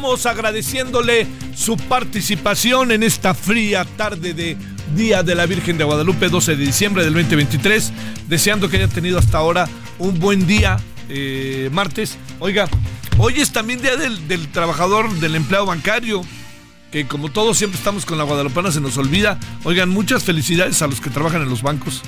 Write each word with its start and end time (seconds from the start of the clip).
Agradeciéndole 0.00 1.26
su 1.54 1.76
participación 1.76 2.90
en 2.90 3.02
esta 3.02 3.34
fría 3.34 3.84
tarde 3.84 4.32
de 4.32 4.56
Día 4.96 5.22
de 5.22 5.34
la 5.34 5.44
Virgen 5.44 5.76
de 5.76 5.84
Guadalupe, 5.84 6.30
12 6.30 6.56
de 6.56 6.64
diciembre 6.64 7.04
del 7.04 7.12
2023. 7.12 7.92
Deseando 8.26 8.68
que 8.68 8.78
haya 8.78 8.88
tenido 8.88 9.18
hasta 9.18 9.38
ahora 9.38 9.68
un 9.98 10.18
buen 10.18 10.46
día, 10.46 10.78
eh, 11.10 11.68
martes. 11.70 12.16
Oiga, 12.38 12.66
hoy 13.18 13.40
es 13.40 13.52
también 13.52 13.82
Día 13.82 13.96
del, 13.96 14.26
del 14.26 14.48
Trabajador, 14.48 15.12
del 15.20 15.36
Empleado 15.36 15.66
Bancario 15.66 16.22
que 16.90 17.06
como 17.06 17.28
todos 17.30 17.56
siempre 17.56 17.78
estamos 17.78 18.04
con 18.04 18.18
la 18.18 18.24
guadalupana 18.24 18.72
se 18.72 18.80
nos 18.80 18.96
olvida. 18.96 19.38
Oigan, 19.62 19.90
muchas 19.90 20.24
felicidades 20.24 20.82
a 20.82 20.88
los 20.88 21.00
que 21.00 21.10
trabajan 21.10 21.42
en 21.42 21.48
los 21.50 21.62
bancos, 21.62 22.02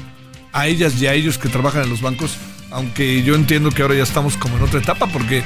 a 0.52 0.66
ellas 0.66 1.00
y 1.00 1.06
a 1.06 1.14
ellos 1.14 1.38
que 1.38 1.48
trabajan 1.48 1.84
en 1.84 1.90
los 1.90 2.00
bancos, 2.00 2.36
aunque 2.70 3.22
yo 3.22 3.36
entiendo 3.36 3.70
que 3.70 3.82
ahora 3.82 3.94
ya 3.94 4.02
estamos 4.02 4.36
como 4.36 4.56
en 4.56 4.62
otra 4.62 4.80
etapa 4.80 5.06
porque 5.06 5.44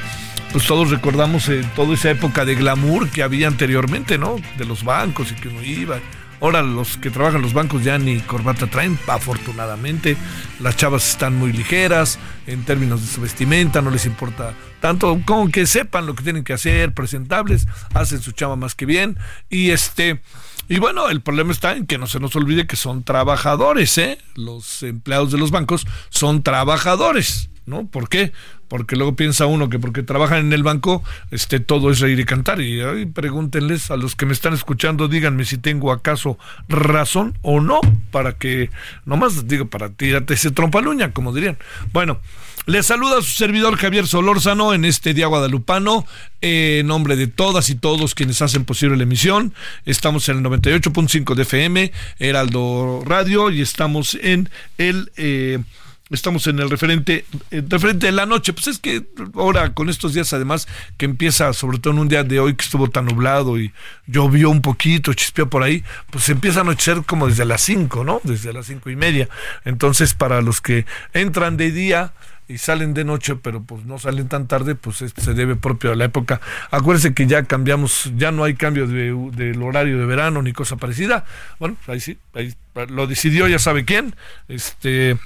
pues 0.52 0.66
todos 0.66 0.90
recordamos 0.90 1.48
eh, 1.48 1.64
toda 1.74 1.94
esa 1.94 2.10
época 2.10 2.44
de 2.44 2.54
glamour 2.54 3.10
que 3.10 3.22
había 3.22 3.48
anteriormente, 3.48 4.18
¿no? 4.18 4.36
De 4.58 4.64
los 4.64 4.84
bancos 4.84 5.32
y 5.32 5.34
que 5.34 5.48
uno 5.48 5.62
iba. 5.62 5.98
Ahora 6.40 6.62
los 6.62 6.98
que 6.98 7.10
trabajan 7.10 7.40
los 7.40 7.54
bancos 7.54 7.82
ya 7.82 7.98
ni 7.98 8.20
corbata 8.20 8.66
traen, 8.66 8.98
afortunadamente. 9.06 10.16
Las 10.60 10.76
chavas 10.76 11.08
están 11.08 11.34
muy 11.36 11.52
ligeras 11.52 12.18
en 12.46 12.64
términos 12.64 13.00
de 13.00 13.06
su 13.06 13.20
vestimenta, 13.20 13.80
no 13.80 13.90
les 13.90 14.04
importa 14.04 14.54
tanto, 14.80 15.18
como 15.24 15.50
que 15.50 15.66
sepan 15.66 16.06
lo 16.06 16.14
que 16.14 16.22
tienen 16.22 16.44
que 16.44 16.52
hacer, 16.52 16.92
presentables, 16.92 17.66
hacen 17.94 18.20
su 18.20 18.32
chava 18.32 18.56
más 18.56 18.74
que 18.74 18.84
bien. 18.84 19.18
Y 19.48 19.70
este, 19.70 20.20
y 20.68 20.78
bueno, 20.78 21.08
el 21.08 21.22
problema 21.22 21.52
está 21.52 21.74
en 21.74 21.86
que 21.86 21.96
no 21.96 22.06
se 22.06 22.20
nos 22.20 22.36
olvide 22.36 22.66
que 22.66 22.76
son 22.76 23.02
trabajadores, 23.02 23.96
¿eh? 23.96 24.18
Los 24.34 24.82
empleados 24.82 25.32
de 25.32 25.38
los 25.38 25.50
bancos 25.50 25.86
son 26.10 26.42
trabajadores. 26.42 27.48
¿no? 27.66 27.88
¿Por 27.88 28.08
qué? 28.08 28.32
Porque 28.68 28.96
luego 28.96 29.16
piensa 29.16 29.46
uno 29.46 29.68
que 29.68 29.78
porque 29.78 30.02
trabajan 30.02 30.38
en 30.38 30.52
el 30.52 30.62
banco, 30.62 31.02
este, 31.30 31.60
todo 31.60 31.90
es 31.90 32.00
reír 32.00 32.20
y 32.20 32.24
cantar. 32.24 32.60
Y 32.60 33.06
pregúntenles 33.06 33.90
a 33.90 33.96
los 33.96 34.16
que 34.16 34.26
me 34.26 34.32
están 34.32 34.54
escuchando, 34.54 35.08
díganme 35.08 35.44
si 35.44 35.58
tengo 35.58 35.92
acaso 35.92 36.38
razón 36.68 37.38
o 37.42 37.60
no, 37.60 37.80
para 38.10 38.32
que, 38.32 38.70
nomás 39.04 39.46
digo, 39.46 39.66
para 39.66 39.90
tirarte 39.90 40.34
ese 40.34 40.50
trompaluña, 40.50 41.12
como 41.12 41.32
dirían. 41.32 41.58
Bueno, 41.92 42.20
les 42.66 42.86
saluda 42.86 43.18
a 43.18 43.22
su 43.22 43.30
servidor 43.30 43.76
Javier 43.76 44.08
Solórzano 44.08 44.74
en 44.74 44.84
este 44.84 45.14
día 45.14 45.28
guadalupano, 45.28 46.04
en 46.40 46.88
nombre 46.88 47.14
de 47.14 47.28
todas 47.28 47.70
y 47.70 47.76
todos 47.76 48.16
quienes 48.16 48.42
hacen 48.42 48.64
posible 48.64 48.96
la 48.96 49.04
emisión. 49.04 49.54
Estamos 49.84 50.28
en 50.28 50.38
el 50.38 50.44
98.5 50.44 51.36
de 51.36 51.42
FM, 51.42 51.92
Heraldo 52.18 53.04
Radio, 53.06 53.50
y 53.50 53.60
estamos 53.60 54.18
en 54.20 54.50
el... 54.78 55.12
Eh, 55.16 55.60
Estamos 56.08 56.46
en 56.46 56.60
el 56.60 56.70
referente, 56.70 57.24
eh, 57.50 57.64
referente 57.68 58.06
de 58.06 58.12
la 58.12 58.26
noche. 58.26 58.52
Pues 58.52 58.68
es 58.68 58.78
que 58.78 59.04
ahora 59.34 59.74
con 59.74 59.90
estos 59.90 60.14
días 60.14 60.32
además 60.32 60.68
que 60.96 61.04
empieza, 61.04 61.52
sobre 61.52 61.78
todo 61.78 61.94
en 61.94 61.98
un 61.98 62.08
día 62.08 62.22
de 62.22 62.38
hoy 62.38 62.54
que 62.54 62.64
estuvo 62.64 62.88
tan 62.88 63.06
nublado 63.06 63.58
y 63.58 63.72
llovió 64.06 64.50
un 64.50 64.62
poquito, 64.62 65.12
chispeó 65.14 65.50
por 65.50 65.64
ahí, 65.64 65.82
pues 66.10 66.28
empieza 66.28 66.60
a 66.60 66.62
anochecer 66.62 67.02
como 67.04 67.26
desde 67.26 67.44
las 67.44 67.60
5, 67.62 68.04
¿no? 68.04 68.20
Desde 68.22 68.52
las 68.52 68.66
cinco 68.66 68.88
y 68.88 68.94
media. 68.94 69.28
Entonces 69.64 70.14
para 70.14 70.42
los 70.42 70.60
que 70.60 70.86
entran 71.12 71.56
de 71.56 71.72
día, 71.72 72.12
y 72.48 72.58
salen 72.58 72.94
de 72.94 73.04
noche, 73.04 73.34
pero 73.36 73.62
pues 73.62 73.84
no 73.84 73.98
salen 73.98 74.28
tan 74.28 74.46
tarde, 74.46 74.74
pues 74.74 75.02
esto 75.02 75.20
se 75.20 75.34
debe 75.34 75.56
propio 75.56 75.92
a 75.92 75.96
la 75.96 76.04
época. 76.04 76.40
Acuérdense 76.70 77.12
que 77.12 77.26
ya 77.26 77.42
cambiamos, 77.44 78.12
ya 78.16 78.30
no 78.30 78.44
hay 78.44 78.54
cambio 78.54 78.86
de, 78.86 79.12
del 79.32 79.60
horario 79.62 79.98
de 79.98 80.06
verano 80.06 80.42
ni 80.42 80.52
cosa 80.52 80.76
parecida. 80.76 81.24
Bueno, 81.58 81.76
ahí 81.88 82.00
sí, 82.00 82.18
ahí 82.34 82.54
lo 82.88 83.06
decidió 83.06 83.48
ya 83.48 83.58
sabe 83.58 83.84
quién. 83.84 84.14
Este 84.48 85.18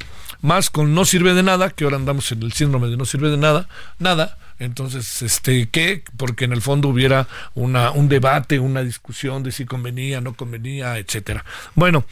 más 0.43 0.71
con 0.71 0.95
no 0.95 1.05
sirve 1.05 1.34
de 1.34 1.43
nada, 1.43 1.71
que 1.71 1.84
ahora 1.84 1.97
andamos 1.97 2.31
en 2.33 2.43
el 2.43 2.53
síndrome 2.53 2.89
de 2.89 2.97
no 2.97 3.05
sirve 3.05 3.31
de 3.31 3.37
nada, 3.37 3.69
nada. 3.99 4.37
Entonces, 4.59 5.23
este, 5.23 5.71
¿qué? 5.71 6.05
Porque 6.19 6.45
en 6.45 6.53
el 6.53 6.61
fondo 6.61 6.88
hubiera 6.88 7.26
una, 7.55 7.93
un 7.93 8.09
debate, 8.09 8.59
una 8.59 8.82
discusión 8.82 9.43
de 9.43 9.53
si 9.53 9.64
convenía, 9.64 10.20
no 10.20 10.35
convenía, 10.35 10.99
etcétera. 10.99 11.44
Bueno, 11.75 12.05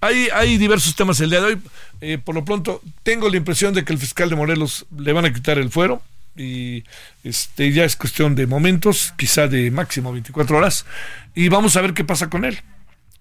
hay, 0.00 0.28
hay 0.34 0.58
diversos 0.58 0.96
temas 0.96 1.20
el 1.20 1.30
día 1.30 1.40
de 1.40 1.46
hoy. 1.46 1.60
Eh, 2.00 2.18
por 2.18 2.34
lo 2.34 2.44
pronto, 2.44 2.82
tengo 3.04 3.28
la 3.30 3.36
impresión 3.36 3.72
de 3.72 3.84
que 3.84 3.92
el 3.92 4.00
fiscal 4.00 4.28
de 4.28 4.34
Morelos 4.34 4.84
le 4.98 5.12
van 5.12 5.24
a 5.24 5.32
quitar 5.32 5.58
el 5.58 5.70
fuero 5.70 6.02
y 6.36 6.84
este 7.24 7.72
ya 7.72 7.84
es 7.84 7.94
cuestión 7.94 8.34
de 8.34 8.46
momentos, 8.46 9.14
quizá 9.16 9.46
de 9.46 9.70
máximo 9.70 10.12
24 10.12 10.56
horas, 10.56 10.86
y 11.34 11.48
vamos 11.48 11.76
a 11.76 11.82
ver 11.82 11.94
qué 11.94 12.04
pasa 12.04 12.30
con 12.30 12.44
él. 12.44 12.58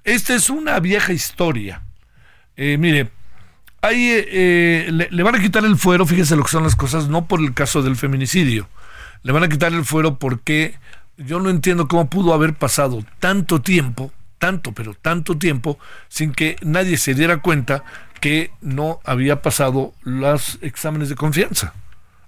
Esta 0.03 0.33
es 0.33 0.49
una 0.49 0.79
vieja 0.79 1.13
historia. 1.13 1.83
Eh, 2.57 2.77
mire, 2.77 3.09
ahí 3.81 4.09
eh, 4.11 5.07
le, 5.09 5.23
van 5.23 5.35
a 5.35 5.41
quitar 5.41 5.65
el 5.65 5.77
fuero, 5.77 6.05
fíjese 6.05 6.35
lo 6.35 6.43
que 6.43 6.51
son 6.51 6.63
las 6.63 6.75
cosas, 6.75 7.09
no 7.09 7.25
por 7.25 7.39
el 7.39 7.53
caso 7.53 7.81
del 7.81 7.95
feminicidio. 7.95 8.67
Le 9.23 9.31
van 9.31 9.43
a 9.43 9.49
quitar 9.49 9.73
el 9.73 9.85
fuero 9.85 10.17
porque 10.17 10.75
yo 11.17 11.39
no 11.39 11.49
entiendo 11.49 11.87
cómo 11.87 12.09
pudo 12.09 12.33
haber 12.33 12.53
pasado 12.53 13.03
tanto 13.19 13.61
tiempo, 13.61 14.11
tanto, 14.37 14.71
pero 14.71 14.93
tanto 14.93 15.37
tiempo, 15.37 15.77
sin 16.07 16.31
que 16.31 16.55
nadie 16.61 16.97
se 16.97 17.13
diera 17.13 17.41
cuenta 17.41 17.83
que 18.19 18.51
no 18.61 18.99
había 19.03 19.41
pasado 19.41 19.93
los 20.03 20.59
exámenes 20.61 21.09
de 21.09 21.15
confianza. 21.15 21.73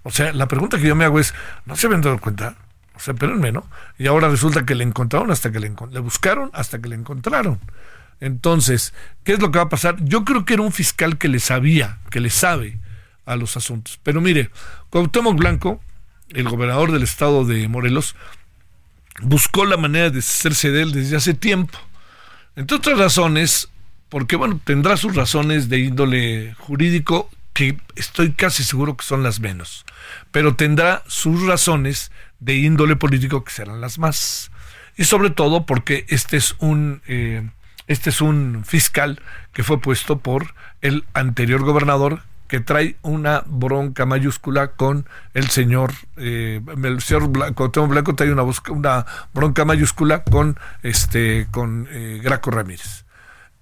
O 0.02 0.10
sea, 0.10 0.32
la 0.32 0.48
pregunta 0.48 0.78
que 0.78 0.86
yo 0.86 0.94
me 0.94 1.04
hago 1.04 1.18
es, 1.18 1.34
¿no 1.64 1.76
se 1.76 1.86
habían 1.86 2.02
dado 2.02 2.18
cuenta? 2.18 2.56
O 2.94 3.00
sea, 3.00 3.14
espérenme, 3.14 3.52
¿no? 3.52 3.66
Y 3.98 4.06
ahora 4.06 4.28
resulta 4.28 4.64
que 4.64 4.74
le 4.74 4.84
encontraron 4.84 5.30
hasta 5.30 5.50
que 5.50 5.60
le, 5.60 5.72
le 5.90 6.00
buscaron 6.00 6.50
hasta 6.52 6.80
que 6.80 6.88
le 6.88 6.96
encontraron. 6.96 7.58
Entonces, 8.20 8.94
¿qué 9.24 9.32
es 9.34 9.40
lo 9.40 9.50
que 9.50 9.58
va 9.58 9.64
a 9.64 9.68
pasar? 9.68 9.96
Yo 10.04 10.24
creo 10.24 10.44
que 10.44 10.54
era 10.54 10.62
un 10.62 10.72
fiscal 10.72 11.18
que 11.18 11.28
le 11.28 11.40
sabía, 11.40 11.98
que 12.10 12.20
le 12.20 12.30
sabe 12.30 12.78
a 13.26 13.36
los 13.36 13.56
asuntos. 13.56 13.98
Pero 14.02 14.20
mire, 14.20 14.50
Cuauhtémoc 14.90 15.36
Blanco, 15.36 15.80
el 16.30 16.48
gobernador 16.48 16.92
del 16.92 17.02
estado 17.02 17.44
de 17.44 17.68
Morelos, 17.68 18.14
buscó 19.22 19.64
la 19.64 19.76
manera 19.76 20.10
de 20.10 20.18
hacerse 20.20 20.70
de 20.70 20.82
él 20.82 20.92
desde 20.92 21.16
hace 21.16 21.34
tiempo. 21.34 21.78
Entre 22.56 22.76
otras 22.76 22.98
razones, 22.98 23.68
porque 24.08 24.36
bueno, 24.36 24.60
tendrá 24.64 24.96
sus 24.96 25.14
razones 25.14 25.68
de 25.68 25.80
índole 25.80 26.54
jurídico, 26.58 27.30
que 27.52 27.78
estoy 27.94 28.32
casi 28.32 28.64
seguro 28.64 28.96
que 28.96 29.04
son 29.04 29.22
las 29.22 29.40
menos, 29.40 29.86
pero 30.32 30.56
tendrá 30.56 31.04
sus 31.06 31.46
razones 31.46 32.10
de 32.40 32.56
índole 32.56 32.96
político 32.96 33.44
que 33.44 33.52
serán 33.52 33.80
las 33.80 33.98
más. 33.98 34.50
Y 34.96 35.04
sobre 35.04 35.30
todo 35.30 35.64
porque 35.64 36.04
este 36.08 36.36
es 36.36 36.56
un 36.58 37.00
eh, 37.06 37.48
este 37.86 38.10
es 38.10 38.20
un 38.20 38.64
fiscal 38.64 39.20
que 39.52 39.62
fue 39.62 39.80
puesto 39.80 40.18
por 40.18 40.54
el 40.80 41.04
anterior 41.14 41.62
gobernador 41.62 42.22
que 42.48 42.60
trae 42.60 42.96
una 43.02 43.42
bronca 43.46 44.06
mayúscula 44.06 44.72
con 44.72 45.08
el 45.32 45.48
señor, 45.48 45.92
eh, 46.16 46.60
el 46.82 47.00
señor 47.00 47.28
Blanco, 47.28 47.70
Blanco 47.88 48.14
trae 48.14 48.32
una, 48.32 49.06
bronca 49.32 49.64
mayúscula 49.64 50.22
con 50.24 50.58
este 50.82 51.48
con 51.50 51.88
eh, 51.90 52.20
Graco 52.22 52.50
Ramírez. 52.50 53.04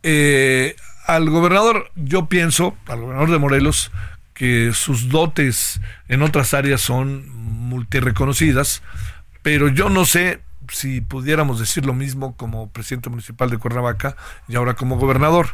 Eh, 0.02 0.76
al 1.06 1.30
gobernador, 1.30 1.90
yo 1.94 2.26
pienso, 2.26 2.76
al 2.86 3.00
gobernador 3.00 3.30
de 3.30 3.38
Morelos, 3.38 3.92
que 4.34 4.72
sus 4.74 5.08
dotes 5.08 5.80
en 6.08 6.22
otras 6.22 6.52
áreas 6.54 6.80
son 6.80 7.28
multireconocidas, 7.30 8.82
pero 9.42 9.68
yo 9.68 9.88
no 9.88 10.04
sé 10.04 10.40
si 10.72 11.00
pudiéramos 11.00 11.58
decir 11.58 11.86
lo 11.86 11.94
mismo 11.94 12.36
como 12.36 12.70
presidente 12.70 13.10
municipal 13.10 13.50
de 13.50 13.58
Cuernavaca 13.58 14.16
y 14.48 14.56
ahora 14.56 14.74
como 14.74 14.98
gobernador. 14.98 15.48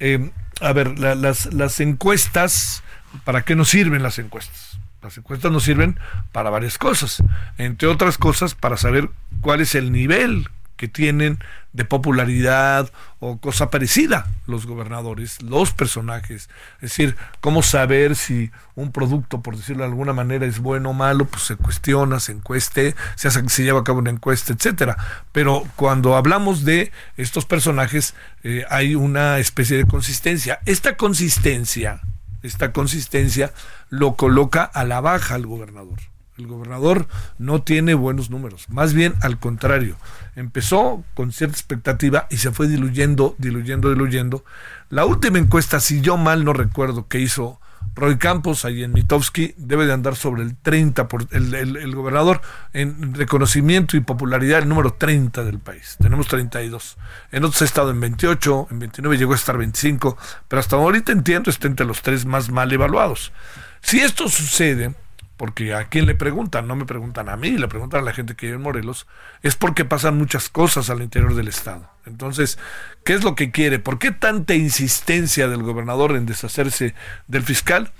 Eh, 0.00 0.30
a 0.60 0.72
ver, 0.72 0.98
las, 0.98 1.52
las 1.52 1.80
encuestas, 1.80 2.82
¿para 3.24 3.42
qué 3.42 3.54
nos 3.54 3.68
sirven 3.68 4.02
las 4.02 4.18
encuestas? 4.18 4.78
Las 5.02 5.16
encuestas 5.18 5.52
nos 5.52 5.62
sirven 5.62 5.98
para 6.32 6.50
varias 6.50 6.78
cosas, 6.78 7.22
entre 7.58 7.88
otras 7.88 8.18
cosas 8.18 8.54
para 8.54 8.76
saber 8.76 9.10
cuál 9.40 9.60
es 9.60 9.74
el 9.74 9.92
nivel 9.92 10.48
que 10.76 10.88
tienen 10.88 11.38
de 11.72 11.84
popularidad 11.84 12.90
o 13.18 13.38
cosa 13.38 13.70
parecida 13.70 14.26
los 14.46 14.66
gobernadores, 14.66 15.42
los 15.42 15.72
personajes. 15.72 16.48
Es 16.76 16.90
decir, 16.90 17.16
cómo 17.40 17.62
saber 17.62 18.16
si 18.16 18.50
un 18.74 18.92
producto, 18.92 19.42
por 19.42 19.56
decirlo 19.56 19.82
de 19.82 19.90
alguna 19.90 20.12
manera, 20.12 20.46
es 20.46 20.58
bueno 20.58 20.90
o 20.90 20.92
malo, 20.94 21.26
pues 21.26 21.42
se 21.42 21.56
cuestiona, 21.56 22.18
se 22.20 22.32
encueste, 22.32 22.94
se, 23.14 23.28
hace, 23.28 23.46
se 23.48 23.62
lleva 23.62 23.80
a 23.80 23.84
cabo 23.84 23.98
una 23.98 24.10
encuesta, 24.10 24.52
etcétera. 24.52 24.96
Pero 25.32 25.66
cuando 25.76 26.16
hablamos 26.16 26.64
de 26.64 26.92
estos 27.16 27.44
personajes, 27.44 28.14
eh, 28.42 28.64
hay 28.70 28.94
una 28.94 29.38
especie 29.38 29.76
de 29.76 29.86
consistencia. 29.86 30.60
Esta 30.64 30.96
consistencia, 30.96 32.00
esta 32.42 32.72
consistencia 32.72 33.52
lo 33.90 34.16
coloca 34.16 34.64
a 34.64 34.84
la 34.84 35.00
baja 35.00 35.34
al 35.34 35.46
gobernador. 35.46 35.98
El 36.38 36.46
gobernador 36.46 37.06
no 37.38 37.62
tiene 37.62 37.94
buenos 37.94 38.28
números, 38.30 38.68
más 38.68 38.92
bien 38.92 39.14
al 39.22 39.38
contrario. 39.38 39.96
Empezó 40.34 41.02
con 41.14 41.32
cierta 41.32 41.54
expectativa 41.56 42.26
y 42.30 42.36
se 42.36 42.50
fue 42.50 42.68
diluyendo, 42.68 43.34
diluyendo, 43.38 43.88
diluyendo. 43.88 44.44
La 44.90 45.06
última 45.06 45.38
encuesta, 45.38 45.80
si 45.80 46.02
yo 46.02 46.18
mal 46.18 46.44
no 46.44 46.52
recuerdo, 46.52 47.08
que 47.08 47.20
hizo 47.20 47.58
Roy 47.94 48.18
Campos 48.18 48.66
ahí 48.66 48.84
en 48.84 48.92
Mitowski, 48.92 49.54
debe 49.56 49.86
de 49.86 49.94
andar 49.94 50.16
sobre 50.16 50.42
el 50.42 50.54
30, 50.56 51.08
por, 51.08 51.26
el, 51.30 51.54
el, 51.54 51.94
gobernador 51.94 52.42
en 52.74 53.14
reconocimiento 53.14 53.96
y 53.96 54.00
popularidad, 54.00 54.58
el 54.58 54.68
número 54.68 54.92
30 54.92 55.42
del 55.44 55.58
país. 55.58 55.96
Tenemos 55.98 56.28
32. 56.28 56.98
En 57.32 57.44
otros 57.44 57.62
ha 57.62 57.64
estado 57.64 57.90
en 57.90 58.00
28, 58.00 58.68
en 58.70 58.78
29 58.78 59.16
llegó 59.16 59.32
a 59.32 59.36
estar 59.36 59.56
25, 59.56 60.18
pero 60.48 60.60
hasta 60.60 60.76
ahorita 60.76 61.12
entiendo 61.12 61.48
está 61.48 61.68
entre 61.68 61.86
los 61.86 62.02
tres 62.02 62.26
más 62.26 62.50
mal 62.50 62.70
evaluados. 62.70 63.32
Si 63.80 64.00
esto 64.00 64.28
sucede, 64.28 64.94
porque 65.36 65.74
a 65.74 65.88
quién 65.88 66.06
le 66.06 66.14
preguntan, 66.14 66.66
no 66.66 66.76
me 66.76 66.86
preguntan 66.86 67.28
a 67.28 67.36
mí, 67.36 67.50
le 67.50 67.68
preguntan 67.68 68.00
a 68.00 68.04
la 68.04 68.12
gente 68.12 68.34
que 68.34 68.46
vive 68.46 68.56
en 68.56 68.62
Morelos, 68.62 69.06
es 69.42 69.56
porque 69.56 69.84
pasan 69.84 70.16
muchas 70.16 70.48
cosas 70.48 70.88
al 70.90 71.02
interior 71.02 71.34
del 71.34 71.48
Estado. 71.48 71.90
Entonces, 72.06 72.58
¿qué 73.04 73.14
es 73.14 73.24
lo 73.24 73.34
que 73.34 73.50
quiere? 73.50 73.78
¿Por 73.78 73.98
qué 73.98 74.12
tanta 74.12 74.54
insistencia 74.54 75.48
del 75.48 75.62
gobernador 75.62 76.16
en 76.16 76.26
deshacerse 76.26 76.94
del 77.26 77.42
fiscal? 77.42 77.92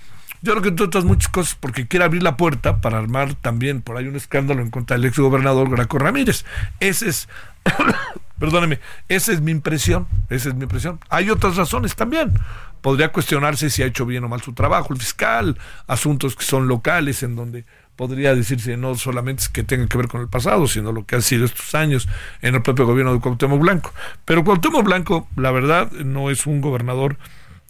Yo 0.42 0.52
creo 0.52 0.62
que 0.62 0.68
entre 0.68 0.86
otras 0.86 1.04
muchas 1.04 1.30
cosas 1.30 1.56
porque 1.58 1.88
quiere 1.88 2.04
abrir 2.04 2.22
la 2.22 2.36
puerta 2.36 2.80
para 2.80 2.98
armar 2.98 3.34
también 3.34 3.82
por 3.82 3.96
ahí 3.96 4.06
un 4.06 4.16
escándalo 4.16 4.62
en 4.62 4.70
contra 4.70 4.96
del 4.96 5.06
ex 5.06 5.18
gobernador 5.18 5.70
Graco 5.70 5.98
Ramírez. 5.98 6.44
Ese 6.78 7.08
es, 7.08 7.28
perdóneme, 8.38 8.80
esa 9.08 9.32
es 9.32 9.40
mi 9.40 9.50
impresión, 9.50 10.06
esa 10.28 10.50
es 10.50 10.54
mi 10.54 10.62
impresión. 10.62 11.00
Hay 11.08 11.30
otras 11.30 11.56
razones 11.56 11.96
también 11.96 12.32
podría 12.80 13.08
cuestionarse 13.08 13.70
si 13.70 13.82
ha 13.82 13.86
hecho 13.86 14.06
bien 14.06 14.24
o 14.24 14.28
mal 14.28 14.42
su 14.42 14.52
trabajo 14.52 14.92
el 14.92 15.00
fiscal, 15.00 15.58
asuntos 15.86 16.36
que 16.36 16.44
son 16.44 16.68
locales 16.68 17.22
en 17.22 17.36
donde 17.36 17.64
podría 17.96 18.34
decirse 18.34 18.76
no 18.76 18.94
solamente 18.94 19.44
que 19.52 19.62
tenga 19.62 19.86
que 19.86 19.96
ver 19.96 20.08
con 20.08 20.20
el 20.20 20.28
pasado, 20.28 20.66
sino 20.66 20.92
lo 20.92 21.06
que 21.06 21.16
han 21.16 21.22
sido 21.22 21.46
estos 21.46 21.74
años 21.74 22.08
en 22.42 22.54
el 22.54 22.62
propio 22.62 22.86
gobierno 22.86 23.14
de 23.14 23.20
Cuauhtémoc 23.20 23.60
Blanco. 23.60 23.92
Pero 24.24 24.44
Cuauhtémoc 24.44 24.84
Blanco, 24.84 25.28
la 25.36 25.50
verdad, 25.50 25.90
no 25.92 26.30
es 26.30 26.46
un 26.46 26.60
gobernador 26.60 27.16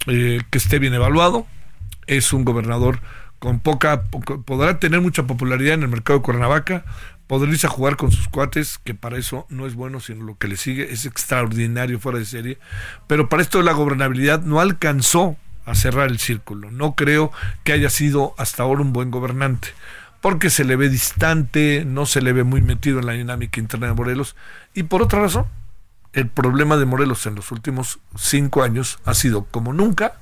eh, 0.07 0.41
que 0.51 0.59
esté 0.59 0.79
bien 0.79 0.95
evaluado, 0.95 1.47
es 2.07 2.33
un 2.33 2.45
gobernador 2.45 3.01
con 3.39 3.61
poca, 3.61 4.05
podrá 4.45 4.79
tener 4.79 5.01
mucha 5.01 5.25
popularidad 5.27 5.75
en 5.75 5.83
el 5.83 5.89
mercado 5.89 6.19
de 6.19 6.25
Cuernavaca, 6.25 6.85
podrá 7.27 7.51
irse 7.51 7.67
a 7.67 7.71
jugar 7.71 7.97
con 7.97 8.13
sus 8.13 8.29
cuates, 8.29 8.79
que 8.79 8.95
para 8.95 9.19
eso 9.19 9.47
no 9.49 9.67
es 9.67 9.75
bueno, 9.75 10.01
sino 10.01 10.25
lo 10.25 10.39
que 10.39 10.49
le 10.49 10.57
sigue 10.57 10.93
es 10.93 11.07
extraordinario 11.07 11.99
fuera 11.99 12.19
de 12.19 12.25
serie. 12.25 12.59
Pero 13.07 13.29
para 13.29 13.43
esto 13.43 13.59
de 13.59 13.65
la 13.65 13.73
gobernabilidad 13.73 14.43
no 14.43 14.61
alcanzó 14.61 15.37
a 15.65 15.75
cerrar 15.75 16.09
el 16.09 16.19
círculo. 16.19 16.71
No 16.71 16.95
creo 16.95 17.33
que 17.65 17.73
haya 17.73 17.91
sido 17.91 18.35
hasta 18.39 18.63
ahora 18.63 18.83
un 18.83 18.93
buen 18.93 19.11
gobernante, 19.11 19.69
porque 20.21 20.51
se 20.51 20.65
le 20.65 20.77
ve 20.77 20.89
distante, 20.89 21.85
no 21.85 22.07
se 22.07 22.23
le 22.23 22.33
ve 22.33 22.45
muy 22.45 22.63
metido 22.63 23.01
en 23.01 23.07
la 23.07 23.13
dinámica 23.13 23.61
interna 23.61 23.89
de 23.89 23.95
Morelos. 23.95 24.37
Y 24.75 24.85
por 24.85 25.03
otra 25.03 25.21
razón, 25.21 25.47
el 26.13 26.29
problema 26.29 26.77
de 26.77 26.87
Morelos 26.87 27.27
en 27.27 27.35
los 27.35 27.51
últimos 27.51 27.99
cinco 28.17 28.63
años 28.63 28.99
ha 29.05 29.15
sido, 29.15 29.45
como 29.45 29.73
nunca, 29.73 30.21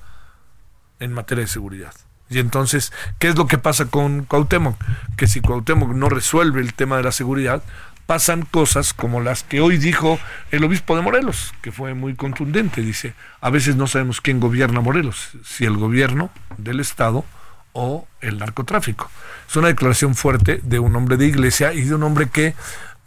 en 0.98 1.12
materia 1.12 1.44
de 1.44 1.48
seguridad. 1.48 1.94
Y 2.30 2.38
entonces, 2.38 2.92
¿qué 3.18 3.28
es 3.28 3.36
lo 3.36 3.46
que 3.46 3.58
pasa 3.58 3.86
con 3.86 4.24
Cuauhtémoc? 4.24 4.76
Que 5.16 5.26
si 5.26 5.40
Cuauhtémoc 5.40 5.90
no 5.90 6.08
resuelve 6.08 6.60
el 6.60 6.74
tema 6.74 6.96
de 6.96 7.02
la 7.02 7.12
seguridad, 7.12 7.62
pasan 8.06 8.42
cosas 8.42 8.92
como 8.92 9.20
las 9.20 9.42
que 9.42 9.60
hoy 9.60 9.78
dijo 9.78 10.18
el 10.50 10.64
obispo 10.64 10.96
de 10.96 11.02
Morelos, 11.02 11.54
que 11.62 11.72
fue 11.72 11.94
muy 11.94 12.14
contundente. 12.14 12.80
Dice, 12.80 13.14
a 13.40 13.50
veces 13.50 13.76
no 13.76 13.86
sabemos 13.86 14.20
quién 14.20 14.40
gobierna 14.40 14.80
Morelos, 14.80 15.30
si 15.44 15.64
el 15.64 15.76
gobierno 15.76 16.30
del 16.58 16.80
Estado 16.80 17.24
o 17.72 18.06
el 18.20 18.38
narcotráfico. 18.38 19.10
Es 19.48 19.56
una 19.56 19.68
declaración 19.68 20.14
fuerte 20.14 20.60
de 20.62 20.78
un 20.78 20.94
hombre 20.96 21.16
de 21.16 21.26
iglesia 21.26 21.72
y 21.72 21.82
de 21.82 21.94
un 21.94 22.02
hombre 22.04 22.28
que 22.28 22.54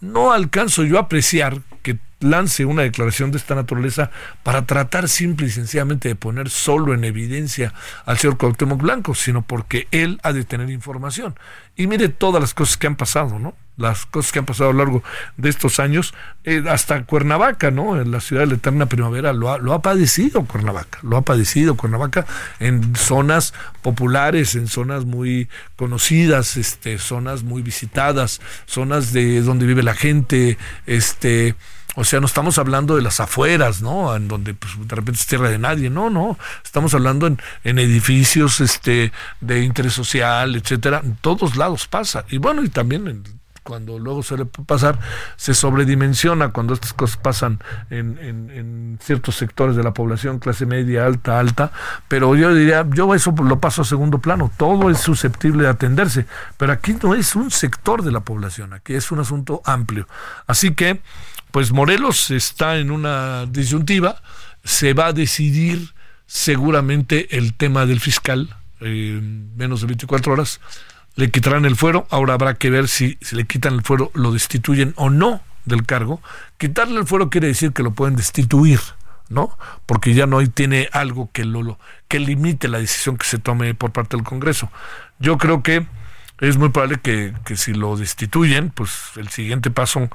no 0.01 0.31
alcanzo 0.31 0.83
yo 0.83 0.97
a 0.97 1.01
apreciar 1.01 1.61
que 1.83 1.97
lance 2.19 2.65
una 2.65 2.81
declaración 2.83 3.31
de 3.31 3.37
esta 3.37 3.55
naturaleza 3.55 4.11
para 4.43 4.65
tratar 4.65 5.07
simple 5.07 5.47
y 5.47 5.51
sencillamente 5.51 6.09
de 6.09 6.15
poner 6.15 6.49
solo 6.49 6.93
en 6.93 7.03
evidencia 7.03 7.73
al 8.05 8.17
señor 8.17 8.37
Cuauhtémoc 8.37 8.81
Blanco, 8.81 9.15
sino 9.15 9.43
porque 9.43 9.87
él 9.91 10.19
ha 10.23 10.33
de 10.33 10.43
tener 10.43 10.69
información. 10.69 11.35
Y 11.75 11.87
mire 11.87 12.09
todas 12.09 12.41
las 12.41 12.53
cosas 12.53 12.77
que 12.77 12.87
han 12.87 12.95
pasado, 12.95 13.39
¿no? 13.39 13.55
Las 13.77 14.05
cosas 14.05 14.31
que 14.31 14.39
han 14.39 14.45
pasado 14.45 14.71
a 14.71 14.73
lo 14.73 14.79
largo 14.79 15.03
de 15.37 15.49
estos 15.49 15.79
años, 15.79 16.13
eh, 16.43 16.63
hasta 16.67 17.03
Cuernavaca, 17.03 17.71
¿no? 17.71 17.99
En 18.01 18.11
la 18.11 18.19
ciudad 18.19 18.43
de 18.43 18.47
la 18.47 18.55
eterna 18.55 18.87
primavera 18.87 19.33
lo 19.33 19.51
ha, 19.51 19.57
lo 19.59 19.73
ha 19.73 19.81
padecido 19.81 20.43
Cuernavaca, 20.45 20.99
lo 21.03 21.15
ha 21.17 21.21
padecido 21.21 21.75
Cuernavaca 21.75 22.25
en 22.59 22.95
zonas 22.95 23.53
populares, 23.81 24.55
en 24.55 24.67
zonas 24.67 25.05
muy 25.05 25.47
conocidas, 25.75 26.57
este, 26.57 26.97
zonas 26.97 27.43
muy 27.43 27.61
visitadas, 27.61 28.41
zonas 28.65 29.13
de 29.13 29.41
donde 29.41 29.65
vive 29.65 29.83
la 29.83 29.93
gente, 29.93 30.57
este, 30.85 31.55
o 31.99 32.03
sea, 32.03 32.19
no 32.19 32.27
estamos 32.27 32.59
hablando 32.59 32.95
de 32.95 33.01
las 33.01 33.19
afueras, 33.19 33.81
¿no? 33.81 34.15
En 34.15 34.27
donde 34.27 34.53
pues, 34.53 34.73
de 34.77 34.95
repente 34.95 35.19
es 35.19 35.25
tierra 35.25 35.49
de 35.49 35.57
nadie. 35.57 35.89
No, 35.89 36.11
no. 36.11 36.37
Estamos 36.63 36.93
hablando 36.93 37.25
en, 37.25 37.39
en 37.63 37.79
edificios 37.79 38.61
este, 38.61 39.11
de 39.41 39.63
interés 39.63 39.93
social, 39.93 40.55
etcétera. 40.55 41.01
En 41.03 41.15
todos 41.15 41.55
lados 41.55 41.87
pasa. 41.87 42.23
Y 42.29 42.37
bueno, 42.37 42.63
y 42.63 42.69
también 42.69 43.23
cuando 43.67 43.99
luego 43.99 44.23
suele 44.23 44.45
pasar, 44.45 44.97
se 45.35 45.53
sobredimensiona 45.53 46.53
cuando 46.53 46.73
estas 46.73 46.93
cosas 46.93 47.17
pasan 47.17 47.59
en, 47.89 48.97
ciertos 49.01 49.35
sectores 49.35 49.75
de 49.75 49.83
la 49.83 49.93
población, 49.93 50.39
clase 50.39 50.65
media, 50.65 51.05
alta, 51.05 51.37
alta, 51.37 51.73
pero 52.07 52.33
yo 52.37 52.55
diría, 52.55 52.87
yo 52.89 53.13
eso 53.13 53.35
lo 53.43 53.59
paso 53.59 53.81
a 53.81 53.85
segundo 53.85 54.19
plano, 54.19 54.49
todo 54.55 54.89
es 54.89 54.99
susceptible 54.99 55.63
de 55.63 55.69
atenderse, 55.69 56.27
pero 56.55 56.71
aquí 56.71 56.95
no 57.03 57.13
es 57.13 57.35
un 57.35 57.51
sector 57.51 58.03
de 58.03 58.13
la 58.13 58.21
población, 58.21 58.71
aquí 58.71 58.93
es 58.93 59.11
un 59.11 59.19
asunto 59.19 59.61
amplio. 59.65 60.07
Así 60.47 60.73
que 60.73 61.01
pues 61.51 61.73
Morelos 61.73 62.31
está 62.31 62.77
en 62.77 62.89
una 62.89 63.47
disyuntiva, 63.47 64.21
se 64.63 64.93
va 64.93 65.07
a 65.07 65.13
decidir 65.13 65.93
seguramente 66.25 67.35
el 67.37 67.53
tema 67.53 67.85
del 67.85 67.99
fiscal, 67.99 68.55
en 68.79 69.57
menos 69.57 69.81
de 69.81 69.87
24 69.87 70.31
horas. 70.31 70.61
Le 71.17 71.31
quitarán 71.31 71.65
el 71.65 71.75
fuero, 71.75 72.07
ahora 72.11 72.35
habrá 72.35 72.53
que 72.53 72.69
ver 72.69 72.87
si, 72.87 73.17
si 73.21 73.35
le 73.35 73.45
quitan 73.45 73.73
el 73.73 73.81
fuero, 73.81 74.11
lo 74.13 74.31
destituyen 74.31 74.93
o 74.95 75.09
no 75.09 75.41
del 75.65 75.83
cargo. 75.85 76.21
Quitarle 76.57 76.99
el 76.99 77.07
fuero 77.07 77.29
quiere 77.31 77.47
decir 77.47 77.73
que 77.73 77.81
lo 77.81 77.91
pueden 77.91 78.15
destituir, 78.15 78.79
¿no? 79.27 79.57
Porque 79.87 80.13
ya 80.13 80.27
no 80.27 80.47
tiene 80.47 80.89
algo 80.93 81.29
que 81.33 81.43
lo, 81.43 81.79
que 82.07 82.19
limite 82.19 82.67
la 82.67 82.77
decisión 82.77 83.17
que 83.17 83.25
se 83.25 83.39
tome 83.39 83.73
por 83.73 83.91
parte 83.91 84.15
del 84.15 84.25
Congreso. 84.25 84.71
Yo 85.17 85.39
creo 85.39 85.63
que 85.63 85.87
es 86.39 86.57
muy 86.57 86.69
probable 86.69 86.99
que, 87.01 87.33
que 87.45 87.57
si 87.57 87.73
lo 87.73 87.97
destituyen, 87.97 88.69
pues 88.69 88.91
el 89.15 89.29
siguiente 89.29 89.71
paso 89.71 90.09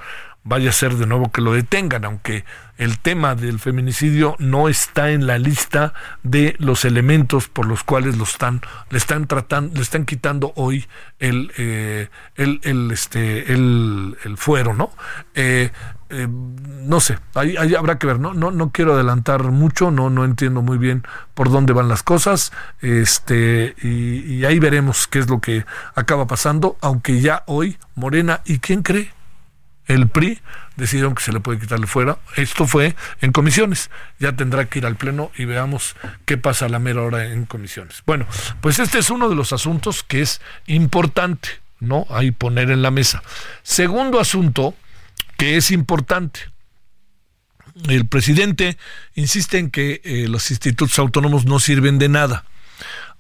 vaya 0.45 0.71
a 0.71 0.73
ser 0.73 0.97
de 0.97 1.07
nuevo 1.07 1.31
que 1.31 1.41
lo 1.41 1.53
detengan, 1.53 2.05
aunque 2.05 2.45
el 2.79 2.99
tema 2.99 3.35
del 3.35 3.61
feminicidio 3.61 4.35
no 4.39 4.69
está 4.69 5.11
en 5.11 5.27
la 5.27 5.39
lista 5.39 5.95
de 6.25 6.57
los 6.59 6.85
elementos 6.85 7.49
por 7.49 7.67
los 7.67 7.85
cuales 7.85 8.17
lo 8.17 8.25
están, 8.25 8.61
le 8.91 8.99
están 8.99 9.27
tratando, 9.27 9.77
le 9.77 9.83
están 9.83 10.05
quitando 10.05 10.53
hoy 10.57 10.87
el, 11.21 11.53
eh, 11.59 12.09
el, 12.35 12.61
el, 12.65 12.91
este, 12.91 13.53
el, 13.53 14.17
el 14.25 14.37
fuero, 14.37 14.75
¿no? 14.75 14.91
Eh, 15.35 15.71
eh, 16.11 16.27
no 16.29 17.01
sé, 17.01 17.19
ahí, 17.35 17.75
habrá 17.75 17.99
que 17.99 18.07
ver, 18.07 18.19
¿no? 18.19 18.35
No, 18.35 18.51
no 18.51 18.71
quiero 18.71 18.95
adelantar 18.95 19.45
mucho, 19.45 19.91
no, 19.91 20.11
no 20.11 20.25
entiendo 20.25 20.61
muy 20.61 20.77
bien 20.77 21.05
por 21.35 21.51
dónde 21.51 21.73
van 21.73 21.89
las 21.89 22.03
cosas, 22.03 22.53
este, 22.81 23.77
y, 23.81 24.35
y 24.35 24.45
ahí 24.45 24.59
veremos 24.59 25.07
qué 25.07 25.21
es 25.21 25.31
lo 25.31 25.41
que 25.41 25.65
acaba 25.95 26.27
pasando, 26.27 26.77
aunque 26.81 27.21
ya 27.21 27.45
hoy 27.47 27.79
Morena, 27.95 28.41
¿y 28.45 28.59
quién 28.59 28.83
cree? 28.83 29.13
El 29.87 30.09
PRI 30.09 30.41
decidieron 30.77 31.15
que 31.15 31.23
se 31.23 31.33
le 31.33 31.41
puede 31.41 31.59
quitarle 31.59 31.87
fuera. 31.87 32.19
Esto 32.37 32.67
fue 32.67 32.95
en 33.21 33.33
comisiones. 33.33 33.91
Ya 34.19 34.35
tendrá 34.35 34.67
que 34.67 34.79
ir 34.79 34.87
al 34.87 34.97
Pleno 34.97 35.31
y 35.37 35.45
veamos 35.45 35.97
qué 36.25 36.39
pasa 36.39 36.67
a 36.67 36.69
la 36.69 36.79
mera 36.79 37.03
hora 37.03 37.27
en 37.27 37.45
comisiones. 37.45 38.03
Bueno, 38.07 38.27
pues 38.61 38.79
este 38.79 38.99
es 38.99 39.11
uno 39.11 39.29
de 39.29 39.37
los 39.37 39.53
asuntos 39.53 40.03
que 40.03 40.23
es 40.23 40.41
importante, 40.67 41.49
¿no? 41.81 42.07
Ahí 42.11 42.31
poner 42.31 42.71
en 42.71 42.83
la 42.83 42.91
mesa. 42.91 43.23
Segundo 43.63 44.21
asunto 44.21 44.75
que 45.37 45.57
es 45.57 45.71
importante. 45.71 46.41
El 47.89 48.07
presidente 48.07 48.77
insiste 49.15 49.59
en 49.59 49.71
que 49.71 50.01
eh, 50.05 50.27
los 50.29 50.51
institutos 50.51 50.99
autónomos 50.99 51.47
no 51.47 51.59
sirven 51.59 51.99
de 51.99 52.09
nada. 52.09 52.45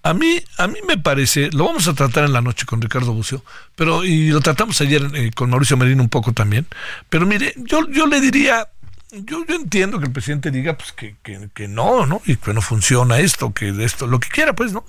A 0.05 0.15
mí, 0.15 0.43
a 0.59 0.67
mí 0.67 0.81
me 0.87 0.99
parece, 0.99 1.51
lo 1.53 1.65
vamos 1.67 1.87
a 1.87 1.95
tratar 1.95 2.25
en 2.25 2.33
la 2.33 2.41
noche 2.41 2.67
con 2.67 2.81
Ricardo 2.81 3.13
Bucio, 3.13 3.45
pero 3.77 4.05
y 4.05 4.31
lo 4.31 4.41
tratamos 4.41 4.81
ayer 4.81 5.09
eh, 5.15 5.31
con 5.33 5.51
Mauricio 5.51 5.77
Merino 5.77 6.03
un 6.03 6.09
poco 6.09 6.33
también. 6.33 6.67
Pero 7.09 7.25
mire, 7.25 7.55
yo, 7.57 7.89
yo 7.89 8.07
le 8.07 8.21
diría, 8.21 8.69
yo, 9.13 9.45
yo 9.47 9.55
entiendo 9.55 10.01
que 10.01 10.07
el 10.07 10.13
presidente 10.13 10.51
diga 10.51 10.77
pues 10.77 10.91
que, 10.93 11.15
que, 11.23 11.49
que 11.55 11.69
no, 11.69 12.05
¿no? 12.07 12.21
Y 12.27 12.35
que 12.35 12.53
no 12.53 12.61
funciona 12.63 13.21
esto, 13.21 13.53
que 13.55 13.73
esto, 13.85 14.09
lo 14.09 14.19
que 14.19 14.29
quiera, 14.29 14.55
pues, 14.55 14.73
¿no? 14.73 14.85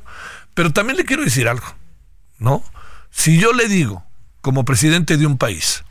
Pero 0.56 0.72
también 0.72 0.98
le 0.98 1.06
quiero 1.06 1.24
decir 1.24 1.48
algo, 1.48 1.68
¿no? 2.40 2.64
Si 3.12 3.38
yo 3.38 3.54
le 3.54 3.68
digo, 3.68 4.04
como 4.42 4.66
presidente 4.66 5.18
de 5.18 5.28
un 5.28 5.38
país, 5.38 5.84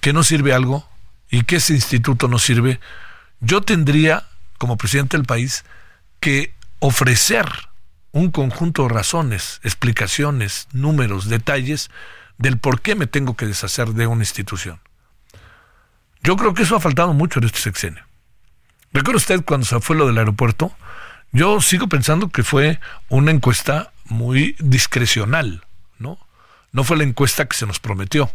que 0.00 0.12
no 0.12 0.24
sirve 0.24 0.52
algo 0.52 0.88
y 1.30 1.44
que 1.44 1.56
ese 1.56 1.74
instituto 1.74 2.26
no 2.26 2.40
sirve, 2.40 2.80
yo 3.40 3.60
tendría, 3.60 4.26
como 4.58 4.76
presidente 4.76 5.16
del 5.16 5.26
país, 5.26 5.64
que 6.18 6.54
ofrecer 6.80 7.67
un 8.12 8.30
conjunto 8.30 8.84
de 8.84 8.88
razones, 8.90 9.60
explicaciones, 9.62 10.68
números, 10.72 11.28
detalles 11.28 11.90
del 12.38 12.58
por 12.58 12.80
qué 12.80 12.94
me 12.94 13.06
tengo 13.06 13.36
que 13.36 13.46
deshacer 13.46 13.88
de 13.88 14.06
una 14.06 14.22
institución. 14.22 14.80
Yo 16.22 16.36
creo 16.36 16.54
que 16.54 16.62
eso 16.62 16.76
ha 16.76 16.80
faltado 16.80 17.12
mucho 17.12 17.38
en 17.38 17.46
este 17.46 17.60
sexenio. 17.60 18.04
¿Recuerda 18.92 19.18
usted 19.18 19.44
cuando 19.44 19.66
se 19.66 19.80
fue 19.80 19.96
lo 19.96 20.06
del 20.06 20.18
aeropuerto? 20.18 20.72
Yo 21.32 21.60
sigo 21.60 21.88
pensando 21.88 22.30
que 22.30 22.42
fue 22.42 22.80
una 23.08 23.30
encuesta 23.30 23.92
muy 24.06 24.56
discrecional, 24.58 25.64
¿no? 25.98 26.18
No 26.72 26.84
fue 26.84 26.96
la 26.96 27.04
encuesta 27.04 27.46
que 27.46 27.56
se 27.56 27.66
nos 27.66 27.80
prometió. 27.80 28.30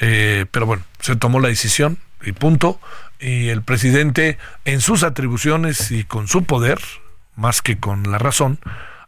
Eh, 0.00 0.46
pero 0.50 0.66
bueno, 0.66 0.84
se 1.00 1.16
tomó 1.16 1.40
la 1.40 1.48
decisión 1.48 1.98
y 2.22 2.32
punto. 2.32 2.80
Y 3.18 3.48
el 3.48 3.62
presidente, 3.62 4.38
en 4.64 4.80
sus 4.80 5.02
atribuciones 5.02 5.90
y 5.90 6.04
con 6.04 6.28
su 6.28 6.44
poder, 6.44 6.80
más 7.38 7.62
que 7.62 7.78
con 7.78 8.10
la 8.10 8.18
razón, 8.18 8.58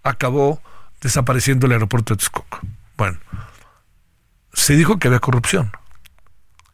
acabó 0.03 0.63
desapareciendo 1.01 1.67
el 1.67 1.73
aeropuerto 1.73 2.15
de 2.15 2.19
Texcoco. 2.19 2.61
Bueno, 2.97 3.19
se 4.53 4.77
dijo 4.77 4.99
que 4.99 5.09
había 5.09 5.19
corrupción, 5.19 5.73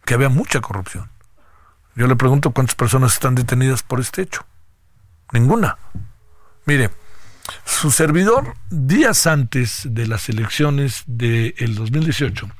que 0.04 0.14
había 0.14 0.28
mucha 0.28 0.60
corrupción. 0.60 1.10
Yo 1.94 2.06
le 2.06 2.16
pregunto 2.16 2.50
cuántas 2.50 2.74
personas 2.74 3.14
están 3.14 3.34
detenidas 3.34 3.82
por 3.82 4.00
este 4.00 4.22
hecho. 4.22 4.44
Ninguna. 5.32 5.78
Mire, 6.66 6.90
su 7.64 7.90
servidor, 7.90 8.54
días 8.68 9.26
antes 9.26 9.82
de 9.86 10.06
las 10.06 10.28
elecciones 10.28 11.04
del 11.06 11.74
2018, 11.74 12.50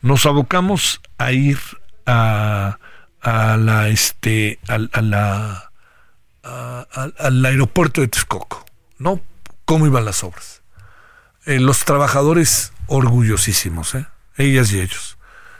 nos 0.00 0.24
abocamos 0.24 1.02
a 1.18 1.32
ir 1.32 1.58
a, 2.06 2.78
a 3.20 3.56
la 3.58 3.88
este 3.88 4.58
a 4.68 4.78
la 4.78 5.63
al 6.44 7.44
aeropuerto 7.44 8.00
de 8.00 8.08
Texcoco, 8.08 8.64
¿no? 8.98 9.20
¿Cómo 9.64 9.86
iban 9.86 10.04
las 10.04 10.22
obras? 10.22 10.62
Eh, 11.46 11.60
los 11.60 11.84
trabajadores 11.84 12.72
orgullosísimos, 12.86 13.94
¿eh? 13.94 14.06
ellas 14.36 14.72
y 14.72 14.80
ellos. 14.80 15.18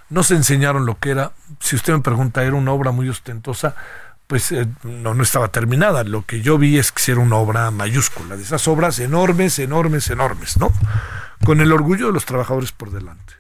Nos 0.09 0.31
enseñaron 0.31 0.87
lo 0.87 0.99
que 0.99 1.11
era, 1.11 1.33
si 1.61 1.77
usted 1.77 1.93
me 1.93 2.01
pregunta, 2.01 2.43
era 2.43 2.55
una 2.55 2.73
obra 2.73 2.91
muy 2.91 3.09
ostentosa, 3.09 3.75
pues 4.27 4.53
eh, 4.53 4.67
no, 4.83 5.15
no 5.15 5.23
estaba 5.23 5.49
terminada. 5.49 6.05
Lo 6.05 6.25
que 6.25 6.41
yo 6.41 6.57
vi 6.57 6.79
es 6.79 6.93
que 6.93 7.13
era 7.13 7.21
una 7.21 7.37
obra 7.37 7.71
mayúscula, 7.71 8.37
de 8.37 8.43
esas 8.43 8.67
obras 8.69 8.99
enormes, 8.99 9.59
enormes, 9.59 10.09
enormes, 10.09 10.57
¿no? 10.57 10.73
Con 11.45 11.61
el 11.61 11.73
orgullo 11.73 12.07
de 12.07 12.13
los 12.13 12.25
trabajadores 12.25 12.73
por 12.73 12.91
delante. 12.91 13.35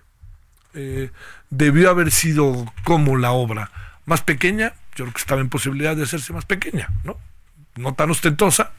debió 1.49 1.89
haber 1.89 2.11
sido 2.11 2.67
como 2.85 3.17
la 3.17 3.33
obra 3.33 3.71
más 4.05 4.21
pequeña, 4.21 4.75
yo 4.95 5.05
creo 5.05 5.13
que 5.15 5.21
estaba 5.21 5.41
en 5.41 5.49
posibilidad 5.49 5.97
de 5.97 6.03
hacerse 6.03 6.33
más 6.35 6.45
pequeña, 6.45 6.91
¿no? 7.05 7.17
No 7.77 7.95
tan 7.95 8.11
ostentosa, 8.11 8.73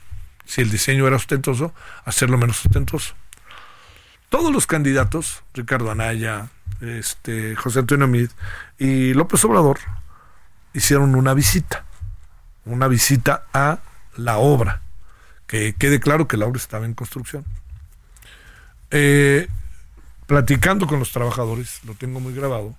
si 0.46 0.62
el 0.62 0.70
diseño 0.70 1.08
era 1.08 1.16
ostentoso, 1.16 1.74
hacerlo 2.06 2.38
menos 2.38 2.66
ostentoso. 2.66 3.16
Todos 4.30 4.54
los 4.54 4.68
candidatos, 4.68 5.44
Ricardo 5.54 5.92
Anaya, 5.92 6.50
este, 6.82 7.56
José 7.56 7.80
Antonio 7.80 8.08
Mid 8.08 8.30
y 8.78 9.14
López 9.14 9.44
Obrador, 9.46 9.80
hicieron 10.74 11.16
una 11.16 11.34
visita, 11.34 11.86
una 12.66 12.88
visita 12.88 13.46
a 13.54 13.80
la 14.18 14.38
obra, 14.38 14.82
que 15.48 15.74
quede 15.74 16.00
claro 16.00 16.28
que 16.28 16.38
la 16.38 16.46
obra 16.46 16.58
estaba 16.58 16.86
en 16.86 16.94
construcción. 16.94 17.46
Eh, 18.92 19.48
platicando 20.25 20.88
con 20.88 21.00
los 21.00 21.12
trabajadores, 21.12 21.82
lo 21.86 21.94
tengo 21.94 22.20
muy 22.20 22.34
grabado, 22.34 22.75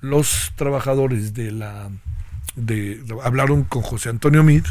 los 0.00 0.52
trabajadores 0.56 1.34
de 1.34 1.50
la 1.50 1.90
de, 2.54 3.02
hablaron 3.24 3.64
con 3.64 3.82
José 3.82 4.08
Antonio 4.08 4.42
Mid, 4.42 4.64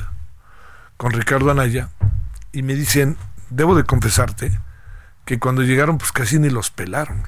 con 0.98 1.12
Ricardo 1.12 1.52
Anaya 1.52 1.90
y 2.52 2.64
me 2.64 2.74
dicen, 2.74 3.18
debo 3.50 3.76
de 3.76 3.84
confesarte 3.84 4.52
que 5.26 5.40
cuando 5.40 5.62
llegaron 5.62 5.98
pues 5.98 6.12
casi 6.12 6.40
ni 6.40 6.50
los 6.50 6.72
pelaron. 6.72 7.24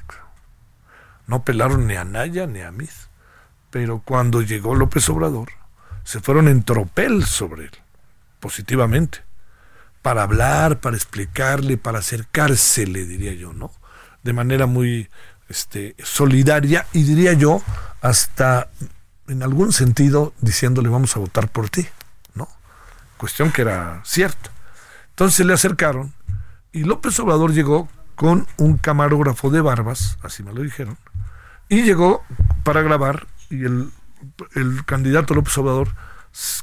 No 1.26 1.44
pelaron 1.44 1.86
ni 1.86 1.94
a 1.94 2.00
Anaya 2.00 2.46
ni 2.46 2.60
a 2.60 2.72
mí. 2.72 2.88
Pero 3.70 4.02
cuando 4.04 4.42
llegó 4.42 4.74
López 4.74 5.08
Obrador, 5.08 5.50
se 6.02 6.20
fueron 6.20 6.48
en 6.48 6.64
tropel 6.64 7.24
sobre 7.24 7.66
él, 7.66 7.70
positivamente, 8.40 9.20
para 10.02 10.24
hablar, 10.24 10.80
para 10.80 10.96
explicarle, 10.96 11.76
para 11.76 12.00
acercársele, 12.00 13.04
diría 13.04 13.32
yo, 13.34 13.52
¿no? 13.52 13.70
De 14.24 14.32
manera 14.32 14.66
muy 14.66 15.08
este, 15.48 15.94
solidaria 16.02 16.86
y 16.92 17.04
diría 17.04 17.34
yo, 17.34 17.62
hasta 18.00 18.70
en 19.28 19.44
algún 19.44 19.72
sentido 19.72 20.32
diciéndole 20.40 20.88
vamos 20.88 21.16
a 21.16 21.20
votar 21.20 21.48
por 21.48 21.70
ti 21.70 21.86
cuestión 23.20 23.52
que 23.52 23.60
era 23.60 24.00
cierta. 24.02 24.50
Entonces 25.10 25.36
se 25.36 25.44
le 25.44 25.52
acercaron 25.52 26.14
y 26.72 26.84
López 26.84 27.20
Obrador 27.20 27.52
llegó 27.52 27.86
con 28.14 28.46
un 28.56 28.78
camarógrafo 28.78 29.50
de 29.50 29.60
barbas, 29.60 30.18
así 30.22 30.42
me 30.42 30.54
lo 30.54 30.62
dijeron, 30.62 30.96
y 31.68 31.82
llegó 31.82 32.24
para 32.64 32.80
grabar 32.80 33.26
y 33.50 33.64
el, 33.64 33.90
el 34.54 34.84
candidato 34.86 35.34
López 35.34 35.56
Obrador 35.58 35.88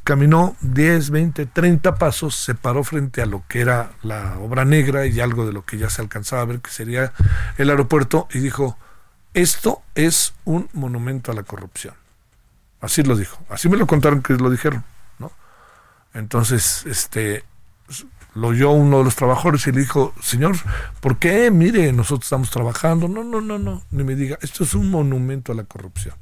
caminó 0.03 0.55
10, 0.61 1.11
20, 1.11 1.45
30 1.45 1.95
pasos, 1.95 2.35
se 2.35 2.55
paró 2.55 2.83
frente 2.83 3.21
a 3.21 3.27
lo 3.27 3.43
que 3.47 3.61
era 3.61 3.91
la 4.01 4.39
obra 4.39 4.65
negra 4.65 5.05
y 5.05 5.19
algo 5.19 5.45
de 5.45 5.53
lo 5.53 5.63
que 5.63 5.77
ya 5.77 5.91
se 5.91 6.01
alcanzaba 6.01 6.41
a 6.41 6.45
ver 6.45 6.59
que 6.59 6.71
sería 6.71 7.13
el 7.57 7.69
aeropuerto 7.69 8.27
y 8.31 8.39
dijo, 8.39 8.77
esto 9.35 9.83
es 9.93 10.33
un 10.45 10.69
monumento 10.73 11.31
a 11.31 11.35
la 11.35 11.43
corrupción. 11.43 11.93
Así 12.81 13.03
lo 13.03 13.15
dijo, 13.15 13.37
así 13.49 13.69
me 13.69 13.77
lo 13.77 13.85
contaron 13.85 14.23
que 14.23 14.33
lo 14.33 14.49
dijeron. 14.49 14.83
Entonces, 16.17 16.83
este, 16.87 17.43
lo 18.33 18.47
oyó 18.47 18.71
uno 18.71 18.99
de 18.99 19.03
los 19.03 19.15
trabajadores 19.15 19.67
y 19.67 19.71
le 19.71 19.81
dijo, 19.81 20.13
señor, 20.21 20.55
¿por 20.99 21.19
qué? 21.19 21.51
Mire, 21.51 21.93
nosotros 21.93 22.25
estamos 22.25 22.49
trabajando. 22.49 23.07
No, 23.07 23.23
no, 23.23 23.39
no, 23.39 23.59
no, 23.59 23.83
ni 23.91 24.03
me 24.03 24.15
diga, 24.15 24.37
esto 24.41 24.63
es 24.63 24.73
un 24.73 24.89
monumento 24.89 25.51
a 25.51 25.55
la 25.55 25.63
corrupción. 25.63 26.15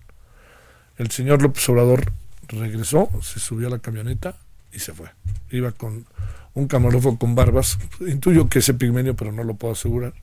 El 0.98 1.12
señor 1.12 1.42
López 1.42 1.68
Obrador 1.70 2.12
regresó, 2.48 3.10
se 3.22 3.40
subió 3.40 3.68
a 3.68 3.72
la 3.72 3.80
camioneta 3.80 4.38
y 4.74 4.80
se 4.80 4.94
fue. 4.94 5.10
Iba 5.50 5.72
con 5.72 6.06
un 6.54 6.68
camarógrafo 6.68 7.18
con 7.18 7.36
barbas, 7.36 7.78
intuyo 8.02 8.50
que 8.50 8.60
es 8.60 8.72
pigmenio, 8.74 9.16
pero 9.16 9.32
no 9.32 9.44
lo 9.44 9.56
puedo 9.56 9.74
asegurar. 9.74 10.14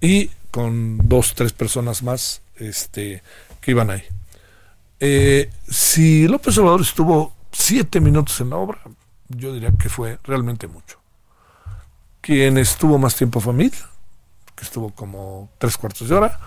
y 0.00 0.30
con 0.50 0.98
dos, 1.08 1.34
tres 1.34 1.52
personas 1.52 2.02
más 2.02 2.42
este, 2.56 3.22
que 3.60 3.70
iban 3.72 3.90
ahí. 3.90 4.02
Eh, 5.00 5.50
si 5.68 6.26
López 6.28 6.56
Obrador 6.58 6.80
estuvo 6.80 7.34
siete 7.52 8.00
minutos 8.00 8.40
en 8.40 8.50
la 8.50 8.56
obra, 8.56 8.80
yo 9.28 9.52
diría 9.52 9.72
que 9.72 9.88
fue 9.88 10.18
realmente 10.24 10.66
mucho. 10.66 10.98
Quien 12.20 12.58
estuvo 12.58 12.98
más 12.98 13.16
tiempo 13.16 13.40
fue 13.40 13.52
Mid, 13.52 13.72
que 14.54 14.64
estuvo 14.64 14.90
como 14.90 15.50
tres 15.58 15.76
cuartos 15.76 16.08
de 16.08 16.14
hora, 16.14 16.40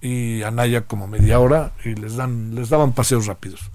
y 0.00 0.42
Anaya 0.42 0.82
como 0.82 1.06
media 1.06 1.40
hora, 1.40 1.72
y 1.84 1.94
les, 1.94 2.16
dan, 2.16 2.54
les 2.54 2.68
daban 2.68 2.92
paseos 2.92 3.26
rápidos. 3.26 3.70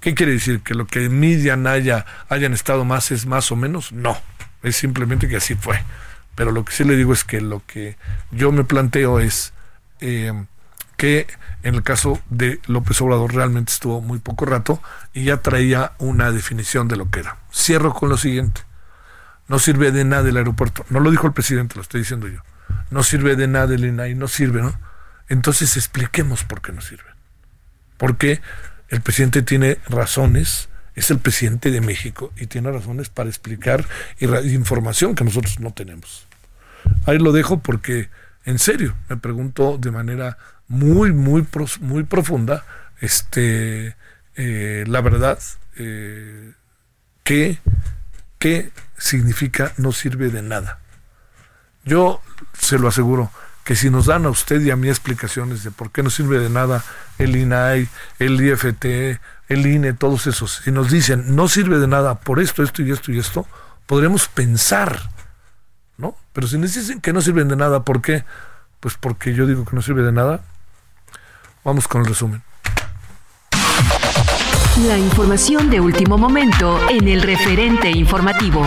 ¿Qué 0.00 0.14
quiere 0.14 0.32
decir? 0.32 0.62
¿Que 0.62 0.74
lo 0.74 0.86
que 0.86 1.08
Mid 1.08 1.44
y 1.44 1.50
Anaya 1.50 2.06
hayan 2.28 2.52
estado 2.52 2.84
más 2.84 3.10
es 3.10 3.26
más 3.26 3.50
o 3.52 3.56
menos? 3.56 3.92
No, 3.92 4.16
es 4.62 4.76
simplemente 4.76 5.28
que 5.28 5.36
así 5.36 5.54
fue. 5.54 5.82
Pero 6.34 6.52
lo 6.52 6.64
que 6.64 6.72
sí 6.72 6.84
le 6.84 6.96
digo 6.96 7.12
es 7.12 7.24
que 7.24 7.40
lo 7.40 7.62
que 7.66 7.96
yo 8.30 8.52
me 8.52 8.64
planteo 8.64 9.20
es 9.20 9.52
eh, 10.00 10.32
que 10.96 11.26
en 11.62 11.74
el 11.74 11.82
caso 11.82 12.20
de 12.30 12.60
López 12.66 13.00
Obrador 13.00 13.34
realmente 13.34 13.72
estuvo 13.72 14.00
muy 14.00 14.18
poco 14.18 14.44
rato 14.46 14.82
y 15.12 15.24
ya 15.24 15.38
traía 15.38 15.92
una 15.98 16.32
definición 16.32 16.88
de 16.88 16.96
lo 16.96 17.10
que 17.10 17.20
era. 17.20 17.38
Cierro 17.52 17.92
con 17.92 18.08
lo 18.08 18.16
siguiente. 18.16 18.62
No 19.48 19.58
sirve 19.58 19.92
de 19.92 20.04
nada 20.04 20.28
el 20.28 20.36
aeropuerto. 20.36 20.84
No 20.90 21.00
lo 21.00 21.10
dijo 21.10 21.26
el 21.26 21.32
presidente, 21.32 21.76
lo 21.76 21.82
estoy 21.82 22.00
diciendo 22.00 22.28
yo. 22.28 22.40
No 22.90 23.02
sirve 23.02 23.36
de 23.36 23.46
nada 23.46 23.74
el 23.74 23.84
INAI, 23.84 24.14
no 24.14 24.28
sirve, 24.28 24.62
¿no? 24.62 24.74
Entonces 25.28 25.76
expliquemos 25.76 26.44
por 26.44 26.60
qué 26.62 26.72
no 26.72 26.80
sirve. 26.80 27.10
Porque 27.96 28.40
el 28.88 29.00
presidente 29.00 29.42
tiene 29.42 29.78
razones, 29.88 30.68
es 30.94 31.10
el 31.10 31.18
presidente 31.18 31.70
de 31.70 31.80
México 31.80 32.32
y 32.36 32.46
tiene 32.46 32.70
razones 32.70 33.08
para 33.08 33.28
explicar 33.28 33.84
información 34.20 35.14
que 35.14 35.24
nosotros 35.24 35.60
no 35.60 35.72
tenemos. 35.72 36.26
Ahí 37.04 37.18
lo 37.18 37.32
dejo 37.32 37.58
porque, 37.60 38.08
en 38.44 38.58
serio, 38.58 38.94
me 39.08 39.16
pregunto 39.16 39.78
de 39.78 39.90
manera 39.90 40.38
muy, 40.68 41.12
muy, 41.12 41.46
muy 41.80 42.04
profunda, 42.04 42.64
este, 43.00 43.96
eh, 44.34 44.84
la 44.86 45.00
verdad, 45.00 45.38
eh, 45.76 46.52
¿qué, 47.22 47.58
¿qué 48.38 48.70
significa 48.98 49.72
no 49.76 49.92
sirve 49.92 50.30
de 50.30 50.42
nada? 50.42 50.80
Yo 51.84 52.20
se 52.58 52.78
lo 52.78 52.88
aseguro 52.88 53.30
que 53.66 53.74
si 53.74 53.90
nos 53.90 54.06
dan 54.06 54.26
a 54.26 54.30
usted 54.30 54.60
y 54.60 54.70
a 54.70 54.76
mí 54.76 54.88
explicaciones 54.88 55.64
de 55.64 55.72
por 55.72 55.90
qué 55.90 56.02
no 56.02 56.10
sirve 56.10 56.38
de 56.38 56.48
nada 56.48 56.84
el 57.18 57.34
INAI, 57.34 57.88
el 58.20 58.40
IFT, 58.40 59.18
el 59.48 59.66
INE, 59.66 59.92
todos 59.92 60.28
esos, 60.28 60.62
si 60.64 60.70
nos 60.70 60.90
dicen 60.90 61.34
no 61.34 61.48
sirve 61.48 61.78
de 61.78 61.88
nada 61.88 62.14
por 62.20 62.38
esto, 62.38 62.62
esto 62.62 62.82
y 62.82 62.92
esto 62.92 63.10
y 63.10 63.18
esto, 63.18 63.46
podremos 63.86 64.28
pensar, 64.28 65.10
¿no? 65.98 66.16
Pero 66.32 66.46
si 66.46 66.58
nos 66.58 66.74
dicen 66.74 67.00
que 67.00 67.12
no 67.12 67.20
sirven 67.20 67.48
de 67.48 67.56
nada, 67.56 67.82
¿por 67.82 68.02
qué? 68.02 68.24
Pues 68.78 68.94
porque 69.00 69.34
yo 69.34 69.46
digo 69.46 69.64
que 69.64 69.74
no 69.74 69.82
sirve 69.82 70.02
de 70.02 70.12
nada, 70.12 70.42
Vamos 71.66 71.88
con 71.88 72.02
el 72.02 72.06
resumen. 72.06 72.44
La 74.86 74.96
información 74.96 75.68
de 75.68 75.80
último 75.80 76.16
momento 76.16 76.78
en 76.88 77.08
el 77.08 77.22
referente 77.22 77.90
informativo. 77.90 78.62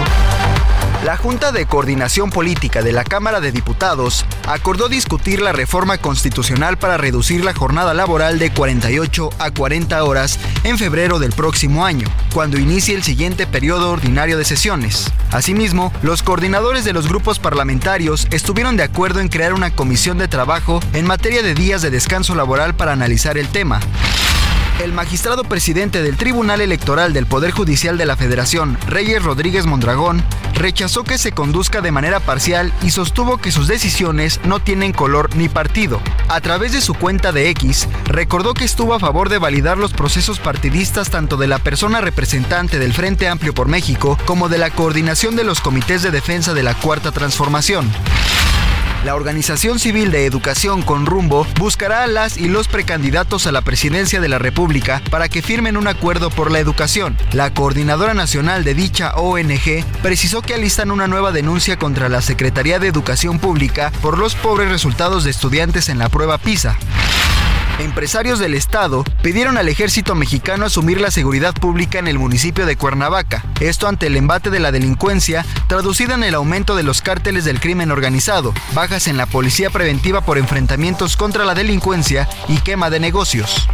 La 1.04 1.16
Junta 1.16 1.54
de 1.54 1.66
Coordinación 1.66 2.30
Política 2.30 2.82
de 2.82 2.92
la 2.92 3.06
Cámara 3.06 3.40
de 3.40 3.54
Diputados 3.54 4.26
acordó 4.46 4.90
discutir 4.90 5.40
la 5.40 5.54
reforma 5.54 5.98
constitucional 5.98 6.78
para 6.78 6.98
reducir 6.98 7.46
la 7.46 7.54
jornada 7.54 7.94
laboral 7.94 8.38
de 8.38 8.52
48 8.52 9.30
a 9.40 9.52
40 9.52 10.04
horas 10.04 10.38
en 10.66 10.78
febrero 10.78 11.18
del 11.18 11.32
próximo 11.32 11.86
año, 11.86 12.10
cuando 12.34 12.60
inicie 12.60 12.96
el 12.96 13.04
siguiente 13.04 13.48
periodo 13.48 13.92
ordinario 13.92 14.38
de 14.38 14.44
sesiones. 14.44 15.10
Asimismo, 15.32 15.94
los 16.02 16.22
coordinadores 16.22 16.84
de 16.84 16.92
los 16.92 17.08
grupos 17.08 17.40
parlamentarios 17.40 18.28
estuvieron 18.32 18.76
de 18.76 18.84
acuerdo 18.84 19.22
en 19.22 19.30
crear 19.30 19.54
una 19.54 19.74
comisión 19.74 20.18
de 20.18 20.28
trabajo 20.28 20.82
en 20.92 21.08
materia 21.08 21.42
de 21.42 21.56
días 21.56 21.82
de 21.82 21.92
descanso 21.92 22.36
laboral 22.36 22.76
para 22.76 22.92
analizar 22.92 23.38
el 23.38 23.48
tema 23.48 23.80
el 24.80 24.94
magistrado 24.94 25.44
presidente 25.44 26.02
del 26.02 26.16
Tribunal 26.16 26.62
Electoral 26.62 27.12
del 27.12 27.26
Poder 27.26 27.52
Judicial 27.52 27.98
de 27.98 28.06
la 28.06 28.16
Federación, 28.16 28.78
Reyes 28.88 29.22
Rodríguez 29.22 29.66
Mondragón, 29.66 30.24
rechazó 30.54 31.04
que 31.04 31.18
se 31.18 31.34
conduzca 31.34 31.82
de 31.82 31.92
manera 31.92 32.20
parcial 32.20 32.74
y 32.82 32.92
sostuvo 32.92 33.38
que 33.38 33.52
sus 33.52 33.68
decisiones 33.68 34.40
no 34.46 34.60
tienen 34.60 34.94
color 34.94 35.36
ni 35.36 35.50
partido. 35.50 36.02
A 36.30 36.40
través 36.40 36.72
de 36.72 36.82
su 36.82 36.94
cuenta 36.94 37.32
de 37.32 37.50
X, 37.50 37.88
recordó 38.06 38.54
que 38.54 38.64
estuvo 38.66 38.94
a 38.94 39.00
favor 39.00 39.30
de 39.30 39.38
validar 39.38 39.78
los 39.78 39.92
procesos 39.92 40.40
partidistas 40.40 41.10
tanto 41.10 41.36
de 41.36 41.48
la 41.48 41.60
persona 41.60 42.00
representante 42.00 42.80
del 42.80 42.94
Frente 42.94 43.28
Amplio 43.28 43.54
por 43.54 43.68
México 43.68 44.18
como 44.26 44.48
de 44.48 44.58
la 44.60 44.70
coordinación 44.70 45.36
de 45.36 45.44
los 45.44 45.60
comités 45.60 46.04
de 46.04 46.12
defensa 46.12 46.54
de 46.54 46.64
la 46.64 46.74
Cuarta 46.74 47.12
Transformación. 47.12 47.90
La 49.06 49.16
Organización 49.16 49.80
Civil 49.80 50.12
de 50.12 50.26
Educación 50.26 50.82
con 50.82 51.06
Rumbo 51.06 51.48
buscará 51.58 52.04
a 52.04 52.08
las 52.08 52.38
y 52.38 52.50
los 52.50 52.68
precandidatos 52.68 53.48
a 53.48 53.54
la 53.54 53.62
presidencia 53.62 54.20
de 54.20 54.28
la 54.28 54.40
República 54.40 55.02
para 55.10 55.30
que 55.30 55.42
firmen 55.42 55.78
un 55.78 55.88
acuerdo 55.88 56.30
por 56.30 56.52
la 56.52 56.60
educación. 56.60 57.18
La 57.32 57.54
coordinadora 57.54 58.14
nacional 58.14 58.66
de 58.66 58.74
dicha 58.74 59.14
ONG 59.16 59.86
precisó 60.02 60.42
que 60.42 60.54
alistan 60.54 60.92
una 60.92 61.08
nueva 61.08 61.32
denuncia 61.32 61.78
contra 61.78 62.10
la 62.10 62.22
Secretaría 62.22 62.78
de 62.78 62.88
Educación 62.88 63.40
Pública 63.40 63.94
por 64.02 64.18
los 64.18 64.36
pobres 64.36 64.70
resultados 64.70 65.24
de 65.24 65.32
estudiantes 65.32 65.88
en 65.88 65.98
la 65.98 66.10
prueba 66.10 66.38
PISA. 66.38 66.78
Empresarios 67.80 68.40
del 68.40 68.56
Estado 68.56 69.06
pidieron 69.24 69.58
al 69.58 69.70
ejército 69.70 70.14
mexicano 70.14 70.66
asumir 70.66 71.00
la 71.00 71.12
seguridad 71.12 71.54
pública 71.54 71.98
en 71.98 72.10
el 72.10 72.20
municipio 72.20 72.66
de 72.66 72.76
Cuernavaca, 72.76 73.46
esto 73.62 73.88
ante 73.88 74.08
el 74.08 74.18
embate 74.18 74.50
de 74.50 74.60
la 74.60 74.74
delincuencia, 74.74 75.46
traducida 75.68 76.16
en 76.16 76.24
el 76.24 76.36
aumento 76.36 76.76
de 76.76 76.84
los 76.84 77.02
cárteles 77.02 77.46
del 77.46 77.62
crimen 77.62 77.92
organizado, 77.92 78.54
bajas 78.74 79.08
en 79.08 79.16
la 79.16 79.28
policía 79.28 79.70
preventiva 79.70 80.20
por 80.20 80.38
enfrentamientos 80.38 81.16
contra 81.16 81.46
la 81.46 81.56
delincuencia 81.56 82.28
y 82.50 82.58
quema 82.58 82.90
de 82.90 83.00
negocios. 83.00 83.70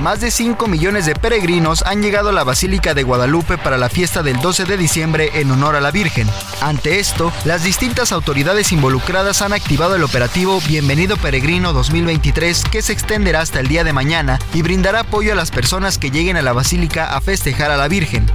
Más 0.00 0.20
de 0.20 0.30
5 0.30 0.68
millones 0.68 1.06
de 1.06 1.16
peregrinos 1.16 1.82
han 1.82 2.02
llegado 2.02 2.28
a 2.28 2.32
la 2.32 2.44
Basílica 2.44 2.94
de 2.94 3.02
Guadalupe 3.02 3.58
para 3.58 3.76
la 3.76 3.88
fiesta 3.88 4.22
del 4.22 4.40
12 4.40 4.64
de 4.64 4.76
diciembre 4.76 5.30
en 5.34 5.50
honor 5.50 5.74
a 5.74 5.80
la 5.80 5.90
Virgen. 5.90 6.28
Ante 6.60 7.00
esto, 7.00 7.32
las 7.44 7.64
distintas 7.64 8.12
autoridades 8.12 8.70
involucradas 8.70 9.42
han 9.42 9.52
activado 9.52 9.96
el 9.96 10.04
operativo 10.04 10.60
Bienvenido 10.68 11.16
Peregrino 11.16 11.72
2023 11.72 12.64
que 12.70 12.80
se 12.80 12.92
extenderá 12.92 13.40
hasta 13.40 13.58
el 13.58 13.66
día 13.66 13.82
de 13.82 13.92
mañana 13.92 14.38
y 14.54 14.62
brindará 14.62 15.00
apoyo 15.00 15.32
a 15.32 15.36
las 15.36 15.50
personas 15.50 15.98
que 15.98 16.12
lleguen 16.12 16.36
a 16.36 16.42
la 16.42 16.52
Basílica 16.52 17.16
a 17.16 17.20
festejar 17.20 17.72
a 17.72 17.76
la 17.76 17.88
Virgen. 17.88 18.26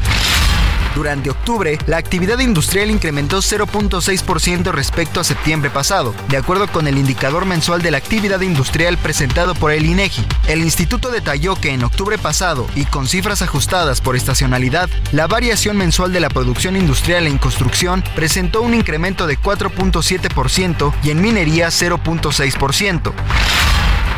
Durante 0.96 1.32
octubre, 1.32 1.78
la 1.88 1.98
actividad 1.98 2.40
industrial 2.40 2.92
incrementó 2.92 3.40
0.6% 3.40 4.72
respecto 4.72 5.20
a 5.20 5.24
septiembre 5.24 5.72
pasado, 5.72 6.14
de 6.30 6.38
acuerdo 6.38 6.68
con 6.68 6.88
el 6.88 6.98
indicador 6.98 7.46
mensual 7.46 7.82
de 7.82 7.92
la 7.92 7.98
actividad 7.98 8.42
industrial 8.42 8.98
presentado 8.98 9.56
por 9.56 9.72
el 9.72 9.86
INEGI. 9.86 10.26
El 10.48 10.62
instituto 10.62 11.10
detalló 11.10 11.56
que 11.56 11.72
en 11.72 11.84
octubre 11.84 12.18
pasado, 12.18 12.68
y 12.76 12.86
con 12.86 13.08
cifras 13.08 13.42
ajustadas 13.42 14.02
por 14.02 14.16
estacionalidad, 14.16 14.90
la 15.12 15.28
variación 15.28 15.78
mensual 15.78 16.14
de 16.14 16.20
la 16.20 16.30
producción 16.30 16.76
industrial 16.76 17.26
en 17.26 17.40
construcción 17.40 18.04
presentó 18.16 18.62
un 18.62 18.74
incremento 18.74 19.26
de 19.26 19.40
4.7% 19.40 20.94
y 21.04 21.10
en 21.10 21.22
minería 21.22 21.68
0.6%. 21.70 23.14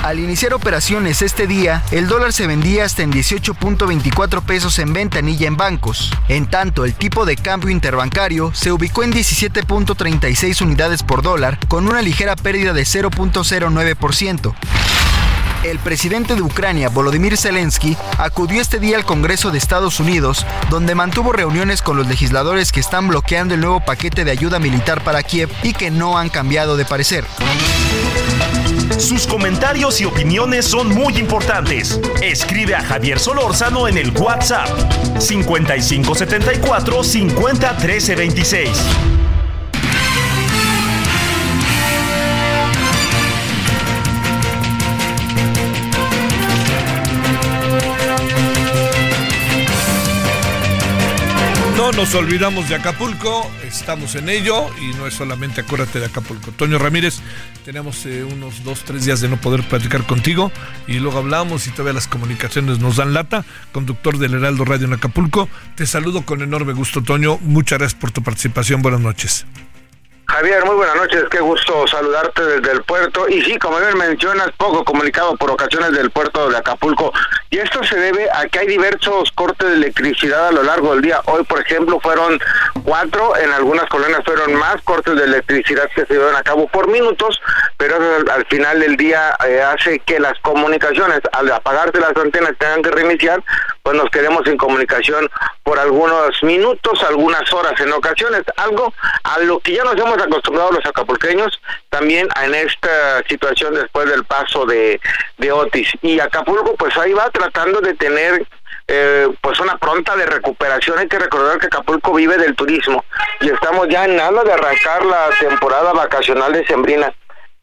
Al 0.05 0.19
iniciar 0.19 0.53
operaciones 0.53 1.23
este 1.23 1.47
día, 1.47 1.81
el 1.89 2.07
dólar 2.07 2.31
se 2.31 2.45
vendía 2.45 2.85
hasta 2.85 3.01
en 3.01 3.11
18.24 3.11 4.43
pesos 4.43 4.77
en 4.77 4.93
ventanilla 4.93 5.47
en 5.47 5.57
bancos. 5.57 6.11
En 6.27 6.45
tanto, 6.45 6.64
el 6.65 6.93
tipo 6.95 7.25
de 7.25 7.35
cambio 7.35 7.69
interbancario 7.69 8.51
se 8.53 8.71
ubicó 8.71 9.03
en 9.03 9.13
17.36 9.13 10.61
unidades 10.61 11.03
por 11.03 11.21
dólar, 11.21 11.59
con 11.67 11.87
una 11.87 12.01
ligera 12.01 12.35
pérdida 12.35 12.73
de 12.73 12.83
0.09%. 12.83 14.55
El 15.65 15.79
presidente 15.79 16.35
de 16.35 16.43
Ucrania, 16.43 16.89
Volodymyr 16.89 17.37
Zelensky, 17.37 17.97
acudió 18.19 18.61
este 18.61 18.79
día 18.79 18.97
al 18.97 19.03
Congreso 19.03 19.49
de 19.49 19.57
Estados 19.57 19.99
Unidos, 19.99 20.45
donde 20.69 20.93
mantuvo 20.93 21.31
reuniones 21.31 21.81
con 21.81 21.97
los 21.97 22.05
legisladores 22.05 22.71
que 22.71 22.79
están 22.79 23.07
bloqueando 23.07 23.55
el 23.55 23.61
nuevo 23.61 23.79
paquete 23.79 24.23
de 24.23 24.29
ayuda 24.29 24.59
militar 24.59 25.03
para 25.03 25.23
Kiev 25.23 25.49
y 25.63 25.73
que 25.73 25.89
no 25.89 26.19
han 26.19 26.29
cambiado 26.29 26.77
de 26.77 26.85
parecer. 26.85 27.25
Sus 28.99 29.25
comentarios 29.25 29.99
y 30.01 30.05
opiniones 30.05 30.65
son 30.65 30.89
muy 30.89 31.17
importantes. 31.17 31.99
Escribe 32.21 32.75
a 32.75 32.83
Javier 32.83 33.19
Solórzano 33.19 33.87
en 33.87 33.97
el 33.97 34.11
WhatsApp 34.11 34.69
5574 35.19 37.03
50 37.03 37.77
13 37.77 38.15
26. 38.15 38.69
No 51.85 51.91
nos 51.91 52.15
olvidamos 52.15 52.67
de 52.67 52.73
Acapulco, 52.73 53.47
estamos 53.63 54.15
en 54.15 54.27
ello 54.27 54.71
y 54.81 54.95
no 54.95 55.05
es 55.05 55.13
solamente 55.13 55.61
acuérdate 55.61 55.99
de 55.99 56.07
Acapulco. 56.07 56.51
Toño 56.51 56.79
Ramírez, 56.79 57.19
tenemos 57.63 58.07
eh, 58.07 58.23
unos 58.23 58.63
dos, 58.63 58.83
tres 58.83 59.05
días 59.05 59.21
de 59.21 59.29
no 59.29 59.39
poder 59.39 59.61
platicar 59.61 60.03
contigo 60.03 60.51
y 60.87 60.93
luego 60.97 61.19
hablamos 61.19 61.67
y 61.67 61.69
todavía 61.69 61.93
las 61.93 62.07
comunicaciones 62.07 62.79
nos 62.79 62.95
dan 62.95 63.13
lata. 63.13 63.45
Conductor 63.71 64.17
del 64.17 64.33
Heraldo 64.33 64.65
Radio 64.65 64.87
en 64.87 64.93
Acapulco, 64.93 65.47
te 65.75 65.85
saludo 65.85 66.23
con 66.23 66.41
enorme 66.41 66.73
gusto, 66.73 67.03
Toño. 67.03 67.37
Muchas 67.41 67.77
gracias 67.77 68.01
por 68.01 68.09
tu 68.09 68.23
participación. 68.23 68.81
Buenas 68.81 69.01
noches. 69.01 69.45
Javier, 70.27 70.65
muy 70.65 70.75
buenas 70.75 70.95
noches, 70.95 71.23
qué 71.29 71.39
gusto 71.39 71.87
saludarte 71.87 72.43
desde 72.43 72.71
el 72.71 72.83
puerto. 72.83 73.29
Y 73.29 73.41
sí, 73.43 73.57
como 73.57 73.79
bien 73.79 73.97
mencionas, 73.97 74.49
poco 74.57 74.83
comunicado 74.83 75.35
por 75.37 75.51
ocasiones 75.51 75.91
del 75.91 76.09
puerto 76.09 76.49
de 76.49 76.57
Acapulco. 76.57 77.13
Y 77.51 77.59
esto 77.59 77.83
se 77.83 77.95
debe 77.95 78.27
a 78.31 78.47
que 78.47 78.59
hay 78.59 78.67
diversos 78.67 79.31
cortes 79.31 79.69
de 79.69 79.75
electricidad 79.75 80.47
a 80.47 80.51
lo 80.51 80.63
largo 80.63 80.93
del 80.93 81.03
día. 81.03 81.21
Hoy, 81.25 81.43
por 81.43 81.61
ejemplo, 81.61 81.99
fueron 81.99 82.39
cuatro, 82.83 83.37
en 83.37 83.51
algunas 83.51 83.85
colonias 83.85 84.21
fueron 84.25 84.55
más 84.55 84.81
cortes 84.83 85.15
de 85.15 85.23
electricidad 85.23 85.89
que 85.93 86.05
se 86.05 86.13
llevan 86.13 86.35
a 86.35 86.43
cabo 86.43 86.67
por 86.67 86.89
minutos, 86.89 87.39
pero 87.77 87.97
al, 88.31 88.45
final 88.47 88.79
del 88.79 88.97
día 88.97 89.35
eh, 89.47 89.61
hace 89.61 89.99
que 89.99 90.19
las 90.19 90.37
comunicaciones, 90.39 91.21
al 91.33 91.51
apagarse 91.51 91.99
las 91.99 92.15
antenas, 92.17 92.53
tengan 92.57 92.81
que 92.81 92.91
reiniciar, 92.91 93.43
pues 93.85 93.97
nos 93.97 94.09
quedemos 94.09 94.41
sin 94.43 94.57
comunicación 94.57 95.29
por 95.61 95.77
algunos 95.77 96.41
minutos, 96.41 97.03
algunas 97.03 97.53
horas 97.53 97.79
en 97.79 97.93
ocasiones, 97.93 98.41
algo 98.57 98.91
a 99.23 99.37
lo 99.41 99.59
que 99.59 99.73
ya 99.73 99.83
nos 99.83 99.95
hemos 99.95 100.17
acostumbrado 100.17 100.71
los 100.71 100.83
acapulqueños 100.87 101.61
también 101.91 102.27
en 102.43 102.55
esta 102.55 103.21
situación 103.29 103.75
después 103.75 104.09
del 104.09 104.23
paso 104.23 104.65
de, 104.65 104.99
de 105.37 105.51
Otis. 105.51 105.87
Y 106.01 106.19
Acapulco 106.19 106.73
pues 106.73 106.97
ahí 106.97 107.13
va 107.13 107.29
tratando 107.29 107.79
de 107.79 107.93
tener 107.93 108.47
eh, 108.87 109.29
pues 109.39 109.59
una 109.59 109.77
pronta 109.77 110.15
de 110.15 110.25
recuperación. 110.25 110.97
Hay 110.97 111.07
que 111.07 111.19
recordar 111.19 111.59
que 111.59 111.67
Acapulco 111.67 112.11
vive 112.11 112.39
del 112.39 112.55
turismo 112.55 113.05
y 113.39 113.51
estamos 113.51 113.87
ya 113.87 114.05
en 114.05 114.15
nada 114.15 114.43
de 114.43 114.51
arrancar 114.51 115.05
la 115.05 115.29
temporada 115.39 115.93
vacacional 115.93 116.53
de 116.53 116.65
Sembrina. 116.65 117.13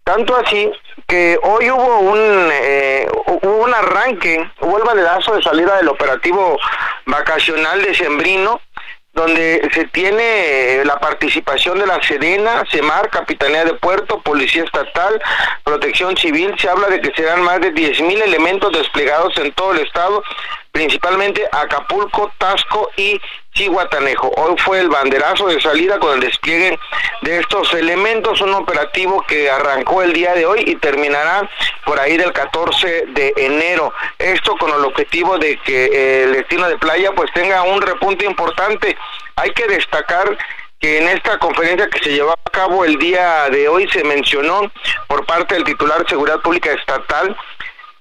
Tanto 0.04 0.36
así 0.36 0.70
que 1.06 1.38
hoy 1.42 1.70
hubo 1.70 1.98
un, 2.00 2.18
eh, 2.52 3.08
un 3.42 3.74
arranque, 3.74 4.50
hubo 4.60 4.78
el 4.78 4.84
valedazo 4.84 5.34
de 5.36 5.42
salida 5.42 5.76
del 5.76 5.88
operativo 5.88 6.58
vacacional 7.06 7.82
de 7.82 7.94
Sembrino, 7.94 8.60
donde 9.12 9.68
se 9.74 9.84
tiene 9.88 10.84
la 10.84 10.98
participación 10.98 11.78
de 11.78 11.86
la 11.86 12.02
Sedena, 12.02 12.64
CEMAR, 12.70 13.10
Capitanía 13.10 13.64
de 13.64 13.74
Puerto, 13.74 14.20
Policía 14.22 14.64
Estatal, 14.64 15.22
Protección 15.64 16.16
Civil. 16.16 16.54
Se 16.58 16.68
habla 16.68 16.88
de 16.88 17.00
que 17.00 17.12
serán 17.14 17.42
más 17.42 17.60
de 17.60 17.74
10.000 17.74 18.22
elementos 18.22 18.72
desplegados 18.72 19.36
en 19.36 19.52
todo 19.52 19.72
el 19.72 19.80
estado 19.80 20.22
principalmente 20.72 21.46
Acapulco, 21.52 22.32
Tasco 22.38 22.90
y 22.96 23.20
Chihuatanejo. 23.52 24.32
Hoy 24.36 24.56
fue 24.58 24.80
el 24.80 24.88
banderazo 24.88 25.46
de 25.46 25.60
salida 25.60 25.98
con 25.98 26.14
el 26.14 26.20
despliegue 26.20 26.78
de 27.20 27.38
estos 27.38 27.72
elementos, 27.74 28.40
un 28.40 28.54
operativo 28.54 29.22
que 29.28 29.50
arrancó 29.50 30.02
el 30.02 30.14
día 30.14 30.34
de 30.34 30.46
hoy 30.46 30.64
y 30.66 30.76
terminará 30.76 31.48
por 31.84 32.00
ahí 32.00 32.16
del 32.16 32.32
14 32.32 33.04
de 33.08 33.34
enero. 33.36 33.92
Esto 34.18 34.56
con 34.56 34.70
el 34.70 34.84
objetivo 34.84 35.38
de 35.38 35.58
que 35.58 36.24
el 36.24 36.32
destino 36.32 36.66
de 36.66 36.78
playa 36.78 37.12
pues 37.12 37.30
tenga 37.32 37.62
un 37.62 37.82
repunte 37.82 38.24
importante. 38.24 38.96
Hay 39.36 39.50
que 39.50 39.66
destacar 39.66 40.36
que 40.80 40.98
en 40.98 41.08
esta 41.08 41.38
conferencia 41.38 41.88
que 41.88 42.02
se 42.02 42.10
llevó 42.10 42.32
a 42.32 42.50
cabo 42.50 42.84
el 42.84 42.98
día 42.98 43.48
de 43.50 43.68
hoy 43.68 43.88
se 43.90 44.02
mencionó 44.02 44.70
por 45.06 45.24
parte 45.26 45.54
del 45.54 45.64
titular 45.64 46.02
de 46.02 46.08
Seguridad 46.08 46.40
Pública 46.40 46.72
Estatal 46.72 47.36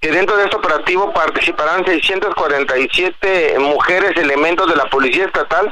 que 0.02 0.12
dentro 0.12 0.36
de 0.36 0.46
este 0.46 0.56
operativo 0.56 1.14
participarán 1.14 1.86
647 1.86 3.56
mujeres 3.60 4.18
elementos 4.18 4.68
de 4.68 4.76
la 4.76 4.86
Policía 4.86 5.26
Estatal 5.26 5.72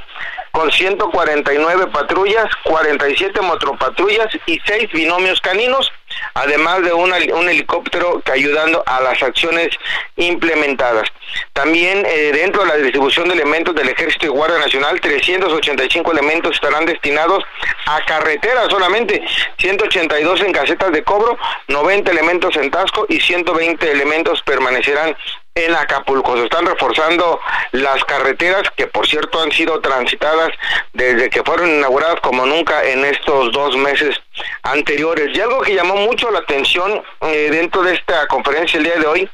con 0.51 0.71
149 0.71 1.87
patrullas, 1.87 2.45
47 2.63 3.41
motopatrullas 3.41 4.27
y 4.45 4.59
6 4.63 4.91
binomios 4.91 5.41
caninos, 5.41 5.91
además 6.33 6.81
de 6.83 6.93
un 6.93 7.49
helicóptero 7.49 8.21
ayudando 8.31 8.83
a 8.85 9.01
las 9.01 9.21
acciones 9.21 9.69
implementadas. 10.15 11.09
También 11.53 12.05
eh, 12.05 12.31
dentro 12.33 12.63
de 12.63 12.69
la 12.69 12.77
distribución 12.77 13.27
de 13.27 13.35
elementos 13.35 13.75
del 13.75 13.89
Ejército 13.89 14.25
y 14.25 14.29
Guardia 14.29 14.59
Nacional, 14.59 14.99
385 14.99 16.11
elementos 16.11 16.55
estarán 16.55 16.85
destinados 16.85 17.43
a 17.85 18.03
carreteras 18.05 18.67
solamente, 18.69 19.21
182 19.57 20.41
en 20.41 20.51
casetas 20.51 20.91
de 20.91 21.03
cobro, 21.03 21.37
90 21.67 22.11
elementos 22.11 22.55
en 22.57 22.71
Tasco 22.71 23.05
y 23.09 23.19
120 23.19 23.91
elementos 23.91 24.41
permanecerán 24.43 25.15
en 25.65 25.75
Acapulco. 25.75 26.37
Se 26.37 26.43
están 26.43 26.65
reforzando 26.65 27.39
las 27.71 28.03
carreteras 28.05 28.63
que 28.75 28.87
por 28.87 29.07
cierto 29.07 29.41
han 29.41 29.51
sido 29.51 29.79
transitadas 29.81 30.51
desde 30.93 31.29
que 31.29 31.43
fueron 31.43 31.69
inauguradas 31.69 32.19
como 32.21 32.45
nunca 32.45 32.83
en 32.83 33.05
estos 33.05 33.51
dos 33.51 33.75
meses 33.77 34.15
anteriores. 34.63 35.35
Y 35.35 35.41
algo 35.41 35.61
que 35.61 35.75
llamó 35.75 35.95
mucho 35.95 36.31
la 36.31 36.39
atención 36.39 37.01
eh, 37.21 37.49
dentro 37.51 37.83
de 37.83 37.93
esta 37.93 38.27
conferencia 38.27 38.77
el 38.77 38.83
día 38.83 38.95
de 38.97 39.07
hoy 39.07 39.29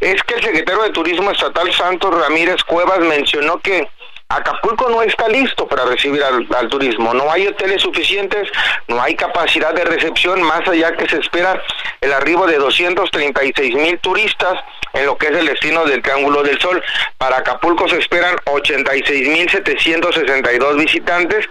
es 0.00 0.22
que 0.24 0.34
el 0.34 0.42
secretario 0.42 0.82
de 0.82 0.90
Turismo 0.90 1.30
Estatal 1.30 1.72
Santos 1.72 2.14
Ramírez 2.14 2.62
Cuevas 2.64 3.00
mencionó 3.00 3.58
que 3.60 3.88
Acapulco 4.36 4.88
no 4.88 5.02
está 5.02 5.28
listo 5.28 5.66
para 5.66 5.84
recibir 5.84 6.24
al, 6.24 6.68
turismo, 6.68 7.12
no 7.14 7.30
hay 7.30 7.46
hoteles 7.46 7.82
suficientes, 7.82 8.48
no 8.88 9.00
hay 9.00 9.14
capacidad 9.14 9.72
de 9.72 9.84
recepción, 9.84 10.42
más 10.42 10.66
allá 10.66 10.96
que 10.96 11.08
se 11.08 11.20
espera 11.20 11.62
el 12.00 12.12
arribo 12.12 12.44
de 12.46 12.56
236 12.56 13.76
mil 13.76 13.96
turistas 14.00 14.58
en 14.92 15.06
lo 15.06 15.16
que 15.18 15.28
es 15.28 15.36
el 15.36 15.46
destino 15.46 15.84
del 15.84 16.02
Triángulo 16.02 16.42
del 16.42 16.60
Sol. 16.60 16.82
Para 17.18 17.36
Acapulco 17.38 17.88
se 17.88 17.98
esperan 17.98 18.34
86 18.44 19.28
mil 19.28 19.48
762 19.48 20.76
visitantes, 20.76 21.48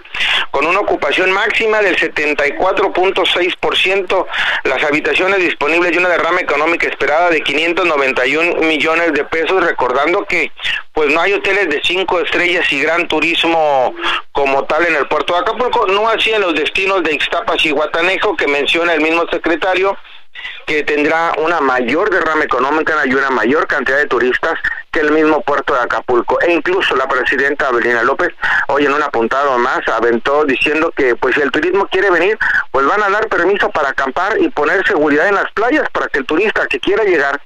con 0.50 0.66
una 0.66 0.80
ocupación 0.80 1.32
máxima 1.32 1.80
del 1.80 1.96
74.6%, 1.96 4.26
las 4.64 4.84
habitaciones 4.84 5.38
disponibles 5.38 5.92
y 5.92 5.98
una 5.98 6.10
derrama 6.10 6.40
económica 6.40 6.86
esperada 6.86 7.30
de 7.30 7.40
591 7.42 8.56
millones 8.66 9.12
de 9.12 9.24
pesos, 9.24 9.64
recordando 9.64 10.24
que 10.24 10.50
pues 10.94 11.12
no 11.12 11.20
hay 11.20 11.34
hoteles 11.34 11.68
de 11.68 11.80
cinco 11.84 12.20
estrellas 12.20 12.72
y 12.72 12.80
gran 12.80 13.06
turismo 13.08 13.94
como 14.32 14.64
tal 14.64 14.86
en 14.86 14.94
el 14.94 15.06
puerto 15.08 15.34
de 15.34 15.40
Acapulco, 15.40 15.86
no 15.88 16.08
así 16.08 16.30
en 16.30 16.40
los 16.40 16.54
destinos 16.54 17.02
de 17.02 17.14
Ixtapas 17.14 17.64
y 17.66 17.72
Guatanejo 17.72 18.36
que 18.36 18.46
menciona 18.46 18.94
el 18.94 19.00
mismo 19.00 19.26
secretario 19.30 19.96
que 20.66 20.82
tendrá 20.82 21.32
una 21.38 21.60
mayor 21.60 22.10
derrama 22.10 22.44
económica 22.44 22.94
y 23.06 23.14
una 23.14 23.30
mayor 23.30 23.66
cantidad 23.66 23.98
de 23.98 24.06
turistas 24.06 24.58
que 24.90 25.00
el 25.00 25.10
mismo 25.10 25.40
puerto 25.42 25.74
de 25.74 25.80
Acapulco. 25.80 26.40
E 26.40 26.52
incluso 26.52 26.94
la 26.96 27.08
presidenta 27.08 27.68
Abelina 27.68 28.02
López, 28.02 28.30
hoy 28.68 28.86
en 28.86 28.92
un 28.92 29.02
apuntado 29.02 29.58
más, 29.58 29.86
aventó 29.88 30.44
diciendo 30.44 30.92
que 30.96 31.16
pues 31.16 31.34
si 31.34 31.42
el 31.42 31.50
turismo 31.50 31.86
quiere 31.86 32.10
venir, 32.10 32.38
pues 32.70 32.86
van 32.86 33.02
a 33.02 33.10
dar 33.10 33.28
permiso 33.28 33.70
para 33.70 33.90
acampar 33.90 34.40
y 34.40 34.48
poner 34.48 34.86
seguridad 34.86 35.28
en 35.28 35.34
las 35.34 35.50
playas 35.52 35.88
para 35.90 36.08
que 36.08 36.20
el 36.20 36.26
turista 36.26 36.66
que 36.66 36.80
quiera 36.80 37.04
llegar 37.04 37.40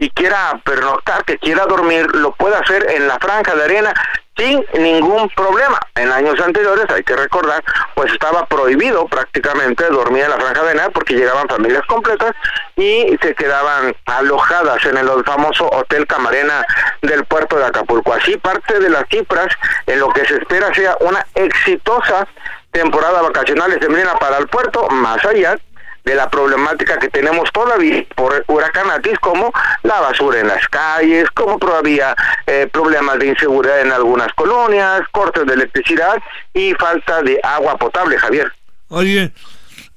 y 0.00 0.08
quiera 0.10 0.58
pernoctar, 0.64 1.24
que 1.24 1.38
quiera 1.38 1.66
dormir, 1.66 2.06
lo 2.16 2.32
pueda 2.32 2.58
hacer 2.58 2.90
en 2.90 3.06
la 3.06 3.18
franja 3.18 3.54
de 3.54 3.64
arena 3.64 3.92
sin 4.34 4.64
ningún 4.78 5.28
problema. 5.28 5.78
En 5.94 6.10
años 6.10 6.40
anteriores, 6.40 6.86
hay 6.88 7.02
que 7.04 7.14
recordar, 7.14 7.62
pues 7.94 8.10
estaba 8.10 8.46
prohibido 8.46 9.06
prácticamente 9.06 9.84
dormir 9.90 10.24
en 10.24 10.30
la 10.30 10.36
franja 10.36 10.62
de 10.62 10.70
arena 10.70 10.88
porque 10.88 11.14
llegaban 11.14 11.46
familias 11.48 11.84
completas 11.86 12.34
y 12.76 13.14
se 13.20 13.34
quedaban 13.34 13.94
alojadas 14.06 14.82
en 14.86 14.96
el 14.96 15.08
famoso 15.26 15.68
Hotel 15.68 16.06
Camarena 16.06 16.64
del 17.02 17.22
puerto 17.26 17.58
de 17.58 17.66
Acapulco. 17.66 18.14
Así 18.14 18.38
parte 18.38 18.80
de 18.80 18.88
las 18.88 19.04
cifras 19.10 19.48
en 19.86 20.00
lo 20.00 20.08
que 20.14 20.24
se 20.24 20.36
espera 20.38 20.72
sea 20.72 20.96
una 21.00 21.26
exitosa 21.34 22.26
temporada 22.70 23.20
vacacional 23.20 23.70
de 23.70 23.80
sembrina 23.80 24.14
para 24.18 24.38
el 24.38 24.48
puerto, 24.48 24.88
más 24.88 25.22
allá 25.26 25.58
de 26.04 26.14
la 26.14 26.30
problemática 26.30 26.98
que 26.98 27.08
tenemos 27.08 27.50
todavía 27.52 28.04
por 28.14 28.44
huracanatis 28.48 29.18
como 29.18 29.52
la 29.82 30.00
basura 30.00 30.40
en 30.40 30.48
las 30.48 30.66
calles, 30.68 31.28
como 31.30 31.58
todavía 31.58 32.14
eh, 32.46 32.68
problemas 32.72 33.18
de 33.18 33.28
inseguridad 33.28 33.80
en 33.80 33.92
algunas 33.92 34.32
colonias, 34.34 35.02
cortes 35.12 35.46
de 35.46 35.54
electricidad 35.54 36.22
y 36.54 36.72
falta 36.74 37.22
de 37.22 37.40
agua 37.42 37.76
potable, 37.76 38.18
Javier. 38.18 38.52
Oye, 38.88 39.32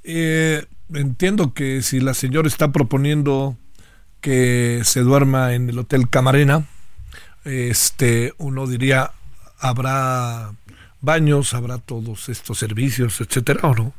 eh, 0.03 0.65
entiendo 0.93 1.53
que 1.53 1.81
si 1.81 1.99
la 1.99 2.13
señora 2.13 2.47
está 2.47 2.71
proponiendo 2.71 3.57
que 4.21 4.81
se 4.83 5.01
duerma 5.01 5.53
en 5.53 5.69
el 5.69 5.79
Hotel 5.79 6.09
Camarena, 6.09 6.65
este, 7.43 8.33
uno 8.37 8.67
diría, 8.67 9.11
habrá 9.59 10.51
baños, 11.01 11.53
habrá 11.53 11.77
todos 11.77 12.29
estos 12.29 12.57
servicios, 12.57 13.19
etcétera, 13.19 13.59
¿o 13.63 13.73
no? 13.73 13.93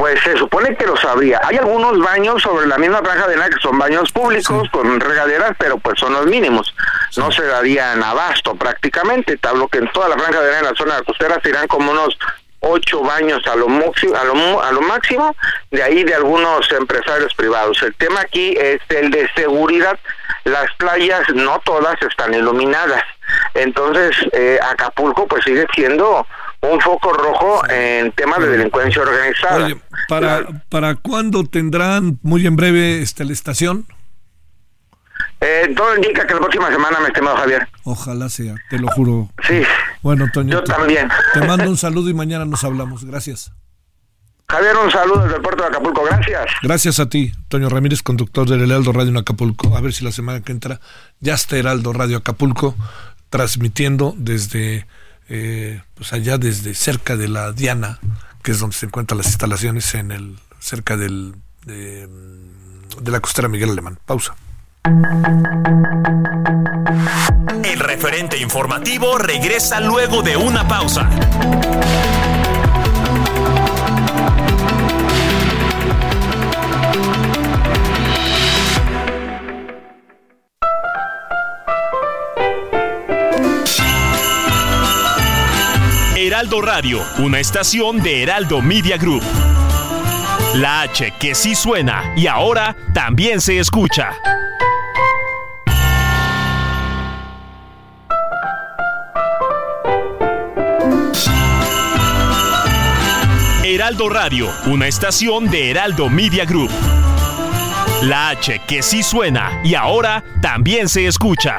Pues 0.00 0.18
se 0.22 0.34
supone 0.38 0.74
que 0.76 0.86
lo 0.86 0.96
sabría. 0.96 1.42
Hay 1.44 1.58
algunos 1.58 1.98
baños 1.98 2.40
sobre 2.40 2.66
la 2.66 2.78
misma 2.78 3.00
franja 3.00 3.28
de 3.28 3.36
la 3.36 3.50
que 3.50 3.60
son 3.60 3.78
baños 3.78 4.10
públicos 4.10 4.66
con 4.70 4.98
regaderas, 4.98 5.52
pero 5.58 5.76
pues 5.76 6.00
son 6.00 6.14
los 6.14 6.24
mínimos. 6.24 6.74
No 7.18 7.30
se 7.30 7.44
darían 7.44 8.02
abasto 8.02 8.54
prácticamente. 8.54 9.38
Hablo 9.42 9.68
que 9.68 9.76
en 9.76 9.92
toda 9.92 10.08
la 10.08 10.16
franja 10.16 10.40
de 10.40 10.46
arena 10.46 10.58
en 10.60 10.72
la 10.72 10.74
zona 10.74 11.02
costera 11.02 11.38
serán 11.42 11.66
como 11.66 11.90
unos 11.90 12.18
ocho 12.60 13.02
baños 13.02 13.46
a 13.46 13.56
lo, 13.56 13.66
a 13.66 14.24
lo, 14.24 14.62
a 14.62 14.72
lo 14.72 14.80
máximo, 14.80 15.36
de 15.70 15.82
ahí 15.82 16.02
de 16.02 16.14
algunos 16.14 16.72
empresarios 16.72 17.34
privados. 17.34 17.82
El 17.82 17.94
tema 17.96 18.22
aquí 18.22 18.56
es 18.58 18.80
el 18.88 19.10
de 19.10 19.28
seguridad. 19.36 19.98
Las 20.44 20.72
playas 20.78 21.28
no 21.34 21.60
todas 21.62 22.00
están 22.00 22.32
iluminadas. 22.32 23.04
Entonces, 23.52 24.16
eh, 24.32 24.58
Acapulco 24.62 25.26
pues 25.26 25.44
sigue 25.44 25.66
siendo 25.74 26.26
un 26.62 26.80
foco 26.80 27.12
rojo 27.12 27.62
en 27.68 28.12
temas 28.12 28.40
de 28.40 28.48
delincuencia 28.48 29.02
organizada. 29.02 29.68
¿para, 30.08 30.46
¿para 30.68 30.94
cuándo 30.96 31.44
tendrán 31.44 32.18
muy 32.22 32.46
en 32.46 32.56
breve 32.56 33.00
esta 33.00 33.24
la 33.24 33.32
estación? 33.32 33.86
Eh, 35.40 35.72
todo 35.74 35.96
indica 35.96 36.26
que 36.26 36.34
la 36.34 36.40
próxima 36.40 36.70
semana, 36.70 37.00
mi 37.00 37.06
estimado 37.06 37.36
Javier. 37.36 37.66
Ojalá 37.84 38.28
sea, 38.28 38.54
te 38.68 38.78
lo 38.78 38.88
juro. 38.88 39.30
Sí. 39.46 39.62
Bueno, 40.02 40.26
Toño. 40.32 40.52
Yo 40.52 40.64
también. 40.64 41.08
Te 41.32 41.40
mando 41.40 41.70
un 41.70 41.78
saludo 41.78 42.10
y 42.10 42.14
mañana 42.14 42.44
nos 42.44 42.62
hablamos. 42.62 43.04
Gracias. 43.04 43.52
Javier, 44.50 44.76
un 44.76 44.90
saludo 44.90 45.22
desde 45.22 45.36
el 45.36 45.42
puerto 45.42 45.62
de 45.62 45.68
Acapulco, 45.68 46.02
gracias. 46.04 46.46
Gracias 46.62 46.98
a 46.98 47.08
ti, 47.08 47.32
Toño 47.48 47.68
Ramírez, 47.68 48.02
conductor 48.02 48.48
del 48.48 48.62
Heraldo 48.62 48.92
Radio 48.92 49.10
en 49.10 49.16
Acapulco. 49.16 49.76
A 49.76 49.80
ver 49.80 49.92
si 49.92 50.04
la 50.04 50.10
semana 50.10 50.40
que 50.40 50.50
entra 50.50 50.80
ya 51.20 51.34
está 51.34 51.56
Heraldo 51.56 51.92
Radio 51.92 52.18
Acapulco 52.18 52.74
transmitiendo 53.30 54.12
desde, 54.18 54.88
eh, 55.30 55.80
pues 55.94 56.12
allá 56.12 56.36
desde 56.38 56.74
cerca 56.74 57.16
de 57.16 57.28
la 57.28 57.52
Diana, 57.52 58.00
que 58.42 58.50
es 58.50 58.58
donde 58.58 58.76
se 58.76 58.86
encuentran 58.86 59.16
las 59.16 59.28
instalaciones 59.28 59.94
en 59.94 60.10
el 60.10 60.38
cerca 60.58 60.96
del 60.96 61.34
de, 61.64 62.08
de 63.00 63.10
la 63.10 63.20
costera 63.20 63.48
Miguel 63.48 63.70
Alemán. 63.70 63.98
Pausa. 64.04 64.34
El 67.64 67.78
referente 67.78 68.38
informativo 68.38 69.18
regresa 69.18 69.80
luego 69.80 70.22
de 70.22 70.36
una 70.36 70.66
pausa. 70.66 71.08
Heraldo 86.40 86.62
Radio, 86.62 87.02
una 87.18 87.38
estación 87.38 88.02
de 88.02 88.22
Heraldo 88.22 88.62
Media 88.62 88.96
Group. 88.96 89.22
La 90.54 90.80
H 90.80 91.12
que 91.20 91.34
sí 91.34 91.54
suena 91.54 92.14
y 92.16 92.28
ahora 92.28 92.74
también 92.94 93.42
se 93.42 93.58
escucha. 93.58 94.14
Heraldo 103.62 104.08
Radio, 104.08 104.48
una 104.64 104.86
estación 104.86 105.50
de 105.50 105.70
Heraldo 105.70 106.08
Media 106.08 106.46
Group. 106.46 106.70
La 108.04 108.30
H 108.30 108.62
que 108.66 108.82
sí 108.82 109.02
suena 109.02 109.60
y 109.62 109.74
ahora 109.74 110.24
también 110.40 110.88
se 110.88 111.06
escucha. 111.06 111.58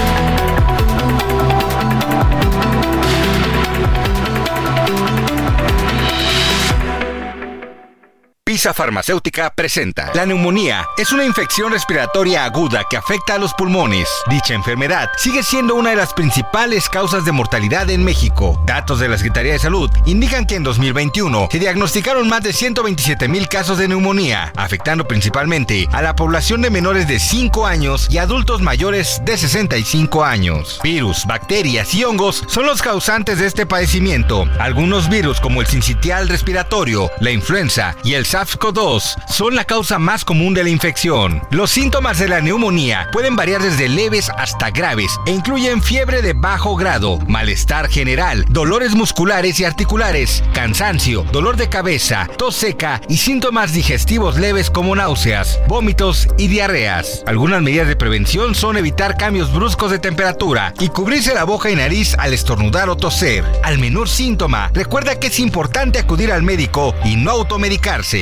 Farmacéutica 8.61 9.49
presenta. 9.49 10.11
La 10.13 10.27
neumonía 10.27 10.87
es 10.95 11.11
una 11.11 11.25
infección 11.25 11.71
respiratoria 11.71 12.45
aguda 12.45 12.85
que 12.87 12.95
afecta 12.95 13.33
a 13.33 13.37
los 13.39 13.55
pulmones. 13.55 14.07
Dicha 14.29 14.53
enfermedad 14.53 15.09
sigue 15.17 15.41
siendo 15.41 15.73
una 15.73 15.89
de 15.89 15.95
las 15.95 16.13
principales 16.13 16.87
causas 16.87 17.25
de 17.25 17.31
mortalidad 17.31 17.89
en 17.89 18.03
México. 18.03 18.61
Datos 18.67 18.99
de 18.99 19.09
la 19.09 19.17
Secretaría 19.17 19.53
de 19.53 19.59
Salud 19.59 19.89
indican 20.05 20.45
que 20.45 20.55
en 20.55 20.63
2021 20.63 21.49
se 21.51 21.59
diagnosticaron 21.59 22.29
más 22.29 22.43
de 22.43 22.53
127 22.53 23.27
mil 23.27 23.47
casos 23.47 23.79
de 23.79 23.87
neumonía, 23.87 24.53
afectando 24.55 25.07
principalmente 25.07 25.87
a 25.91 26.03
la 26.03 26.15
población 26.15 26.61
de 26.61 26.69
menores 26.69 27.07
de 27.07 27.19
5 27.19 27.65
años 27.65 28.07
y 28.11 28.19
adultos 28.19 28.61
mayores 28.61 29.21
de 29.25 29.37
65 29.37 30.23
años. 30.23 30.79
Virus, 30.83 31.25
bacterias 31.25 31.95
y 31.95 32.03
hongos 32.03 32.43
son 32.47 32.67
los 32.67 32.83
causantes 32.83 33.39
de 33.39 33.47
este 33.47 33.65
padecimiento. 33.65 34.47
Algunos 34.59 35.09
virus 35.09 35.39
como 35.39 35.61
el 35.61 35.67
sincitial 35.67 36.29
respiratorio, 36.29 37.09
la 37.19 37.31
influenza 37.31 37.95
y 38.03 38.13
el 38.13 38.27
SARS-CoV-2 38.51 39.15
son 39.27 39.55
la 39.55 39.65
causa 39.65 39.99
más 39.99 40.25
común 40.25 40.53
de 40.53 40.63
la 40.63 40.69
infección. 40.69 41.41
Los 41.51 41.71
síntomas 41.71 42.19
de 42.19 42.27
la 42.27 42.41
neumonía 42.41 43.07
pueden 43.11 43.35
variar 43.35 43.61
desde 43.61 43.87
leves 43.87 44.29
hasta 44.37 44.71
graves 44.71 45.11
e 45.25 45.31
incluyen 45.31 45.81
fiebre 45.81 46.21
de 46.21 46.33
bajo 46.33 46.75
grado, 46.75 47.19
malestar 47.27 47.89
general, 47.89 48.45
dolores 48.49 48.93
musculares 48.93 49.59
y 49.59 49.65
articulares, 49.65 50.43
cansancio, 50.53 51.23
dolor 51.31 51.57
de 51.57 51.69
cabeza, 51.69 52.27
tos 52.37 52.55
seca 52.55 53.01
y 53.07 53.17
síntomas 53.17 53.73
digestivos 53.73 54.37
leves 54.37 54.69
como 54.69 54.95
náuseas, 54.95 55.59
vómitos 55.67 56.27
y 56.37 56.47
diarreas. 56.47 57.23
Algunas 57.27 57.61
medidas 57.61 57.87
de 57.87 57.95
prevención 57.95 58.55
son 58.55 58.77
evitar 58.77 59.17
cambios 59.17 59.53
bruscos 59.53 59.91
de 59.91 59.99
temperatura 59.99 60.73
y 60.79 60.89
cubrirse 60.89 61.33
la 61.33 61.43
boca 61.43 61.69
y 61.69 61.75
nariz 61.75 62.15
al 62.17 62.33
estornudar 62.33 62.89
o 62.89 62.97
toser. 62.97 63.45
Al 63.63 63.79
menor 63.79 64.09
síntoma, 64.09 64.71
recuerda 64.73 65.19
que 65.19 65.27
es 65.27 65.39
importante 65.39 65.99
acudir 65.99 66.31
al 66.31 66.43
médico 66.43 66.93
y 67.05 67.15
no 67.15 67.31
automedicarse. 67.31 68.21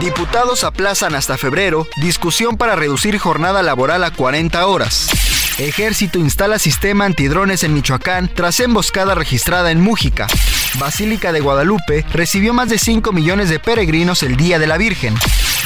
Diputados 0.00 0.62
aplazan 0.64 1.14
hasta 1.14 1.38
febrero 1.38 1.86
discusión 1.96 2.58
para 2.58 2.76
reducir 2.76 3.18
jornada 3.18 3.62
laboral 3.62 4.04
a 4.04 4.10
40 4.10 4.66
horas. 4.66 5.08
Ejército 5.58 6.18
instala 6.18 6.58
sistema 6.58 7.06
antidrones 7.06 7.64
en 7.64 7.72
Michoacán 7.72 8.30
tras 8.32 8.60
emboscada 8.60 9.14
registrada 9.14 9.70
en 9.70 9.80
Mújica. 9.80 10.26
Basílica 10.78 11.32
de 11.32 11.40
Guadalupe 11.40 12.04
recibió 12.12 12.52
más 12.52 12.68
de 12.68 12.78
5 12.78 13.10
millones 13.12 13.48
de 13.48 13.58
peregrinos 13.58 14.22
el 14.22 14.36
Día 14.36 14.58
de 14.58 14.66
la 14.66 14.76
Virgen. 14.76 15.16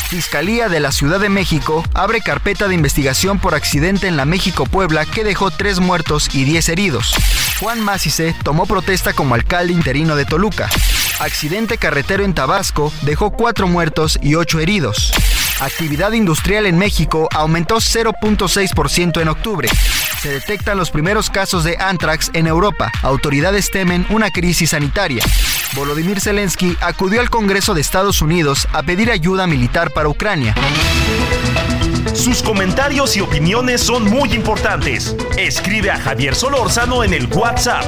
Fiscalía 0.09 0.69
de 0.69 0.79
la 0.79 0.93
Ciudad 0.93 1.19
de 1.19 1.29
México 1.29 1.85
abre 1.93 2.21
carpeta 2.21 2.69
de 2.69 2.75
investigación 2.75 3.41
por 3.41 3.57
accidente 3.57 4.07
en 4.07 4.17
la 4.17 4.27
México-Puebla 4.27 5.07
que 5.07 5.25
dejó 5.25 5.51
3 5.51 5.81
muertos 5.81 6.29
y 6.33 6.45
10 6.45 6.69
heridos. 6.69 7.15
Juan 7.59 7.81
Macice 7.81 8.35
tomó 8.45 8.67
protesta 8.67 9.13
como 9.13 9.35
alcalde 9.35 9.73
interino 9.73 10.15
de 10.15 10.25
Toluca. 10.25 10.71
Accidente 11.21 11.77
carretero 11.77 12.25
en 12.25 12.33
Tabasco 12.33 12.91
dejó 13.03 13.31
4 13.31 13.69
muertos 13.69 14.19
y 14.23 14.37
8 14.37 14.59
heridos. 14.61 15.13
Actividad 15.61 16.13
industrial 16.13 16.65
en 16.65 16.79
México 16.79 17.29
aumentó 17.35 17.77
0.6% 17.77 19.21
en 19.21 19.29
octubre. 19.29 19.69
Se 20.23 20.31
detectan 20.31 20.79
los 20.79 20.91
primeros 20.91 21.29
casos 21.29 21.63
de 21.63 21.77
anthrax 21.79 22.31
en 22.33 22.47
Europa. 22.47 22.91
Autoridades 23.03 23.71
temen 23.71 24.07
una 24.09 24.31
crisis 24.31 24.71
sanitaria. 24.71 25.23
Volodymyr 25.75 26.21
Zelensky 26.21 26.77
acudió 26.81 27.21
al 27.21 27.31
Congreso 27.31 27.75
de 27.75 27.81
Estados 27.81 28.23
Unidos 28.23 28.67
a 28.73 28.83
pedir 28.83 29.11
ayuda 29.11 29.47
militar 29.47 29.93
para 29.93 30.09
Ucrania. 30.09 30.55
Sus 32.15 32.43
comentarios 32.43 33.17
y 33.17 33.21
opiniones 33.21 33.81
son 33.81 34.05
muy 34.05 34.35
importantes. 34.35 35.17
Escribe 35.39 35.91
a 35.91 35.99
Javier 35.99 36.35
Solórzano 36.35 37.05
en 37.05 37.15
el 37.15 37.27
WhatsApp 37.27 37.85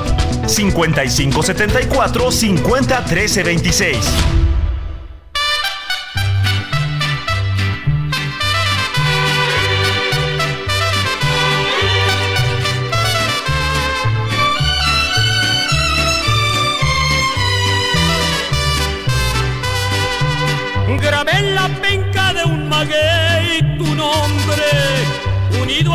5574 0.47 2.31
50 2.31 3.05
13 3.05 3.45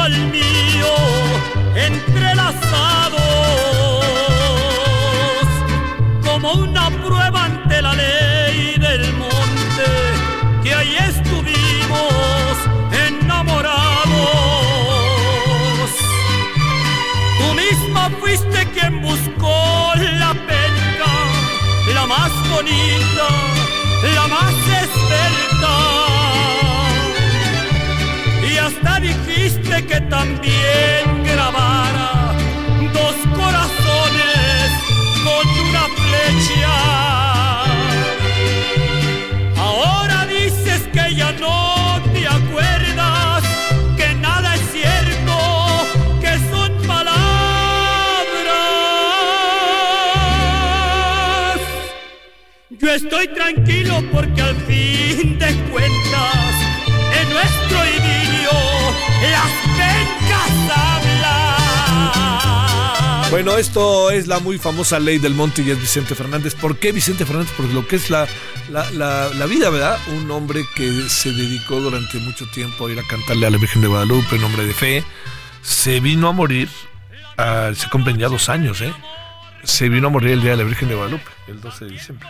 al 0.07 0.17
mío, 0.31 0.93
entrelazados, 1.75 3.19
como 6.25 6.53
una 6.53 6.89
prueba 7.03 7.43
ante 7.43 7.81
la 7.81 7.93
ley 7.93 8.75
del 8.79 9.03
monte, 9.21 9.87
que 10.63 10.73
ahí 10.73 10.95
estuvimos 11.11 12.53
enamorados. 13.07 13.75
Tú 17.39 17.47
misma 17.63 18.09
fuiste 18.21 18.59
quien 18.75 19.01
buscó 19.01 19.91
la 20.23 20.31
penca, 20.51 21.11
la 21.93 22.05
más 22.05 22.31
bonita 22.49 23.27
la 24.15 24.27
más 24.27 24.53
esbelta 24.83 26.06
dijiste 28.99 29.85
que 29.85 30.01
también 30.01 31.23
grabara 31.23 32.33
dos 32.93 33.15
corazones 33.35 34.71
con 35.23 35.47
una 35.67 35.83
flecha. 36.01 36.77
Ahora 39.55 40.25
dices 40.25 40.81
que 40.91 41.15
ya 41.15 41.31
no 41.33 42.01
te 42.13 42.27
acuerdas, 42.27 43.43
que 43.97 44.13
nada 44.15 44.55
es 44.55 44.61
cierto, 44.71 45.37
que 46.21 46.33
son 46.49 46.71
palabras. 46.87 47.17
Yo 52.69 52.91
estoy 52.91 53.27
tranquilo 53.27 54.03
porque 54.11 54.41
al 54.41 54.55
fin 54.55 55.37
de 55.37 55.53
cuentas 55.71 56.53
en 57.21 57.29
nuestro 57.33 57.85
bueno, 63.29 63.57
esto 63.57 64.09
es 64.09 64.25
la 64.25 64.39
muy 64.39 64.57
famosa 64.57 64.99
ley 64.99 65.17
del 65.19 65.33
monte 65.33 65.61
y 65.61 65.69
es 65.69 65.79
Vicente 65.79 66.15
Fernández. 66.15 66.55
¿Por 66.55 66.77
qué 66.77 66.91
Vicente 66.93 67.25
Fernández? 67.25 67.53
Porque 67.57 67.73
lo 67.73 67.85
que 67.85 67.97
es 67.97 68.09
la, 68.09 68.25
la, 68.69 69.45
vida, 69.47 69.69
¿verdad? 69.69 69.99
Un 70.15 70.31
hombre 70.31 70.65
que 70.75 71.09
se 71.09 71.31
dedicó 71.33 71.79
durante 71.81 72.19
mucho 72.19 72.49
tiempo 72.49 72.87
a 72.87 72.91
ir 72.91 72.99
a 72.99 73.03
cantarle 73.03 73.45
a 73.45 73.49
la 73.49 73.57
Virgen 73.57 73.81
de 73.81 73.89
Guadalupe 73.89 74.37
en 74.37 74.41
nombre 74.41 74.65
de 74.65 74.73
fe. 74.73 75.03
Se 75.61 75.99
vino 75.99 76.29
a 76.29 76.31
morir, 76.31 76.69
ah, 77.37 77.71
se 77.75 77.89
cumplen 77.89 78.17
ya 78.17 78.29
dos 78.29 78.47
años, 78.47 78.81
¿eh? 78.81 78.93
Se 79.63 79.89
vino 79.89 80.07
a 80.07 80.09
morir 80.09 80.31
el 80.31 80.41
día 80.41 80.51
de 80.51 80.57
la 80.57 80.63
Virgen 80.63 80.87
de 80.87 80.95
Guadalupe, 80.95 81.29
el 81.47 81.59
12 81.59 81.85
de 81.85 81.91
diciembre. 81.91 82.27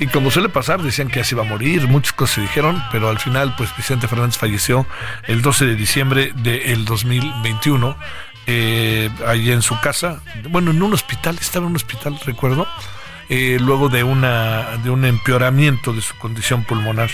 Y 0.00 0.06
como 0.06 0.30
suele 0.30 0.48
pasar, 0.48 0.82
decían 0.82 1.08
que 1.08 1.20
así 1.20 1.34
iba 1.34 1.44
a 1.44 1.46
morir, 1.46 1.86
muchas 1.86 2.14
cosas 2.14 2.36
se 2.36 2.40
dijeron, 2.40 2.82
pero 2.90 3.10
al 3.10 3.18
final, 3.18 3.54
pues 3.54 3.76
Vicente 3.76 4.08
Fernández 4.08 4.38
falleció 4.38 4.86
el 5.24 5.42
12 5.42 5.66
de 5.66 5.76
diciembre 5.76 6.32
del 6.36 6.86
2021, 6.86 7.98
eh, 8.46 9.10
allí 9.26 9.52
en 9.52 9.60
su 9.60 9.78
casa, 9.78 10.22
bueno, 10.48 10.70
en 10.70 10.82
un 10.82 10.94
hospital, 10.94 11.36
estaba 11.38 11.66
en 11.66 11.72
un 11.72 11.76
hospital, 11.76 12.18
recuerdo, 12.24 12.66
eh, 13.28 13.58
luego 13.60 13.90
de, 13.90 14.02
una, 14.02 14.78
de 14.78 14.88
un 14.88 15.04
empeoramiento 15.04 15.92
de 15.92 16.00
su 16.00 16.16
condición 16.16 16.64
pulmonar. 16.64 17.10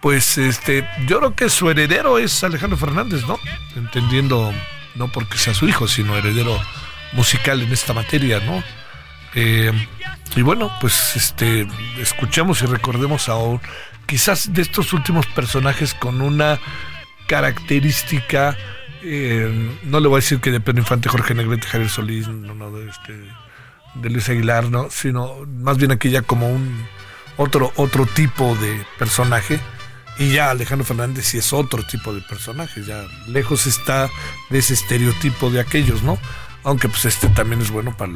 Pues 0.00 0.38
este, 0.38 0.88
yo 1.08 1.18
creo 1.18 1.34
que 1.34 1.50
su 1.50 1.68
heredero 1.68 2.16
es 2.18 2.44
Alejandro 2.44 2.78
Fernández, 2.78 3.26
¿no? 3.26 3.40
Entendiendo, 3.74 4.54
no 4.94 5.08
porque 5.08 5.36
sea 5.36 5.52
su 5.52 5.68
hijo, 5.68 5.88
sino 5.88 6.16
heredero 6.16 6.56
musical 7.12 7.60
en 7.60 7.72
esta 7.72 7.92
materia, 7.92 8.38
¿no? 8.38 8.62
Eh, 9.34 9.72
y 10.36 10.42
bueno, 10.42 10.70
pues 10.80 11.16
este 11.16 11.66
escuchemos 11.98 12.62
y 12.62 12.66
recordemos 12.66 13.28
ahora 13.28 13.60
quizás 14.10 14.52
de 14.52 14.62
estos 14.62 14.92
últimos 14.92 15.26
personajes 15.26 15.94
con 15.94 16.20
una 16.20 16.58
característica, 17.28 18.56
eh, 19.04 19.78
no 19.84 20.00
le 20.00 20.08
voy 20.08 20.16
a 20.16 20.20
decir 20.20 20.40
que 20.40 20.50
de 20.50 20.60
Pedro 20.60 20.80
Infante, 20.80 21.08
Jorge 21.08 21.32
Negrete, 21.32 21.68
Javier 21.68 21.88
Solís, 21.88 22.26
no, 22.26 22.52
no, 22.56 22.72
de, 22.72 22.90
este, 22.90 23.12
de 23.94 24.10
Luis 24.10 24.28
Aguilar, 24.28 24.68
no, 24.68 24.90
sino 24.90 25.46
más 25.46 25.78
bien 25.78 25.92
aquella 25.92 26.22
como 26.22 26.50
un 26.50 26.84
otro, 27.36 27.72
otro 27.76 28.04
tipo 28.04 28.56
de 28.56 28.84
personaje. 28.98 29.60
Y 30.18 30.32
ya 30.32 30.50
Alejandro 30.50 30.84
Fernández 30.84 31.26
sí 31.26 31.38
es 31.38 31.52
otro 31.52 31.84
tipo 31.84 32.12
de 32.12 32.20
personaje, 32.22 32.82
ya 32.82 33.04
lejos 33.28 33.68
está 33.68 34.10
de 34.50 34.58
ese 34.58 34.74
estereotipo 34.74 35.50
de 35.50 35.60
aquellos, 35.60 36.02
¿no? 36.02 36.18
Aunque 36.64 36.88
pues 36.88 37.04
este 37.06 37.28
también 37.28 37.60
es 37.60 37.70
bueno 37.70 37.96
para, 37.96 38.12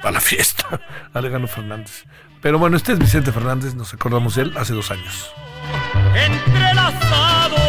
para 0.00 0.12
la 0.12 0.20
fiesta, 0.20 0.80
Alejandro 1.12 1.48
Fernández. 1.48 2.04
Pero 2.40 2.58
bueno, 2.58 2.76
este 2.76 2.92
es 2.92 2.98
Vicente 2.98 3.32
Fernández, 3.32 3.74
nos 3.74 3.92
acordamos 3.92 4.36
de 4.36 4.42
él 4.42 4.54
hace 4.56 4.72
dos 4.72 4.90
años. 4.90 5.30
Entrelazados 6.14 7.60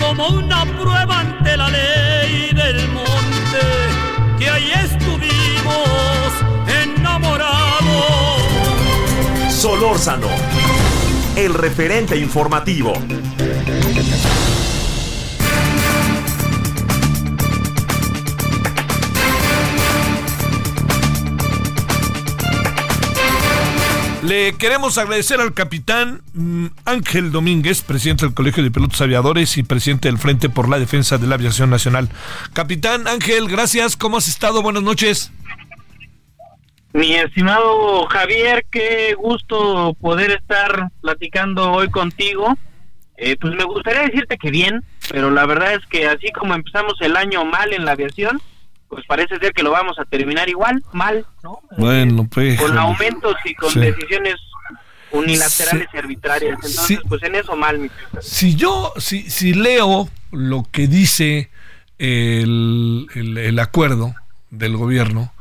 como 0.00 0.28
una 0.28 0.64
prueba 0.64 1.20
ante 1.20 1.56
la 1.56 1.68
ley 1.68 2.50
del 2.54 2.88
monte, 2.88 3.60
que 4.38 4.48
ahí 4.48 4.72
estuvimos 4.72 6.32
enamorados. 6.82 7.52
Solórzano, 9.52 10.28
el 11.36 11.52
referente 11.52 12.16
informativo. 12.16 12.94
Le 24.26 24.54
queremos 24.54 24.98
agradecer 24.98 25.40
al 25.40 25.54
capitán 25.54 26.20
mm, 26.34 26.66
Ángel 26.84 27.30
Domínguez, 27.30 27.82
presidente 27.82 28.24
del 28.24 28.34
Colegio 28.34 28.64
de 28.64 28.72
Pilotos 28.72 29.00
Aviadores 29.00 29.56
y 29.56 29.62
presidente 29.62 30.08
del 30.08 30.18
Frente 30.18 30.48
por 30.48 30.68
la 30.68 30.80
Defensa 30.80 31.16
de 31.16 31.28
la 31.28 31.36
Aviación 31.36 31.70
Nacional. 31.70 32.08
Capitán 32.52 33.06
Ángel, 33.06 33.46
gracias. 33.46 33.96
¿Cómo 33.96 34.16
has 34.16 34.26
estado? 34.26 34.62
Buenas 34.62 34.82
noches. 34.82 35.30
Mi 36.92 37.14
estimado 37.14 38.04
Javier, 38.06 38.66
qué 38.68 39.14
gusto 39.16 39.94
poder 40.00 40.32
estar 40.32 40.90
platicando 41.02 41.70
hoy 41.70 41.88
contigo. 41.88 42.58
Eh, 43.18 43.36
pues 43.40 43.54
me 43.54 43.62
gustaría 43.62 44.02
decirte 44.08 44.38
que 44.38 44.50
bien, 44.50 44.82
pero 45.08 45.30
la 45.30 45.46
verdad 45.46 45.74
es 45.74 45.86
que 45.86 46.08
así 46.08 46.32
como 46.32 46.56
empezamos 46.56 46.94
el 47.00 47.16
año 47.16 47.44
mal 47.44 47.72
en 47.72 47.84
la 47.84 47.92
aviación, 47.92 48.42
pues 48.88 49.04
parece 49.06 49.38
ser 49.38 49.52
que 49.52 49.62
lo 49.62 49.70
vamos 49.72 49.98
a 49.98 50.04
terminar 50.04 50.48
igual, 50.48 50.82
mal, 50.92 51.26
¿no? 51.42 51.60
Bueno, 51.78 52.28
pues. 52.30 52.60
Con 52.60 52.76
aumentos 52.78 53.34
y 53.44 53.54
con 53.54 53.70
Sí. 53.70 53.80
decisiones 53.80 54.36
unilaterales 55.10 55.88
y 55.92 55.96
arbitrarias. 55.96 56.54
Entonces, 56.56 56.86
Sí. 56.86 56.98
pues 57.08 57.22
en 57.22 57.34
eso 57.36 57.56
mal, 57.56 57.78
mi 57.78 57.90
Si 58.20 58.54
yo, 58.56 58.92
si, 58.98 59.28
si 59.30 59.54
leo 59.54 60.08
lo 60.32 60.66
que 60.70 60.86
dice 60.88 61.50
el, 61.98 63.06
el- 63.14 63.38
el 63.38 63.58
acuerdo 63.58 64.14
del 64.50 64.76
gobierno, 64.76 65.32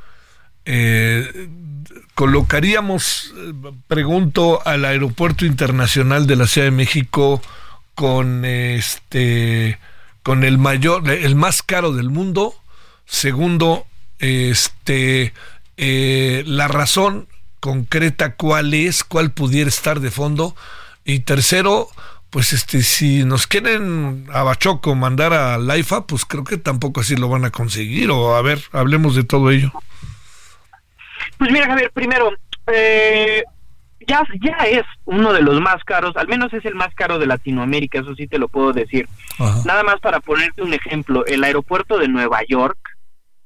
eh, 0.66 1.50
colocaríamos, 2.16 3.34
eh, 3.38 3.54
pregunto, 3.88 4.62
al 4.66 4.86
aeropuerto 4.86 5.46
internacional 5.46 6.26
de 6.28 6.36
la 6.36 6.48
Ciudad 6.48 6.68
de 6.68 6.72
México 6.72 7.42
con 7.94 8.46
este, 8.46 9.78
con 10.24 10.44
el 10.44 10.58
mayor, 10.58 11.10
el 11.10 11.36
más 11.36 11.62
caro 11.62 11.92
del 11.94 12.10
mundo. 12.10 12.56
Segundo, 13.06 13.86
este, 14.20 15.34
eh, 15.78 16.44
la 16.46 16.68
razón 16.68 17.28
concreta 17.60 18.36
cuál 18.36 18.74
es, 18.74 19.04
cuál 19.04 19.32
pudiera 19.32 19.70
estar 19.70 20.00
de 20.00 20.12
fondo. 20.12 20.56
Y 21.04 21.20
tercero, 21.20 21.88
pues 22.30 22.54
este, 22.54 22.82
si 22.82 23.24
nos 23.24 23.48
quieren 23.48 24.26
a 24.32 24.44
Bachoco 24.44 24.96
mandar 24.96 25.34
a 25.34 25.58
Laifa, 25.58 26.06
pues 26.06 26.26
creo 26.26 26.44
que 26.44 26.58
tampoco 26.58 27.02
así 27.02 27.16
lo 27.16 27.30
van 27.30 27.46
a 27.46 27.52
conseguir. 27.52 28.12
O 28.12 28.36
a 28.36 28.42
ver, 28.42 28.62
hablemos 28.72 29.16
de 29.16 29.24
todo 29.24 29.52
ello. 29.52 29.72
Pues 31.38 31.52
mira, 31.52 31.68
Javier, 31.68 31.92
primero, 31.92 32.32
eh, 32.68 33.44
ya, 34.08 34.24
ya 34.42 34.66
es 34.66 34.84
uno 35.06 35.34
de 35.34 35.42
los 35.42 35.60
más 35.62 35.84
caros, 35.84 36.16
al 36.18 36.28
menos 36.28 36.54
es 36.54 36.66
el 36.66 36.76
más 36.76 36.94
caro 36.96 37.20
de 37.20 37.26
Latinoamérica, 37.26 38.00
eso 38.00 38.16
sí 38.16 38.28
te 38.28 38.38
lo 38.38 38.48
puedo 38.48 38.74
decir. 38.74 39.08
Nada 39.66 39.84
más 39.84 40.00
para 40.00 40.20
ponerte 40.20 40.62
un 40.62 40.74
ejemplo, 40.74 41.26
el 41.26 41.44
aeropuerto 41.44 41.98
de 41.98 42.08
Nueva 42.08 42.42
York, 42.48 42.78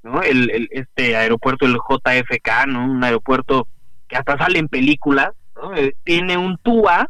¿no? 0.04 0.22
El, 0.22 0.50
el- 0.52 0.70
este 0.72 1.16
aeropuerto, 1.16 1.66
el 1.66 1.76
JFK, 1.76 2.68
¿no? 2.68 2.86
Un 2.86 3.04
aeropuerto 3.04 3.68
que 4.08 4.16
hasta 4.18 4.38
sale 4.38 4.60
en 4.60 4.68
películas. 4.68 5.30
Eh, 5.76 5.94
tiene 6.04 6.38
un 6.38 6.58
TUA 6.58 7.10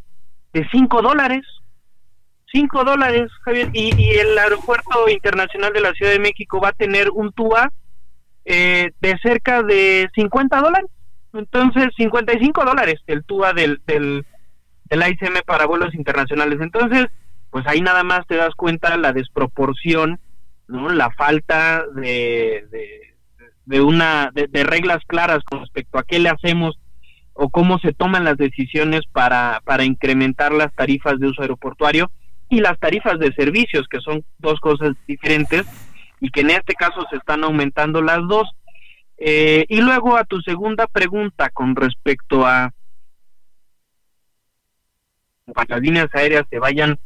de 0.54 0.68
5 0.72 1.02
dólares. 1.02 1.46
5 2.52 2.84
dólares, 2.84 3.30
Javier. 3.44 3.70
Y, 3.74 3.94
y 3.96 4.10
el 4.18 4.38
aeropuerto 4.38 5.08
internacional 5.10 5.72
de 5.72 5.82
la 5.82 5.94
Ciudad 5.94 6.12
de 6.12 6.20
México 6.20 6.60
va 6.60 6.70
a 6.70 6.74
tener 6.74 7.10
un 7.12 7.32
TUA 7.32 7.72
eh, 8.46 8.92
de 9.00 9.18
cerca 9.22 9.62
de 9.62 10.10
50 10.16 10.60
dólares. 10.62 10.90
Entonces, 11.34 11.90
55 11.96 12.66
dólares 12.66 12.96
el 13.06 13.24
TUA 13.24 13.54
del, 13.54 13.82
del, 13.86 14.26
del 14.86 15.02
AICM 15.04 15.44
para 15.46 15.68
vuelos 15.68 15.94
internacionales. 15.94 16.58
Entonces, 16.60 17.06
pues 17.52 17.68
ahí 17.68 17.82
nada 17.82 18.04
más 18.04 18.26
te 18.28 18.36
das 18.36 18.56
cuenta 18.56 18.98
la 18.98 19.14
desproporción, 19.14 20.20
¿no? 20.70 20.90
La 20.90 21.10
falta 21.12 21.84
de, 21.96 22.66
de, 23.66 23.82
una 23.82 24.32
de, 24.34 24.64
reglas 24.64 25.00
claras 25.08 25.44
con 25.44 25.60
respecto 25.62 25.98
a 25.98 26.04
qué 26.04 26.20
le 26.20 26.30
hacemos 26.30 26.80
o 27.34 27.50
cómo 27.50 27.80
se 27.80 27.94
toman 27.94 28.24
las 28.24 28.38
decisiones 28.38 29.02
para, 29.12 29.62
para 29.66 29.84
incrementar 29.84 30.52
las 30.54 30.74
tarifas 30.74 31.20
de 31.20 31.28
uso 31.28 31.42
aeroportuario 31.42 32.12
y 32.50 32.62
las 32.62 32.80
tarifas 32.80 33.20
de 33.20 33.34
servicios, 33.34 33.88
que 33.90 34.00
son 34.00 34.24
dos 34.38 34.60
cosas 34.60 34.92
diferentes 35.08 35.66
y 36.20 36.30
que 36.30 36.42
en 36.42 36.52
este 36.52 36.74
caso 36.74 37.06
se 37.10 37.18
están 37.18 37.44
aumentando 37.44 38.02
las 38.02 38.20
dos. 38.28 38.50
Eh, 39.18 39.66
y 39.68 39.82
luego 39.82 40.16
a 40.16 40.24
tu 40.24 40.40
segunda 40.42 40.88
pregunta 40.88 41.50
con 41.50 41.76
respecto 41.76 42.46
a 42.46 42.74
a 45.56 45.66
las 45.68 45.82
líneas 45.82 46.10
aéreas 46.14 46.46
se 46.50 46.60
vayan 46.60 47.00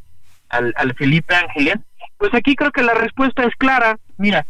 al, 0.50 0.74
al 0.76 0.94
Felipe 0.94 1.34
Ángeles, 1.34 1.76
pues 2.18 2.34
aquí 2.34 2.54
creo 2.54 2.70
que 2.70 2.82
la 2.82 2.94
respuesta 2.94 3.44
es 3.44 3.54
clara. 3.56 3.98
Mira, 4.16 4.46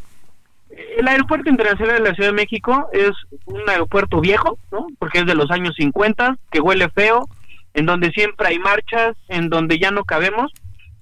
el 0.98 1.06
aeropuerto 1.08 1.50
internacional 1.50 2.02
de 2.02 2.08
la 2.10 2.14
Ciudad 2.14 2.30
de 2.30 2.36
México 2.36 2.88
es 2.92 3.12
un 3.46 3.68
aeropuerto 3.68 4.20
viejo, 4.20 4.58
¿no? 4.70 4.86
Porque 4.98 5.20
es 5.20 5.26
de 5.26 5.34
los 5.34 5.50
años 5.50 5.74
50, 5.76 6.36
que 6.50 6.60
huele 6.60 6.88
feo, 6.90 7.28
en 7.74 7.86
donde 7.86 8.10
siempre 8.10 8.48
hay 8.48 8.58
marchas, 8.58 9.16
en 9.28 9.48
donde 9.48 9.78
ya 9.78 9.90
no 9.90 10.04
cabemos. 10.04 10.52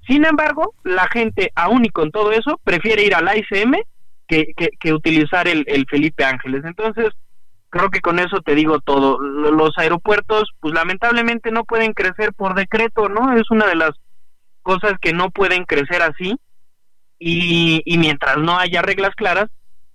Sin 0.06 0.24
embargo, 0.24 0.74
la 0.84 1.06
gente, 1.08 1.52
aún 1.54 1.84
y 1.84 1.90
con 1.90 2.10
todo 2.10 2.32
eso, 2.32 2.60
prefiere 2.64 3.04
ir 3.04 3.14
al 3.14 3.28
AICM 3.28 3.74
que, 4.26 4.52
que, 4.56 4.70
que 4.78 4.92
utilizar 4.92 5.46
el, 5.48 5.64
el 5.68 5.86
Felipe 5.88 6.24
Ángeles. 6.24 6.64
Entonces, 6.64 7.12
creo 7.72 7.90
que 7.90 8.00
con 8.00 8.18
eso 8.18 8.40
te 8.42 8.54
digo 8.54 8.80
todo. 8.80 9.18
Los 9.18 9.78
aeropuertos, 9.78 10.50
pues 10.60 10.74
lamentablemente 10.74 11.50
no 11.50 11.64
pueden 11.64 11.94
crecer 11.94 12.34
por 12.34 12.54
decreto, 12.54 13.08
¿no? 13.08 13.34
Es 13.34 13.50
una 13.50 13.66
de 13.66 13.76
las 13.76 13.92
cosas 14.62 14.94
que 15.00 15.12
no 15.12 15.30
pueden 15.30 15.64
crecer 15.64 16.02
así. 16.02 16.36
Y, 17.24 17.82
y 17.84 17.98
mientras 17.98 18.38
no 18.38 18.58
haya 18.58 18.82
reglas 18.82 19.14
claras, 19.14 19.48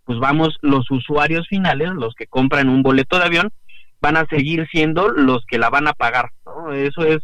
pues 0.06 0.20
vamos 0.20 0.58
los 0.62 0.90
usuarios 0.90 1.46
finales, 1.50 1.90
los 1.90 2.16
que 2.16 2.28
compran 2.28 2.70
un 2.70 2.82
boleto 2.82 3.20
de 3.20 3.26
avión, 3.26 3.52
van 4.00 4.16
a 4.16 4.26
seguir 4.28 4.66
siendo 4.72 5.10
los 5.10 5.46
que 5.46 5.58
la 5.58 5.70
van 5.70 5.90
a 5.90 5.94
pagar. 5.94 6.32
¿no? 6.46 6.72
Eso 6.72 7.04
es, 7.04 7.20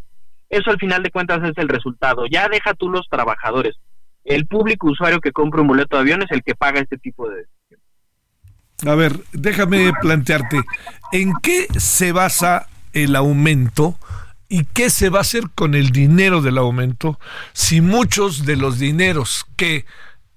eso 0.49 0.69
al 0.69 0.79
final 0.79 1.01
de 1.01 1.09
cuentas 1.09 1.41
es 1.43 1.57
el 1.57 1.69
resultado. 1.69 2.25
Ya 2.25 2.49
deja 2.49 2.73
tú 2.73 2.89
los 2.89 3.07
trabajadores. 3.09 3.75
El 4.25 4.45
público 4.45 4.87
usuario 4.87 5.21
que 5.21 5.31
compra 5.31 5.61
un 5.61 5.67
boleto 5.67 5.95
de 5.95 6.01
avión 6.01 6.21
es 6.21 6.31
el 6.31 6.43
que 6.43 6.55
paga 6.55 6.81
este 6.81 6.97
tipo 6.97 7.29
de 7.29 7.45
A 8.85 8.95
ver, 8.95 9.13
déjame 9.31 9.93
plantearte, 10.01 10.61
¿en 11.13 11.33
qué 11.41 11.67
se 11.77 12.11
basa 12.11 12.67
el 12.91 13.15
aumento 13.15 13.95
y 14.53 14.65
qué 14.65 14.91
se 14.91 15.09
va 15.09 15.17
a 15.17 15.21
hacer 15.21 15.45
con 15.55 15.73
el 15.73 15.89
dinero 15.89 16.43
del 16.43 16.59
aumento 16.59 17.19
si 17.53 17.81
muchos 17.81 18.45
de 18.45 18.55
los 18.55 18.77
dineros 18.77 19.47
que 19.57 19.85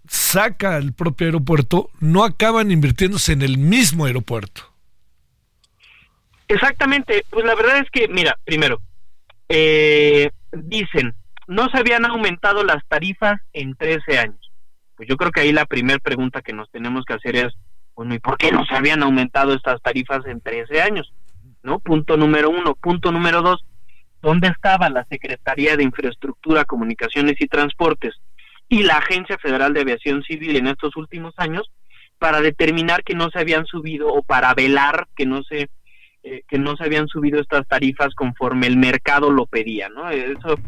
saca 0.09 0.79
el 0.79 0.95
propio 0.95 1.27
aeropuerto 1.27 1.91
no 2.01 2.25
acaban 2.25 2.71
invirtiéndose 2.71 3.35
en 3.35 3.43
el 3.43 3.59
mismo 3.59 4.07
aeropuerto? 4.07 4.63
Exactamente, 6.49 7.27
pues 7.29 7.45
la 7.45 7.55
verdad 7.55 7.77
es 7.77 7.91
que, 7.91 8.09
mira, 8.09 8.39
primero, 8.43 8.81
eh, 9.51 10.31
dicen, 10.51 11.15
no 11.47 11.69
se 11.69 11.77
habían 11.77 12.07
aumentado 12.07 12.65
las 12.65 12.83
tarifas 12.89 13.39
en 13.53 13.75
13 13.75 14.19
años. 14.19 14.51
Pues 14.97 15.11
yo 15.11 15.19
creo 15.19 15.31
que 15.31 15.43
ahí 15.43 15.53
la 15.53 15.67
primera 15.67 15.99
pregunta 15.99 16.41
que 16.41 16.55
nos 16.55 16.71
tenemos 16.71 17.05
que 17.05 17.13
hacer 17.13 17.37
es, 17.37 17.53
bueno, 17.95 18.15
¿y 18.15 18.19
por 18.19 18.39
qué 18.39 18.51
no 18.51 18.65
se 18.65 18.75
habían 18.75 19.03
aumentado 19.03 19.53
estas 19.53 19.83
tarifas 19.83 20.25
en 20.25 20.41
13 20.41 20.81
años? 20.81 21.13
¿No? 21.63 21.81
Punto 21.81 22.17
número 22.17 22.49
uno. 22.49 22.75
Punto 22.77 23.13
número 23.13 23.43
dos, 23.43 23.63
¿dónde 24.27 24.49
estaba 24.49 24.91
la 24.91 25.05
Secretaría 25.05 25.77
de 25.77 25.85
Infraestructura, 25.85 26.65
Comunicaciones 26.65 27.37
y 27.39 27.47
Transportes 27.47 28.17
y 28.69 28.83
la 28.83 28.97
Agencia 28.97 29.39
Federal 29.39 29.73
de 29.73 29.83
Aviación 29.83 30.25
Civil 30.25 30.57
en 30.57 30.67
estos 30.67 30.97
últimos 30.97 31.33
años 31.37 31.71
para 32.19 32.41
determinar 32.41 33.05
que 33.05 33.15
no 33.15 33.31
se 33.31 33.39
habían 33.39 33.67
subido 33.67 34.09
o 34.09 34.25
para 34.25 34.53
velar 34.53 35.07
que 35.15 35.27
no 35.27 35.45
se 35.45 35.69
eh, 36.25 36.43
que 36.49 36.59
no 36.59 36.77
se 36.77 36.83
habían 36.83 37.07
subido 37.07 37.41
estas 37.41 37.69
tarifas 37.69 38.17
conforme 38.17 38.67
el 38.67 38.77
mercado 38.77 39.31
lo 39.31 39.47
pedía, 39.47 39.89
¿no? 39.91 40.11
Eso, 40.11 40.59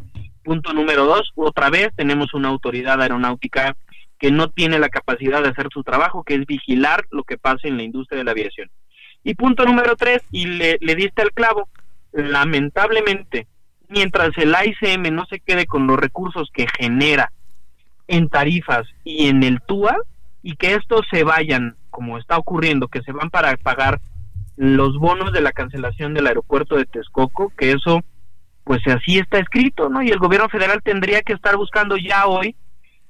punto 0.45 0.73
número 0.73 1.05
dos, 1.05 1.33
otra 1.35 1.69
vez 1.69 1.89
tenemos 1.97 2.35
una 2.35 2.51
autoridad 2.51 3.03
aeronáutica 3.03 3.75
que 4.21 4.31
no 4.31 4.51
tiene 4.51 4.79
la 4.79 4.89
capacidad 4.89 5.43
de 5.43 5.49
hacer 5.49 5.67
su 5.73 5.83
trabajo, 5.83 6.23
que 6.23 6.37
es 6.37 6.47
vigilar 6.47 7.07
lo 7.11 7.25
que 7.25 7.39
pasa 7.39 7.67
en 7.67 7.77
la 7.77 7.83
industria 7.83 8.19
de 8.19 8.25
la 8.25 8.31
aviación. 8.31 8.71
Y 9.25 9.35
punto 9.35 9.65
número 9.65 9.97
tres, 9.97 10.23
y 10.31 10.47
le, 10.47 10.79
le 10.81 10.95
diste 10.95 11.23
el 11.23 11.33
clavo, 11.33 11.69
lamentablemente, 12.13 13.47
mientras 13.89 14.37
el 14.39 14.55
AICM 14.55 15.15
no 15.15 15.27
se 15.27 15.41
quede 15.41 15.67
con 15.67 15.87
los 15.87 15.99
recursos 15.99 16.51
que 16.53 16.67
genera 16.79 17.33
en 18.07 18.29
tarifas 18.29 18.87
y 19.05 19.29
en 19.29 19.43
el 19.43 19.61
TUA, 19.61 19.97
y 20.43 20.57
que 20.57 20.75
estos 20.75 21.07
se 21.11 21.25
vayan, 21.25 21.77
como 21.91 22.19
está 22.19 22.39
ocurriendo, 22.39 22.89
que 22.89 23.03
se 23.03 23.13
van 23.13 23.31
para 23.31 23.57
pagar 23.57 24.01
los 24.57 24.99
bonos 24.99 25.33
de 25.33 25.41
la 25.41 25.53
cancelación 25.53 26.15
del 26.15 26.27
aeropuerto 26.27 26.77
de 26.77 26.87
Texcoco, 26.87 27.53
que 27.57 27.73
eso 27.73 28.03
pues 28.65 28.87
así 28.87 29.19
está 29.19 29.39
escrito, 29.39 29.89
¿no? 29.89 30.03
Y 30.03 30.11
el 30.11 30.19
gobierno 30.19 30.49
federal 30.51 30.83
tendría 30.83 31.23
que 31.23 31.33
estar 31.33 31.57
buscando 31.57 31.97
ya 31.97 32.27
hoy, 32.27 32.55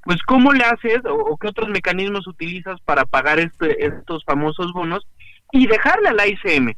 pues 0.04 0.22
cómo 0.22 0.52
le 0.52 0.62
haces 0.62 1.00
o, 1.04 1.36
qué 1.36 1.48
otros 1.48 1.68
mecanismos 1.68 2.28
utilizas 2.28 2.80
para 2.82 3.04
pagar 3.04 3.40
este, 3.40 3.84
estos 3.84 4.24
famosos 4.24 4.72
bonos 4.72 5.06
y 5.50 5.66
dejarle 5.66 6.10
a 6.10 6.12
la 6.12 6.28
ICM 6.28 6.74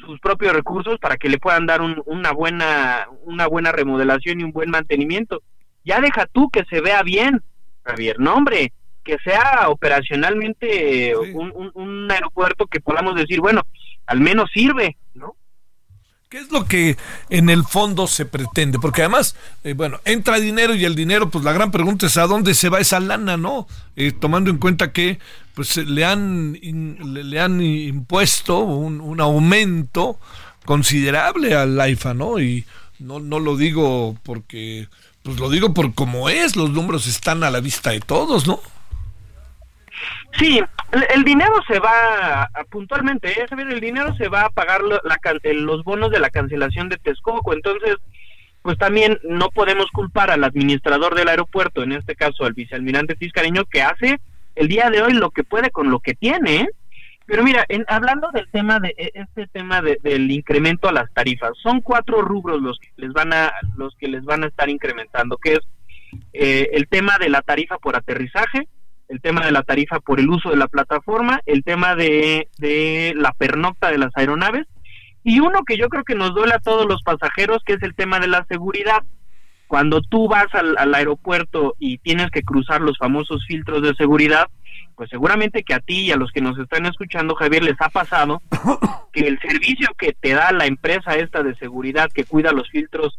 sus 0.00 0.20
propios 0.20 0.52
recursos 0.52 0.98
para 0.98 1.16
que 1.16 1.28
le 1.28 1.38
puedan 1.38 1.66
dar 1.66 1.80
una 1.82 2.32
buena 2.32 3.06
una 3.22 3.46
buena 3.46 3.72
remodelación 3.72 4.40
y 4.40 4.44
un 4.44 4.52
buen 4.52 4.70
mantenimiento. 4.70 5.42
Ya 5.84 6.00
deja 6.00 6.26
tú 6.26 6.50
que 6.50 6.64
se 6.70 6.80
vea 6.80 7.02
bien, 7.02 7.42
Javier. 7.84 8.18
No, 8.18 8.34
hombre, 8.34 8.72
que 9.04 9.18
sea 9.18 9.68
operacionalmente 9.68 11.14
un, 11.16 11.70
un 11.74 12.10
aeropuerto 12.10 12.66
que 12.66 12.80
podamos 12.80 13.14
decir, 13.14 13.40
bueno, 13.40 13.62
al 14.06 14.20
menos 14.20 14.50
sirve, 14.52 14.96
¿no? 15.14 15.36
¿Qué 16.34 16.40
es 16.40 16.50
lo 16.50 16.64
que 16.64 16.96
en 17.30 17.48
el 17.48 17.62
fondo 17.62 18.08
se 18.08 18.26
pretende? 18.26 18.80
Porque 18.80 19.02
además, 19.02 19.36
eh, 19.62 19.72
bueno, 19.72 20.00
entra 20.04 20.40
dinero 20.40 20.74
y 20.74 20.84
el 20.84 20.96
dinero, 20.96 21.30
pues 21.30 21.44
la 21.44 21.52
gran 21.52 21.70
pregunta 21.70 22.06
es 22.06 22.16
a 22.16 22.26
dónde 22.26 22.54
se 22.54 22.70
va 22.70 22.80
esa 22.80 22.98
lana, 22.98 23.36
¿no? 23.36 23.68
Eh, 23.94 24.10
tomando 24.10 24.50
en 24.50 24.58
cuenta 24.58 24.90
que 24.90 25.20
pues 25.54 25.76
le 25.76 26.04
han, 26.04 26.58
le, 26.60 27.40
han 27.40 27.62
impuesto 27.62 28.58
un, 28.58 29.00
un, 29.00 29.20
aumento 29.20 30.18
considerable 30.64 31.54
al 31.54 31.80
AIFA, 31.80 32.14
¿no? 32.14 32.40
Y 32.40 32.66
no, 32.98 33.20
no 33.20 33.38
lo 33.38 33.56
digo 33.56 34.18
porque, 34.24 34.88
pues 35.22 35.38
lo 35.38 35.48
digo 35.50 35.72
por 35.72 35.94
cómo 35.94 36.30
es, 36.30 36.56
los 36.56 36.70
números 36.70 37.06
están 37.06 37.44
a 37.44 37.50
la 37.52 37.60
vista 37.60 37.90
de 37.90 38.00
todos, 38.00 38.48
¿no? 38.48 38.60
Sí, 40.38 40.60
el, 41.14 41.24
dinero 41.24 41.54
se 41.68 41.78
va, 41.78 42.48
puntualmente, 42.70 43.30
¿eh? 43.30 43.46
el 43.50 43.80
dinero 43.80 44.14
se 44.16 44.28
va 44.28 44.46
a 44.46 44.50
pagar 44.50 44.80
los 44.82 45.84
bonos 45.84 46.10
de 46.10 46.18
la 46.18 46.30
cancelación 46.30 46.88
de 46.88 46.96
Texcoco, 46.96 47.52
entonces, 47.52 47.96
pues 48.62 48.76
también 48.78 49.18
no 49.22 49.50
podemos 49.50 49.86
culpar 49.92 50.30
al 50.30 50.42
administrador 50.42 51.14
del 51.14 51.28
aeropuerto, 51.28 51.82
en 51.82 51.92
este 51.92 52.16
caso 52.16 52.44
al 52.44 52.52
vicealmirante 52.52 53.14
Tiscareño, 53.14 53.64
que 53.64 53.82
hace 53.82 54.20
el 54.56 54.68
día 54.68 54.90
de 54.90 55.02
hoy 55.02 55.12
lo 55.12 55.30
que 55.30 55.44
puede 55.44 55.70
con 55.70 55.90
lo 55.90 56.00
que 56.00 56.14
tiene, 56.14 56.56
¿eh? 56.56 56.68
Pero 57.26 57.42
mira, 57.42 57.64
en, 57.68 57.84
hablando 57.88 58.30
del 58.32 58.48
tema 58.50 58.80
de 58.80 58.94
e, 58.98 59.10
este 59.14 59.46
tema 59.46 59.80
del 59.80 60.30
incremento 60.30 60.88
a 60.88 60.92
las 60.92 61.12
tarifas, 61.14 61.52
son 61.62 61.80
cuatro 61.80 62.20
rubros 62.20 62.60
los 62.60 62.78
que 62.78 62.88
les 62.96 63.12
van 63.12 63.32
a 63.32 63.50
los 63.76 63.96
que 63.96 64.08
les 64.08 64.24
van 64.24 64.44
a 64.44 64.48
estar 64.48 64.68
incrementando, 64.68 65.38
que 65.38 65.54
es 65.54 65.60
eh, 66.34 66.70
el 66.72 66.86
tema 66.86 67.16
de 67.18 67.30
la 67.30 67.40
tarifa 67.40 67.78
por 67.78 67.96
aterrizaje, 67.96 68.68
el 69.08 69.20
tema 69.20 69.44
de 69.44 69.52
la 69.52 69.62
tarifa 69.62 70.00
por 70.00 70.20
el 70.20 70.28
uso 70.28 70.50
de 70.50 70.56
la 70.56 70.68
plataforma, 70.68 71.40
el 71.46 71.62
tema 71.62 71.94
de, 71.94 72.48
de 72.58 73.12
la 73.16 73.32
pernocta 73.32 73.90
de 73.90 73.98
las 73.98 74.16
aeronaves 74.16 74.66
y 75.24 75.40
uno 75.40 75.64
que 75.64 75.78
yo 75.78 75.88
creo 75.88 76.04
que 76.04 76.14
nos 76.14 76.34
duele 76.34 76.54
a 76.54 76.58
todos 76.58 76.86
los 76.86 77.02
pasajeros, 77.02 77.62
que 77.64 77.74
es 77.74 77.82
el 77.82 77.94
tema 77.94 78.20
de 78.20 78.28
la 78.28 78.44
seguridad. 78.46 79.02
Cuando 79.66 80.02
tú 80.02 80.28
vas 80.28 80.46
al, 80.52 80.76
al 80.76 80.94
aeropuerto 80.94 81.74
y 81.78 81.96
tienes 81.98 82.30
que 82.30 82.42
cruzar 82.42 82.82
los 82.82 82.98
famosos 82.98 83.44
filtros 83.46 83.82
de 83.82 83.94
seguridad, 83.94 84.48
pues 84.94 85.08
seguramente 85.10 85.62
que 85.62 85.74
a 85.74 85.80
ti 85.80 86.00
y 86.02 86.12
a 86.12 86.16
los 86.16 86.30
que 86.30 86.42
nos 86.42 86.58
están 86.58 86.84
escuchando, 86.86 87.34
Javier, 87.34 87.64
les 87.64 87.80
ha 87.80 87.88
pasado 87.88 88.42
que 89.12 89.26
el 89.26 89.38
servicio 89.40 89.88
que 89.96 90.12
te 90.12 90.34
da 90.34 90.52
la 90.52 90.66
empresa 90.66 91.16
esta 91.16 91.42
de 91.42 91.54
seguridad 91.56 92.10
que 92.12 92.24
cuida 92.24 92.52
los 92.52 92.68
filtros, 92.68 93.18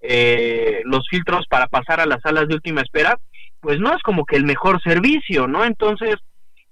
eh, 0.00 0.82
los 0.84 1.08
filtros 1.08 1.46
para 1.48 1.66
pasar 1.68 2.00
a 2.00 2.06
las 2.06 2.20
salas 2.20 2.48
de 2.48 2.54
última 2.54 2.82
espera, 2.82 3.18
pues 3.66 3.80
no 3.80 3.92
es 3.92 4.00
como 4.04 4.24
que 4.24 4.36
el 4.36 4.44
mejor 4.44 4.80
servicio, 4.80 5.48
¿no? 5.48 5.64
Entonces, 5.64 6.14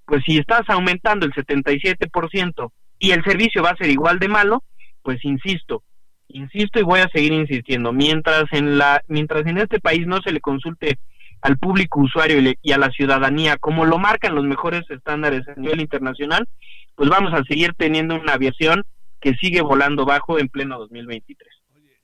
pues 0.05 0.23
si 0.25 0.37
estás 0.37 0.61
aumentando 0.69 1.25
el 1.25 1.33
77% 1.33 2.71
y 2.99 3.11
el 3.11 3.21
servicio 3.25 3.61
va 3.61 3.71
a 3.71 3.75
ser 3.75 3.89
igual 3.89 4.17
de 4.17 4.29
malo, 4.29 4.63
pues 5.01 5.17
insisto, 5.25 5.83
insisto 6.29 6.79
y 6.79 6.83
voy 6.83 7.01
a 7.01 7.09
seguir 7.09 7.33
insistiendo, 7.33 7.91
mientras 7.91 8.45
en 8.53 8.77
la 8.77 9.03
mientras 9.09 9.45
en 9.45 9.57
este 9.57 9.81
país 9.81 10.07
no 10.07 10.21
se 10.21 10.31
le 10.31 10.39
consulte 10.39 10.97
al 11.41 11.57
público 11.57 11.99
usuario 11.99 12.39
y, 12.39 12.57
y 12.61 12.71
a 12.71 12.77
la 12.77 12.89
ciudadanía 12.91 13.57
como 13.57 13.83
lo 13.83 13.97
marcan 13.97 14.33
los 14.33 14.45
mejores 14.45 14.89
estándares 14.89 15.45
a 15.49 15.59
nivel 15.59 15.81
internacional, 15.81 16.47
pues 16.95 17.09
vamos 17.09 17.33
a 17.33 17.43
seguir 17.43 17.73
teniendo 17.77 18.15
una 18.15 18.35
aviación 18.35 18.85
que 19.19 19.33
sigue 19.33 19.59
volando 19.59 20.05
bajo 20.05 20.39
en 20.39 20.47
pleno 20.47 20.79
2023. 20.79 21.49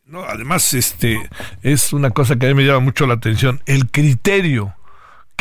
No, 0.03 0.23
además, 0.23 0.73
este 0.73 1.29
es 1.61 1.93
una 1.93 2.09
cosa 2.09 2.37
que 2.37 2.47
a 2.47 2.49
mí 2.49 2.55
me 2.55 2.65
llama 2.65 2.81
mucho 2.81 3.07
la 3.07 3.13
atención. 3.13 3.61
El 3.65 3.89
criterio 3.89 4.75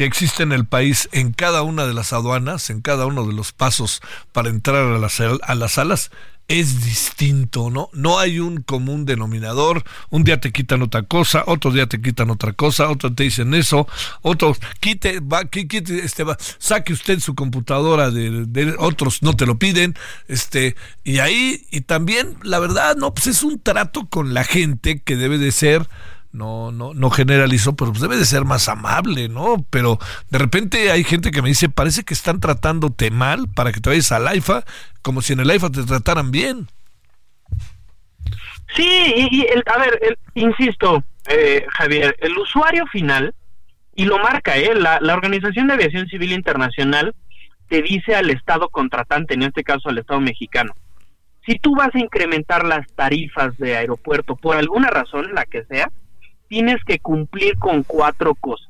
que 0.01 0.07
existe 0.07 0.43
en 0.43 0.53
el 0.53 0.65
país 0.65 1.11
en 1.13 1.35
cada 1.35 1.61
una 1.61 1.85
de 1.85 1.93
las 1.93 2.15
aduanas, 2.15 2.71
en 2.71 2.81
cada 2.81 3.05
uno 3.05 3.27
de 3.27 3.35
los 3.35 3.53
pasos 3.53 4.01
para 4.33 4.49
entrar 4.49 4.77
a 4.77 4.99
las, 4.99 5.21
a 5.21 5.55
las 5.55 5.73
salas, 5.73 6.11
es 6.49 6.83
distinto, 6.87 7.69
¿no? 7.69 7.91
No 7.93 8.19
hay 8.19 8.39
un 8.39 8.63
común 8.63 9.05
denominador. 9.05 9.85
Un 10.09 10.25
día 10.25 10.41
te 10.41 10.53
quitan 10.53 10.81
otra 10.81 11.03
cosa, 11.03 11.45
otro 11.47 11.71
día 11.71 11.87
te 11.87 12.01
quitan 12.01 12.31
otra 12.31 12.55
cosa, 12.55 12.89
otro 12.89 13.13
te 13.13 13.25
dicen 13.25 13.53
eso, 13.53 13.87
otros 14.23 14.57
quite, 14.81 15.21
va, 15.21 15.45
quite, 15.45 15.79
este, 16.03 16.25
va, 16.25 16.39
saque 16.57 16.95
usted 16.95 17.21
su 17.21 17.35
computadora 17.35 18.11
de, 18.11 18.47
de, 18.47 18.77
otros 18.79 19.23
no 19.23 19.37
te 19.37 19.45
lo 19.45 19.59
piden, 19.59 19.95
este, 20.29 20.77
y 21.05 21.19
ahí, 21.19 21.67
y 21.71 21.83
también, 21.83 22.39
la 22.43 22.59
verdad, 22.59 22.97
no, 22.97 23.13
pues 23.13 23.27
es 23.27 23.43
un 23.43 23.61
trato 23.61 24.09
con 24.09 24.33
la 24.33 24.45
gente 24.45 25.03
que 25.03 25.17
debe 25.17 25.37
de 25.37 25.53
ser 25.53 25.91
no, 26.33 26.71
no, 26.71 26.95
no 26.95 27.11
generalizo, 27.11 27.75
pero 27.75 27.91
pues 27.91 28.03
debe 28.03 28.17
de 28.17 28.25
ser 28.25 28.45
más 28.45 28.69
amable, 28.69 29.29
¿no? 29.29 29.65
Pero 29.71 29.99
de 30.31 30.39
repente 30.39 30.91
hay 30.91 31.05
gente 31.05 31.31
que 31.31 31.43
me 31.43 31.49
dice, 31.49 31.69
parece 31.69 32.05
que 32.05 32.15
están 32.15 32.41
tratándote 32.41 33.11
mal 33.11 33.49
para 33.55 33.73
que 33.73 33.81
te 33.81 33.91
vayas 33.91 34.13
al 34.13 34.29
AIFA, 34.29 34.65
como 35.03 35.23
si 35.23 35.33
en 35.33 35.41
el 35.41 35.51
AIFA 35.51 35.71
te 35.71 35.85
trataran 35.85 36.31
bien. 36.31 36.69
Sí, 38.77 39.29
y, 39.31 39.47
el, 39.53 39.65
a 39.67 39.79
ver, 39.79 40.19
insisto, 40.35 41.03
eh, 41.27 41.67
Javier, 41.71 42.17
el 42.21 42.39
usuario 42.39 42.87
final, 42.87 43.35
y 43.97 44.05
lo 44.05 44.19
marca, 44.19 44.57
¿eh? 44.57 44.75
La, 44.75 45.01
la 45.01 45.15
Organización 45.15 45.67
de 45.67 45.75
Aviación 45.75 46.07
Civil 46.07 46.33
Internacional 46.33 47.15
te 47.69 47.83
dice 47.83 48.15
al 48.15 48.31
Estado 48.31 48.69
contratante, 48.69 49.35
en 49.35 49.43
este 49.43 49.65
caso 49.65 49.89
al 49.89 49.99
Estado 49.99 50.21
mexicano, 50.21 50.75
si 51.45 51.59
tú 51.59 51.75
vas 51.75 51.95
a 51.95 51.99
incrementar 51.99 52.65
las 52.65 52.87
tarifas 52.95 53.57
de 53.59 53.77
aeropuerto 53.77 54.37
por 54.37 54.57
alguna 54.57 54.89
razón, 54.89 55.35
la 55.35 55.45
que 55.47 55.65
sea, 55.65 55.91
tienes 56.51 56.83
que 56.85 56.99
cumplir 56.99 57.57
con 57.59 57.85
cuatro 57.85 58.35
cosas. 58.35 58.69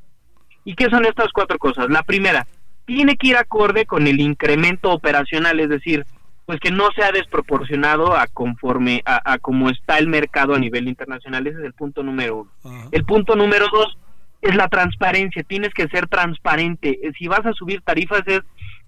¿Y 0.64 0.74
qué 0.74 0.90
son 0.90 1.06
estas 1.06 1.32
cuatro 1.32 1.58
cosas? 1.58 1.88
La 1.88 2.02
primera, 2.02 2.46
tiene 2.84 3.16
que 3.16 3.28
ir 3.28 3.36
acorde 3.36 3.86
con 3.86 4.06
el 4.06 4.20
incremento 4.20 4.92
operacional, 4.92 5.58
es 5.60 5.70
decir, 5.70 6.04
pues 6.44 6.60
que 6.60 6.70
no 6.70 6.90
sea 6.94 7.10
desproporcionado 7.10 8.14
a 8.14 8.26
conforme 8.26 9.02
a, 9.06 9.38
cómo 9.38 9.70
está 9.70 9.96
el 9.96 10.08
mercado 10.08 10.54
a 10.54 10.58
nivel 10.58 10.88
internacional. 10.88 11.46
Ese 11.46 11.58
es 11.58 11.64
el 11.64 11.72
punto 11.72 12.02
número 12.02 12.40
uno. 12.62 12.90
El 12.92 13.04
punto 13.04 13.34
número 13.34 13.66
dos 13.72 13.96
es 14.42 14.54
la 14.54 14.68
transparencia. 14.68 15.42
Tienes 15.42 15.72
que 15.72 15.88
ser 15.88 16.06
transparente. 16.06 16.98
Si 17.18 17.28
vas 17.28 17.46
a 17.46 17.54
subir 17.54 17.80
tarifas 17.80 18.22
es 18.26 18.42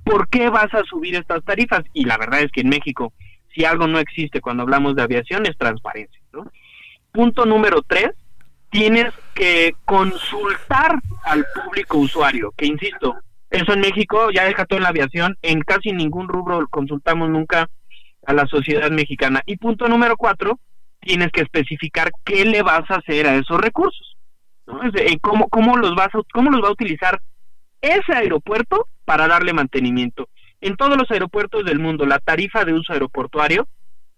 por 0.04 0.28
qué 0.28 0.50
vas 0.50 0.74
a 0.74 0.82
subir 0.84 1.14
estas 1.14 1.42
tarifas. 1.44 1.82
Y 1.94 2.04
la 2.04 2.18
verdad 2.18 2.42
es 2.42 2.52
que 2.52 2.60
en 2.60 2.68
México, 2.68 3.14
si 3.54 3.64
algo 3.64 3.86
no 3.86 3.98
existe 4.00 4.42
cuando 4.42 4.64
hablamos 4.64 4.96
de 4.96 5.02
aviación, 5.02 5.46
es 5.46 5.56
transparencia. 5.56 6.20
Punto 7.12 7.46
número 7.46 7.82
tres, 7.86 8.10
tienes 8.72 9.12
que 9.34 9.74
consultar 9.84 10.98
al 11.24 11.44
público 11.54 11.98
usuario, 11.98 12.52
que 12.56 12.66
insisto, 12.66 13.14
eso 13.50 13.74
en 13.74 13.80
México, 13.80 14.30
ya 14.30 14.44
deja 14.44 14.64
todo 14.64 14.78
en 14.78 14.84
la 14.84 14.88
aviación, 14.88 15.36
en 15.42 15.60
casi 15.60 15.92
ningún 15.92 16.26
rubro 16.26 16.66
consultamos 16.68 17.28
nunca 17.28 17.68
a 18.26 18.32
la 18.32 18.46
sociedad 18.46 18.90
mexicana. 18.90 19.42
Y 19.44 19.58
punto 19.58 19.88
número 19.88 20.16
cuatro, 20.16 20.58
tienes 21.00 21.30
que 21.32 21.42
especificar 21.42 22.10
qué 22.24 22.46
le 22.46 22.62
vas 22.62 22.90
a 22.90 22.96
hacer 22.96 23.26
a 23.26 23.36
esos 23.36 23.60
recursos. 23.60 24.16
Eh, 24.94 25.18
¿Cómo, 25.20 25.48
cómo, 25.50 25.76
los 25.76 25.94
vas 25.94 26.08
a, 26.14 26.20
¿Cómo 26.32 26.50
los 26.50 26.62
va 26.62 26.68
a 26.68 26.72
utilizar 26.72 27.20
ese 27.82 28.14
aeropuerto 28.14 28.88
para 29.04 29.28
darle 29.28 29.52
mantenimiento? 29.52 30.30
En 30.62 30.76
todos 30.76 30.96
los 30.96 31.10
aeropuertos 31.10 31.66
del 31.66 31.78
mundo, 31.78 32.06
la 32.06 32.20
tarifa 32.20 32.64
de 32.64 32.72
uso 32.72 32.94
aeroportuario 32.94 33.68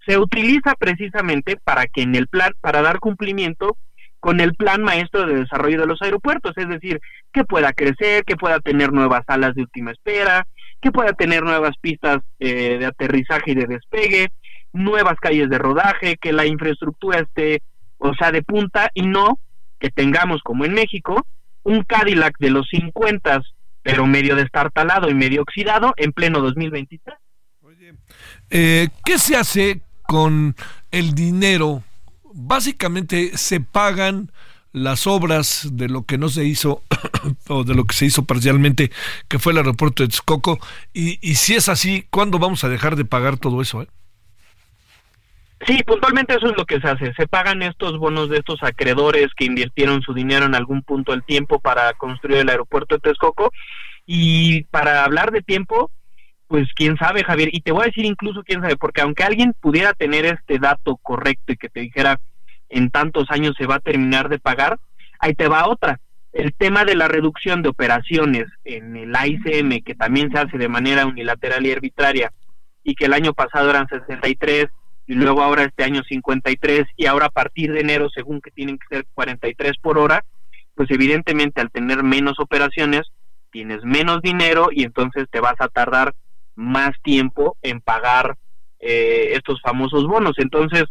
se 0.06 0.16
utiliza 0.16 0.74
precisamente 0.78 1.56
para 1.56 1.86
que 1.86 2.02
en 2.02 2.14
el 2.14 2.28
plan, 2.28 2.52
para 2.60 2.82
dar 2.82 3.00
cumplimiento 3.00 3.76
con 4.24 4.40
el 4.40 4.54
plan 4.54 4.82
maestro 4.82 5.26
de 5.26 5.34
desarrollo 5.34 5.82
de 5.82 5.86
los 5.86 6.00
aeropuertos, 6.00 6.56
es 6.56 6.66
decir, 6.66 6.98
que 7.30 7.44
pueda 7.44 7.74
crecer, 7.74 8.24
que 8.24 8.36
pueda 8.36 8.58
tener 8.58 8.90
nuevas 8.90 9.22
salas 9.26 9.54
de 9.54 9.60
última 9.60 9.90
espera, 9.90 10.46
que 10.80 10.90
pueda 10.90 11.12
tener 11.12 11.42
nuevas 11.42 11.76
pistas 11.78 12.20
eh, 12.38 12.78
de 12.78 12.86
aterrizaje 12.86 13.50
y 13.50 13.54
de 13.54 13.66
despegue, 13.66 14.28
nuevas 14.72 15.16
calles 15.20 15.50
de 15.50 15.58
rodaje, 15.58 16.16
que 16.16 16.32
la 16.32 16.46
infraestructura 16.46 17.18
esté, 17.18 17.60
o 17.98 18.14
sea, 18.14 18.32
de 18.32 18.40
punta 18.40 18.90
y 18.94 19.02
no 19.02 19.38
que 19.78 19.90
tengamos, 19.90 20.40
como 20.42 20.64
en 20.64 20.72
México, 20.72 21.26
un 21.62 21.82
Cadillac 21.82 22.38
de 22.38 22.48
los 22.48 22.66
50, 22.70 23.42
pero 23.82 24.06
medio 24.06 24.36
destartalado 24.36 25.10
y 25.10 25.14
medio 25.14 25.42
oxidado 25.42 25.92
en 25.98 26.12
pleno 26.12 26.40
2023. 26.40 27.14
Oye, 27.60 27.92
eh, 28.48 28.88
¿qué 29.04 29.18
se 29.18 29.36
hace 29.36 29.82
con 30.06 30.56
el 30.90 31.14
dinero 31.14 31.82
básicamente 32.34 33.36
se 33.38 33.60
pagan 33.60 34.30
las 34.72 35.06
obras 35.06 35.68
de 35.72 35.88
lo 35.88 36.02
que 36.02 36.18
no 36.18 36.28
se 36.28 36.44
hizo 36.44 36.82
o 37.48 37.62
de 37.62 37.74
lo 37.74 37.84
que 37.84 37.94
se 37.94 38.06
hizo 38.06 38.24
parcialmente, 38.24 38.90
que 39.28 39.38
fue 39.38 39.52
el 39.52 39.58
aeropuerto 39.58 40.02
de 40.02 40.08
Texcoco. 40.08 40.58
Y, 40.92 41.16
si 41.36 41.54
es 41.54 41.68
así, 41.68 42.06
¿cuándo 42.10 42.38
vamos 42.38 42.64
a 42.64 42.68
dejar 42.68 42.96
de 42.96 43.04
pagar 43.04 43.38
todo 43.38 43.62
eso? 43.62 43.82
Eh? 43.82 43.88
Sí, 45.64 45.82
puntualmente 45.86 46.34
eso 46.34 46.48
es 46.50 46.56
lo 46.56 46.66
que 46.66 46.80
se 46.80 46.88
hace. 46.88 47.14
Se 47.14 47.28
pagan 47.28 47.62
estos 47.62 47.98
bonos 47.98 48.28
de 48.28 48.38
estos 48.38 48.62
acreedores 48.62 49.28
que 49.36 49.44
invirtieron 49.44 50.02
su 50.02 50.12
dinero 50.12 50.44
en 50.44 50.56
algún 50.56 50.82
punto 50.82 51.12
del 51.12 51.22
tiempo 51.22 51.60
para 51.60 51.92
construir 51.94 52.38
el 52.38 52.48
aeropuerto 52.50 52.96
de 52.96 53.00
Texcoco. 53.00 53.52
Y 54.06 54.64
para 54.64 55.04
hablar 55.04 55.30
de 55.30 55.40
tiempo, 55.40 55.90
pues 56.46 56.68
quién 56.74 56.96
sabe, 56.96 57.24
Javier, 57.24 57.48
y 57.52 57.60
te 57.60 57.72
voy 57.72 57.82
a 57.82 57.86
decir 57.86 58.04
incluso 58.04 58.42
quién 58.42 58.60
sabe, 58.60 58.76
porque 58.76 59.00
aunque 59.00 59.24
alguien 59.24 59.54
pudiera 59.60 59.92
tener 59.92 60.24
este 60.26 60.58
dato 60.58 60.96
correcto 60.96 61.52
y 61.52 61.56
que 61.56 61.68
te 61.68 61.80
dijera 61.80 62.20
en 62.68 62.90
tantos 62.90 63.30
años 63.30 63.54
se 63.58 63.66
va 63.66 63.76
a 63.76 63.80
terminar 63.80 64.28
de 64.28 64.38
pagar, 64.38 64.78
ahí 65.18 65.34
te 65.34 65.48
va 65.48 65.68
otra. 65.68 66.00
El 66.32 66.52
tema 66.52 66.84
de 66.84 66.96
la 66.96 67.08
reducción 67.08 67.62
de 67.62 67.68
operaciones 67.68 68.46
en 68.64 68.96
el 68.96 69.14
AICM, 69.14 69.82
que 69.84 69.94
también 69.94 70.30
se 70.32 70.38
hace 70.38 70.58
de 70.58 70.68
manera 70.68 71.06
unilateral 71.06 71.64
y 71.64 71.72
arbitraria, 71.72 72.32
y 72.82 72.94
que 72.94 73.06
el 73.06 73.12
año 73.12 73.32
pasado 73.32 73.70
eran 73.70 73.88
63, 73.88 74.66
y 75.06 75.14
luego 75.14 75.42
ahora 75.42 75.64
este 75.64 75.84
año 75.84 76.02
53, 76.02 76.84
y 76.96 77.06
ahora 77.06 77.26
a 77.26 77.30
partir 77.30 77.72
de 77.72 77.80
enero, 77.80 78.08
según 78.10 78.40
que 78.40 78.50
tienen 78.50 78.78
que 78.78 78.96
ser 78.96 79.06
43 79.14 79.72
por 79.80 79.98
hora, 79.98 80.24
pues 80.74 80.90
evidentemente 80.90 81.60
al 81.60 81.70
tener 81.70 82.02
menos 82.02 82.40
operaciones, 82.40 83.02
tienes 83.50 83.84
menos 83.84 84.20
dinero 84.20 84.68
y 84.72 84.82
entonces 84.82 85.26
te 85.30 85.40
vas 85.40 85.54
a 85.60 85.68
tardar 85.68 86.14
más 86.54 86.92
tiempo 87.02 87.56
en 87.62 87.80
pagar 87.80 88.36
eh, 88.80 89.32
estos 89.32 89.60
famosos 89.62 90.06
bonos. 90.06 90.34
Entonces, 90.38 90.84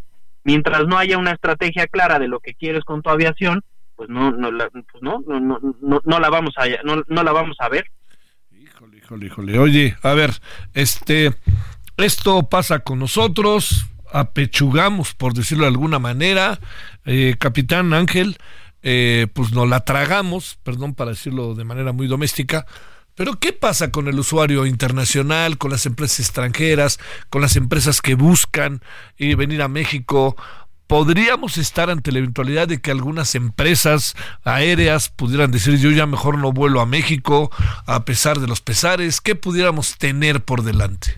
mientras 0.43 0.85
no 0.87 0.97
haya 0.97 1.17
una 1.17 1.31
estrategia 1.31 1.87
clara 1.87 2.19
de 2.19 2.27
lo 2.27 2.39
que 2.39 2.53
quieres 2.53 2.83
con 2.83 3.01
tu 3.01 3.09
aviación, 3.09 3.63
pues 3.95 4.09
no, 4.09 4.31
no, 4.31 4.51
la, 4.51 4.69
pues 4.69 5.01
no, 5.01 5.23
no, 5.27 5.39
no, 5.39 6.01
no, 6.03 6.19
la 6.19 6.29
vamos 6.29 6.53
a, 6.57 6.65
no, 6.83 7.03
no 7.07 7.23
la 7.23 7.31
vamos 7.31 7.55
a 7.59 7.69
ver. 7.69 7.85
Híjole, 8.51 8.97
híjole, 8.97 9.25
híjole. 9.27 9.59
Oye, 9.59 9.97
a 10.01 10.13
ver, 10.13 10.31
este, 10.73 11.33
esto 11.97 12.49
pasa 12.49 12.79
con 12.79 12.99
nosotros, 12.99 13.85
apechugamos, 14.11 15.13
por 15.13 15.33
decirlo 15.33 15.65
de 15.65 15.71
alguna 15.71 15.99
manera, 15.99 16.59
eh, 17.05 17.35
Capitán 17.39 17.93
Ángel, 17.93 18.37
eh, 18.81 19.27
pues 19.33 19.53
nos 19.53 19.69
la 19.69 19.81
tragamos, 19.81 20.57
perdón 20.63 20.93
para 20.95 21.11
decirlo 21.11 21.55
de 21.55 21.63
manera 21.63 21.91
muy 21.93 22.07
doméstica, 22.07 22.65
pero 23.15 23.39
¿qué 23.39 23.53
pasa 23.53 23.91
con 23.91 24.07
el 24.07 24.19
usuario 24.19 24.65
internacional, 24.65 25.57
con 25.57 25.71
las 25.71 25.85
empresas 25.85 26.19
extranjeras, 26.19 26.99
con 27.29 27.41
las 27.41 27.55
empresas 27.55 28.01
que 28.01 28.15
buscan 28.15 28.81
eh, 29.17 29.35
venir 29.35 29.61
a 29.61 29.67
México? 29.67 30.35
¿Podríamos 30.87 31.57
estar 31.57 31.89
ante 31.89 32.11
la 32.11 32.19
eventualidad 32.19 32.67
de 32.67 32.81
que 32.81 32.91
algunas 32.91 33.35
empresas 33.35 34.15
aéreas 34.43 35.09
pudieran 35.09 35.51
decir 35.51 35.77
yo 35.79 35.91
ya 35.91 36.05
mejor 36.05 36.37
no 36.37 36.51
vuelo 36.51 36.81
a 36.81 36.85
México 36.85 37.51
a 37.85 38.03
pesar 38.03 38.39
de 38.39 38.47
los 38.47 38.61
pesares? 38.61 39.21
¿Qué 39.21 39.35
pudiéramos 39.35 39.97
tener 39.97 40.41
por 40.41 40.63
delante? 40.63 41.17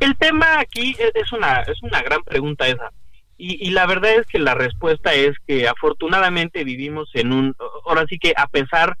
El 0.00 0.16
tema 0.16 0.60
aquí 0.60 0.94
es 1.14 1.32
una, 1.32 1.60
es 1.62 1.82
una 1.82 2.02
gran 2.02 2.22
pregunta 2.22 2.68
esa. 2.68 2.90
Y, 3.38 3.66
y, 3.66 3.70
la 3.70 3.86
verdad 3.86 4.14
es 4.14 4.26
que 4.26 4.38
la 4.38 4.54
respuesta 4.54 5.12
es 5.12 5.36
que 5.46 5.68
afortunadamente 5.68 6.64
vivimos 6.64 7.10
en 7.12 7.32
un, 7.32 7.54
ahora 7.84 8.06
sí 8.08 8.18
que 8.18 8.32
a 8.34 8.46
pesar 8.46 8.96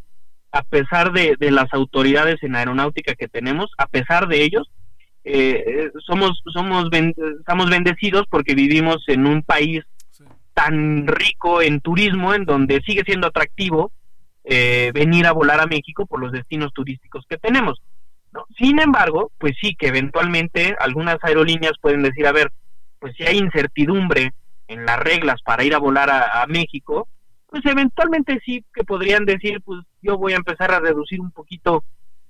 a 0.56 0.62
pesar 0.62 1.12
de, 1.12 1.36
las 1.50 1.70
autoridades 1.72 2.42
en 2.42 2.56
aeronáutica 2.56 3.14
que 3.14 3.28
tenemos, 3.28 3.70
a 3.76 3.86
pesar 3.86 4.26
de 4.26 4.42
ellos, 4.42 4.70
eh, 5.22 5.90
somos, 6.06 6.40
somos 6.50 6.88
estamos 7.38 7.68
bendecidos 7.68 8.24
porque 8.30 8.54
vivimos 8.54 9.04
en 9.08 9.26
un 9.26 9.42
país 9.42 9.84
tan 10.54 11.06
rico 11.06 11.60
en 11.60 11.80
turismo, 11.80 12.32
en 12.32 12.46
donde 12.46 12.80
sigue 12.86 13.02
siendo 13.04 13.26
atractivo 13.26 13.92
eh, 14.44 14.92
venir 14.94 15.26
a 15.26 15.32
volar 15.32 15.60
a 15.60 15.66
México 15.66 16.06
por 16.06 16.20
los 16.20 16.32
destinos 16.32 16.72
turísticos 16.72 17.26
que 17.28 17.36
tenemos. 17.36 17.82
Sin 18.56 18.80
embargo, 18.80 19.30
pues 19.38 19.52
sí 19.60 19.74
que 19.78 19.88
eventualmente 19.88 20.74
algunas 20.78 21.18
aerolíneas 21.22 21.74
pueden 21.82 22.02
decir, 22.02 22.26
a 22.26 22.32
ver, 22.32 22.50
pues 22.98 23.14
si 23.16 23.24
hay 23.24 23.36
incertidumbre 23.36 24.32
en 24.68 24.86
las 24.86 24.98
reglas 25.00 25.42
para 25.42 25.64
ir 25.64 25.74
a 25.74 25.78
volar 25.78 26.08
a 26.10 26.46
México, 26.46 27.08
pues 27.48 27.64
eventualmente 27.64 28.40
sí 28.44 28.64
que 28.74 28.84
podrían 28.84 29.24
decir, 29.24 29.60
pues 29.62 29.80
yo 30.02 30.18
voy 30.18 30.32
a 30.32 30.36
empezar 30.36 30.72
a 30.72 30.80
reducir 30.80 31.20
un 31.20 31.30
poquito 31.30 31.84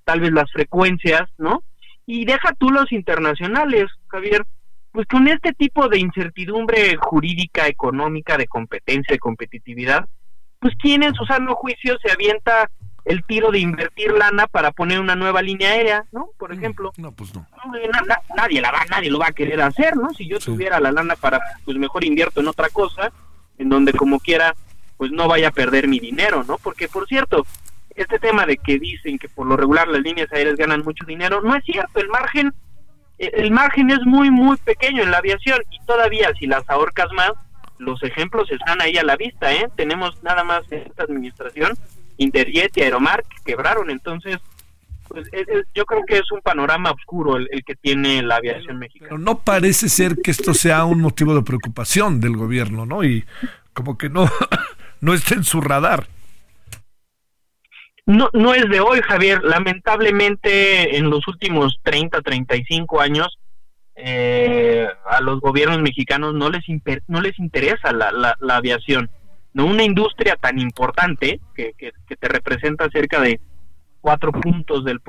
tal 0.05 0.21
vez 0.21 0.33
las 0.33 0.51
frecuencias, 0.53 1.29
¿no? 1.39 1.63
Y 2.07 2.25
deja 2.25 2.53
tú 2.59 2.71
los 2.71 2.93
internacionales, 2.93 3.87
Javier, 4.09 4.47
pues 4.93 5.07
con 5.09 5.27
este 5.29 5.53
tipo 5.53 5.89
de 5.89 5.99
incertidumbre 5.99 6.97
jurídica, 6.97 7.67
económica, 7.67 8.37
de 8.37 8.47
competencia, 8.47 9.13
de 9.13 9.19
competitividad, 9.19 10.07
pues 10.59 10.75
quién 10.81 11.03
en 11.03 11.15
su 11.15 11.25
sano 11.25 11.55
juicio 11.55 11.99
se 12.03 12.13
avienta 12.13 12.71
el 13.05 13.25
tiro 13.25 13.51
de 13.51 13.61
invertir 13.61 14.13
lana 14.13 14.47
para 14.47 14.73
poner 14.73 15.01
una 15.01 15.15
nueva 15.15 15.41
línea 15.41 15.71
aérea, 15.71 16.05
¿no? 16.13 16.31
Por 16.39 16.51
mm, 16.51 16.59
ejemplo. 16.59 16.93
No, 16.97 17.13
pues 17.13 17.35
no. 17.35 17.47
nadie 18.37 18.61
la 18.61 18.73
va, 18.73 18.85
nadie 18.91 19.11
lo 19.11 19.19
va 19.19 19.29
a 19.29 19.33
querer 19.33 19.61
hacer, 19.61 19.97
¿no? 19.97 20.11
Si 20.11 20.27
yo 20.27 20.39
tuviera 20.39 20.81
la 20.81 20.91
lana 20.91 21.15
para, 21.15 21.41
pues 21.65 21.77
mejor 21.77 22.05
invierto 22.05 22.41
en 22.41 22.49
otra 22.49 22.69
cosa, 22.69 23.13
en 23.59 23.69
donde 23.69 23.93
como 23.93 24.19
quiera 24.19 24.55
pues 24.97 25.11
no 25.11 25.29
vaya 25.29 25.49
a 25.49 25.53
perder 25.53 25.89
mi 25.89 26.01
dinero, 26.01 26.45
¿no? 26.45 26.59
Porque, 26.59 26.89
por 26.89 27.07
cierto, 27.07 27.47
este 27.95 28.19
tema 28.19 28.47
de 28.47 28.57
que 28.59 28.79
dicen 28.79 29.19
que 29.19 29.29
por 29.29 29.47
lo 29.47 29.57
regular 29.57 29.89
las 29.89 30.03
líneas 30.03 30.31
aéreas 30.33 30.57
ganan 30.57 30.83
mucho 30.83 31.05
dinero, 31.07 31.41
no 31.43 31.57
es 31.57 31.65
cierto, 31.65 32.01
el 32.01 32.09
margen 32.09 32.53
eh, 33.19 33.31
el 33.35 33.51
margen 33.51 33.91
es 33.91 34.01
muy 34.05 34.31
muy 34.31 34.57
pequeño 34.59 35.03
en 35.03 35.11
la 35.11 35.19
aviación 35.19 35.61
y 35.71 35.85
todavía 35.87 36.33
si 36.39 36.47
las 36.47 36.69
ahorcas 36.69 37.11
más, 37.13 37.33
los 37.79 38.03
ejemplos 38.03 38.51
están 38.51 38.81
ahí 38.81 38.97
a 38.97 39.03
la 39.03 39.17
vista, 39.17 39.53
¿eh? 39.53 39.69
Tenemos 39.77 40.23
nada 40.23 40.45
más 40.45 40.71
esta 40.71 41.03
administración 41.03 41.75
Interjet 42.19 42.77
y 42.77 42.83
Aeromar 42.83 43.23
que 43.23 43.37
quebraron, 43.45 43.91
entonces 43.91 44.39
pues 45.09 45.29
yo 45.73 45.85
creo 45.85 46.03
que 46.05 46.19
es 46.19 46.33
un 46.33 46.41
panorama 46.41 46.91
oscuro 46.91 47.37
el, 47.37 47.49
que 47.65 47.77
tiene 47.77 48.23
la 48.23 48.37
aviación 48.37 48.79
mexicana. 48.79 49.11
Pero 49.11 49.19
no 49.19 49.39
parece 49.39 49.89
ser 49.89 50.17
que 50.17 50.33
esto 50.33 50.53
sea 50.53 50.85
un 50.85 51.01
motivo 51.01 51.35
de 51.35 51.43
preocupación 51.43 52.21
del 52.21 52.37
gobierno, 52.37 52.87
¿no? 52.87 53.05
Y 53.05 53.25
como 53.73 53.97
que 53.97 54.09
no 54.09 54.29
no 55.01 55.15
está 55.15 55.35
en 55.35 55.45
su 55.45 55.61
radar. 55.61 56.07
No, 58.07 58.31
no 58.33 58.55
es 58.55 58.69
de 58.69 58.81
hoy, 58.81 59.01
Javier. 59.03 59.43
Lamentablemente, 59.43 60.97
en 60.97 61.11
los 61.11 61.27
últimos 61.27 61.81
30, 61.83 62.23
35 62.23 63.01
años, 63.01 63.39
eh, 63.97 64.87
a 65.09 65.21
los 65.23 65.41
gobiernos 65.41 65.81
mexicanos 65.81 66.35
no 66.35 66.51
les, 66.51 66.65
no 67.09 67.21
les 67.21 67.39
interesa 67.39 67.93
la, 67.93 68.13
la, 68.13 68.57
aviación. 68.57 69.11
No 69.55 69.65
una 69.65 69.85
industria 69.85 70.37
tan 70.37 70.59
importante 70.59 71.41
que, 71.55 71.73
que, 71.79 71.93
te 72.17 72.29
representa 72.29 72.91
cerca 72.91 73.21
de 73.21 73.41
cuatro 74.03 74.33
puntos 74.33 74.85
del, 74.85 75.01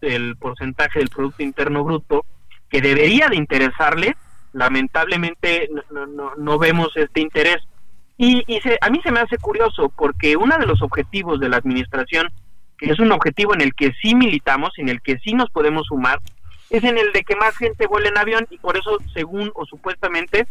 del 0.00 0.36
porcentaje 0.36 0.98
del 1.00 1.10
Producto 1.10 1.42
Interno 1.42 1.84
Bruto, 1.84 2.24
que 2.70 2.80
debería 2.80 3.28
de 3.28 3.36
interesarle, 3.36 4.16
lamentablemente 4.52 5.68
no, 5.90 6.34
no, 6.36 6.58
vemos 6.58 6.96
este 6.96 7.20
interés. 7.20 7.58
Y, 8.22 8.44
y 8.46 8.60
a 8.82 8.90
mí 8.90 9.00
se 9.02 9.12
me 9.12 9.20
hace 9.20 9.38
curioso 9.38 9.90
porque 9.96 10.36
uno 10.36 10.58
de 10.58 10.66
los 10.66 10.82
objetivos 10.82 11.40
de 11.40 11.48
la 11.48 11.56
administración, 11.56 12.28
que 12.76 12.90
es 12.90 12.98
un 12.98 13.12
objetivo 13.12 13.54
en 13.54 13.62
el 13.62 13.72
que 13.72 13.92
sí 14.02 14.14
militamos, 14.14 14.72
en 14.76 14.90
el 14.90 15.00
que 15.00 15.18
sí 15.20 15.32
nos 15.32 15.48
podemos 15.48 15.86
sumar, 15.86 16.20
es 16.68 16.84
en 16.84 16.98
el 16.98 17.14
de 17.14 17.22
que 17.22 17.34
más 17.34 17.56
gente 17.56 17.86
vuele 17.86 18.10
en 18.10 18.18
avión 18.18 18.46
y 18.50 18.58
por 18.58 18.76
eso, 18.76 18.98
según 19.14 19.50
o 19.54 19.64
supuestamente, 19.64 20.46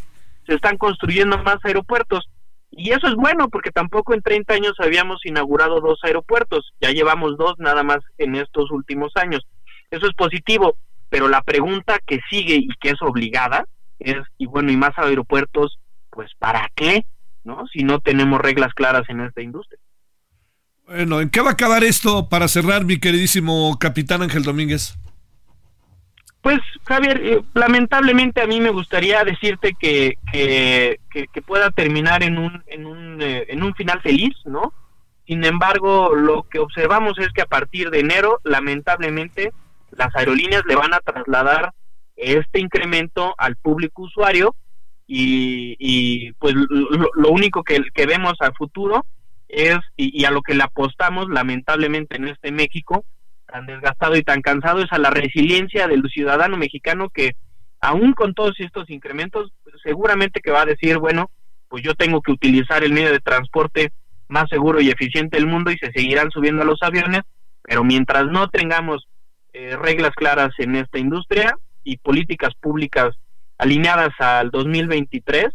se 0.48 0.54
están 0.54 0.78
construyendo 0.78 1.38
más 1.44 1.58
aeropuertos. 1.62 2.28
Y 2.72 2.90
eso 2.90 3.06
es 3.06 3.14
bueno 3.14 3.48
porque 3.48 3.70
tampoco 3.70 4.14
en 4.14 4.22
30 4.22 4.52
años 4.52 4.72
habíamos 4.80 5.24
inaugurado 5.24 5.80
dos 5.80 6.00
aeropuertos, 6.02 6.72
ya 6.80 6.90
llevamos 6.90 7.36
dos 7.36 7.54
nada 7.58 7.84
más 7.84 7.98
en 8.18 8.34
estos 8.34 8.72
últimos 8.72 9.12
años. 9.14 9.46
Eso 9.92 10.08
es 10.08 10.14
positivo, 10.14 10.74
pero 11.08 11.28
la 11.28 11.42
pregunta 11.42 12.00
que 12.04 12.18
sigue 12.30 12.56
y 12.56 12.68
que 12.80 12.90
es 12.90 13.00
obligada 13.00 13.64
es, 14.00 14.16
y 14.38 14.46
bueno, 14.46 14.72
y 14.72 14.76
más 14.76 14.98
aeropuertos, 14.98 15.78
pues 16.10 16.32
¿para 16.36 16.68
qué? 16.74 17.04
¿No? 17.44 17.66
Si 17.72 17.84
no 17.84 18.00
tenemos 18.00 18.40
reglas 18.40 18.74
claras 18.74 19.08
en 19.08 19.20
esta 19.20 19.40
industria. 19.40 19.80
Bueno, 20.86 21.20
¿en 21.20 21.30
qué 21.30 21.40
va 21.40 21.50
a 21.50 21.52
acabar 21.52 21.84
esto 21.84 22.28
para 22.28 22.48
cerrar, 22.48 22.84
mi 22.84 22.98
queridísimo 22.98 23.78
capitán 23.78 24.22
Ángel 24.22 24.42
Domínguez? 24.42 24.98
Pues 26.42 26.58
Javier, 26.84 27.20
eh, 27.22 27.42
lamentablemente 27.54 28.40
a 28.40 28.46
mí 28.46 28.60
me 28.60 28.70
gustaría 28.70 29.22
decirte 29.24 29.74
que, 29.78 30.18
que, 30.32 31.42
pueda 31.42 31.70
terminar 31.70 32.22
en 32.22 32.38
un, 32.38 32.62
en, 32.66 32.86
un, 32.86 33.20
eh, 33.20 33.46
en 33.48 33.62
un 33.62 33.74
final 33.74 34.00
feliz, 34.00 34.34
¿no? 34.44 34.72
Sin 35.26 35.44
embargo, 35.44 36.14
lo 36.14 36.44
que 36.44 36.58
observamos 36.58 37.18
es 37.18 37.28
que 37.32 37.42
a 37.42 37.46
partir 37.46 37.90
de 37.90 38.00
enero, 38.00 38.40
lamentablemente, 38.42 39.52
las 39.92 40.14
aerolíneas 40.16 40.64
le 40.66 40.76
van 40.76 40.94
a 40.94 41.00
trasladar 41.00 41.72
este 42.16 42.58
incremento 42.58 43.34
al 43.38 43.56
público 43.56 44.02
usuario 44.02 44.54
y, 45.12 45.74
y 45.80 46.32
pues 46.34 46.54
lo, 46.54 47.30
único 47.30 47.64
que, 47.64 47.82
vemos 48.06 48.34
al 48.38 48.54
futuro 48.54 49.04
es, 49.48 49.76
y, 49.96 50.20
y 50.20 50.24
a 50.24 50.30
lo 50.30 50.40
que 50.40 50.54
le 50.54 50.62
apostamos 50.62 51.28
lamentablemente 51.28 52.16
en 52.16 52.28
este 52.28 52.52
México, 52.52 53.04
tan 53.44 53.66
desgastado 53.66 54.14
y 54.14 54.22
tan 54.22 54.40
cansado 54.40 54.82
es 54.82 54.92
a 54.92 54.98
la 54.98 55.10
resiliencia 55.10 55.88
del 55.88 56.08
ciudadano 56.08 56.56
mexicano 56.56 57.08
que 57.08 57.32
aún 57.80 58.12
con 58.12 58.34
todos 58.34 58.54
estos 58.60 58.88
incrementos 58.88 59.52
seguramente 59.82 60.40
que 60.40 60.52
va 60.52 60.62
a 60.62 60.66
decir, 60.66 60.98
bueno, 60.98 61.28
pues 61.68 61.82
yo 61.82 61.96
tengo 61.96 62.22
que 62.22 62.30
utilizar 62.30 62.84
el 62.84 62.92
medio 62.92 63.10
de 63.10 63.18
transporte 63.18 63.90
más 64.28 64.48
seguro 64.48 64.80
y 64.80 64.90
eficiente 64.90 65.38
del 65.38 65.48
mundo 65.48 65.72
y 65.72 65.78
se 65.78 65.90
seguirán 65.90 66.30
subiendo 66.30 66.62
a 66.62 66.66
los 66.66 66.84
aviones, 66.84 67.22
pero 67.62 67.82
mientras 67.82 68.26
no 68.26 68.48
tengamos 68.48 69.08
eh, 69.54 69.76
reglas 69.76 70.12
claras 70.14 70.52
en 70.58 70.76
esta 70.76 71.00
industria 71.00 71.56
y 71.82 71.96
políticas 71.96 72.54
públicas 72.60 73.16
alineadas 73.60 74.12
al 74.18 74.50
2023, 74.50 75.46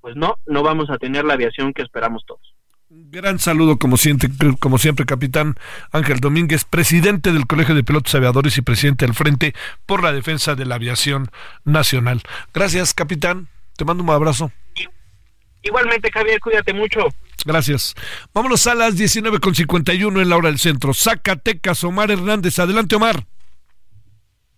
pues 0.00 0.16
no, 0.16 0.36
no 0.46 0.62
vamos 0.62 0.90
a 0.90 0.98
tener 0.98 1.24
la 1.24 1.34
aviación 1.34 1.72
que 1.72 1.82
esperamos 1.82 2.24
todos. 2.26 2.52
Gran 2.94 3.38
saludo, 3.38 3.78
como 3.78 3.96
siempre, 3.96 4.28
como 4.58 4.76
siempre, 4.76 5.06
capitán 5.06 5.54
Ángel 5.92 6.20
Domínguez, 6.20 6.64
presidente 6.64 7.32
del 7.32 7.46
Colegio 7.46 7.74
de 7.74 7.82
Pilotos 7.82 8.14
Aviadores 8.14 8.58
y 8.58 8.62
presidente 8.62 9.06
del 9.06 9.14
Frente 9.14 9.54
por 9.86 10.02
la 10.02 10.12
Defensa 10.12 10.54
de 10.54 10.66
la 10.66 10.74
Aviación 10.74 11.30
Nacional. 11.64 12.20
Gracias, 12.52 12.92
capitán. 12.92 13.48
Te 13.76 13.86
mando 13.86 14.02
un 14.02 14.10
abrazo. 14.10 14.52
Igualmente, 15.62 16.10
Javier, 16.12 16.40
cuídate 16.40 16.74
mucho. 16.74 17.08
Gracias. 17.44 17.94
Vámonos 18.34 18.66
a 18.66 18.74
las 18.74 18.94
19.51 18.96 20.20
en 20.20 20.28
la 20.28 20.36
hora 20.36 20.48
del 20.48 20.58
centro. 20.58 20.92
Zacatecas, 20.92 21.84
Omar 21.84 22.10
Hernández. 22.10 22.58
Adelante, 22.58 22.96
Omar. 22.96 23.24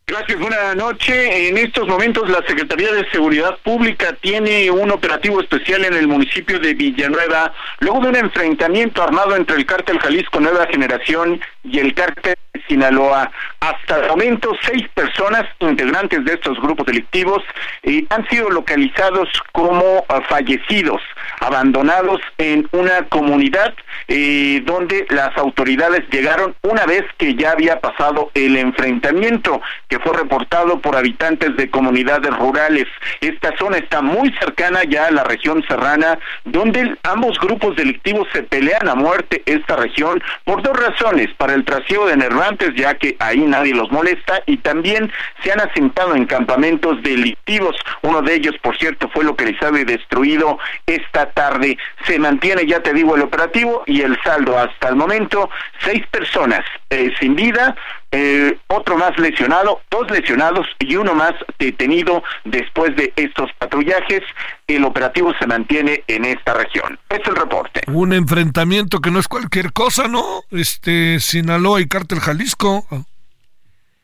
Gracias, 0.06 0.38
buena 0.38 0.74
noche. 0.74 1.48
En 1.48 1.56
estos 1.56 1.88
momentos 1.88 2.28
la 2.28 2.46
Secretaría 2.46 2.92
de 2.92 3.08
Seguridad 3.10 3.56
Pública 3.62 4.14
tiene 4.20 4.70
un 4.70 4.90
operativo 4.90 5.40
especial 5.40 5.82
en 5.82 5.94
el 5.94 6.06
municipio 6.06 6.58
de 6.58 6.74
Villanueva, 6.74 7.54
luego 7.80 8.00
de 8.00 8.08
un 8.08 8.16
enfrentamiento 8.16 9.02
armado 9.02 9.34
entre 9.34 9.56
el 9.56 9.64
cártel 9.64 9.98
Jalisco 9.98 10.40
Nueva 10.40 10.66
Generación 10.66 11.40
y 11.64 11.78
el 11.78 11.94
cártel 11.94 12.34
Sinaloa. 12.68 13.30
Hasta 13.60 14.00
el 14.00 14.08
momento, 14.08 14.52
seis 14.62 14.86
personas 14.94 15.44
integrantes 15.60 16.24
de 16.24 16.34
estos 16.34 16.60
grupos 16.60 16.86
delictivos 16.86 17.42
eh, 17.82 18.04
han 18.10 18.28
sido 18.28 18.50
localizados 18.50 19.28
como 19.52 20.04
ah, 20.08 20.20
fallecidos, 20.28 21.00
abandonados 21.40 22.20
en 22.38 22.68
una 22.72 23.02
comunidad 23.08 23.74
eh, 24.08 24.62
donde 24.64 25.06
las 25.10 25.36
autoridades 25.36 26.02
llegaron 26.10 26.54
una 26.62 26.84
vez 26.86 27.04
que 27.16 27.34
ya 27.34 27.52
había 27.52 27.80
pasado 27.80 28.30
el 28.34 28.56
enfrentamiento 28.56 29.60
que 29.88 29.98
fue 29.98 30.16
reportado 30.16 30.80
por 30.80 30.96
habitantes 30.96 31.56
de 31.56 31.70
comunidades 31.70 32.36
rurales. 32.36 32.86
Esta 33.20 33.56
zona 33.56 33.78
está 33.78 34.02
muy 34.02 34.32
cercana 34.34 34.84
ya 34.84 35.06
a 35.06 35.10
la 35.10 35.24
región 35.24 35.64
serrana, 35.66 36.18
donde 36.44 36.96
ambos 37.02 37.38
grupos 37.38 37.76
delictivos 37.76 38.28
se 38.32 38.42
pelean 38.42 38.88
a 38.88 38.94
muerte 38.94 39.42
esta 39.46 39.76
región 39.76 40.22
por 40.44 40.62
dos 40.62 40.76
razones, 40.76 41.32
para 41.36 41.53
el 41.54 41.64
trasiego 41.64 42.06
de 42.06 42.16
nervantes, 42.16 42.70
ya 42.76 42.94
que 42.94 43.16
ahí 43.18 43.38
nadie 43.38 43.74
los 43.74 43.90
molesta, 43.90 44.42
y 44.46 44.58
también 44.58 45.10
se 45.42 45.52
han 45.52 45.60
asentado 45.60 46.14
en 46.14 46.26
campamentos 46.26 47.02
delictivos. 47.02 47.76
Uno 48.02 48.22
de 48.22 48.34
ellos, 48.34 48.54
por 48.62 48.76
cierto, 48.76 49.08
fue 49.08 49.24
localizado 49.24 49.78
y 49.78 49.84
destruido 49.84 50.58
esta 50.86 51.30
tarde. 51.30 51.78
Se 52.06 52.18
mantiene, 52.18 52.66
ya 52.66 52.80
te 52.80 52.92
digo, 52.92 53.16
el 53.16 53.22
operativo 53.22 53.82
y 53.86 54.02
el 54.02 54.18
saldo 54.22 54.58
hasta 54.58 54.88
el 54.88 54.96
momento, 54.96 55.48
seis 55.80 56.06
personas 56.08 56.64
eh, 56.90 57.12
sin 57.18 57.34
vida, 57.34 57.76
eh, 58.16 58.56
otro 58.68 58.96
más 58.96 59.18
lesionado, 59.18 59.80
dos 59.90 60.08
lesionados 60.08 60.68
y 60.78 60.94
uno 60.94 61.14
más 61.14 61.32
detenido 61.58 62.22
después 62.44 62.94
de 62.94 63.12
estos 63.16 63.50
patrullajes. 63.58 64.22
El 64.68 64.84
operativo 64.84 65.32
se 65.40 65.48
mantiene 65.48 66.04
en 66.06 66.24
esta 66.24 66.54
región. 66.54 66.96
Es 67.10 67.26
el 67.26 67.34
reporte. 67.34 67.80
Un 67.88 68.12
enfrentamiento 68.12 69.00
que 69.00 69.10
no 69.10 69.18
es 69.18 69.26
cualquier 69.26 69.72
cosa, 69.72 70.06
¿no? 70.06 70.44
Este, 70.52 71.18
Sinaloa 71.18 71.80
y 71.80 71.88
Cártel 71.88 72.20
Jalisco. 72.20 72.86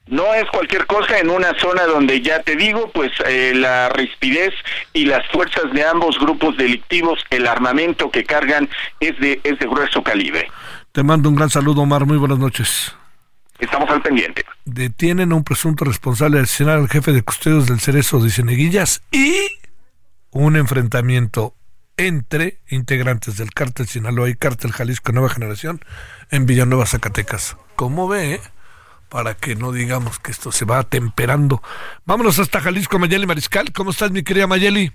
No 0.08 0.34
es 0.34 0.44
cualquier 0.50 0.86
cosa 0.86 1.20
en 1.20 1.30
una 1.30 1.56
zona 1.60 1.84
donde 1.84 2.20
ya 2.20 2.42
te 2.42 2.56
digo, 2.56 2.90
pues 2.92 3.12
eh, 3.28 3.52
la 3.54 3.90
rispidez 3.90 4.52
y 4.92 5.04
las 5.04 5.24
fuerzas 5.28 5.72
de 5.72 5.84
ambos 5.84 6.18
grupos 6.18 6.56
delictivos, 6.56 7.24
el 7.30 7.46
armamento 7.46 8.10
que 8.10 8.24
cargan 8.24 8.68
es 8.98 9.16
de, 9.20 9.40
es 9.44 9.56
de 9.60 9.66
grueso 9.68 10.02
calibre. 10.02 10.50
Te 10.90 11.04
mando 11.04 11.28
un 11.28 11.36
gran 11.36 11.48
saludo, 11.48 11.82
Omar. 11.82 12.06
Muy 12.06 12.16
buenas 12.16 12.40
noches. 12.40 12.96
Estamos 13.60 13.90
al 13.90 14.02
pendiente. 14.02 14.44
Detienen 14.64 15.32
a 15.32 15.36
un 15.36 15.44
presunto 15.44 15.84
responsable 15.84 16.38
de 16.38 16.44
asesinar 16.44 16.78
al 16.78 16.88
jefe 16.88 17.12
de 17.12 17.22
custodios 17.22 17.66
del 17.66 17.80
Cerezo 17.80 18.20
de 18.20 18.30
Cieneguillas 18.30 19.02
y 19.10 19.34
un 20.30 20.56
enfrentamiento 20.56 21.54
entre 21.96 22.60
integrantes 22.68 23.36
del 23.36 23.52
cártel 23.52 23.86
Sinaloa 23.86 24.30
y 24.30 24.34
cártel 24.34 24.72
Jalisco 24.72 25.12
Nueva 25.12 25.28
Generación 25.28 25.80
en 26.30 26.46
Villanueva, 26.46 26.86
Zacatecas. 26.86 27.56
¿Cómo 27.76 28.08
ve? 28.08 28.40
Para 29.10 29.34
que 29.34 29.56
no 29.56 29.72
digamos 29.72 30.18
que 30.18 30.30
esto 30.30 30.52
se 30.52 30.64
va 30.64 30.78
atemperando. 30.78 31.62
Vámonos 32.06 32.38
hasta 32.38 32.60
Jalisco, 32.60 32.98
Mayeli 32.98 33.26
Mariscal. 33.26 33.72
¿Cómo 33.72 33.90
estás, 33.90 34.12
mi 34.12 34.22
querida 34.22 34.46
Mayeli? 34.46 34.92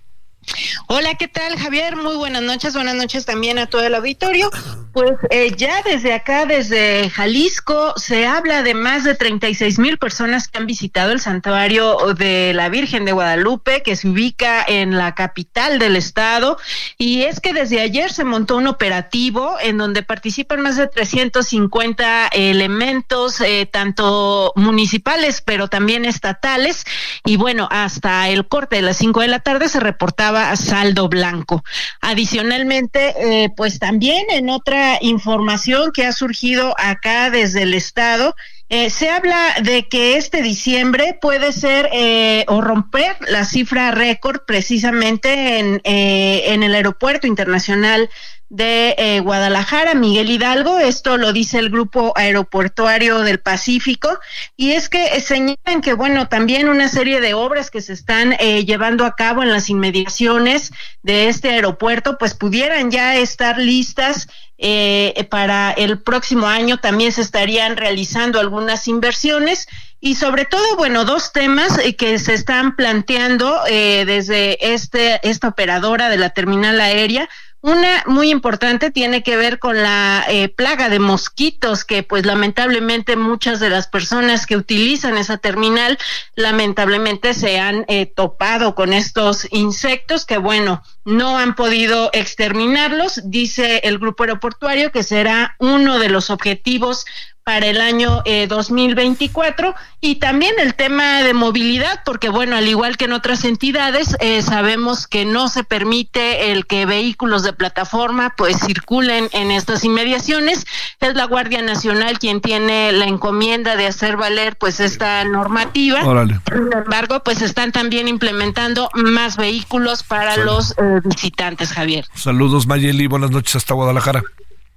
Hola, 0.88 1.16
¿qué 1.16 1.28
tal 1.28 1.58
Javier? 1.58 1.96
Muy 1.96 2.16
buenas 2.16 2.44
noches, 2.44 2.74
buenas 2.74 2.96
noches 2.96 3.26
también 3.26 3.58
a 3.58 3.68
todo 3.68 3.84
el 3.84 3.96
auditorio. 3.96 4.50
Pues 4.94 5.12
eh, 5.30 5.52
ya 5.58 5.82
desde 5.84 6.14
acá, 6.14 6.46
desde 6.46 7.10
Jalisco, 7.10 7.94
se 7.98 8.26
habla 8.26 8.64
de 8.64 8.74
más 8.74 9.04
de 9.04 9.16
36 9.16 9.80
mil 9.80 9.98
personas 9.98 10.48
que 10.48 10.58
han 10.58 10.68
visitado 10.68 11.12
el 11.12 11.20
santuario 11.20 11.98
de 12.14 12.54
la 12.54 12.70
Virgen 12.70 13.04
de 13.04 13.12
Guadalupe, 13.12 13.84
que 13.84 13.96
se 13.96 14.08
ubica 14.08 14.64
en 14.66 14.98
la 14.98 15.14
capital 15.16 15.80
del 15.80 15.96
estado. 15.96 16.58
Y 16.98 17.24
es 17.24 17.40
que 17.40 17.54
desde 17.54 17.82
ayer 17.82 18.12
se 18.12 18.24
montó 18.24 18.56
un 18.58 18.68
operativo 18.68 19.58
en 19.62 19.78
donde 19.78 20.04
participan 20.04 20.62
más 20.62 20.78
de 20.78 20.88
350 20.88 22.28
elementos, 22.28 23.42
eh, 23.42 23.68
tanto 23.70 24.54
municipales, 24.56 25.42
pero 25.42 25.68
también 25.68 26.06
estatales. 26.06 26.86
Y 27.26 27.38
bueno, 27.38 27.68
hasta 27.72 28.30
el 28.30 28.48
corte 28.48 28.78
de 28.78 28.84
las 28.84 28.98
5 28.98 29.22
de 29.22 29.28
la 29.28 29.40
tarde 29.40 29.68
se 29.68 29.80
reportaba 29.80 30.35
saldo 30.56 31.10
blanco. 31.10 31.64
Adicionalmente, 32.02 33.14
eh, 33.20 33.50
pues 33.56 33.80
también 33.80 34.26
en 34.30 34.50
otra 34.50 34.98
información 35.02 35.92
que 35.94 36.06
ha 36.06 36.12
surgido 36.12 36.76
acá 36.78 37.30
desde 37.30 37.64
el 37.64 37.74
Estado, 37.74 38.36
eh, 38.70 38.90
se 38.90 39.10
habla 39.10 39.56
de 39.64 39.88
que 39.88 40.18
este 40.18 40.42
diciembre 40.42 41.18
puede 41.22 41.52
ser 41.52 41.90
eh, 41.94 42.46
o 42.48 42.62
romper 42.62 43.16
la 43.28 43.46
cifra 43.46 43.92
récord 43.92 44.40
precisamente 44.48 45.60
en, 45.60 45.82
en 45.84 46.64
el 46.64 46.74
Aeropuerto 46.74 47.28
Internacional 47.28 48.10
de 48.56 48.96
eh, 48.98 49.20
Guadalajara, 49.20 49.96
Miguel 49.96 50.30
Hidalgo. 50.30 50.80
Esto 50.80 51.18
lo 51.18 51.34
dice 51.34 51.60
el 51.60 51.70
Grupo 51.70 52.14
Aeroportuario 52.16 53.20
del 53.20 53.40
Pacífico. 53.40 54.18
Y 54.56 54.72
es 54.72 54.88
que 54.88 55.20
señalan 55.20 55.82
que, 55.82 55.94
bueno, 55.94 56.30
también 56.30 56.70
una 56.70 56.88
serie 56.88 57.20
de 57.20 57.34
obras 57.34 57.70
que 57.70 57.82
se 57.82 57.92
están 57.92 58.34
eh, 58.40 58.64
llevando 58.64 59.06
a 59.06 59.16
cabo 59.16 59.44
en 59.44 59.52
las 59.52 59.70
inmediaciones 59.70 60.72
de 61.04 61.28
este 61.28 61.50
aeropuerto, 61.50 62.18
pues 62.18 62.34
pudieran 62.34 62.92
ya 62.92 63.18
estar 63.18 63.58
listas 63.58 64.30
eh, 64.58 65.28
para 65.30 65.72
el 65.72 66.02
próximo 66.02 66.48
año. 66.48 66.78
También 66.78 67.12
se 67.12 67.22
estarían 67.22 67.76
realizando 67.76 68.40
algunas 68.40 68.88
inversiones 68.88 69.68
y 70.06 70.14
sobre 70.14 70.46
todo, 70.46 70.76
bueno, 70.76 71.04
dos 71.04 71.32
temas 71.34 71.80
eh, 71.80 71.96
que 71.96 72.20
se 72.20 72.36
están 72.36 72.76
planteando 72.76 73.62
eh, 73.68 74.04
desde 74.06 74.74
este 74.74 75.20
esta 75.28 75.48
operadora 75.48 76.10
de 76.10 76.18
la 76.18 76.30
terminal 76.30 76.80
aérea. 76.80 77.28
Una 77.66 78.04
muy 78.06 78.30
importante 78.30 78.92
tiene 78.92 79.24
que 79.24 79.38
ver 79.38 79.58
con 79.58 79.82
la 79.82 80.24
eh, 80.30 80.50
plaga 80.50 80.88
de 80.88 81.00
mosquitos 81.00 81.84
que 81.84 82.04
pues 82.04 82.24
lamentablemente 82.24 83.16
muchas 83.16 83.60
de 83.60 83.72
las 83.72 83.88
personas 83.88 84.46
que 84.46 84.56
utilizan 84.56 85.18
esa 85.18 85.40
terminal 85.40 85.98
lamentablemente 86.36 87.34
se 87.34 87.60
han 87.60 87.84
eh, 87.88 88.06
topado 88.06 88.76
con 88.76 88.94
estos 88.94 89.48
insectos 89.52 90.28
que 90.28 90.38
bueno, 90.38 90.84
no 91.06 91.40
han 91.40 91.56
podido 91.56 92.12
exterminarlos. 92.14 93.22
Dice 93.24 93.80
el 93.84 93.98
grupo 93.98 94.22
aeroportuario 94.22 94.92
que 94.92 95.02
será 95.02 95.56
uno 95.58 95.98
de 95.98 96.10
los 96.10 96.30
objetivos 96.30 97.08
para 97.46 97.68
el 97.68 97.80
año 97.80 98.24
eh, 98.26 98.48
2024 98.48 99.76
y 100.02 100.16
también 100.16 100.56
el 100.58 100.74
tema 100.74 101.22
de 101.22 101.36
movilidad 101.36 102.02
porque 102.04 102.28
bueno 102.30 102.56
al 102.56 102.68
igual 102.68 102.98
que 102.98 103.06
en 103.06 103.14
otras 103.14 103.46
entidades 103.46 104.18
eh, 104.20 104.42
sabemos 104.42 105.06
que 105.06 105.26
no 105.26 105.48
se 105.48 105.64
permite 105.64 106.52
el 106.52 106.66
que 106.66 106.88
vehículos 106.88 107.44
de 107.44 107.54
plataforma 107.54 108.34
pues 108.36 108.58
circulen 108.66 109.30
en 109.32 109.52
estas 109.52 109.84
inmediaciones. 109.84 110.66
Es 111.00 111.14
la 111.14 111.26
Guardia 111.26 111.62
Nacional 111.62 112.18
quien 112.18 112.42
tiene 112.42 112.92
la 112.92 113.06
encomienda 113.06 113.76
de 113.76 113.86
hacer 113.86 114.18
valer 114.18 114.58
pues 114.58 114.80
esta 114.80 115.24
normativa. 115.24 116.02
Sin 116.02 116.74
embargo 116.76 117.22
pues 117.24 117.44
están 117.44 117.72
también 117.72 118.08
implementando 118.08 118.90
más 118.96 119.38
vehículos 119.38 120.02
para 120.02 120.36
los 120.38 120.72
eh, 120.72 121.00
visitantes 121.04 121.72
Javier. 121.74 122.08
Saludos 122.16 122.66
Mayeli. 122.66 123.06
Buenas 123.06 123.30
noches 123.30 123.56
hasta 123.58 123.76
Guadalajara. 123.76 124.24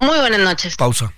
Muy 0.01 0.19
buenas 0.19 0.41
noches. 0.41 0.77
Pausa 0.77 1.14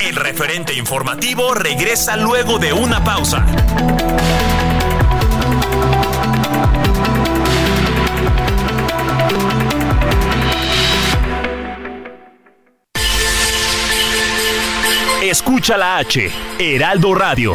el 0.00 0.16
referente 0.16 0.74
informativo 0.74 1.54
regresa 1.54 2.16
luego 2.16 2.58
de 2.58 2.72
una 2.72 3.04
pausa. 3.04 3.46
Escucha 15.22 15.76
la 15.76 15.98
H, 15.98 16.30
Heraldo 16.58 17.14
Radio. 17.14 17.54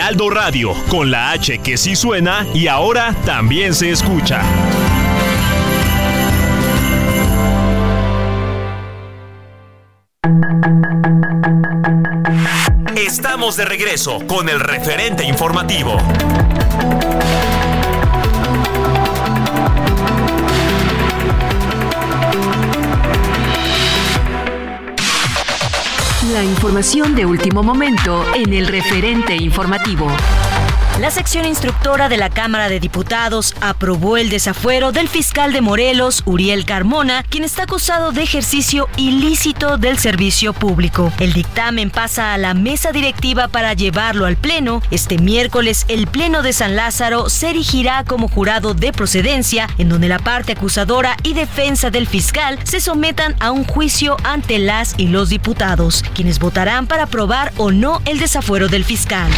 Heraldo 0.00 0.30
Radio, 0.30 0.72
con 0.88 1.10
la 1.10 1.30
H 1.32 1.58
que 1.58 1.76
sí 1.76 1.94
suena 1.94 2.46
y 2.54 2.68
ahora 2.68 3.14
también 3.26 3.74
se 3.74 3.90
escucha. 3.90 4.40
Estamos 12.96 13.58
de 13.58 13.66
regreso 13.66 14.26
con 14.26 14.48
el 14.48 14.58
referente 14.58 15.22
informativo. 15.24 15.98
La 26.40 26.46
información 26.46 27.14
de 27.14 27.26
último 27.26 27.62
momento 27.62 28.24
en 28.34 28.54
el 28.54 28.66
referente 28.66 29.36
informativo. 29.36 30.06
La 31.00 31.10
sección 31.10 31.46
instructora 31.46 32.10
de 32.10 32.18
la 32.18 32.28
Cámara 32.28 32.68
de 32.68 32.78
Diputados 32.78 33.54
aprobó 33.62 34.18
el 34.18 34.28
desafuero 34.28 34.92
del 34.92 35.08
fiscal 35.08 35.50
de 35.50 35.62
Morelos, 35.62 36.22
Uriel 36.26 36.66
Carmona, 36.66 37.22
quien 37.22 37.42
está 37.42 37.62
acusado 37.62 38.12
de 38.12 38.22
ejercicio 38.22 38.86
ilícito 38.98 39.78
del 39.78 39.98
servicio 39.98 40.52
público. 40.52 41.10
El 41.18 41.32
dictamen 41.32 41.88
pasa 41.88 42.34
a 42.34 42.38
la 42.38 42.52
mesa 42.52 42.92
directiva 42.92 43.48
para 43.48 43.72
llevarlo 43.72 44.26
al 44.26 44.36
Pleno. 44.36 44.82
Este 44.90 45.16
miércoles, 45.16 45.86
el 45.88 46.06
Pleno 46.06 46.42
de 46.42 46.52
San 46.52 46.76
Lázaro 46.76 47.30
se 47.30 47.48
erigirá 47.48 48.04
como 48.04 48.28
jurado 48.28 48.74
de 48.74 48.92
procedencia, 48.92 49.70
en 49.78 49.88
donde 49.88 50.08
la 50.08 50.18
parte 50.18 50.52
acusadora 50.52 51.16
y 51.22 51.32
defensa 51.32 51.88
del 51.88 52.08
fiscal 52.08 52.58
se 52.64 52.78
sometan 52.78 53.36
a 53.40 53.52
un 53.52 53.64
juicio 53.64 54.18
ante 54.22 54.58
las 54.58 54.92
y 54.98 55.08
los 55.08 55.30
diputados, 55.30 56.04
quienes 56.14 56.38
votarán 56.38 56.86
para 56.86 57.04
aprobar 57.04 57.54
o 57.56 57.70
no 57.70 58.02
el 58.04 58.18
desafuero 58.18 58.68
del 58.68 58.84
fiscal. 58.84 59.30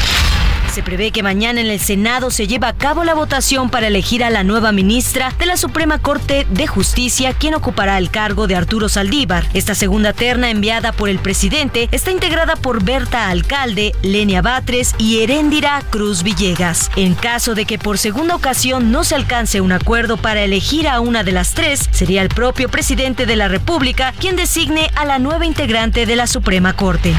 Se 0.73 0.83
prevé 0.83 1.11
que 1.11 1.23
mañana 1.23 1.61
en 1.61 1.67
el 1.67 1.81
Senado 1.81 2.31
se 2.31 2.47
lleve 2.47 2.67
a 2.67 2.73
cabo 2.73 3.05
la 3.05 3.13
votación 3.13 3.69
para 3.69 3.89
elegir 3.89 4.25
a 4.25 4.31
la 4.31 4.43
nueva 4.43 4.73
ministra 4.73 5.31
de 5.39 5.45
la 5.45 5.59
Suprema 5.59 5.99
Corte 5.99 6.47
de 6.49 6.67
Justicia, 6.67 7.35
quien 7.35 7.53
ocupará 7.55 7.99
el 7.99 8.11
cargo 8.11 8.47
de 8.47 8.57
Arturo 8.57 8.89
Saldívar. 8.89 9.45
Esta 9.53 9.75
segunda 9.75 10.15
terna 10.15 10.49
enviada 10.49 10.93
por 10.93 11.11
el 11.11 11.19
presidente 11.19 11.91
está 11.93 12.11
integrada 12.11 12.57
por 12.57 12.83
Berta 12.83 13.29
Alcalde, 13.29 13.93
Lenia 14.01 14.41
Batres 14.41 14.95
y 14.97 15.21
Heréndira 15.21 15.83
Cruz 15.91 16.23
Villegas. 16.23 16.91
En 16.97 17.13
caso 17.17 17.55
de 17.55 17.67
que 17.67 17.79
por 17.79 17.99
segunda 17.99 18.35
ocasión 18.35 18.91
no 18.91 19.05
se 19.05 19.15
alcance 19.15 19.61
un 19.61 19.73
acuerdo 19.73 20.17
para 20.17 20.41
elegir 20.41 20.89
a 20.89 21.01
una 21.01 21.23
de 21.23 21.33
las 21.33 21.53
tres, 21.53 21.87
sería 21.91 22.23
el 22.23 22.31
propio 22.31 22.71
presidente 22.71 23.27
de 23.27 23.37
la 23.37 23.49
República 23.49 24.15
quien 24.19 24.37
designe 24.37 24.91
a 24.95 25.05
la 25.05 25.19
nueva 25.19 25.45
integrante 25.45 26.07
de 26.07 26.17
la 26.17 26.27
Suprema 26.27 26.73
Corte. 26.73 27.15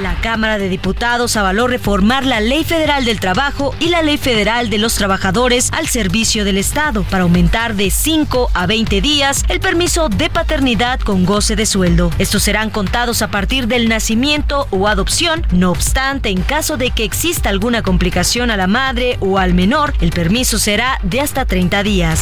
La 0.00 0.14
Cámara 0.20 0.58
de 0.58 0.68
Diputados 0.68 1.38
avaló 1.38 1.68
reformar 1.68 2.26
la 2.26 2.40
Ley 2.40 2.64
Federal 2.64 3.06
del 3.06 3.18
Trabajo 3.18 3.74
y 3.80 3.88
la 3.88 4.02
Ley 4.02 4.18
Federal 4.18 4.68
de 4.68 4.76
los 4.76 4.94
Trabajadores 4.94 5.70
al 5.72 5.88
servicio 5.88 6.44
del 6.44 6.58
Estado 6.58 7.02
para 7.04 7.22
aumentar 7.22 7.74
de 7.76 7.90
5 7.90 8.50
a 8.52 8.66
20 8.66 9.00
días 9.00 9.42
el 9.48 9.58
permiso 9.58 10.10
de 10.10 10.28
paternidad 10.28 11.00
con 11.00 11.24
goce 11.24 11.56
de 11.56 11.64
sueldo. 11.64 12.10
Estos 12.18 12.42
serán 12.42 12.68
contados 12.68 13.22
a 13.22 13.28
partir 13.28 13.68
del 13.68 13.88
nacimiento 13.88 14.68
o 14.70 14.86
adopción. 14.86 15.46
No 15.50 15.70
obstante, 15.70 16.28
en 16.28 16.42
caso 16.42 16.76
de 16.76 16.90
que 16.90 17.04
exista 17.04 17.48
alguna 17.48 17.80
complicación 17.80 18.50
a 18.50 18.58
la 18.58 18.66
madre 18.66 19.16
o 19.20 19.38
al 19.38 19.54
menor, 19.54 19.94
el 20.02 20.10
permiso 20.10 20.58
será 20.58 20.98
de 21.04 21.22
hasta 21.22 21.46
30 21.46 21.82
días. 21.82 22.20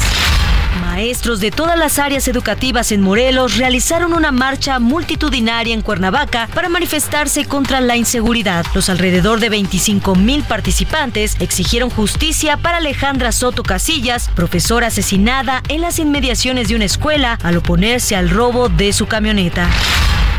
Maestros 0.80 1.40
de 1.40 1.50
todas 1.50 1.78
las 1.78 1.98
áreas 1.98 2.28
educativas 2.28 2.92
en 2.92 3.00
Morelos 3.00 3.56
realizaron 3.56 4.12
una 4.12 4.32
marcha 4.32 4.78
multitudinaria 4.78 5.74
en 5.74 5.82
Cuernavaca 5.82 6.48
para 6.54 6.68
manifestarse 6.68 7.44
contra 7.44 7.80
la 7.80 7.96
inseguridad. 7.96 8.64
Los 8.74 8.88
alrededor 8.88 9.40
de 9.40 9.48
25 9.48 10.14
mil 10.14 10.42
participantes 10.42 11.36
exigieron 11.40 11.90
justicia 11.90 12.56
para 12.56 12.78
Alejandra 12.78 13.32
Soto 13.32 13.62
Casillas, 13.62 14.30
profesora 14.34 14.88
asesinada 14.88 15.62
en 15.68 15.80
las 15.80 15.98
inmediaciones 15.98 16.68
de 16.68 16.76
una 16.76 16.84
escuela 16.84 17.38
al 17.42 17.56
oponerse 17.56 18.16
al 18.16 18.30
robo 18.30 18.68
de 18.68 18.92
su 18.92 19.06
camioneta. 19.06 19.68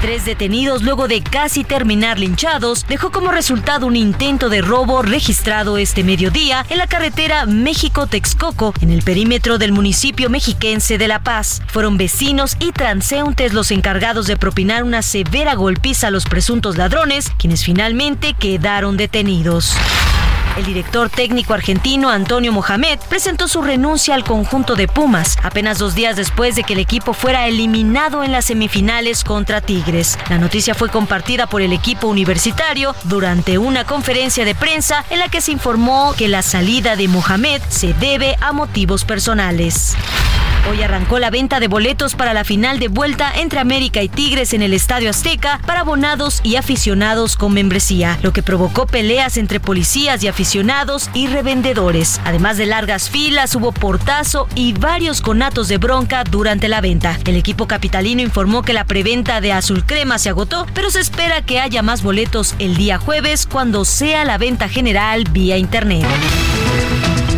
Tres 0.05 0.23
detenidos 0.23 0.83
luego 0.83 1.07
de 1.07 1.23
casi 1.23 1.63
terminar 1.63 2.19
linchados 2.19 2.85
dejó 2.87 3.09
como 3.09 3.31
resultado 3.31 3.87
un 3.87 3.95
intento 3.95 4.49
de 4.49 4.61
robo 4.61 5.01
registrado 5.01 5.79
este 5.79 6.03
mediodía 6.03 6.63
en 6.69 6.77
la 6.77 6.85
carretera 6.85 7.47
México-Texcoco 7.47 8.75
en 8.81 8.91
el 8.91 9.01
perímetro 9.01 9.57
del 9.57 9.71
municipio 9.71 10.29
mexiquense 10.29 10.99
de 10.99 11.07
La 11.07 11.23
Paz. 11.23 11.63
Fueron 11.69 11.97
vecinos 11.97 12.55
y 12.59 12.71
transeúntes 12.71 13.53
los 13.53 13.71
encargados 13.71 14.27
de 14.27 14.37
propinar 14.37 14.83
una 14.83 15.01
severa 15.01 15.55
golpiza 15.55 16.09
a 16.09 16.11
los 16.11 16.25
presuntos 16.25 16.77
ladrones, 16.77 17.31
quienes 17.39 17.63
finalmente 17.63 18.35
quedaron 18.35 18.97
detenidos. 18.97 19.75
El 20.57 20.63
director 20.63 21.09
técnico 21.09 21.53
argentino 21.53 22.09
Antonio 22.09 22.53
Mohamed 22.53 22.99
presentó 23.09 23.49
su 23.49 23.61
renuncia 23.61 24.15
al 24.15 24.23
conjunto 24.23 24.75
de 24.75 24.87
Pumas 24.87 25.37
apenas 25.43 25.79
dos 25.79 25.95
días 25.95 26.15
después 26.15 26.55
de 26.55 26.63
que 26.63 26.73
el 26.73 26.79
equipo 26.79 27.13
fuera 27.13 27.45
eliminado 27.47 28.23
en 28.23 28.31
las 28.31 28.45
semifinales 28.45 29.25
contra 29.25 29.59
Tigres. 29.59 30.17
La 30.29 30.37
noticia 30.37 30.73
fue 30.73 30.89
compartida 30.89 31.47
por 31.47 31.61
el 31.61 31.73
equipo 31.73 32.07
universitario 32.07 32.95
durante 33.03 33.57
una 33.57 33.83
conferencia 33.83 34.45
de 34.45 34.55
prensa 34.55 35.03
en 35.09 35.19
la 35.19 35.27
que 35.27 35.41
se 35.41 35.51
informó 35.51 36.13
que 36.17 36.29
la 36.29 36.41
salida 36.41 36.95
de 36.95 37.09
Mohamed 37.09 37.61
se 37.67 37.93
debe 37.93 38.37
a 38.39 38.53
motivos 38.53 39.03
personales. 39.03 39.97
Hoy 40.67 40.81
arrancó 40.81 41.19
la 41.19 41.29
venta 41.29 41.59
de 41.59 41.67
boletos 41.67 42.15
para 42.15 42.33
la 42.33 42.43
final 42.43 42.79
de 42.79 42.87
vuelta 42.87 43.31
entre 43.35 43.59
América 43.59 44.01
y 44.01 44.09
Tigres 44.09 44.51
en 44.51 44.63
el 44.63 44.73
Estadio 44.73 45.11
Azteca 45.11 45.59
para 45.63 45.81
abonados 45.81 46.39
y 46.41 46.55
aficionados 46.55 47.35
con 47.35 47.53
membresía, 47.53 48.17
lo 48.23 48.33
que 48.33 48.41
provocó 48.41 48.87
peleas 48.87 49.37
entre 49.37 49.59
policías 49.59 50.23
y 50.23 50.27
aficionados 50.27 51.11
y 51.13 51.27
revendedores. 51.27 52.19
Además 52.25 52.57
de 52.57 52.65
largas 52.65 53.11
filas, 53.11 53.55
hubo 53.55 53.73
portazo 53.73 54.47
y 54.55 54.73
varios 54.73 55.21
conatos 55.21 55.67
de 55.67 55.77
bronca 55.77 56.23
durante 56.23 56.67
la 56.67 56.81
venta. 56.81 57.19
El 57.25 57.35
equipo 57.35 57.67
capitalino 57.67 58.23
informó 58.23 58.63
que 58.63 58.73
la 58.73 58.85
preventa 58.85 59.41
de 59.41 59.51
Azul 59.51 59.85
Crema 59.85 60.17
se 60.17 60.29
agotó, 60.29 60.65
pero 60.73 60.89
se 60.89 60.99
espera 60.99 61.43
que 61.43 61.59
haya 61.59 61.83
más 61.83 62.01
boletos 62.01 62.55
el 62.57 62.75
día 62.75 62.97
jueves 62.97 63.45
cuando 63.45 63.85
sea 63.85 64.25
la 64.25 64.39
venta 64.39 64.67
general 64.67 65.25
vía 65.31 65.57
internet. 65.57 66.07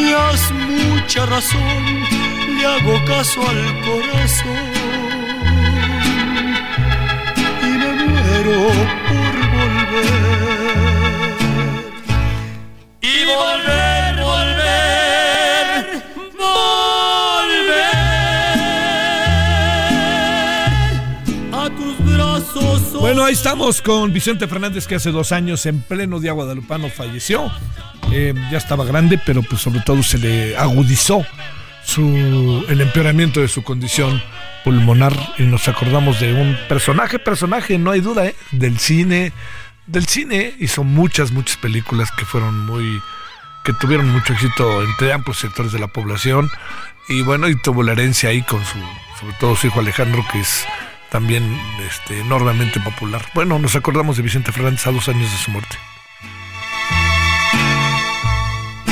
tenías 0.00 0.52
mucha 0.52 1.26
razón, 1.26 1.60
le 2.56 2.66
hago 2.66 3.04
caso 3.06 3.40
al 3.42 3.80
corazón 3.84 4.70
y 7.62 7.66
me 7.66 7.92
muero 8.04 8.68
por 9.08 9.34
volver. 9.54 10.06
Y 13.02 13.24
volver, 13.26 14.12
volver, 14.22 15.74
volver 16.38 17.94
a 21.52 21.54
tus 21.76 21.96
brazos. 22.14 22.92
Bueno, 23.00 23.24
ahí 23.24 23.34
estamos 23.34 23.82
con 23.82 24.12
Vicente 24.12 24.48
Fernández 24.48 24.86
que 24.86 24.94
hace 24.94 25.10
dos 25.10 25.32
años 25.32 25.66
en 25.66 25.82
pleno 25.82 26.20
día 26.20 26.32
guadalupano 26.32 26.88
falleció. 26.88 27.50
Eh, 28.12 28.34
ya 28.50 28.58
estaba 28.58 28.84
grande, 28.84 29.20
pero 29.24 29.42
pues 29.42 29.62
sobre 29.62 29.80
todo 29.80 30.02
se 30.02 30.18
le 30.18 30.56
agudizó 30.56 31.24
su, 31.84 32.64
el 32.68 32.80
empeoramiento 32.80 33.40
de 33.40 33.48
su 33.48 33.62
condición 33.62 34.20
pulmonar 34.64 35.12
y 35.38 35.44
nos 35.44 35.68
acordamos 35.68 36.20
de 36.20 36.32
un 36.34 36.56
personaje, 36.68 37.18
personaje, 37.18 37.78
no 37.78 37.90
hay 37.92 38.00
duda, 38.00 38.26
¿eh? 38.26 38.34
del 38.50 38.78
cine, 38.78 39.32
del 39.86 40.06
cine 40.06 40.54
hizo 40.58 40.84
muchas, 40.84 41.32
muchas 41.32 41.56
películas 41.56 42.10
que 42.12 42.24
fueron 42.24 42.66
muy, 42.66 43.00
que 43.64 43.72
tuvieron 43.74 44.08
mucho 44.10 44.32
éxito 44.32 44.82
entre 44.82 45.12
amplios 45.12 45.38
sectores 45.38 45.72
de 45.72 45.78
la 45.78 45.86
población 45.86 46.50
y 47.08 47.22
bueno, 47.22 47.48
y 47.48 47.60
tuvo 47.60 47.82
la 47.82 47.92
herencia 47.92 48.30
ahí 48.30 48.42
con 48.42 48.64
su, 48.64 48.78
sobre 49.18 49.34
todo 49.38 49.56
su 49.56 49.68
hijo 49.68 49.80
Alejandro, 49.80 50.24
que 50.30 50.40
es 50.40 50.64
también 51.10 51.58
este, 51.88 52.20
enormemente 52.20 52.80
popular. 52.80 53.24
Bueno, 53.34 53.58
nos 53.58 53.74
acordamos 53.76 54.16
de 54.16 54.22
Vicente 54.22 54.52
Fernández 54.52 54.86
a 54.86 54.92
dos 54.92 55.08
años 55.08 55.30
de 55.30 55.38
su 55.38 55.50
muerte. 55.50 55.76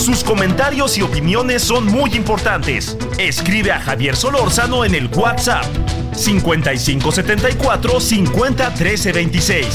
Sus 0.00 0.24
comentarios 0.24 0.96
y 0.96 1.02
opiniones 1.02 1.62
son 1.62 1.84
muy 1.84 2.14
importantes. 2.14 2.96
Escribe 3.18 3.70
a 3.70 3.80
Javier 3.80 4.16
Solórzano 4.16 4.86
en 4.86 4.94
el 4.94 5.08
WhatsApp 5.08 5.66
5574 6.14 8.00
50 8.00 8.74
13 8.74 9.12
26. 9.12 9.66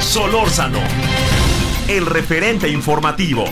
Solórzano, 0.00 0.78
el 1.88 2.06
referente 2.06 2.70
informativo. 2.70 3.44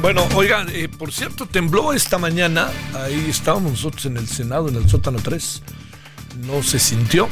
Bueno, 0.00 0.26
oigan, 0.34 0.68
eh, 0.70 0.88
por 0.88 1.12
cierto, 1.12 1.46
tembló 1.46 1.92
esta 1.92 2.18
mañana. 2.18 2.68
Ahí 2.94 3.26
estábamos 3.30 3.70
nosotros 3.70 4.06
en 4.06 4.16
el 4.16 4.26
Senado, 4.26 4.68
en 4.68 4.74
el 4.74 4.88
sótano 4.90 5.20
3 5.22 5.62
no 6.46 6.62
se 6.62 6.78
sintió. 6.78 7.28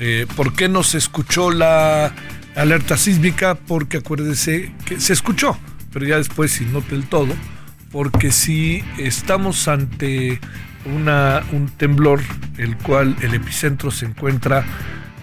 Eh, 0.00 0.26
¿Por 0.34 0.54
qué 0.54 0.68
no 0.68 0.82
se 0.82 0.98
escuchó 0.98 1.50
la 1.50 2.12
alerta 2.56 2.96
sísmica? 2.96 3.54
Porque 3.54 3.98
acuérdese 3.98 4.72
que 4.84 5.00
se 5.00 5.12
escuchó, 5.12 5.56
pero 5.92 6.06
ya 6.06 6.16
después 6.16 6.50
sí, 6.50 6.66
no 6.70 6.80
del 6.80 7.06
todo, 7.06 7.34
porque 7.92 8.32
si 8.32 8.82
estamos 8.98 9.68
ante 9.68 10.40
una, 10.84 11.42
un 11.52 11.68
temblor, 11.68 12.20
el 12.58 12.76
cual 12.76 13.16
el 13.22 13.34
epicentro 13.34 13.90
se 13.90 14.06
encuentra 14.06 14.64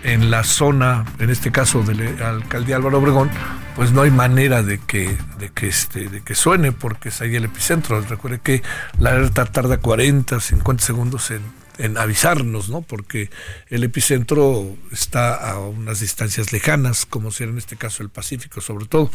en 0.04 0.32
la 0.32 0.44
zona, 0.44 1.06
en 1.20 1.30
este 1.30 1.52
caso 1.52 1.84
de 1.84 1.94
la 1.96 2.30
alcaldía 2.30 2.78
Álvaro 2.78 3.00
Obregón, 3.00 3.30
pues 3.76 3.92
no 3.92 4.02
hay 4.02 4.12
manera 4.12 4.64
de 4.64 4.80
que, 4.80 5.16
de 5.38 5.50
que, 5.50 5.68
este, 5.68 6.10
de 6.10 6.22
que 6.22 6.34
suene 6.34 6.72
porque 6.72 7.10
es 7.10 7.22
ahí 7.22 7.36
el 7.36 7.46
epicentro. 7.46 8.02
Recuerde 8.02 8.40
que 8.40 8.64
la 9.00 9.12
alerta 9.12 9.46
tarda 9.46 9.78
40, 9.78 10.40
50 10.40 10.84
segundos 10.84 11.30
en 11.32 11.42
en 11.78 11.98
avisarnos, 11.98 12.70
¿no? 12.70 12.82
Porque 12.82 13.30
el 13.70 13.84
epicentro 13.84 14.76
está 14.92 15.36
a 15.36 15.60
unas 15.60 16.00
distancias 16.00 16.52
lejanas, 16.52 17.06
como 17.06 17.32
será 17.32 17.52
en 17.52 17.58
este 17.58 17.76
caso 17.76 18.04
el 18.04 18.10
Pacífico, 18.10 18.62
sobre 18.62 18.86
todo, 18.86 19.12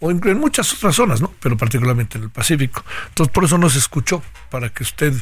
o 0.00 0.10
en, 0.10 0.20
muchas 0.38 0.72
otras 0.72 0.96
zonas, 0.96 1.20
¿no? 1.20 1.32
Pero 1.40 1.56
particularmente 1.56 2.18
en 2.18 2.24
el 2.24 2.30
Pacífico. 2.30 2.84
Entonces, 3.08 3.32
por 3.32 3.44
eso 3.44 3.58
no 3.58 3.68
se 3.68 3.78
escuchó, 3.78 4.22
para 4.50 4.70
que 4.70 4.82
usted 4.82 5.14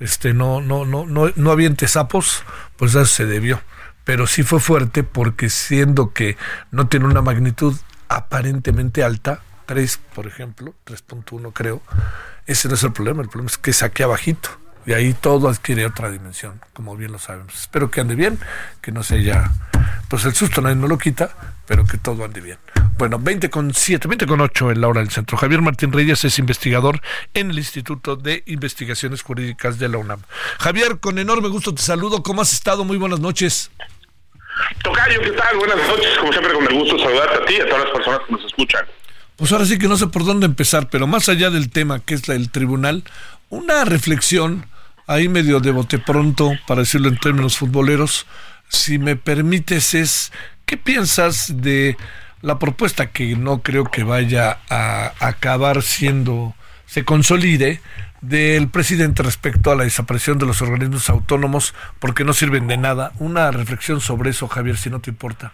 este, 0.00 0.34
no, 0.34 0.60
no, 0.60 0.84
no, 0.84 1.06
no, 1.06 1.32
no 1.34 1.50
aviente 1.50 1.88
sapos, 1.88 2.42
pues 2.76 2.94
eso 2.94 3.06
se 3.06 3.26
debió. 3.26 3.60
Pero 4.04 4.26
sí 4.26 4.42
fue 4.42 4.60
fuerte 4.60 5.02
porque 5.02 5.48
siendo 5.48 6.12
que 6.12 6.36
no 6.70 6.88
tiene 6.88 7.06
una 7.06 7.22
magnitud 7.22 7.74
aparentemente 8.08 9.02
alta, 9.02 9.40
3, 9.66 9.98
por 10.14 10.26
ejemplo, 10.26 10.74
3.1 10.84 11.52
creo, 11.54 11.80
ese 12.46 12.68
no 12.68 12.74
es 12.74 12.82
el 12.82 12.92
problema, 12.92 13.22
el 13.22 13.30
problema 13.30 13.50
es 13.50 13.56
que 13.56 13.70
es 13.70 13.82
aquí 13.82 14.02
abajito 14.02 14.63
y 14.86 14.92
ahí 14.92 15.14
todo 15.14 15.48
adquiere 15.48 15.86
otra 15.86 16.10
dimensión, 16.10 16.60
como 16.72 16.96
bien 16.96 17.12
lo 17.12 17.18
sabemos. 17.18 17.54
Espero 17.54 17.90
que 17.90 18.00
ande 18.00 18.14
bien, 18.14 18.38
que 18.80 18.92
no 18.92 19.02
se 19.02 19.16
haya, 19.16 19.50
pues 20.08 20.24
el 20.24 20.34
susto 20.34 20.60
nadie 20.60 20.76
no 20.76 20.88
lo 20.88 20.98
quita, 20.98 21.30
pero 21.66 21.86
que 21.86 21.98
todo 21.98 22.24
ande 22.24 22.40
bien. 22.40 22.58
Bueno, 22.96 23.18
20 23.18 23.50
con 23.50 23.74
7, 23.74 24.06
20 24.06 24.26
con 24.26 24.40
8 24.40 24.70
en 24.70 24.80
la 24.80 24.88
hora 24.88 25.00
del 25.00 25.10
centro. 25.10 25.36
Javier 25.36 25.62
Martín 25.62 25.92
Reyes 25.92 26.24
es 26.24 26.38
investigador 26.38 27.00
en 27.32 27.50
el 27.50 27.58
Instituto 27.58 28.14
de 28.14 28.44
Investigaciones 28.46 29.22
Jurídicas 29.22 29.78
de 29.78 29.88
la 29.88 29.98
UNAM. 29.98 30.20
Javier, 30.60 31.00
con 31.00 31.18
enorme 31.18 31.48
gusto 31.48 31.74
te 31.74 31.82
saludo. 31.82 32.22
¿Cómo 32.22 32.42
has 32.42 32.52
estado? 32.52 32.84
Muy 32.84 32.96
buenas 32.96 33.18
noches. 33.18 33.72
Tocayo, 34.82 35.20
¿qué 35.22 35.30
tal? 35.32 35.56
Buenas 35.56 35.76
noches. 35.88 36.18
Como 36.20 36.32
siempre, 36.32 36.52
con 36.52 36.64
el 36.64 36.74
gusto 36.74 36.98
saludarte 36.98 37.42
a 37.42 37.44
ti 37.46 37.54
y 37.54 37.60
a 37.60 37.66
todas 37.66 37.84
las 37.84 37.92
personas 37.92 38.20
que 38.26 38.32
nos 38.32 38.44
escuchan. 38.44 38.84
pues 39.36 39.50
ahora 39.50 39.64
sí 39.64 39.76
que 39.76 39.88
no 39.88 39.96
sé 39.96 40.06
por 40.06 40.24
dónde 40.24 40.46
empezar, 40.46 40.88
pero 40.88 41.08
más 41.08 41.28
allá 41.28 41.50
del 41.50 41.70
tema 41.70 41.98
que 41.98 42.14
es 42.14 42.28
el 42.28 42.50
tribunal, 42.50 43.02
una 43.48 43.84
reflexión 43.84 44.66
ahí 45.06 45.28
medio 45.28 45.60
de 45.60 45.70
bote 45.70 45.98
pronto, 45.98 46.52
para 46.66 46.80
decirlo 46.80 47.08
en 47.08 47.18
términos 47.18 47.58
futboleros, 47.58 48.26
si 48.68 48.98
me 48.98 49.16
permites, 49.16 49.94
es 49.94 50.32
¿qué 50.66 50.76
piensas 50.76 51.62
de 51.62 51.96
la 52.42 52.58
propuesta 52.58 53.06
que 53.06 53.36
no 53.36 53.62
creo 53.62 53.84
que 53.84 54.04
vaya 54.04 54.58
a 54.68 55.12
acabar 55.20 55.82
siendo, 55.82 56.54
se 56.86 57.04
consolide, 57.04 57.80
del 58.28 58.68
presidente 58.68 59.22
respecto 59.22 59.70
a 59.70 59.76
la 59.76 59.84
desaparición 59.84 60.38
de 60.38 60.46
los 60.46 60.62
organismos 60.62 61.10
autónomos 61.10 61.74
porque 61.98 62.24
no 62.24 62.32
sirven 62.32 62.66
de 62.66 62.78
nada. 62.78 63.12
Una 63.18 63.50
reflexión 63.50 64.00
sobre 64.00 64.30
eso, 64.30 64.48
Javier, 64.48 64.76
si 64.76 64.88
no 64.88 65.00
te 65.00 65.10
importa. 65.10 65.52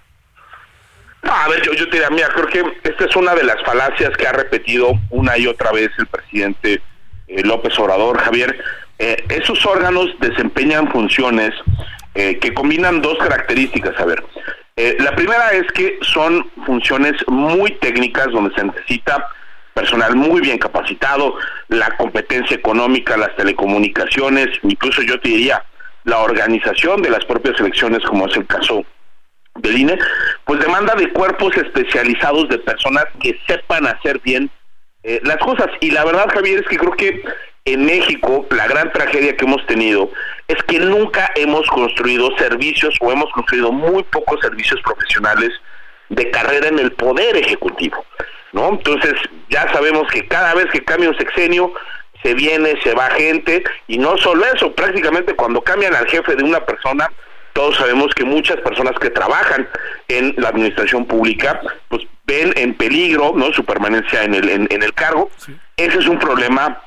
A 1.23 1.49
ver, 1.49 1.63
yo, 1.63 1.73
te 1.73 1.97
diría, 1.97 2.11
mira, 2.11 2.29
creo 2.29 2.73
esta 2.83 3.05
es 3.05 3.17
una 3.17 3.35
de 3.35 3.45
las 3.45 3.63
falacias 3.65 4.17
que 4.17 4.27
ha 4.27 4.33
repetido 4.33 4.99
una 5.11 5.37
y 5.37 5.47
otra 5.47 5.73
vez 5.73 5.91
el 5.99 6.07
presidente 6.07 6.81
eh, 7.29 7.43
López 7.43 7.79
Obrador, 7.79 8.19
Javier. 8.19 8.63
Eh, 9.03 9.17
esos 9.31 9.65
órganos 9.65 10.09
desempeñan 10.21 10.93
funciones 10.93 11.53
eh, 12.15 12.39
que 12.39 12.53
combinan 12.53 13.01
dos 13.01 13.17
características, 13.19 13.99
a 13.99 14.05
ver. 14.05 14.23
la 14.99 15.15
primera 15.17 15.53
es 15.53 15.67
que 15.73 15.99
son 16.03 16.51
funciones 16.67 17.15
muy 17.27 17.73
técnicas 17.79 18.29
donde 18.31 18.55
se 18.55 18.65
necesita 18.65 19.27
personal 19.75 20.15
muy 20.17 20.43
bien 20.43 20.59
capacitado, 20.59 21.35
la 21.69 21.97
competencia 21.97 22.57
económica, 22.57 23.17
las 23.17 23.35
telecomunicaciones, 23.37 24.49
incluso 24.63 25.03
yo 25.03 25.19
te 25.21 25.31
diría 25.31 25.65
la 26.05 26.19
organización 26.19 27.03
de 27.03 27.11
las 27.11 27.25
propias 27.25 27.59
elecciones, 27.61 28.03
como 28.05 28.27
es 28.27 28.37
el 28.37 28.47
caso 28.47 28.85
del 29.57 29.79
INE, 29.79 29.99
pues 30.45 30.61
demanda 30.61 30.95
de 30.95 31.11
cuerpos 31.11 31.57
especializados 31.57 32.49
de 32.49 32.59
personas 32.59 33.05
que 33.21 33.39
sepan 33.47 33.87
hacer 33.87 34.21
bien 34.21 34.51
eh, 35.03 35.21
las 35.25 35.39
cosas. 35.39 35.69
Y 35.81 35.91
la 35.91 36.05
verdad, 36.05 36.29
Javier, 36.33 36.61
es 36.61 36.69
que 36.69 36.77
creo 36.77 36.93
que 36.93 37.23
en 37.65 37.85
México 37.85 38.47
la 38.51 38.67
gran 38.67 38.93
tragedia 38.93 39.37
que 39.37 39.45
hemos 39.45 39.65
tenido 39.67 40.11
es 40.49 40.63
que 40.65 40.81
nunca 40.81 41.31
hemos 41.37 41.67
construido 41.69 42.37
servicios 42.39 42.95
o 43.01 43.13
hemos 43.13 43.31
construido 43.33 43.73
muy 43.73 44.03
pocos 44.05 44.41
servicios 44.41 44.81
profesionales 44.83 45.51
de 46.09 46.31
carrera 46.31 46.69
en 46.69 46.79
el 46.79 46.93
poder 46.93 47.37
ejecutivo. 47.37 48.05
¿no? 48.53 48.69
Entonces, 48.71 49.15
ya 49.49 49.73
sabemos 49.73 50.11
que 50.11 50.27
cada 50.27 50.55
vez 50.55 50.67
que 50.73 50.85
cambia 50.85 51.11
un 51.11 51.17
sexenio, 51.17 51.73
se 52.23 52.35
viene, 52.35 52.75
se 52.83 52.95
va 52.95 53.11
gente, 53.11 53.63
y 53.87 53.99
no 53.99 54.19
solo 54.19 54.45
eso, 54.53 54.73
prácticamente 54.75 55.35
cuando 55.35 55.63
cambian 55.63 55.95
al 55.95 56.07
jefe 56.09 56.37
de 56.37 56.45
una 56.45 56.61
persona, 56.61 57.11
todos 57.53 57.77
sabemos 57.77 58.15
que 58.15 58.25
muchas 58.25 58.59
personas 58.59 58.99
que 58.99 59.11
trabajan 59.11 59.69
en 60.09 60.35
la 60.37 60.49
administración 60.49 61.07
pública, 61.07 61.61
pues 61.89 62.07
ven 62.25 62.53
en 62.57 62.75
peligro, 62.75 63.33
¿no? 63.35 63.53
Su 63.53 63.65
permanencia 63.65 64.23
en 64.25 64.35
el, 64.35 64.49
en, 64.49 64.83
el 64.83 64.95
cargo. 64.95 65.31
Ese 65.77 65.99
es 65.99 66.07
un 66.07 66.19
problema 66.19 66.81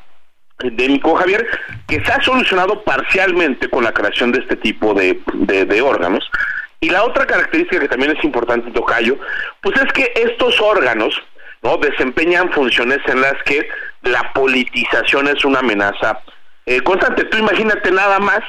endémico, 0.63 1.15
Javier, 1.15 1.45
que 1.87 2.03
se 2.03 2.11
ha 2.11 2.21
solucionado 2.21 2.83
parcialmente 2.83 3.69
con 3.69 3.83
la 3.83 3.93
creación 3.93 4.31
de 4.31 4.39
este 4.39 4.55
tipo 4.55 4.93
de, 4.93 5.19
de, 5.33 5.65
de 5.65 5.81
órganos. 5.81 6.29
Y 6.79 6.89
la 6.89 7.03
otra 7.03 7.25
característica 7.25 7.79
que 7.79 7.87
también 7.87 8.15
es 8.17 8.23
importante, 8.23 8.71
Tocayo, 8.71 9.17
pues 9.61 9.75
es 9.81 9.91
que 9.93 10.11
estos 10.15 10.59
órganos, 10.59 11.21
¿no? 11.61 11.77
Desempeñan 11.77 12.51
funciones 12.51 12.99
en 13.07 13.21
las 13.21 13.35
que 13.45 13.67
la 14.01 14.33
politización 14.33 15.29
es 15.29 15.45
una 15.45 15.59
amenaza 15.59 16.19
eh, 16.65 16.81
constante. 16.81 17.23
Tú 17.25 17.37
imagínate 17.37 17.89
nada 17.89 18.19
más, 18.19 18.41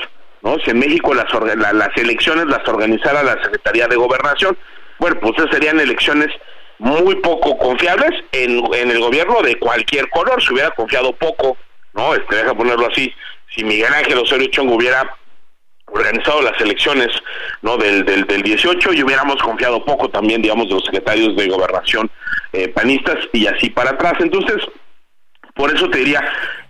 ¿no? 0.42 0.58
Si 0.58 0.70
en 0.70 0.80
México 0.80 1.14
las, 1.14 1.26
las 1.32 1.96
elecciones 1.96 2.46
las 2.46 2.66
organizara 2.66 3.22
la 3.22 3.40
Secretaría 3.40 3.86
de 3.86 3.94
Gobernación, 3.94 4.58
bueno, 4.98 5.16
pues 5.20 5.34
esas 5.38 5.50
serían 5.52 5.78
elecciones 5.78 6.30
muy 6.78 7.14
poco 7.16 7.56
confiables 7.56 8.20
en, 8.32 8.62
en 8.74 8.90
el 8.90 8.98
gobierno 8.98 9.42
de 9.42 9.56
cualquier 9.60 10.10
color. 10.10 10.42
Se 10.42 10.52
hubiera 10.52 10.70
confiado 10.72 11.12
poco, 11.12 11.56
¿no? 11.94 12.14
Este, 12.14 12.36
deja 12.36 12.54
ponerlo 12.54 12.86
así. 12.86 13.12
Si 13.54 13.64
Miguel 13.64 13.92
Ángel 13.92 14.18
Osorio 14.18 14.48
Chong 14.48 14.70
hubiera 14.70 15.16
organizado 15.86 16.42
las 16.42 16.60
elecciones 16.60 17.08
no 17.62 17.76
del, 17.76 18.04
del, 18.04 18.26
del 18.26 18.42
18 18.42 18.92
y 18.92 19.02
hubiéramos 19.02 19.36
confiado 19.42 19.84
poco 19.84 20.08
también 20.08 20.42
digamos 20.42 20.68
de 20.68 20.74
los 20.74 20.84
secretarios 20.84 21.36
de 21.36 21.48
gobernación 21.48 22.10
eh, 22.52 22.68
panistas 22.68 23.16
y 23.32 23.46
así 23.46 23.70
para 23.70 23.90
atrás 23.90 24.14
entonces 24.18 24.56
por 25.54 25.72
eso 25.72 25.88
te 25.90 25.98
diría 25.98 26.20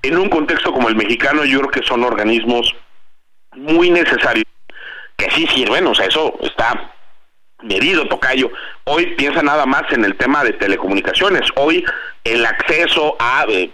en 0.03 0.19
un 0.19 0.29
contexto 0.29 0.73
como 0.73 0.89
el 0.89 0.97
mexicano 0.97 1.45
yo 1.45 1.61
creo 1.61 1.71
que 1.71 1.87
son 1.87 2.05
organismos 2.05 2.75
muy 3.53 3.89
necesarios 3.89 4.45
que 5.17 5.31
sí 5.31 5.47
sirven 5.47 5.87
o 5.87 5.95
sea 5.95 6.07
eso 6.07 6.37
está 6.43 6.94
medido 7.65 8.07
tocayo 8.07 8.51
hoy 8.85 9.07
piensa 9.17 9.43
nada 9.43 9.67
más 9.67 9.83
en 9.91 10.05
el 10.05 10.17
tema 10.17 10.45
de 10.45 10.53
telecomunicaciones 10.53 11.43
hoy 11.57 11.85
el 12.25 12.45
acceso 12.47 13.17
a 13.19 13.47
eh, 13.49 13.71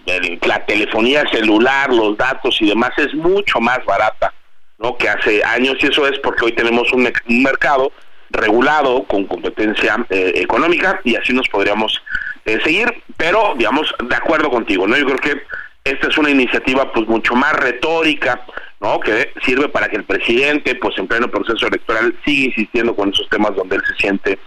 la 0.47 0.65
telefonía 0.65 1.25
celular 1.31 1.93
los 1.93 2.17
datos 2.17 2.57
y 2.61 2.69
demás 2.69 2.91
es 2.97 3.15
mucho 3.15 3.61
más 3.61 3.85
barata 3.85 4.33
¿no? 4.79 4.97
que 4.97 5.09
hace 5.09 5.45
años 5.45 5.77
y 5.81 5.87
eso 5.87 6.07
es 6.07 6.19
porque 6.21 6.47
hoy 6.47 6.53
tenemos 6.53 6.93
un, 6.93 7.11
mercado 7.27 7.93
regulado 8.31 9.03
con 9.05 9.25
competencia 9.27 9.97
eh, 10.09 10.33
económica 10.37 11.01
y 11.05 11.17
así 11.17 11.33
nos 11.33 11.49
podríamos 11.49 12.01
eh, 12.47 12.59
seguir, 12.65 13.03
pero 13.17 13.55
digamos 13.57 13.95
de 14.03 14.15
acuerdo 14.17 14.51
contigo, 14.51 14.87
¿no? 14.87 14.97
Yo 14.97 15.05
creo 15.05 15.19
que 15.19 15.43
esta 15.85 16.09
es 16.09 16.19
una 16.19 16.31
iniciativa 16.31 16.93
pues 16.93 17.07
mucho 17.07 17.35
más 17.35 17.53
retórica, 17.55 18.45
¿no? 18.81 19.01
Que 19.01 19.33
sirve 19.45 19.69
para 19.69 19.89
que 19.89 19.97
el 19.97 20.05
presidente 20.05 20.75
pues 20.75 20.97
en 20.99 21.07
pleno 21.07 21.29
proceso 21.29 21.67
electoral 21.67 22.15
siga 22.25 22.47
insistiendo 22.47 22.95
con 22.95 23.13
esos 23.13 23.29
temas 23.29 23.55
donde 23.55 23.77
él 23.77 23.83
se 23.87 23.95
siente 23.97 24.39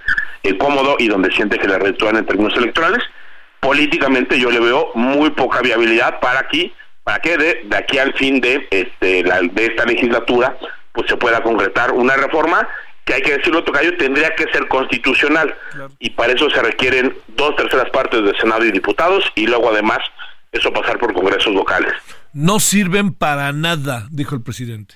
eh, 0.44 0.58
cómodo 0.58 0.96
y 1.00 1.08
donde 1.08 1.32
siente 1.32 1.58
que 1.58 1.68
le 1.68 1.80
reditúan 1.80 2.18
en 2.18 2.26
términos 2.26 2.56
electorales. 2.56 3.04
Políticamente 3.60 4.40
yo 4.40 4.52
le 4.52 4.60
veo 4.60 4.92
muy 4.94 5.32
poca 5.32 5.62
viabilidad 5.62 6.20
para 6.20 6.40
aquí 6.40 6.74
para 7.04 7.20
que 7.20 7.38
de, 7.38 7.68
aquí 7.76 7.98
al 7.98 8.14
fin 8.14 8.40
de 8.40 8.68
este 8.70 9.24
de 9.24 9.66
esta 9.66 9.86
legislatura 9.86 10.56
pues 10.94 11.08
se 11.10 11.18
pueda 11.18 11.42
concretar 11.42 11.92
una 11.92 12.16
reforma 12.16 12.68
que 13.06 13.16
hay 13.16 13.22
que 13.22 13.38
decirlo 13.38 13.64
Tocayo 13.64 13.98
tendría 13.98 14.34
que 14.36 14.46
ser 14.52 14.68
constitucional 14.68 15.54
y 16.00 16.12
para 16.12 16.34
eso 16.34 16.50
se 16.50 16.62
requieren 16.62 17.14
dos 17.30 17.56
terceras 17.56 17.90
partes 17.90 18.24
del 18.24 18.38
Senado 18.38 18.64
y 18.66 18.72
diputados 18.72 19.26
y 19.36 19.48
luego 19.48 19.70
además 19.70 20.00
eso 20.54 20.72
pasar 20.72 20.98
por 20.98 21.14
congresos 21.14 21.54
locales. 21.54 21.92
No 22.32 22.60
sirven 22.60 23.14
para 23.14 23.52
nada, 23.52 24.08
dijo 24.12 24.36
el 24.36 24.44
presidente. 24.44 24.96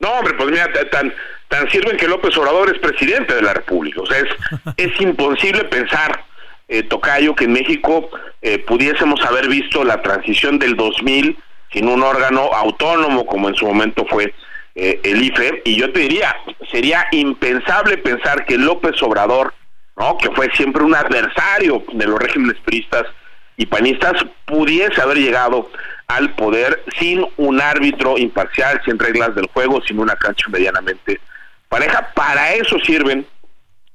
No, 0.00 0.10
hombre, 0.10 0.34
pues 0.34 0.50
mira, 0.50 0.68
tan, 0.90 1.14
tan 1.48 1.70
sirven 1.70 1.96
que 1.96 2.08
López 2.08 2.36
Obrador 2.36 2.74
es 2.74 2.80
presidente 2.80 3.34
de 3.34 3.42
la 3.42 3.54
República. 3.54 4.00
O 4.02 4.06
sea, 4.06 4.18
es, 4.18 4.28
es 4.76 5.00
imposible 5.00 5.64
pensar 5.64 6.24
eh, 6.68 6.82
Tocayo, 6.82 7.34
que 7.34 7.44
en 7.44 7.52
México 7.52 8.10
eh, 8.40 8.58
pudiésemos 8.58 9.24
haber 9.24 9.48
visto 9.48 9.84
la 9.84 10.02
transición 10.02 10.58
del 10.58 10.76
2000 10.76 11.38
sin 11.72 11.88
un 11.88 12.02
órgano 12.02 12.50
autónomo 12.52 13.24
como 13.26 13.48
en 13.48 13.54
su 13.54 13.66
momento 13.66 14.04
fue 14.08 14.34
eh, 14.74 15.00
el 15.04 15.22
IFE. 15.22 15.62
Y 15.64 15.76
yo 15.76 15.92
te 15.92 16.00
diría, 16.00 16.34
sería 16.70 17.06
impensable 17.12 17.98
pensar 17.98 18.44
que 18.44 18.58
López 18.58 19.00
Obrador, 19.02 19.54
¿no? 19.96 20.16
que 20.18 20.30
fue 20.30 20.50
siempre 20.54 20.82
un 20.82 20.94
adversario 20.94 21.84
de 21.92 22.06
los 22.06 22.18
regímenes 22.18 22.60
priistas 22.64 23.04
y 23.56 23.66
panistas, 23.66 24.14
pudiese 24.46 25.00
haber 25.00 25.18
llegado 25.18 25.70
al 26.08 26.34
poder 26.34 26.82
sin 26.98 27.24
un 27.36 27.60
árbitro 27.60 28.18
imparcial, 28.18 28.80
sin 28.84 28.98
reglas 28.98 29.34
del 29.34 29.46
juego, 29.46 29.80
sin 29.82 29.98
una 29.98 30.16
cancha 30.16 30.48
medianamente 30.48 31.20
pareja. 31.68 32.10
Para 32.14 32.54
eso 32.54 32.78
sirven 32.80 33.26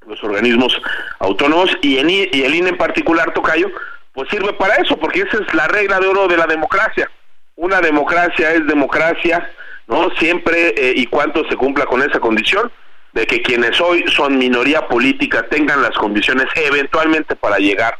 los 0.08 0.24
organismos 0.24 0.80
autónomos 1.20 1.70
y, 1.82 1.98
en, 1.98 2.10
y 2.10 2.24
el 2.44 2.56
INE 2.56 2.70
en 2.70 2.78
particular, 2.78 3.34
Tocayo, 3.34 3.70
pues 4.14 4.30
sirve 4.30 4.54
para 4.54 4.76
eso, 4.76 4.98
porque 4.98 5.22
esa 5.22 5.38
es 5.38 5.54
la 5.54 5.68
regla 5.68 6.00
de 6.00 6.08
oro 6.08 6.28
de 6.28 6.38
la 6.38 6.48
democracia. 6.48 7.10
Una 7.56 7.82
democracia 7.82 8.54
es 8.54 8.66
democracia, 8.66 9.52
¿no? 9.88 10.10
Siempre 10.18 10.70
eh, 10.78 10.94
y 10.96 11.06
cuanto 11.08 11.48
se 11.48 11.56
cumpla 11.56 11.86
con 11.86 12.02
esa 12.02 12.20
condición 12.20 12.72
de 13.14 13.28
que 13.28 13.42
quienes 13.42 13.80
hoy 13.82 14.06
son 14.08 14.38
minoría 14.38 14.88
política 14.88 15.44
tengan 15.50 15.82
las 15.82 15.96
condiciones 15.98 16.46
eventualmente 16.56 17.36
para 17.36 17.58
llegar 17.58 17.98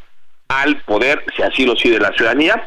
al 0.48 0.76
poder, 0.82 1.24
si 1.36 1.42
así 1.42 1.64
lo 1.64 1.74
decide 1.74 2.00
la 2.00 2.12
ciudadanía, 2.12 2.62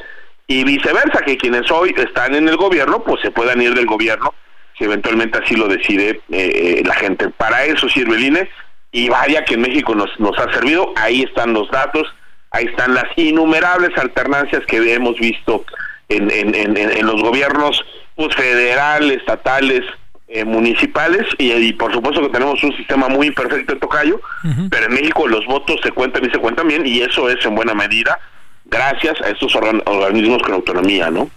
y 0.47 0.63
viceversa, 0.63 1.21
que 1.25 1.37
quienes 1.37 1.69
hoy 1.71 1.93
están 1.97 2.35
en 2.35 2.47
el 2.47 2.57
gobierno, 2.57 3.03
pues 3.03 3.21
se 3.21 3.31
puedan 3.31 3.61
ir 3.61 3.73
del 3.73 3.85
gobierno 3.85 4.33
si 4.77 4.85
eventualmente 4.85 5.37
así 5.37 5.55
lo 5.55 5.67
decide 5.67 6.09
eh, 6.09 6.19
eh, 6.31 6.83
la 6.85 6.95
gente. 6.95 7.29
Para 7.29 7.65
eso 7.65 7.87
sirve 7.89 8.15
el 8.15 8.23
INE 8.23 8.49
y 8.91 9.09
vaya 9.09 9.45
que 9.45 9.53
en 9.53 9.61
México 9.61 9.95
nos, 9.95 10.09
nos 10.19 10.37
ha 10.39 10.51
servido, 10.51 10.93
ahí 10.95 11.21
están 11.21 11.53
los 11.53 11.69
datos, 11.69 12.13
ahí 12.51 12.65
están 12.65 12.93
las 12.93 13.05
innumerables 13.15 13.97
alternancias 13.97 14.65
que 14.65 14.93
hemos 14.93 15.17
visto 15.19 15.63
en, 16.09 16.29
en, 16.31 16.55
en, 16.55 17.05
los 17.05 17.21
gobiernos 17.21 17.85
pues, 18.15 18.35
estatales, 18.37 19.85
eh, 20.33 20.45
municipales 20.45 21.27
y, 21.37 21.73
por 21.73 21.91
supuesto 21.91 22.21
que 22.21 22.29
tenemos 22.29 22.63
un 22.63 22.75
sistema 22.77 23.09
muy 23.09 23.27
imperfecto 23.27 23.73
de 23.73 23.79
tocayo, 23.79 24.21
pero 24.69 24.85
en 24.85 24.93
México 24.93 25.27
los 25.27 25.45
votos 25.45 25.79
se 25.83 25.91
cuentan 25.91 26.23
y 26.23 26.29
se 26.29 26.39
cuentan 26.39 26.69
bien 26.69 26.87
y 26.87 27.01
eso 27.01 27.29
es 27.29 27.45
en 27.45 27.53
buena 27.53 27.73
medida 27.73 28.17
gracias 28.63 29.19
a 29.21 29.29
estos 29.29 29.53
organismos 29.55 30.41
con 30.41 30.53
autonomía, 30.53 31.11
¿no? 31.11 31.29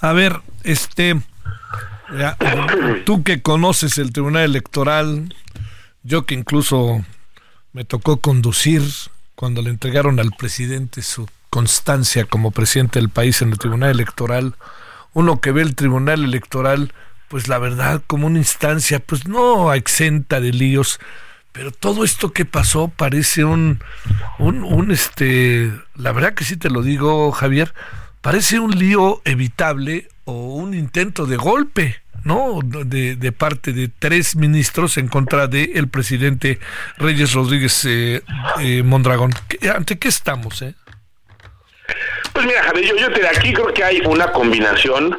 A 0.00 0.14
ver, 0.14 0.40
este, 0.64 1.20
tú 3.04 3.22
que 3.22 3.42
conoces 3.42 3.98
el 3.98 4.12
Tribunal 4.12 4.44
Electoral, 4.44 5.34
yo 6.02 6.24
que 6.24 6.34
incluso 6.34 7.04
me 7.74 7.84
tocó 7.84 8.20
conducir 8.20 8.82
cuando 9.34 9.62
le 9.62 9.70
entregaron 9.70 10.18
al 10.18 10.30
presidente 10.32 11.02
su 11.02 11.28
constancia 11.50 12.24
como 12.24 12.52
presidente 12.52 12.98
del 12.98 13.10
país 13.10 13.42
en 13.42 13.50
el 13.50 13.58
Tribunal 13.58 13.90
Electoral, 13.90 14.54
uno 15.12 15.40
que 15.40 15.52
ve 15.52 15.62
el 15.62 15.74
Tribunal 15.74 16.24
Electoral, 16.24 16.92
pues 17.30 17.46
la 17.46 17.58
verdad, 17.58 18.02
como 18.08 18.26
una 18.26 18.38
instancia, 18.38 18.98
pues 18.98 19.28
no 19.28 19.72
exenta 19.72 20.40
de 20.40 20.50
líos, 20.50 20.98
pero 21.52 21.70
todo 21.70 22.02
esto 22.02 22.32
que 22.32 22.44
pasó 22.44 22.88
parece 22.88 23.44
un, 23.44 23.84
un, 24.40 24.90
este, 24.90 25.70
la 25.94 26.10
verdad 26.10 26.34
que 26.34 26.42
sí 26.42 26.56
te 26.56 26.70
lo 26.70 26.82
digo, 26.82 27.30
Javier, 27.30 27.72
parece 28.20 28.58
un 28.58 28.76
lío 28.76 29.22
evitable 29.24 30.08
o 30.24 30.56
un 30.56 30.74
intento 30.74 31.24
de 31.24 31.36
golpe, 31.36 32.02
¿no? 32.24 32.58
De, 32.64 33.14
de 33.14 33.32
parte 33.32 33.72
de 33.72 33.86
tres 33.86 34.34
ministros 34.34 34.96
en 34.96 35.06
contra 35.06 35.46
del 35.46 35.70
el 35.76 35.86
presidente 35.86 36.58
Reyes 36.98 37.32
Rodríguez 37.32 37.84
eh, 37.84 38.24
eh, 38.58 38.82
Mondragón. 38.82 39.32
¿Ante 39.72 40.00
qué 40.00 40.08
estamos, 40.08 40.62
eh? 40.62 40.74
Pues 42.32 42.44
mira, 42.44 42.64
Javier, 42.64 42.86
yo, 42.86 43.08
yo 43.08 43.28
aquí 43.28 43.52
creo 43.52 43.72
que 43.72 43.84
hay 43.84 44.00
una 44.00 44.32
combinación 44.32 45.16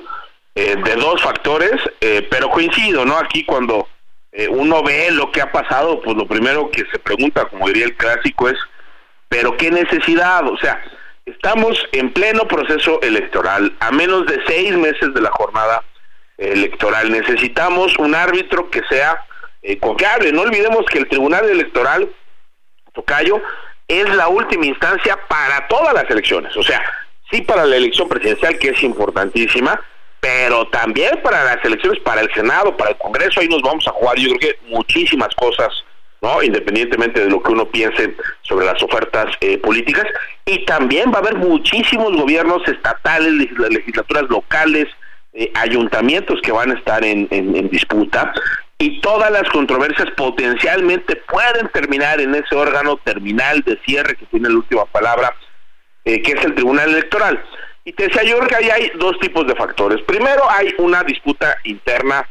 eh, 0.54 0.76
de 0.84 0.95
dos 0.95 1.22
factores, 1.22 1.80
eh, 2.02 2.28
pero 2.30 2.49
coincido, 2.49 3.06
¿no? 3.06 3.18
Aquí 3.18 3.45
cuando 3.45 3.88
eh, 4.34 4.49
uno 4.49 4.84
ve 4.84 5.10
lo 5.12 5.32
que 5.32 5.41
ha 5.41 5.49
pasado, 5.49 6.02
pues 6.02 6.18
lo 6.18 6.28
primero 6.28 6.70
que 6.70 6.84
se 6.91 6.99
pregunta, 6.99 7.45
como 7.45 7.68
diría 7.68 7.86
el 7.86 7.95
clásico, 7.95 8.49
es, 8.49 8.58
¿pero 9.30 9.56
qué 9.56 9.72
necesidad? 9.72 10.45
O 10.47 10.58
sea, 10.58 10.84
estamos 11.26 11.82
en 11.93 12.12
pleno 12.12 12.49
proceso 12.49 12.99
electoral, 13.02 13.74
a 13.80 13.91
menos 13.91 14.26
de 14.26 14.41
seis 14.45 14.76
meses 14.76 15.14
de 15.14 15.22
la 15.22 15.32
jornada 15.32 15.86
electoral. 16.38 17.12
Necesitamos 17.12 17.97
un 17.97 18.14
árbitro 18.14 18.70
que 18.70 18.82
sea 18.89 19.24
confiable. 19.80 20.34
No 20.34 20.41
olvidemos 20.41 20.86
que 20.88 20.97
el 20.99 21.08
Tribunal 21.08 21.47
Electoral, 21.49 22.10
Tocayo, 22.93 23.41
es 23.88 24.10
la 24.16 24.28
última 24.28 24.66
instancia 24.66 25.18
para 25.30 25.68
todas 25.68 25.93
las 25.93 26.10
elecciones. 26.10 26.58
O 26.58 26.64
sea, 26.64 26.84
sí 27.30 27.41
para 27.41 27.66
la 27.66 27.78
elección 27.78 28.10
presidencial, 28.10 28.58
que 28.58 28.70
es 28.70 28.84
importantísima, 28.84 29.80
pero 30.22 30.67
también 30.67 31.19
para 31.24 31.43
las 31.43 31.65
elecciones 31.65 31.99
para 32.01 32.22
el 32.22 32.32
Senado, 32.34 32.78
para 32.78 32.91
el 32.91 32.97
Congreso, 32.97 33.41
ahí 33.41 33.47
nos 33.47 33.63
vamos 33.63 33.86
a 33.88 33.91
jugar, 33.91 34.17
yo 34.17 34.30
creo 34.36 34.39
que 34.39 34.69
muchísimas 34.69 35.34
cosas, 35.36 35.69
¿no? 36.22 36.41
Independientemente 36.43 37.26
de 37.26 37.30
lo 37.30 37.41
que 37.41 37.51
uno 37.51 37.65
piense 37.65 38.15
sobre 38.43 38.67
las 38.67 38.82
ofertas 38.84 39.36
eh, 39.41 39.57
políticas, 39.57 40.05
y 40.45 40.63
también 40.65 41.11
va 41.11 41.15
a 41.15 41.22
haber 41.22 41.36
muchísimos 41.36 42.15
gobiernos 42.15 42.65
estatales, 42.67 43.49
legislaturas 43.69 44.30
locales, 44.30 44.88
eh, 45.34 45.51
ayuntamientos 45.55 46.39
que 46.43 46.51
van 46.51 46.69
a 46.72 46.76
estar 46.76 47.03
en, 47.03 47.28
en 47.32 47.69
disputa, 47.69 48.32
y 48.78 49.01
todas 49.01 49.32
las 49.32 49.49
controversias 49.49 50.11
potencialmente 50.11 51.15
pueden 51.15 51.67
terminar 51.69 52.22
en 52.22 52.36
ese 52.36 52.55
órgano 52.55 52.97
terminal 52.97 53.61
de 53.61 53.80
cierre 53.86 54.15
que 54.15 54.26
tiene 54.28 54.49
la 54.49 54.55
última 54.55 54.86
palabra 54.86 55.36
eh, 56.03 56.22
que 56.22 56.32
es 56.32 56.43
el 56.43 56.55
Tribunal 56.55 56.89
Electoral. 56.89 57.43
Y 57.84 57.93
te 57.93 58.07
decía 58.07 58.23
yo 58.23 58.39
que 58.47 58.55
ahí 58.55 58.69
hay 58.69 58.91
dos 58.95 59.19
tipos 59.19 59.47
de 59.47 59.55
factores. 59.55 60.01
Primero 60.03 60.49
hay 60.49 60.73
una 60.77 61.03
disputa 61.03 61.57
interna 61.63 62.27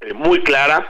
eh, 0.00 0.12
muy 0.12 0.42
clara, 0.42 0.88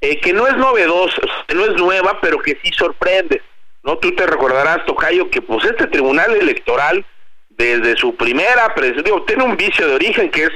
eh, 0.00 0.18
que 0.20 0.32
no 0.32 0.46
es 0.46 0.56
novedosa, 0.56 1.20
no 1.54 1.64
es 1.64 1.74
nueva, 1.74 2.18
pero 2.20 2.38
que 2.40 2.58
sí 2.62 2.72
sorprende. 2.72 3.42
¿no? 3.82 3.98
Tú 3.98 4.14
te 4.14 4.26
recordarás, 4.26 4.84
Tocayo, 4.86 5.30
que 5.30 5.42
pues 5.42 5.64
este 5.64 5.86
Tribunal 5.86 6.34
Electoral, 6.36 7.04
desde 7.50 7.96
su 7.96 8.16
primera 8.16 8.74
presidencia, 8.74 9.14
tiene 9.26 9.44
un 9.44 9.56
vicio 9.56 9.86
de 9.86 9.94
origen 9.94 10.30
que 10.30 10.44
es 10.44 10.50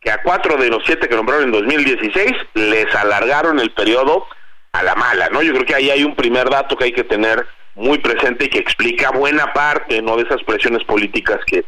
que 0.00 0.10
a 0.10 0.22
cuatro 0.22 0.56
de 0.56 0.68
los 0.68 0.84
siete 0.84 1.08
que 1.08 1.16
nombraron 1.16 1.44
en 1.44 1.52
2016 1.52 2.32
les 2.54 2.94
alargaron 2.94 3.58
el 3.58 3.72
periodo 3.72 4.26
a 4.72 4.82
la 4.82 4.94
mala, 4.94 5.28
¿no? 5.30 5.42
Yo 5.42 5.52
creo 5.52 5.64
que 5.64 5.74
ahí 5.74 5.90
hay 5.90 6.04
un 6.04 6.14
primer 6.14 6.48
dato 6.48 6.76
que 6.76 6.84
hay 6.84 6.92
que 6.92 7.04
tener 7.04 7.46
muy 7.74 7.98
presente 7.98 8.44
y 8.44 8.48
que 8.48 8.58
explica 8.58 9.10
buena 9.10 9.52
parte 9.52 10.00
no 10.02 10.16
de 10.16 10.22
esas 10.22 10.42
presiones 10.44 10.84
políticas 10.84 11.40
que, 11.46 11.64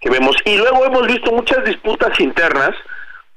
que 0.00 0.10
vemos. 0.10 0.36
Y 0.44 0.56
luego 0.56 0.84
hemos 0.84 1.06
visto 1.06 1.32
muchas 1.32 1.64
disputas 1.64 2.18
internas, 2.20 2.70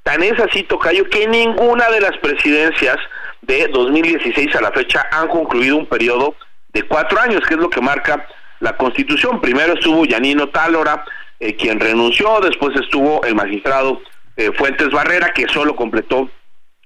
tan 0.02 0.22
es 0.22 0.38
así, 0.40 0.62
Tocayo, 0.64 1.08
que 1.08 1.26
ninguna 1.26 1.88
de 1.90 2.00
las 2.00 2.16
presidencias 2.18 2.96
de 3.42 3.68
2016 3.68 4.54
a 4.56 4.60
la 4.60 4.72
fecha 4.72 5.04
han 5.10 5.28
concluido 5.28 5.76
un 5.76 5.86
periodo 5.86 6.34
de 6.72 6.82
cuatro 6.84 7.20
años, 7.20 7.42
que 7.46 7.54
es 7.54 7.60
lo 7.60 7.70
que 7.70 7.80
marca 7.80 8.26
la 8.60 8.76
Constitución. 8.76 9.40
Primero 9.40 9.74
estuvo 9.74 10.04
Yanino 10.04 10.48
Tálora, 10.48 11.04
eh, 11.40 11.56
quien 11.56 11.80
renunció, 11.80 12.40
después 12.40 12.76
estuvo 12.80 13.22
el 13.24 13.34
magistrado 13.34 14.00
eh, 14.36 14.50
Fuentes 14.52 14.90
Barrera, 14.90 15.32
que 15.32 15.48
solo 15.48 15.74
completó 15.74 16.30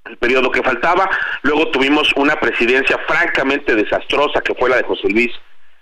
el 0.06 0.16
periodo 0.16 0.50
que 0.50 0.62
faltaba. 0.62 1.08
Luego 1.42 1.68
tuvimos 1.68 2.12
una 2.16 2.36
presidencia 2.40 2.98
francamente 3.06 3.74
desastrosa 3.74 4.40
que 4.40 4.54
fue 4.54 4.70
la 4.70 4.76
de 4.76 4.84
José 4.84 5.08
Luis 5.08 5.30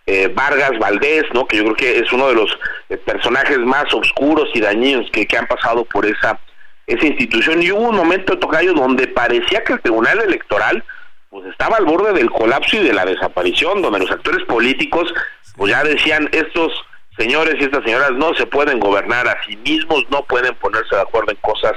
eh, 0.07 0.28
Vargas 0.28 0.78
Valdés, 0.78 1.24
¿no? 1.32 1.46
Que 1.46 1.59
yo 1.59 1.64
creo 1.64 1.76
que 1.76 1.98
es 1.98 2.12
uno 2.12 2.28
de 2.28 2.34
los 2.34 2.59
eh, 2.88 2.96
personajes 2.98 3.59
más 3.59 3.92
oscuros 3.94 4.48
y 4.55 4.61
dañinos 4.61 5.11
que, 5.11 5.26
han 5.36 5.46
pasado 5.46 5.84
por 5.84 6.07
esa 6.07 6.38
esa 6.86 7.07
institución 7.07 7.62
y 7.62 7.72
hubo 7.72 7.88
un 7.88 7.96
momento 7.96 8.38
tocayo 8.38 8.74
donde 8.74 9.07
parecía 9.09 9.64
que 9.64 9.72
el 9.72 9.80
Tribunal 9.80 10.20
Electoral 10.20 10.84
pues 11.30 11.46
estaba 11.46 11.78
al 11.78 11.86
borde 11.86 12.12
del 12.12 12.30
colapso 12.30 12.76
y 12.76 12.84
de 12.84 12.92
la 12.92 13.07
desaparición, 13.07 13.80
donde 13.80 14.00
los 14.00 14.11
actores 14.11 14.44
políticos 14.44 15.12
pues 15.57 15.72
ya 15.72 15.82
decían 15.82 16.28
estos 16.32 16.72
señores 17.16 17.57
y 17.59 17.64
estas 17.64 17.84
señoras 17.84 18.12
no 18.12 18.34
se 18.34 18.46
pueden 18.46 18.80
gobernar 18.80 19.26
a 19.26 19.42
sí 19.44 19.57
mismos, 19.57 20.05
no 20.11 20.24
pueden 20.24 20.55
ponerse 20.57 20.94
de 20.94 21.02
acuerdo 21.02 21.30
en 21.30 21.38
cosas 21.38 21.72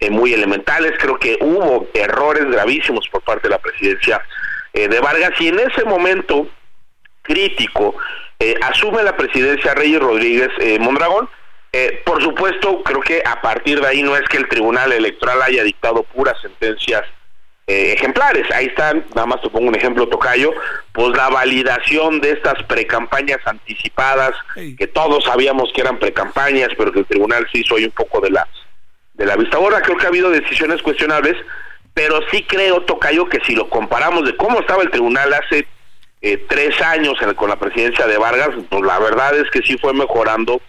eh, 0.00 0.10
muy 0.10 0.32
elementales. 0.32 0.92
Creo 0.98 1.18
que 1.18 1.36
hubo 1.40 1.88
errores 1.94 2.44
gravísimos 2.44 3.08
por 3.08 3.22
parte 3.22 3.48
de 3.48 3.54
la 3.54 3.58
presidencia 3.58 4.22
eh, 4.72 4.88
de 4.88 5.00
Vargas 5.00 5.32
y 5.40 5.48
en 5.48 5.58
ese 5.58 5.84
momento 5.84 6.46
crítico 7.24 7.96
eh, 8.38 8.54
asume 8.62 9.02
la 9.02 9.16
presidencia 9.16 9.74
Reyes 9.74 10.00
Rodríguez 10.00 10.50
Mondragón. 10.78 11.28
por 12.06 12.22
supuesto, 12.22 12.82
creo 12.84 13.00
que 13.00 13.22
a 13.26 13.40
partir 13.40 13.80
de 13.80 13.88
ahí 13.88 14.02
no 14.02 14.16
es 14.16 14.22
que 14.28 14.36
el 14.36 14.48
Tribunal 14.48 14.92
Electoral 14.92 15.42
haya 15.42 15.64
dictado 15.64 16.04
puras 16.04 16.40
sentencias 16.40 17.02
ejemplares. 17.66 18.48
Ahí 18.52 18.66
están, 18.66 19.04
nada 19.14 19.26
más 19.26 19.40
te 19.40 19.48
pongo 19.48 19.68
un 19.68 19.74
ejemplo, 19.74 20.06
Tocayo, 20.06 20.52
pues 20.92 21.16
la 21.16 21.30
validación 21.30 22.20
de 22.20 22.32
estas 22.32 22.62
precampañas 22.64 23.40
anticipadas, 23.44 24.34
que 24.54 24.86
todos 24.86 25.24
sabíamos 25.24 25.72
que 25.72 25.80
eran 25.80 25.98
precampañas, 25.98 26.68
pero 26.76 26.92
que 26.92 27.00
el 27.00 27.06
tribunal 27.06 27.48
se 27.50 27.58
hizo 27.58 27.76
ahí 27.76 27.84
un 27.84 27.92
poco 27.92 28.20
de 28.20 28.30
la 28.30 28.46
de 29.14 29.26
la 29.26 29.36
vista 29.36 29.56
ahora 29.56 29.80
creo 29.80 29.96
que 29.96 30.06
ha 30.06 30.08
habido 30.08 30.30
decisiones 30.30 30.82
cuestionables 30.82 31.36
pero 31.94 32.18
sí 32.30 32.42
creo 32.42 32.82
Tocayo 32.82 33.28
que 33.28 33.40
si 33.46 33.54
lo 33.54 33.68
comparamos 33.68 34.24
de 34.24 34.36
cómo 34.36 34.58
estaba 34.58 34.82
el 34.82 34.90
tribunal 34.90 35.32
hace 35.32 35.66
eh, 36.24 36.42
tres 36.48 36.80
años 36.80 37.18
con 37.36 37.50
la 37.50 37.56
presidencia 37.56 38.06
de 38.06 38.16
Vargas 38.16 38.48
pues 38.70 38.82
la 38.82 38.98
verdad 38.98 39.36
es 39.36 39.50
que 39.50 39.60
sí 39.60 39.76
fue 39.76 39.92
mejorando 39.92 40.60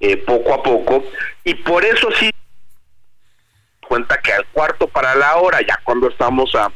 eh, 0.00 0.16
poco 0.16 0.52
a 0.52 0.62
poco 0.62 1.04
y 1.44 1.54
por 1.54 1.84
eso 1.84 2.08
sí 2.18 2.28
cuenta 3.86 4.20
que 4.20 4.32
al 4.32 4.44
cuarto 4.46 4.88
para 4.88 5.14
la 5.14 5.36
hora 5.36 5.60
ya 5.60 5.78
cuando 5.84 6.08
estamos 6.08 6.52
a, 6.56 6.72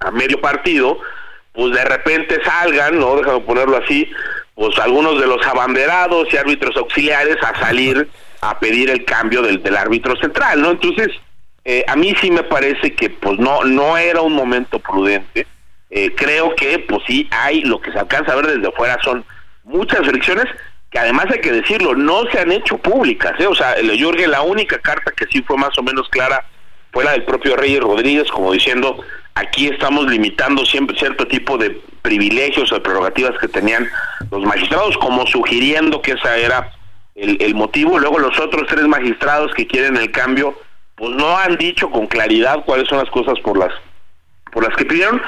a 0.00 0.10
medio 0.10 0.40
partido 0.40 0.98
pues 1.52 1.72
de 1.72 1.84
repente 1.84 2.42
salgan 2.44 2.98
no 2.98 3.14
déjame 3.14 3.40
ponerlo 3.42 3.76
así 3.76 4.10
pues 4.56 4.76
algunos 4.80 5.20
de 5.20 5.28
los 5.28 5.46
abanderados 5.46 6.26
y 6.32 6.36
árbitros 6.36 6.76
auxiliares 6.76 7.36
a 7.42 7.58
salir 7.60 8.08
a 8.40 8.58
pedir 8.58 8.90
el 8.90 9.04
cambio 9.04 9.40
del, 9.40 9.62
del 9.62 9.76
árbitro 9.76 10.16
central, 10.16 10.60
¿no? 10.60 10.72
Entonces, 10.72 11.10
eh, 11.64 11.84
a 11.86 11.94
mí 11.94 12.12
sí 12.20 12.28
me 12.28 12.42
parece 12.42 12.92
que 12.94 13.08
pues 13.08 13.38
no 13.38 13.62
no 13.62 13.96
era 13.96 14.20
un 14.20 14.32
momento 14.32 14.80
prudente. 14.80 15.46
Eh, 15.94 16.14
creo 16.16 16.54
que 16.56 16.78
pues 16.78 17.02
sí 17.06 17.28
hay, 17.30 17.60
lo 17.60 17.78
que 17.78 17.92
se 17.92 17.98
alcanza 17.98 18.32
a 18.32 18.36
ver 18.36 18.46
desde 18.46 18.66
afuera 18.66 18.98
son 19.04 19.24
muchas 19.62 20.00
fricciones 20.00 20.46
que 20.90 20.98
además 20.98 21.26
hay 21.30 21.40
que 21.40 21.52
decirlo, 21.52 21.94
no 21.94 22.24
se 22.30 22.40
han 22.40 22.50
hecho 22.50 22.78
públicas, 22.78 23.32
¿eh? 23.38 23.46
o 23.46 23.54
sea, 23.54 23.74
el 23.74 24.02
Jorge, 24.02 24.26
la 24.26 24.42
única 24.42 24.78
carta 24.78 25.10
que 25.12 25.26
sí 25.30 25.42
fue 25.42 25.56
más 25.56 25.76
o 25.78 25.82
menos 25.82 26.08
clara 26.08 26.44
fue 26.92 27.04
la 27.04 27.12
del 27.12 27.24
propio 27.24 27.56
Reyes 27.56 27.80
Rodríguez, 27.80 28.30
como 28.30 28.52
diciendo, 28.52 29.02
aquí 29.34 29.68
estamos 29.68 30.06
limitando 30.06 30.64
siempre 30.66 30.98
cierto 30.98 31.26
tipo 31.26 31.56
de 31.56 31.80
privilegios 32.02 32.72
o 32.72 32.82
prerrogativas 32.82 33.38
que 33.38 33.48
tenían 33.48 33.88
los 34.30 34.42
magistrados, 34.44 34.98
como 34.98 35.26
sugiriendo 35.26 36.02
que 36.02 36.12
esa 36.12 36.36
era 36.36 36.70
el, 37.14 37.54
motivo. 37.54 37.98
Luego 37.98 38.18
los 38.18 38.38
otros 38.38 38.66
tres 38.68 38.86
magistrados 38.86 39.54
que 39.54 39.66
quieren 39.66 39.96
el 39.96 40.10
cambio, 40.10 40.54
pues 40.94 41.14
no 41.14 41.38
han 41.38 41.56
dicho 41.56 41.90
con 41.90 42.06
claridad 42.06 42.64
cuáles 42.66 42.88
son 42.88 42.98
las 42.98 43.10
cosas 43.10 43.38
por 43.40 43.56
las 43.58 43.72
por 44.52 44.68
las 44.68 44.76
que 44.76 44.84
pidieron, 44.84 45.22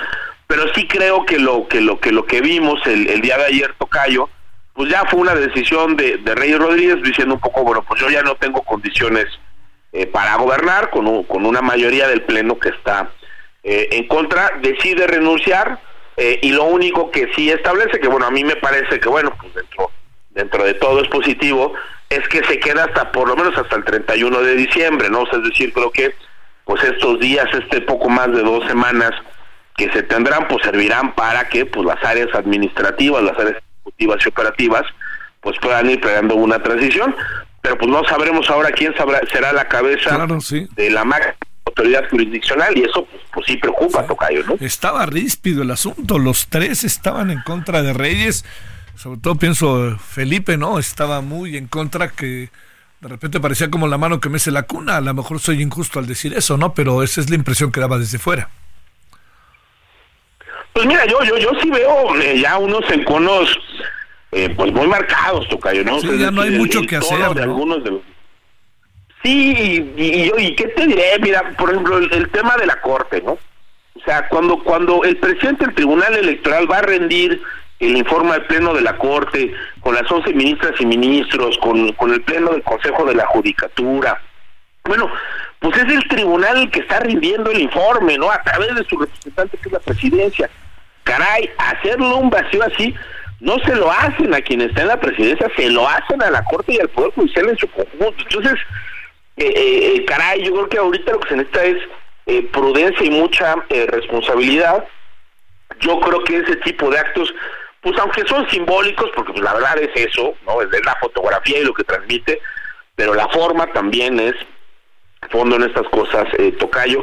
pero 0.55 0.73
sí 0.73 0.87
creo 0.87 1.27
que 1.27 1.37
lo 1.37 1.67
que 1.67 1.81
lo 1.81 1.99
que 1.99 2.13
lo 2.13 2.27
que 2.27 2.41
vimos 2.41 2.81
el, 2.87 3.21
día 3.21 3.37
de 3.39 3.47
ayer 3.47 3.75
Tocayo, 3.77 4.29
pues 4.73 4.89
ya 4.89 5.03
fue 5.11 5.19
una 5.19 5.35
decisión 5.35 5.97
de, 5.97 6.19
de 6.19 6.33
Reyes 6.37 6.61
Rodríguez 6.61 7.03
diciendo 7.03 7.35
un 7.35 7.41
poco, 7.41 7.65
bueno, 7.65 7.83
pues 7.83 8.01
yo 8.01 8.09
ya 8.09 8.23
no 8.23 8.37
tengo 8.37 8.63
condiciones 8.63 9.27
eh, 9.93 10.07
para 10.07 10.37
gobernar 10.37 10.91
con, 10.91 11.25
con 11.25 11.45
una 11.45 11.61
mayoría 11.61 12.07
del 12.07 12.23
pleno 12.23 12.57
que 12.57 12.69
está 12.69 13.11
eh, 13.65 13.89
en 13.91 14.07
contra, 14.07 14.53
decide 14.63 15.09
renunciar 15.09 15.81
eh, 16.17 16.39
y 16.41 16.53
lo 16.53 16.67
único 16.67 17.11
que 17.11 17.33
sí 17.35 17.51
establece, 17.51 17.99
que 17.99 18.07
bueno, 18.07 18.27
a 18.27 18.31
mí 18.31 18.45
me 18.45 18.55
parece 18.55 19.01
que 19.01 19.09
bueno, 19.09 19.35
pues 19.41 19.53
dentro 19.55 19.91
dentro 20.31 20.63
de 20.63 20.75
todo 20.75 21.01
es 21.01 21.09
positivo, 21.09 21.73
es 22.11 22.29
que 22.29 22.45
se 22.45 22.61
queda 22.61 22.85
hasta 22.85 23.11
por 23.11 23.27
lo 23.27 23.35
menos 23.35 23.59
hasta 23.59 23.75
el 23.75 23.83
31 23.83 24.41
de 24.41 24.55
diciembre, 24.55 25.11
¿no? 25.11 25.25
es 25.25 25.43
decir, 25.43 25.73
creo 25.73 25.91
que 25.91 26.15
pues 26.65 26.81
estos 26.85 27.19
días, 27.19 27.47
este 27.53 27.81
poco 27.81 28.09
más 28.09 28.29
de 28.33 28.43
dos 28.43 28.65
semanas 28.69 29.11
que 29.77 29.91
se 29.93 30.03
tendrán, 30.03 30.47
pues 30.49 30.63
servirán 30.65 31.15
para 31.15 31.49
que 31.49 31.67
pues 31.67 31.87
las 31.87 32.03
áreas 32.05 32.29
administrativas, 32.35 33.23
las 33.23 33.39
áreas 33.39 33.63
ejecutivas 33.81 34.25
y 34.25 34.29
operativas, 34.29 34.83
pues 35.41 35.59
puedan 35.61 35.91
ir 35.91 36.01
creando 36.01 36.35
una 36.37 36.63
transición. 36.63 37.15
Pero 37.61 37.79
pues 37.79 37.91
no 37.91 38.05
sabremos 38.05 38.49
ahora 38.51 38.71
quién 38.71 38.95
sabrá, 38.97 39.21
será 39.33 39.53
la 39.53 39.67
cabeza 39.67 40.27
de 40.77 40.91
la 40.91 41.05
máxima 41.05 41.35
autoridad 41.67 42.09
jurisdiccional 42.11 42.77
y 42.77 42.83
eso 42.85 43.07
pues, 43.07 43.23
pues 43.33 43.47
sí 43.47 43.57
preocupa, 43.57 44.07
Tocayo, 44.07 44.45
¿no? 44.45 44.57
Estaba 44.61 45.07
ríspido 45.07 45.63
el 45.63 45.71
asunto, 45.71 46.19
los 46.19 46.49
tres 46.49 46.85
estaban 46.85 47.31
en 47.31 47.41
contra 47.41 47.83
de 47.83 47.95
Reyes, 47.95 48.45
sobre 48.97 49.19
todo 49.19 49.37
pienso 49.37 49.97
Felipe, 49.99 50.57
¿no? 50.57 50.79
Estaba 50.79 51.21
muy 51.23 51.57
en 51.57 51.67
contra 51.67 52.09
que 52.09 52.51
de 53.01 53.09
repente 53.09 53.41
parecía 53.41 53.71
como 53.71 53.89
la 53.89 53.99
mano 53.99 54.21
que 54.21 54.29
mece 54.29 54.51
la 54.51 54.65
cuna, 54.65 54.99
a 54.99 55.01
lo 55.01 55.15
mejor 55.15 55.41
soy 55.41 55.63
injusto 55.63 55.99
al 55.99 56.07
decir 56.07 56.35
eso, 56.35 56.57
¿no? 56.57 56.75
Pero 56.75 57.03
esa 57.03 57.21
es 57.21 57.31
la 57.31 57.37
impresión 57.37 57.73
que 57.73 57.81
daba 57.81 57.99
desde 57.99 58.19
fuera. 58.19 58.51
Pues 60.75 60.87
mira, 60.87 61.07
yo 61.07 61.23
yo 61.23 61.39
yo 61.39 61.51
sí 61.63 61.71
veo 61.71 62.17
eh, 62.17 62.41
ya 62.41 62.59
unos 62.59 62.83
enconos 62.91 63.57
eh, 64.33 64.53
pues 64.57 64.73
muy 64.73 64.89
marcados, 64.89 65.49
Tocayo, 65.49 65.85
¿no? 65.85 66.01
Sí, 66.01 66.19
ya 66.19 66.33
no 66.33 66.43
hay 66.43 66.51
mucho 66.51 66.83
que 66.83 66.97
hacer. 66.97 67.33
De 67.35 67.43
algunos 67.43 67.85
de 67.85 68.01
Sí, 69.23 69.93
y, 69.97 70.29
yo, 70.29 70.35
¿y 70.37 70.55
qué 70.57 70.67
te 70.69 70.87
diré? 70.87 71.19
Mira, 71.21 71.55
por 71.57 71.71
ejemplo, 71.71 71.99
el, 71.99 72.29
tema 72.31 72.57
de 72.57 72.67
la 72.67 72.81
Corte, 72.81 73.23
¿no? 73.23 73.33
O 73.33 74.01
sea, 74.05 74.29
cuando, 74.29 74.59
cuando 74.63 75.05
el 75.05 75.17
presidente 75.17 75.65
del 75.65 75.75
Tribunal 75.77 76.15
Electoral 76.17 76.71
va 76.71 76.79
a 76.79 76.83
rendir 76.83 77.41
el 77.79 77.97
informe 77.97 78.33
al 78.33 78.45
Pleno 78.47 78.75
de 78.75 78.83
la 78.83 78.99
Corte, 78.99 79.55
con 79.81 79.95
las 79.95 80.11
once 80.11 80.35
ministras 80.35 80.73
y 80.81 80.87
ministros, 80.87 81.57
con, 81.59 81.93
con 81.93 82.13
el 82.13 82.21
Pleno 82.23 82.51
del 82.51 82.63
Consejo 82.65 83.05
de 83.07 83.15
la 83.15 83.27
Judicatura, 83.27 84.21
bueno, 84.85 85.11
pues 85.61 85.79
es 85.79 85.85
el 85.85 86.07
tribunal 86.09 86.59
el 86.59 86.71
que 86.71 86.81
está 86.81 87.01
rindiendo 87.01 87.51
el 87.51 87.63
informe, 87.63 88.19
¿no? 88.19 88.31
A 88.31 88.43
través 88.43 88.75
de 88.75 88.85
su 88.85 88.99
representante, 88.99 89.57
que 89.57 89.69
es 89.69 89.73
la 89.73 89.79
presidencia. 89.79 90.51
Caray, 91.05 91.51
hacerlo 91.59 92.17
un 92.17 92.31
vacío 92.31 92.63
así, 92.65 92.95
no 93.41 93.59
se 93.59 93.75
lo 93.77 93.91
hacen 93.91 94.33
a 94.35 94.41
quien 94.41 94.63
está 94.63 94.83
en 94.83 94.89
la 94.89 95.01
presidencia, 95.01 95.51
se 95.55 95.69
lo 95.69 95.87
hacen 95.87 96.23
a 96.23 96.31
la 96.31 96.43
Corte 96.45 96.73
y 96.73 96.81
al 96.81 96.89
Poder 96.89 97.13
Judicial 97.13 97.51
en 97.51 97.59
su 97.59 97.69
conjunto. 97.69 98.15
Entonces, 98.19 98.59
eh, 99.37 99.53
eh, 99.55 99.97
eh, 99.97 100.05
caray, 100.07 100.43
yo 100.43 100.53
creo 100.53 100.69
que 100.69 100.79
ahorita 100.79 101.13
lo 101.13 101.21
que 101.21 101.29
se 101.29 101.37
necesita 101.37 101.65
es 101.65 101.77
eh, 102.27 102.49
prudencia 102.53 103.05
y 103.05 103.11
mucha 103.11 103.57
responsabilidad. 103.69 104.87
Yo 105.81 106.01
creo 106.01 106.25
que 106.25 106.39
ese 106.39 106.57
tipo 106.57 106.89
de 106.89 106.99
actos, 106.99 107.35
pues 107.83 107.99
aunque 107.99 108.25
son 108.27 108.49
simbólicos, 108.49 109.11
porque 109.15 109.33
pues 109.33 109.45
la 109.45 109.55
verdad 109.55 109.79
es 109.79 109.91
eso, 110.09 110.35
¿no? 110.47 110.63
Es 110.63 110.69
la 110.85 110.97
fotografía 111.01 111.59
y 111.59 111.65
lo 111.65 111.75
que 111.75 111.85
transmite, 111.85 112.41
pero 112.95 113.13
la 113.15 113.29
forma 113.29 113.67
también 113.73 114.21
es 114.21 114.35
fondo 115.31 115.57
en 115.57 115.65
estas 115.65 115.89
cosas, 115.89 116.29
Tocayo, 116.59 117.03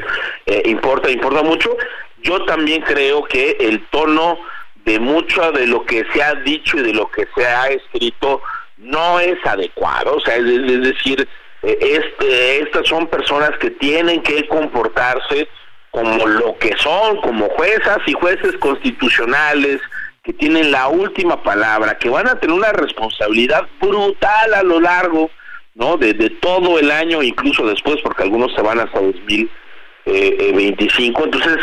importa, 0.66 1.10
importa 1.10 1.44
mucho. 1.44 1.76
Yo 2.22 2.44
también 2.46 2.82
creo 2.82 3.24
que 3.24 3.58
el 3.60 3.86
tono 3.88 4.38
de 4.86 5.00
mucho 5.00 5.52
de 5.52 5.68
lo 5.68 5.86
que 5.86 6.06
se 6.14 6.24
ha 6.24 6.36
dicho 6.36 6.78
y 6.78 6.82
de 6.82 6.94
lo 6.94 7.10
que 7.10 7.28
se 7.36 7.46
ha 7.46 7.68
escrito 7.68 8.42
no 8.78 9.20
es 9.20 9.38
adecuado, 9.46 10.16
o 10.16 10.20
sea, 10.22 10.38
es 10.38 10.82
decir, 10.82 11.28
este, 11.62 12.62
estas 12.62 12.88
son 12.88 13.06
personas 13.08 13.52
que 13.60 13.70
tienen 13.70 14.24
que 14.24 14.48
comportarse 14.48 15.48
como 15.92 16.26
lo 16.26 16.58
que 16.58 16.76
son, 16.78 17.18
como 17.18 17.50
juezas 17.50 18.00
y 18.08 18.14
jueces 18.14 18.58
constitucionales, 18.58 19.82
que 20.24 20.34
tienen 20.34 20.72
la 20.72 20.88
última 20.88 21.44
palabra, 21.44 21.98
que 21.98 22.10
van 22.10 22.28
a 22.28 22.40
tener 22.40 22.56
una 22.56 22.72
responsabilidad 22.72 23.68
brutal 23.80 24.54
a 24.54 24.64
lo 24.64 24.80
largo 24.80 25.30
no 25.76 25.98
de, 25.98 26.14
de 26.14 26.30
todo 26.30 26.80
el 26.80 26.92
año, 26.92 27.24
incluso 27.24 27.66
después, 27.66 27.98
porque 28.02 28.24
algunos 28.24 28.54
se 28.54 28.62
van 28.62 28.80
hasta 28.80 29.00
2025. 29.00 29.61
Eh, 30.06 30.74
Entonces, 30.98 31.58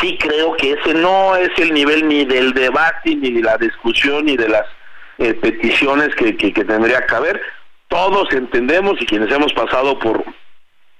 sí 0.00 0.16
creo 0.18 0.56
que 0.56 0.72
ese 0.72 0.94
no 0.94 1.36
es 1.36 1.50
el 1.58 1.72
nivel 1.74 2.08
ni 2.08 2.24
del 2.24 2.52
debate, 2.52 3.14
ni 3.14 3.30
de 3.30 3.42
la 3.42 3.56
discusión, 3.58 4.24
ni 4.26 4.36
de 4.36 4.48
las 4.48 4.66
eh, 5.18 5.34
peticiones 5.34 6.14
que, 6.14 6.36
que, 6.36 6.52
que 6.52 6.64
tendría 6.64 7.04
que 7.06 7.14
haber 7.14 7.40
todos 7.94 8.32
entendemos 8.32 9.00
y 9.00 9.06
quienes 9.06 9.30
hemos 9.30 9.52
pasado 9.52 9.96
por 10.00 10.24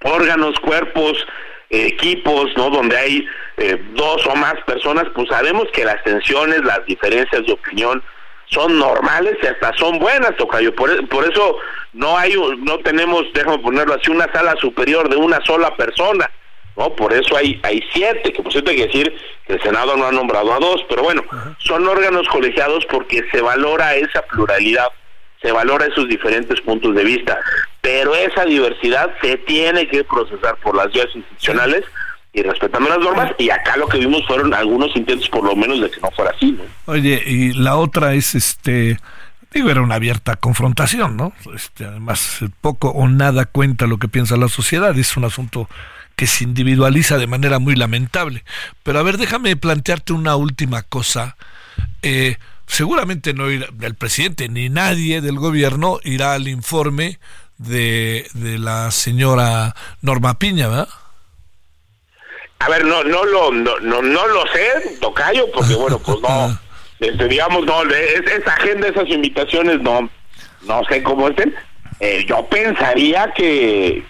órganos, 0.05 0.59
cuerpos, 0.61 1.27
equipos, 1.69 2.56
¿no? 2.56 2.70
Donde 2.70 2.97
hay 2.97 3.28
eh, 3.56 3.82
dos 3.94 4.24
o 4.28 4.36
más 4.36 4.55
personas, 4.65 5.06
pues 5.12 5.28
sabemos 5.28 5.66
que 5.73 5.85
las 5.85 6.02
tensiones, 6.05 6.62
las 6.62 6.86
diferencias 6.86 7.44
de 7.47 7.52
opinión 7.52 8.01
son 8.47 8.78
normales 8.78 9.36
y 9.43 9.47
hasta 9.47 9.73
son 9.77 9.98
buenas, 9.98 10.36
Tocayo. 10.36 10.73
Por, 10.74 10.90
e, 10.90 11.02
por 11.05 11.24
eso 11.24 11.56
no 11.94 12.16
hay, 12.16 12.35
no 12.59 12.78
tenemos, 12.78 13.24
déjame 13.32 13.59
ponerlo 13.59 13.94
así, 13.94 14.12
una 14.12 14.32
sala 14.32 14.55
superior 14.61 15.09
de 15.09 15.16
una 15.16 15.44
sola 15.44 15.74
persona, 15.77 16.31
¿no? 16.77 16.95
Por 16.95 17.13
eso 17.13 17.37
hay, 17.37 17.61
hay 17.63 17.83
siete, 17.93 18.33
que 18.33 18.43
por 18.43 18.53
cierto 18.53 18.71
hay 18.71 18.77
que 18.77 18.87
decir 18.87 19.15
que 19.47 19.55
el 19.55 19.63
Senado 19.63 19.97
no 19.97 20.07
ha 20.07 20.13
nombrado 20.13 20.53
a 20.53 20.59
dos, 20.59 20.85
pero 20.89 21.03
bueno, 21.03 21.23
son 21.59 21.87
órganos 21.87 22.27
colegiados 22.29 22.85
porque 22.87 23.23
se 23.31 23.41
valora 23.41 23.95
esa 23.95 24.23
pluralidad 24.23 24.89
se 25.45 25.53
valora 25.53 25.85
esos 25.85 26.09
diferentes 26.09 26.59
puntos 26.63 26.95
de 26.95 27.05
vista, 27.05 27.39
pero 27.83 28.15
esa 28.15 28.47
diversidad 28.47 29.11
se 29.21 29.37
tiene 29.37 29.87
que 29.87 30.03
procesar 30.03 30.57
por 30.57 30.75
las 30.75 30.91
vías 30.91 31.09
institucionales 31.15 31.85
y 32.33 32.43
respetando 32.43 32.89
las 32.89 32.99
normas 32.99 33.33
y 33.39 33.51
acá 33.51 33.77
lo 33.77 33.87
que 33.87 33.99
vimos 33.99 34.27
fueron 34.27 34.55
algunos 34.55 34.97
intentos 34.97 35.29
por 35.29 35.45
lo 35.45 35.55
menos 35.55 35.83
de 35.83 35.91
que 35.91 36.01
no 36.01 36.11
fuera 36.13 36.33
así, 36.35 36.53
¿no? 36.53 36.65
Oye, 36.87 37.23
y 37.27 37.53
la 37.53 37.77
otra 37.77 38.15
es 38.15 38.35
este 38.35 38.99
digo 39.53 39.71
era 39.71 39.83
una 39.83 39.97
abierta 39.97 40.35
confrontación, 40.37 41.17
¿no? 41.19 41.35
Este, 41.55 41.85
además 41.85 42.41
poco 42.63 42.89
o 42.89 43.07
nada 43.07 43.45
cuenta 43.45 43.87
lo 43.87 43.99
que 43.99 44.09
piensa 44.09 44.39
la 44.39 44.49
sociedad, 44.49 44.99
es 44.99 45.15
un 45.17 45.25
asunto 45.25 45.69
que 46.16 46.27
se 46.27 46.45
individualiza 46.45 47.19
de 47.19 47.27
manera 47.27 47.59
muy 47.59 47.74
lamentable. 47.74 48.45
Pero 48.82 48.99
a 48.99 49.03
ver, 49.03 49.19
déjame 49.19 49.57
plantearte 49.57 50.12
una 50.12 50.36
última 50.36 50.82
cosa. 50.82 51.36
Eh, 52.03 52.36
seguramente 52.66 53.35
no 53.35 53.51
irá, 53.51 53.69
el 53.81 53.95
presidente 53.95 54.49
ni 54.49 54.69
nadie 54.69 55.20
del 55.20 55.39
gobierno 55.39 56.01
irá 56.05 56.35
al 56.35 56.49
informe 56.49 57.19
de, 57.59 58.28
de 58.35 58.59
la 58.59 58.91
señora 58.91 59.74
Norma 60.01 60.39
Piña, 60.39 60.69
¿verdad? 60.69 60.89
A 62.61 62.69
ver, 62.69 62.85
no, 62.85 63.05
no 63.05 63.24
lo, 63.24 63.53
no, 63.53 63.78
no, 63.81 64.27
lo 64.27 64.47
sé, 64.47 64.97
tocayo, 65.01 65.51
porque 65.53 65.74
bueno, 65.74 65.99
pues 65.99 66.19
no, 66.20 66.59
este, 67.01 67.28
digamos, 67.28 67.66
no, 67.66 67.82
esa 67.82 68.55
agenda, 68.55 68.89
esas 68.89 69.09
invitaciones, 69.09 69.82
no, 69.82 70.09
no 70.62 70.85
sé 70.89 71.03
cómo 71.03 71.28
estén. 71.28 71.55
Eh, 72.01 72.25
yo 72.27 72.45
pensaría 72.47 73.33
que, 73.33 74.05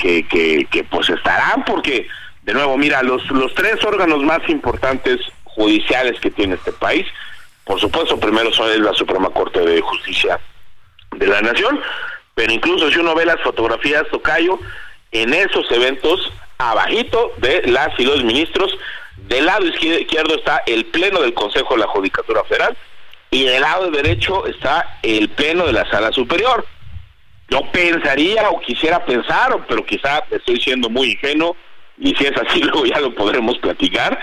pues 0.90 1.10
estarán, 1.10 1.64
porque, 1.64 2.08
de 2.42 2.54
nuevo, 2.54 2.76
mira, 2.76 3.02
los, 3.02 3.28
los 3.30 3.54
tres 3.54 3.84
órganos 3.84 4.22
más 4.22 4.40
importantes 4.48 5.20
judiciales 5.44 6.18
que 6.20 6.30
tiene 6.30 6.54
este 6.54 6.72
país, 6.72 7.06
por 7.64 7.80
supuesto, 7.80 8.18
primero 8.18 8.52
son 8.52 8.82
la 8.82 8.92
Suprema 8.92 9.30
Corte 9.30 9.60
de 9.60 9.80
Justicia 9.80 10.38
de 11.16 11.26
la 11.26 11.40
Nación, 11.40 11.80
pero 12.34 12.52
incluso 12.52 12.90
si 12.90 12.98
uno 12.98 13.14
ve 13.14 13.24
las 13.24 13.40
fotografías, 13.40 14.04
Tocayo, 14.10 14.58
en 15.12 15.32
esos 15.32 15.70
eventos, 15.70 16.32
abajito 16.58 17.32
de 17.38 17.62
las 17.66 17.88
y 17.98 18.04
los 18.04 18.22
ministros, 18.24 18.76
del 19.16 19.46
lado 19.46 19.64
izquierdo 19.66 20.34
está 20.34 20.62
el 20.66 20.86
Pleno 20.86 21.22
del 21.22 21.34
Consejo 21.34 21.74
de 21.74 21.80
la 21.80 21.86
Judicatura 21.86 22.44
Federal 22.44 22.76
y 23.30 23.44
del 23.44 23.62
lado 23.62 23.90
derecho 23.90 24.46
está 24.46 24.98
el 25.02 25.28
Pleno 25.30 25.66
de 25.66 25.72
la 25.72 25.88
Sala 25.90 26.12
Superior. 26.12 26.66
Yo 27.48 27.60
pensaría 27.72 28.48
o 28.50 28.60
quisiera 28.60 29.04
pensar, 29.04 29.64
pero 29.68 29.84
quizá 29.84 30.24
estoy 30.30 30.60
siendo 30.60 30.88
muy 30.88 31.12
ingenuo, 31.12 31.56
y 31.98 32.14
si 32.14 32.24
es 32.24 32.36
así 32.36 32.60
luego 32.62 32.86
ya 32.86 33.00
lo 33.00 33.14
podremos 33.14 33.58
platicar, 33.58 34.18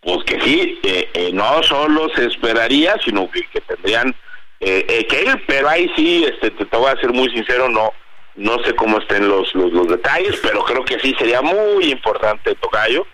pues 0.00 0.24
que 0.24 0.40
sí, 0.40 0.78
eh, 0.82 1.08
eh, 1.14 1.30
no 1.32 1.62
solo 1.62 2.08
se 2.14 2.26
esperaría, 2.26 2.96
sino 3.04 3.30
que, 3.30 3.42
tendrían 3.60 4.14
eh, 4.60 5.06
que 5.08 5.22
ir, 5.22 5.42
pero 5.46 5.68
ahí 5.68 5.90
sí, 5.96 6.24
este, 6.24 6.50
te, 6.50 6.76
voy 6.76 6.90
a 6.90 7.00
ser 7.00 7.12
muy 7.12 7.30
sincero, 7.30 7.68
no 7.68 7.92
no 8.36 8.58
sé 8.64 8.74
cómo 8.74 8.98
estén 8.98 9.28
los, 9.28 9.54
los, 9.54 9.88
detalles, 9.88 10.36
pero 10.42 10.64
creo 10.64 10.84
que 10.84 10.98
sí 10.98 11.14
sería 11.18 11.40
muy 11.40 11.84
importante, 11.84 12.54
Tocayo, 12.56 13.06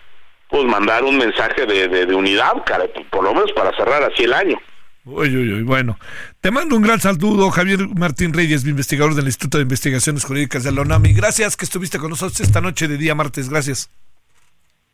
pues 0.49 0.65
mandar 0.65 1.03
un 1.03 1.17
mensaje 1.17 1.65
de, 1.65 1.87
de, 1.87 2.15
unidad, 2.15 2.53
cara, 2.65 2.85
por 3.09 3.23
lo 3.23 3.33
menos 3.33 3.51
para 3.53 3.75
cerrar 3.77 4.03
así 4.03 4.23
el 4.23 4.33
año. 4.33 4.59
Uy, 5.05 5.35
uy, 5.35 5.53
uy, 5.53 5.63
bueno. 5.63 5.97
Te 6.41 6.49
mando 6.49 6.75
un 6.75 6.81
gran 6.81 6.99
saludo, 6.99 7.51
Javier 7.51 7.87
Martín 7.89 8.33
Reyes, 8.33 8.65
investigador 8.65 9.13
del 9.13 9.27
Instituto 9.27 9.59
de 9.59 9.61
Investigaciones 9.61 10.23
Jurídicas 10.23 10.63
de 10.63 10.71
la 10.71 10.81
UNAM. 10.81 11.03
gracias 11.13 11.55
que 11.55 11.65
estuviste 11.65 11.99
con 11.99 12.09
nosotros 12.09 12.39
esta 12.39 12.61
noche 12.61 12.87
de 12.87 12.97
día 12.97 13.13
martes. 13.13 13.47
Gracias. 13.47 13.91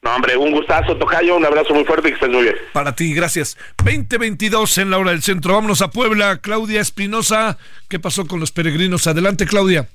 No, 0.01 0.13
hombre, 0.13 0.35
un 0.35 0.51
gustazo, 0.51 0.97
Tocayo, 0.97 1.37
un 1.37 1.45
abrazo 1.45 1.73
muy 1.73 1.85
fuerte 1.85 2.09
y 2.09 2.11
que 2.11 2.15
estés 2.15 2.29
muy 2.29 2.43
bien. 2.43 2.55
Para 2.73 2.93
ti, 2.93 3.13
gracias. 3.13 3.57
2022 3.81 4.77
en 4.79 4.89
la 4.89 4.97
hora 4.97 5.11
del 5.11 5.21
centro. 5.21 5.53
Vámonos 5.53 5.81
a 5.81 5.89
Puebla. 5.89 6.39
Claudia 6.39 6.81
Espinosa, 6.81 7.57
¿qué 7.87 7.97
pasó 7.97 8.27
con 8.27 8.41
los 8.41 8.51
peregrinos? 8.51 9.07
Adelante, 9.07 9.45
Claudia. 9.45 9.87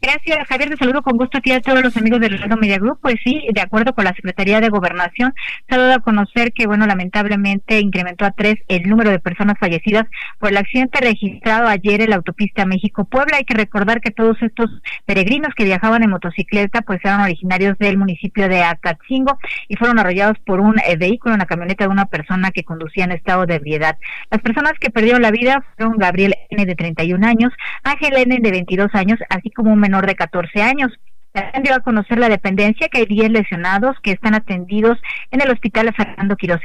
Gracias, 0.00 0.46
Javier. 0.46 0.70
Te 0.70 0.76
saludo 0.76 1.02
con 1.02 1.16
gusto 1.16 1.38
aquí 1.38 1.50
a 1.50 1.60
todos 1.60 1.82
los 1.82 1.96
amigos 1.96 2.20
del 2.20 2.38
Radio 2.38 2.56
Media 2.56 2.78
Group. 2.78 3.00
Pues 3.02 3.16
sí, 3.24 3.48
de 3.52 3.60
acuerdo 3.60 3.94
con 3.94 4.04
la 4.04 4.14
Secretaría 4.14 4.60
de 4.60 4.68
Gobernación, 4.68 5.34
se 5.68 5.74
ha 5.74 5.78
dado 5.78 5.94
a 5.94 5.98
conocer 5.98 6.52
que, 6.52 6.68
bueno, 6.68 6.86
lamentablemente 6.86 7.80
incrementó 7.80 8.24
a 8.24 8.30
tres 8.30 8.54
el 8.68 8.88
número 8.88 9.10
de 9.10 9.18
personas 9.18 9.56
fallecidas 9.58 10.04
por 10.38 10.50
el 10.50 10.56
accidente 10.56 11.00
registrado 11.00 11.66
ayer 11.66 12.00
en 12.00 12.10
la 12.10 12.16
autopista 12.16 12.64
México-Puebla. 12.64 13.38
Hay 13.38 13.44
que 13.44 13.54
recordar 13.54 14.00
que 14.00 14.12
todos 14.12 14.40
estos 14.40 14.70
peregrinos 15.04 15.52
que 15.56 15.64
viajaban 15.64 16.04
en 16.04 16.10
motocicleta, 16.10 16.82
pues 16.82 17.00
eran 17.02 17.20
originarios 17.20 17.76
del 17.78 17.98
municipio 17.98 18.48
de 18.48 18.62
Acatzingo 18.62 19.36
y 19.66 19.74
fueron 19.74 19.98
arrollados 19.98 20.38
por 20.46 20.60
un 20.60 20.78
eh, 20.78 20.96
vehículo, 20.96 21.34
una 21.34 21.46
camioneta 21.46 21.84
de 21.84 21.90
una 21.90 22.06
persona 22.06 22.52
que 22.52 22.62
conducía 22.62 23.02
en 23.02 23.10
estado 23.10 23.46
de 23.46 23.56
ebriedad. 23.56 23.98
Las 24.30 24.42
personas 24.42 24.74
que 24.78 24.90
perdieron 24.90 25.22
la 25.22 25.32
vida 25.32 25.64
fueron 25.76 25.98
Gabriel 25.98 26.36
N. 26.50 26.64
de 26.64 26.76
31 26.76 27.26
años, 27.26 27.52
Ángel 27.82 28.16
N. 28.16 28.38
de 28.40 28.50
22 28.52 28.94
años, 28.94 29.18
así 29.28 29.50
como 29.50 29.72
un 29.72 29.87
menor 29.88 30.06
de 30.06 30.14
14 30.14 30.62
años. 30.62 30.92
También 31.32 31.62
dio 31.62 31.74
a 31.74 31.80
conocer 31.80 32.18
la 32.18 32.28
dependencia 32.28 32.88
que 32.88 32.98
hay 32.98 33.06
10 33.06 33.30
lesionados 33.30 33.96
que 34.02 34.12
están 34.12 34.34
atendidos 34.34 34.98
en 35.30 35.40
el 35.40 35.50
Hospital 35.50 35.94
Fernando 35.94 36.36
Quiroz 36.36 36.60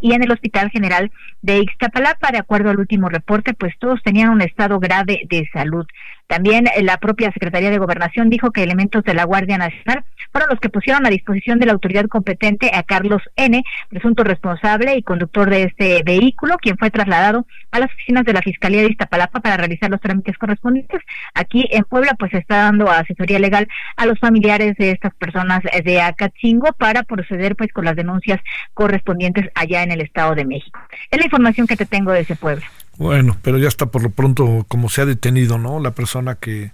y 0.00 0.12
en 0.12 0.22
el 0.22 0.32
Hospital 0.32 0.70
General 0.70 1.10
de 1.42 1.58
Ixtapalapa. 1.58 2.30
De 2.32 2.38
acuerdo 2.38 2.70
al 2.70 2.78
último 2.78 3.08
reporte, 3.08 3.54
pues 3.54 3.74
todos 3.78 4.02
tenían 4.02 4.30
un 4.30 4.40
estado 4.40 4.78
grave 4.80 5.22
de 5.28 5.48
salud. 5.52 5.86
También 6.28 6.66
eh, 6.66 6.82
la 6.82 6.98
propia 6.98 7.32
Secretaría 7.32 7.70
de 7.70 7.78
Gobernación 7.78 8.28
dijo 8.28 8.50
que 8.50 8.62
elementos 8.62 9.02
de 9.02 9.14
la 9.14 9.24
Guardia 9.24 9.56
Nacional 9.56 10.04
fueron 10.30 10.50
los 10.50 10.60
que 10.60 10.68
pusieron 10.68 11.06
a 11.06 11.10
disposición 11.10 11.58
de 11.58 11.64
la 11.64 11.72
autoridad 11.72 12.06
competente 12.06 12.70
a 12.74 12.82
Carlos 12.82 13.22
N., 13.34 13.64
presunto 13.88 14.24
responsable 14.24 14.94
y 14.96 15.02
conductor 15.02 15.48
de 15.48 15.62
este 15.64 16.02
vehículo, 16.04 16.58
quien 16.58 16.76
fue 16.76 16.90
trasladado 16.90 17.46
a 17.70 17.78
las 17.78 17.90
oficinas 17.90 18.24
de 18.24 18.34
la 18.34 18.42
Fiscalía 18.42 18.82
de 18.82 18.90
Iztapalapa 18.90 19.40
para 19.40 19.56
realizar 19.56 19.90
los 19.90 20.02
trámites 20.02 20.36
correspondientes. 20.36 21.00
Aquí 21.32 21.66
en 21.70 21.84
Puebla, 21.84 22.14
pues 22.18 22.30
se 22.32 22.38
está 22.38 22.64
dando 22.64 22.90
asesoría 22.90 23.38
legal 23.38 23.66
a 23.96 24.04
los 24.04 24.18
familiares 24.18 24.76
de 24.76 24.90
estas 24.90 25.14
personas 25.14 25.62
de 25.82 26.02
Acatzingo 26.02 26.74
para 26.74 27.04
proceder 27.04 27.56
pues 27.56 27.72
con 27.72 27.86
las 27.86 27.96
denuncias 27.96 28.38
correspondientes 28.74 29.48
allá 29.54 29.82
en 29.82 29.92
el 29.92 30.02
Estado 30.02 30.34
de 30.34 30.44
México. 30.44 30.78
Es 31.10 31.18
la 31.18 31.24
información 31.24 31.66
que 31.66 31.76
te 31.76 31.86
tengo 31.86 32.12
de 32.12 32.20
ese 32.20 32.36
pueblo. 32.36 32.66
Bueno, 32.98 33.38
pero 33.42 33.58
ya 33.58 33.68
está 33.68 33.86
por 33.86 34.02
lo 34.02 34.10
pronto 34.10 34.66
como 34.66 34.88
se 34.88 35.00
ha 35.00 35.06
detenido, 35.06 35.56
¿no? 35.56 35.78
La 35.78 35.92
persona 35.92 36.34
que, 36.34 36.72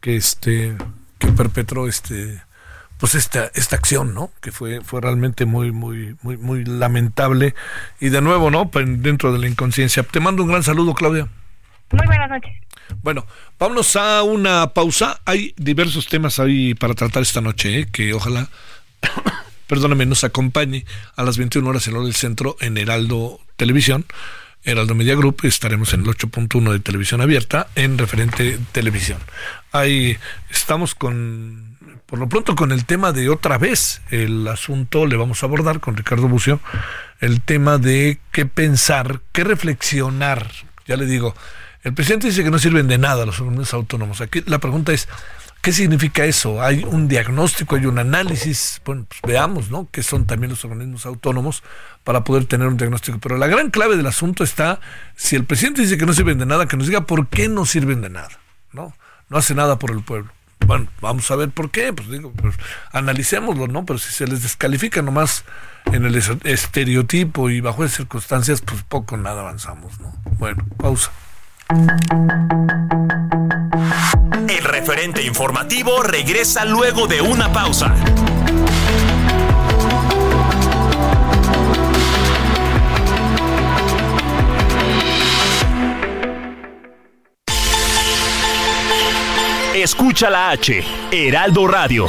que 0.00 0.16
este 0.16 0.76
que 1.18 1.28
perpetró 1.32 1.88
este 1.88 2.40
pues 2.98 3.16
esta 3.16 3.50
esta 3.54 3.74
acción, 3.74 4.14
¿no? 4.14 4.30
Que 4.40 4.52
fue 4.52 4.82
fue 4.82 5.00
realmente 5.00 5.46
muy 5.46 5.72
muy 5.72 6.16
muy 6.22 6.36
muy 6.36 6.64
lamentable 6.64 7.56
y 8.00 8.10
de 8.10 8.20
nuevo, 8.20 8.52
¿no? 8.52 8.70
Dentro 8.72 9.32
de 9.32 9.40
la 9.40 9.48
inconsciencia. 9.48 10.04
Te 10.04 10.20
mando 10.20 10.44
un 10.44 10.50
gran 10.50 10.62
saludo, 10.62 10.94
Claudia. 10.94 11.26
Muy 11.90 12.06
buenas 12.06 12.30
noches. 12.30 12.52
Bueno, 13.02 13.26
vámonos 13.58 13.96
a 13.96 14.22
una 14.22 14.68
pausa. 14.74 15.20
Hay 15.24 15.54
diversos 15.56 16.06
temas 16.06 16.38
ahí 16.38 16.74
para 16.74 16.94
tratar 16.94 17.22
esta 17.22 17.40
noche, 17.40 17.80
¿eh? 17.80 17.88
que 17.90 18.14
ojalá, 18.14 18.48
perdóname, 19.66 20.06
nos 20.06 20.22
acompañe 20.22 20.84
a 21.16 21.24
las 21.24 21.36
21 21.36 21.68
horas 21.68 21.88
en 21.88 21.96
hora 21.96 22.04
del 22.04 22.14
centro 22.14 22.56
en 22.60 22.78
Heraldo 22.78 23.40
Televisión. 23.56 24.06
Heraldo 24.64 24.94
Media 24.94 25.14
Group, 25.14 25.40
estaremos 25.42 25.92
en 25.92 26.00
el 26.00 26.06
8.1 26.06 26.72
de 26.72 26.80
televisión 26.80 27.20
abierta 27.20 27.68
en 27.74 27.98
referente 27.98 28.58
televisión. 28.72 29.18
Ahí 29.72 30.16
estamos 30.50 30.94
con, 30.94 31.76
por 32.06 32.18
lo 32.18 32.28
pronto, 32.28 32.56
con 32.56 32.72
el 32.72 32.86
tema 32.86 33.12
de 33.12 33.28
otra 33.28 33.58
vez, 33.58 34.00
el 34.10 34.48
asunto 34.48 35.06
le 35.06 35.16
vamos 35.16 35.42
a 35.42 35.46
abordar 35.46 35.80
con 35.80 35.96
Ricardo 35.96 36.28
Bucio, 36.28 36.60
el 37.20 37.42
tema 37.42 37.76
de 37.76 38.18
qué 38.32 38.46
pensar, 38.46 39.20
qué 39.32 39.44
reflexionar. 39.44 40.50
Ya 40.86 40.96
le 40.96 41.04
digo, 41.04 41.34
el 41.82 41.92
presidente 41.92 42.28
dice 42.28 42.42
que 42.42 42.50
no 42.50 42.58
sirven 42.58 42.88
de 42.88 42.96
nada 42.96 43.26
los 43.26 43.40
organismos 43.40 43.74
autónomos. 43.74 44.22
Aquí 44.22 44.42
la 44.46 44.60
pregunta 44.60 44.94
es, 44.94 45.08
¿Qué 45.64 45.72
significa 45.72 46.26
eso? 46.26 46.62
Hay 46.62 46.84
un 46.84 47.08
diagnóstico, 47.08 47.76
hay 47.76 47.86
un 47.86 47.98
análisis, 47.98 48.82
bueno, 48.84 49.06
pues 49.08 49.22
veamos, 49.22 49.70
¿no? 49.70 49.88
¿Qué 49.90 50.02
son 50.02 50.26
también 50.26 50.50
los 50.50 50.62
organismos 50.62 51.06
autónomos 51.06 51.62
para 52.04 52.22
poder 52.22 52.44
tener 52.44 52.68
un 52.68 52.76
diagnóstico? 52.76 53.18
Pero 53.18 53.38
la 53.38 53.46
gran 53.46 53.70
clave 53.70 53.96
del 53.96 54.04
asunto 54.04 54.44
está, 54.44 54.78
si 55.16 55.36
el 55.36 55.46
presidente 55.46 55.80
dice 55.80 55.96
que 55.96 56.04
no 56.04 56.12
sirven 56.12 56.36
de 56.36 56.44
nada, 56.44 56.68
que 56.68 56.76
nos 56.76 56.86
diga 56.86 57.06
por 57.06 57.28
qué 57.28 57.48
no 57.48 57.64
sirven 57.64 58.02
de 58.02 58.10
nada, 58.10 58.28
¿no? 58.72 58.94
No 59.30 59.38
hace 59.38 59.54
nada 59.54 59.78
por 59.78 59.90
el 59.92 60.02
pueblo. 60.02 60.30
Bueno, 60.66 60.88
vamos 61.00 61.30
a 61.30 61.36
ver 61.36 61.48
por 61.48 61.70
qué, 61.70 61.94
pues 61.94 62.10
digo, 62.10 62.30
pues 62.32 62.56
analicémoslo, 62.92 63.66
¿no? 63.66 63.86
Pero 63.86 63.98
si 63.98 64.12
se 64.12 64.26
les 64.26 64.42
descalifica 64.42 65.00
nomás 65.00 65.46
en 65.86 66.04
el 66.04 66.14
estereotipo 66.14 67.48
y 67.48 67.62
bajo 67.62 67.86
esas 67.86 67.96
circunstancias, 67.96 68.60
pues 68.60 68.82
poco 68.82 69.16
nada 69.16 69.40
avanzamos, 69.40 69.98
¿no? 69.98 70.14
Bueno, 70.36 70.62
pausa. 70.76 71.10
Referente 74.86 75.22
informativo 75.22 76.02
regresa 76.02 76.66
luego 76.66 77.06
de 77.06 77.22
una 77.22 77.50
pausa. 77.50 77.94
Escucha 89.74 90.28
la 90.28 90.50
H, 90.50 90.84
Heraldo 91.10 91.66
Radio. 91.66 92.06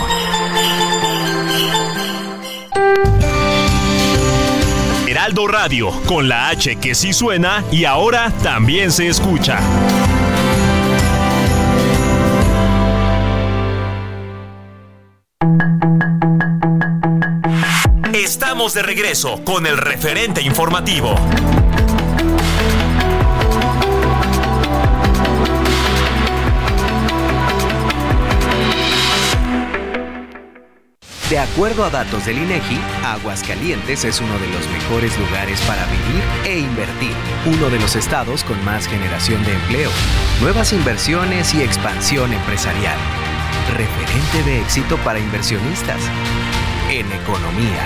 Heraldo 5.07 5.47
Radio, 5.47 5.91
con 6.07 6.27
la 6.27 6.49
H 6.49 6.75
que 6.75 6.93
sí 6.93 7.13
suena 7.13 7.63
y 7.71 7.85
ahora 7.85 8.31
también 8.43 8.91
se 8.91 9.07
escucha. 9.07 9.61
Estamos 18.55 18.73
de 18.73 18.83
regreso 18.83 19.43
con 19.43 19.67
el 19.67 19.77
referente 19.77 20.41
informativo. 20.41 21.13
De 31.29 31.37
acuerdo 31.37 31.83
a 31.83 31.89
datos 31.89 32.25
del 32.25 32.37
INEGI, 32.37 32.79
Aguascalientes 33.03 34.05
es 34.05 34.21
uno 34.21 34.39
de 34.39 34.47
los 34.47 34.65
mejores 34.69 35.19
lugares 35.19 35.59
para 35.63 35.85
vivir 35.87 36.23
e 36.45 36.59
invertir, 36.59 37.11
uno 37.45 37.69
de 37.69 37.77
los 37.77 37.97
estados 37.97 38.45
con 38.45 38.63
más 38.63 38.87
generación 38.87 39.43
de 39.43 39.51
empleo, 39.51 39.91
nuevas 40.39 40.71
inversiones 40.71 41.53
y 41.53 41.61
expansión 41.61 42.31
empresarial. 42.31 42.95
Referente 43.73 44.49
de 44.49 44.61
éxito 44.61 44.95
para 44.99 45.19
inversionistas. 45.19 45.99
En 46.89 47.11
economía, 47.11 47.85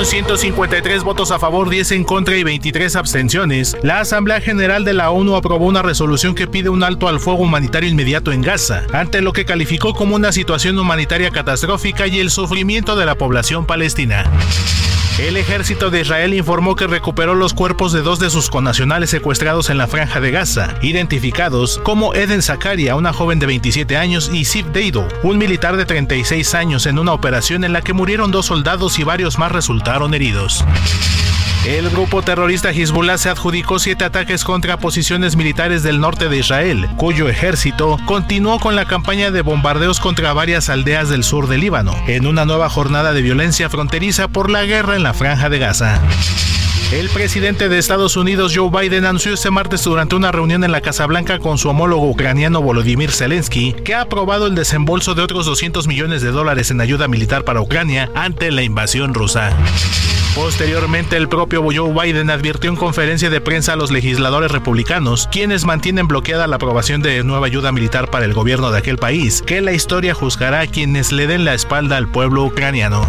Con 0.00 0.06
153 0.06 1.04
votos 1.04 1.30
a 1.30 1.38
favor, 1.38 1.68
10 1.68 1.92
en 1.92 2.04
contra 2.04 2.34
y 2.34 2.42
23 2.42 2.96
abstenciones, 2.96 3.76
la 3.82 4.00
Asamblea 4.00 4.40
General 4.40 4.82
de 4.82 4.94
la 4.94 5.10
ONU 5.10 5.36
aprobó 5.36 5.66
una 5.66 5.82
resolución 5.82 6.34
que 6.34 6.46
pide 6.46 6.70
un 6.70 6.82
alto 6.82 7.06
al 7.06 7.20
fuego 7.20 7.42
humanitario 7.42 7.90
inmediato 7.90 8.32
en 8.32 8.40
Gaza, 8.40 8.86
ante 8.94 9.20
lo 9.20 9.34
que 9.34 9.44
calificó 9.44 9.92
como 9.92 10.16
una 10.16 10.32
situación 10.32 10.78
humanitaria 10.78 11.30
catastrófica 11.30 12.06
y 12.06 12.18
el 12.18 12.30
sufrimiento 12.30 12.96
de 12.96 13.04
la 13.04 13.16
población 13.16 13.66
palestina. 13.66 14.24
El 15.20 15.36
ejército 15.36 15.90
de 15.90 16.00
Israel 16.00 16.32
informó 16.32 16.76
que 16.76 16.86
recuperó 16.86 17.34
los 17.34 17.52
cuerpos 17.52 17.92
de 17.92 18.00
dos 18.00 18.18
de 18.20 18.30
sus 18.30 18.48
connacionales 18.48 19.10
secuestrados 19.10 19.68
en 19.68 19.76
la 19.76 19.86
franja 19.86 20.18
de 20.18 20.30
Gaza, 20.30 20.76
identificados 20.80 21.78
como 21.82 22.14
Eden 22.14 22.40
Zakaria, 22.40 22.96
una 22.96 23.12
joven 23.12 23.38
de 23.38 23.44
27 23.44 23.98
años, 23.98 24.30
y 24.32 24.46
Sif 24.46 24.68
Deido, 24.68 25.06
un 25.22 25.36
militar 25.36 25.76
de 25.76 25.84
36 25.84 26.54
años, 26.54 26.86
en 26.86 26.98
una 26.98 27.12
operación 27.12 27.64
en 27.64 27.74
la 27.74 27.82
que 27.82 27.92
murieron 27.92 28.30
dos 28.30 28.46
soldados 28.46 28.98
y 28.98 29.04
varios 29.04 29.38
más 29.38 29.52
resultaron 29.52 30.14
heridos. 30.14 30.64
El 31.66 31.90
grupo 31.90 32.22
terrorista 32.22 32.70
Hezbollah 32.70 33.18
se 33.18 33.28
adjudicó 33.28 33.78
siete 33.78 34.04
ataques 34.04 34.44
contra 34.44 34.78
posiciones 34.78 35.36
militares 35.36 35.82
del 35.82 36.00
norte 36.00 36.30
de 36.30 36.38
Israel, 36.38 36.88
cuyo 36.96 37.28
ejército 37.28 37.98
continuó 38.06 38.58
con 38.58 38.76
la 38.76 38.86
campaña 38.86 39.30
de 39.30 39.42
bombardeos 39.42 40.00
contra 40.00 40.32
varias 40.32 40.70
aldeas 40.70 41.10
del 41.10 41.22
sur 41.22 41.48
del 41.48 41.60
Líbano, 41.60 41.94
en 42.06 42.26
una 42.26 42.46
nueva 42.46 42.70
jornada 42.70 43.12
de 43.12 43.20
violencia 43.20 43.68
fronteriza 43.68 44.28
por 44.28 44.48
la 44.48 44.64
guerra 44.64 44.96
en 44.96 45.02
la 45.02 45.12
franja 45.12 45.50
de 45.50 45.58
Gaza. 45.58 46.00
El 46.92 47.08
presidente 47.08 47.68
de 47.68 47.78
Estados 47.78 48.16
Unidos, 48.16 48.52
Joe 48.52 48.68
Biden, 48.68 49.04
anunció 49.04 49.32
este 49.32 49.52
martes 49.52 49.84
durante 49.84 50.16
una 50.16 50.32
reunión 50.32 50.64
en 50.64 50.72
la 50.72 50.80
Casa 50.80 51.06
Blanca 51.06 51.38
con 51.38 51.56
su 51.56 51.68
homólogo 51.68 52.10
ucraniano 52.10 52.60
Volodymyr 52.62 53.12
Zelensky 53.12 53.74
que 53.84 53.94
ha 53.94 54.00
aprobado 54.00 54.48
el 54.48 54.56
desembolso 54.56 55.14
de 55.14 55.22
otros 55.22 55.46
200 55.46 55.86
millones 55.86 56.20
de 56.20 56.32
dólares 56.32 56.72
en 56.72 56.80
ayuda 56.80 57.06
militar 57.06 57.44
para 57.44 57.60
Ucrania 57.60 58.10
ante 58.16 58.50
la 58.50 58.64
invasión 58.64 59.14
rusa. 59.14 59.56
Posteriormente, 60.34 61.16
el 61.16 61.28
propio 61.28 61.62
Joe 61.62 61.92
Biden 61.92 62.28
advirtió 62.28 62.70
en 62.70 62.76
conferencia 62.76 63.30
de 63.30 63.40
prensa 63.40 63.74
a 63.74 63.76
los 63.76 63.92
legisladores 63.92 64.50
republicanos, 64.50 65.28
quienes 65.30 65.64
mantienen 65.64 66.08
bloqueada 66.08 66.48
la 66.48 66.56
aprobación 66.56 67.02
de 67.02 67.22
nueva 67.22 67.46
ayuda 67.46 67.70
militar 67.70 68.10
para 68.10 68.24
el 68.24 68.34
gobierno 68.34 68.72
de 68.72 68.78
aquel 68.78 68.98
país, 68.98 69.42
que 69.46 69.60
la 69.60 69.72
historia 69.72 70.12
juzgará 70.12 70.60
a 70.60 70.66
quienes 70.66 71.12
le 71.12 71.28
den 71.28 71.44
la 71.44 71.54
espalda 71.54 71.96
al 71.96 72.10
pueblo 72.10 72.42
ucraniano. 72.42 73.06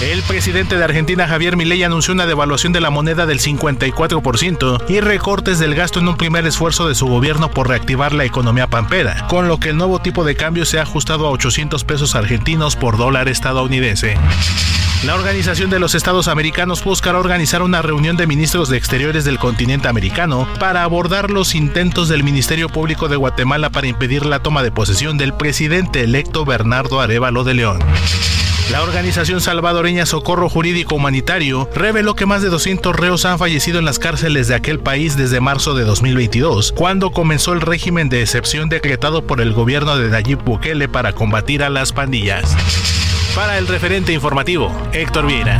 El 0.00 0.22
presidente 0.22 0.76
de 0.76 0.84
Argentina, 0.84 1.28
Javier 1.28 1.56
Milei, 1.56 1.82
anunció 1.82 2.14
una 2.14 2.26
devaluación 2.26 2.72
de 2.72 2.80
la 2.80 2.90
moneda 2.90 3.26
del 3.26 3.40
54% 3.40 4.84
y 4.88 5.00
recortes 5.00 5.58
del 5.58 5.74
gasto 5.74 6.00
en 6.00 6.08
un 6.08 6.16
primer 6.16 6.46
esfuerzo 6.46 6.88
de 6.88 6.94
su 6.94 7.06
gobierno 7.06 7.50
por 7.50 7.68
reactivar 7.68 8.12
la 8.12 8.24
economía 8.24 8.66
pampera, 8.66 9.26
con 9.28 9.48
lo 9.48 9.58
que 9.58 9.70
el 9.70 9.76
nuevo 9.76 10.00
tipo 10.00 10.24
de 10.24 10.34
cambio 10.34 10.64
se 10.64 10.78
ha 10.78 10.82
ajustado 10.82 11.26
a 11.26 11.30
800 11.30 11.84
pesos 11.84 12.14
argentinos 12.14 12.76
por 12.76 12.96
dólar 12.96 13.28
estadounidense. 13.28 14.16
La 15.04 15.16
Organización 15.16 15.68
de 15.68 15.80
los 15.80 15.96
Estados 15.96 16.28
Americanos 16.28 16.84
buscará 16.84 17.18
organizar 17.18 17.62
una 17.62 17.82
reunión 17.82 18.16
de 18.16 18.28
ministros 18.28 18.68
de 18.68 18.76
Exteriores 18.76 19.24
del 19.24 19.40
continente 19.40 19.88
americano 19.88 20.46
para 20.60 20.84
abordar 20.84 21.28
los 21.28 21.56
intentos 21.56 22.08
del 22.08 22.22
Ministerio 22.22 22.68
Público 22.68 23.08
de 23.08 23.16
Guatemala 23.16 23.70
para 23.70 23.88
impedir 23.88 24.24
la 24.24 24.38
toma 24.38 24.62
de 24.62 24.70
posesión 24.70 25.18
del 25.18 25.34
presidente 25.34 26.02
electo 26.02 26.44
Bernardo 26.44 27.00
Arevalo 27.00 27.42
de 27.42 27.54
León. 27.54 27.80
La 28.70 28.80
organización 28.82 29.40
salvadoreña 29.40 30.06
Socorro 30.06 30.48
Jurídico 30.48 30.94
Humanitario 30.94 31.68
reveló 31.74 32.14
que 32.14 32.24
más 32.24 32.40
de 32.40 32.48
200 32.48 32.94
reos 32.94 33.24
han 33.24 33.40
fallecido 33.40 33.80
en 33.80 33.84
las 33.84 33.98
cárceles 33.98 34.46
de 34.46 34.54
aquel 34.54 34.78
país 34.78 35.16
desde 35.16 35.40
marzo 35.40 35.74
de 35.74 35.82
2022, 35.82 36.72
cuando 36.76 37.10
comenzó 37.10 37.54
el 37.54 37.60
régimen 37.60 38.08
de 38.08 38.22
excepción 38.22 38.68
decretado 38.68 39.26
por 39.26 39.40
el 39.40 39.52
gobierno 39.52 39.96
de 39.98 40.10
Nayib 40.10 40.44
Bukele 40.44 40.88
para 40.88 41.12
combatir 41.12 41.64
a 41.64 41.70
las 41.70 41.92
pandillas. 41.92 43.01
Para 43.34 43.56
el 43.56 43.66
referente 43.66 44.12
informativo, 44.12 44.70
Héctor 44.92 45.26
Vieira. 45.26 45.58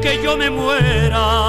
que 0.00 0.22
yo 0.22 0.36
me 0.36 0.48
muera, 0.48 1.48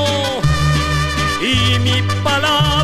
y 2.23 2.80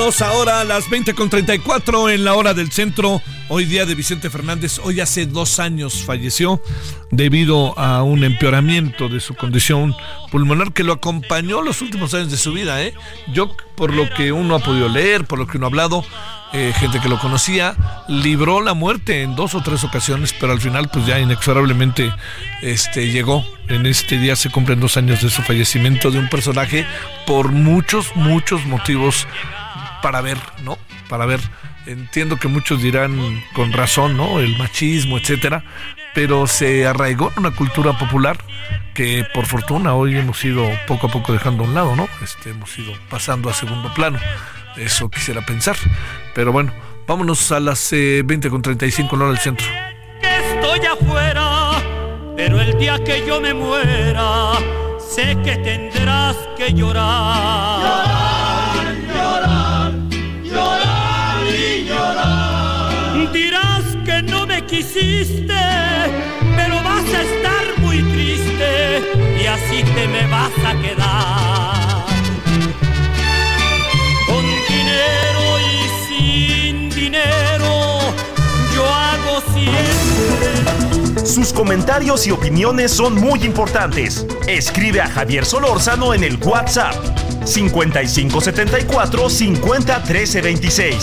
ahora 0.00 0.60
a 0.60 0.64
las 0.64 0.88
20 0.88 1.12
con 1.14 1.28
34 1.28 2.08
en 2.08 2.24
la 2.24 2.34
hora 2.34 2.54
del 2.54 2.72
centro. 2.72 3.20
Hoy 3.48 3.66
día 3.66 3.84
de 3.84 3.94
Vicente 3.94 4.30
Fernández. 4.30 4.80
Hoy 4.82 4.98
hace 4.98 5.26
dos 5.26 5.60
años 5.60 6.04
falleció 6.04 6.62
debido 7.10 7.78
a 7.78 8.02
un 8.02 8.24
empeoramiento 8.24 9.10
de 9.10 9.20
su 9.20 9.34
condición 9.34 9.94
pulmonar 10.30 10.72
que 10.72 10.84
lo 10.84 10.94
acompañó 10.94 11.60
los 11.60 11.82
últimos 11.82 12.14
años 12.14 12.30
de 12.30 12.38
su 12.38 12.54
vida. 12.54 12.82
¿eh? 12.82 12.94
Yo, 13.34 13.54
por 13.76 13.92
lo 13.92 14.08
que 14.08 14.32
uno 14.32 14.54
ha 14.54 14.60
podido 14.60 14.88
leer, 14.88 15.26
por 15.26 15.38
lo 15.38 15.46
que 15.46 15.58
uno 15.58 15.66
ha 15.66 15.68
hablado, 15.68 16.02
eh, 16.54 16.72
gente 16.74 16.98
que 16.98 17.08
lo 17.10 17.18
conocía, 17.18 17.76
libró 18.08 18.62
la 18.62 18.72
muerte 18.72 19.22
en 19.22 19.36
dos 19.36 19.54
o 19.54 19.62
tres 19.62 19.84
ocasiones, 19.84 20.34
pero 20.40 20.52
al 20.52 20.60
final 20.60 20.88
pues 20.90 21.04
ya 21.04 21.20
inexorablemente 21.20 22.10
este, 22.62 23.10
llegó. 23.10 23.44
En 23.68 23.84
este 23.84 24.18
día 24.18 24.34
se 24.34 24.50
cumplen 24.50 24.80
dos 24.80 24.96
años 24.96 25.22
de 25.22 25.28
su 25.28 25.42
fallecimiento 25.42 26.10
de 26.10 26.18
un 26.18 26.28
personaje 26.30 26.86
por 27.26 27.52
muchos, 27.52 28.16
muchos 28.16 28.64
motivos 28.64 29.28
para 30.02 30.20
ver, 30.20 30.38
¿no? 30.62 30.78
Para 31.08 31.26
ver. 31.26 31.40
Entiendo 31.86 32.38
que 32.38 32.48
muchos 32.48 32.82
dirán 32.82 33.42
con 33.54 33.72
razón, 33.72 34.16
¿no? 34.16 34.38
El 34.38 34.56
machismo, 34.58 35.18
etcétera, 35.18 35.64
pero 36.14 36.46
se 36.46 36.86
arraigó 36.86 37.32
en 37.32 37.40
una 37.40 37.50
cultura 37.52 37.98
popular 37.98 38.38
que 38.94 39.24
por 39.32 39.46
fortuna 39.46 39.94
hoy 39.94 40.16
hemos 40.16 40.44
ido 40.44 40.68
poco 40.86 41.06
a 41.06 41.10
poco 41.10 41.32
dejando 41.32 41.64
a 41.64 41.66
un 41.66 41.74
lado, 41.74 41.96
¿no? 41.96 42.08
Este, 42.22 42.50
hemos 42.50 42.78
ido 42.78 42.92
pasando 43.08 43.48
a 43.48 43.54
segundo 43.54 43.92
plano. 43.94 44.18
Eso 44.76 45.10
quisiera 45.10 45.40
pensar. 45.44 45.76
Pero 46.34 46.52
bueno, 46.52 46.72
vámonos 47.06 47.50
a 47.52 47.60
las 47.60 47.92
eh, 47.92 48.22
20 48.24 48.50
con 48.50 48.62
35 48.62 49.14
en 49.14 49.22
hora 49.22 49.30
del 49.30 49.40
centro. 49.40 49.66
Estoy 50.22 50.80
afuera, 50.86 51.82
pero 52.36 52.60
el 52.60 52.78
día 52.78 53.02
que 53.02 53.26
yo 53.26 53.40
me 53.40 53.54
muera, 53.54 54.52
sé 54.98 55.36
que 55.42 55.56
tendrás 55.56 56.36
que 56.56 56.72
llorar. 56.72 58.39
quisiste, 58.39 58.39
así 69.64 69.82
te 69.82 70.08
me 70.08 70.26
vas 70.26 70.52
a 70.64 70.72
quedar. 70.80 72.06
Con 74.26 74.44
dinero 74.68 75.58
y 75.60 75.88
sin 76.06 76.90
dinero, 76.90 78.00
yo 78.74 78.86
hago 78.86 79.40
siempre. 79.52 81.26
Sus 81.26 81.52
comentarios 81.52 82.26
y 82.26 82.30
opiniones 82.30 82.92
son 82.92 83.14
muy 83.14 83.44
importantes. 83.44 84.26
Escribe 84.46 85.00
a 85.00 85.08
Javier 85.08 85.44
Solórzano 85.44 86.14
en 86.14 86.24
el 86.24 86.36
WhatsApp 86.36 86.94
5574 87.44 89.30
50 89.30 90.02
26. 90.42 90.96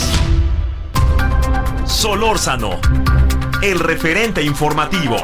Solórzano 1.85 2.79
el 3.61 3.79
referente 3.79 4.43
informativo. 4.43 5.17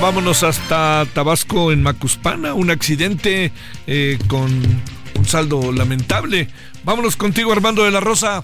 Vámonos 0.00 0.42
hasta 0.42 1.06
Tabasco 1.12 1.72
en 1.72 1.82
Macuspana, 1.82 2.54
un 2.54 2.70
accidente 2.70 3.52
eh, 3.86 4.18
con 4.28 4.50
un 4.50 5.24
saldo 5.26 5.72
lamentable. 5.72 6.48
Vámonos 6.84 7.16
contigo, 7.16 7.52
Armando 7.52 7.84
de 7.84 7.90
la 7.90 8.00
Rosa. 8.00 8.42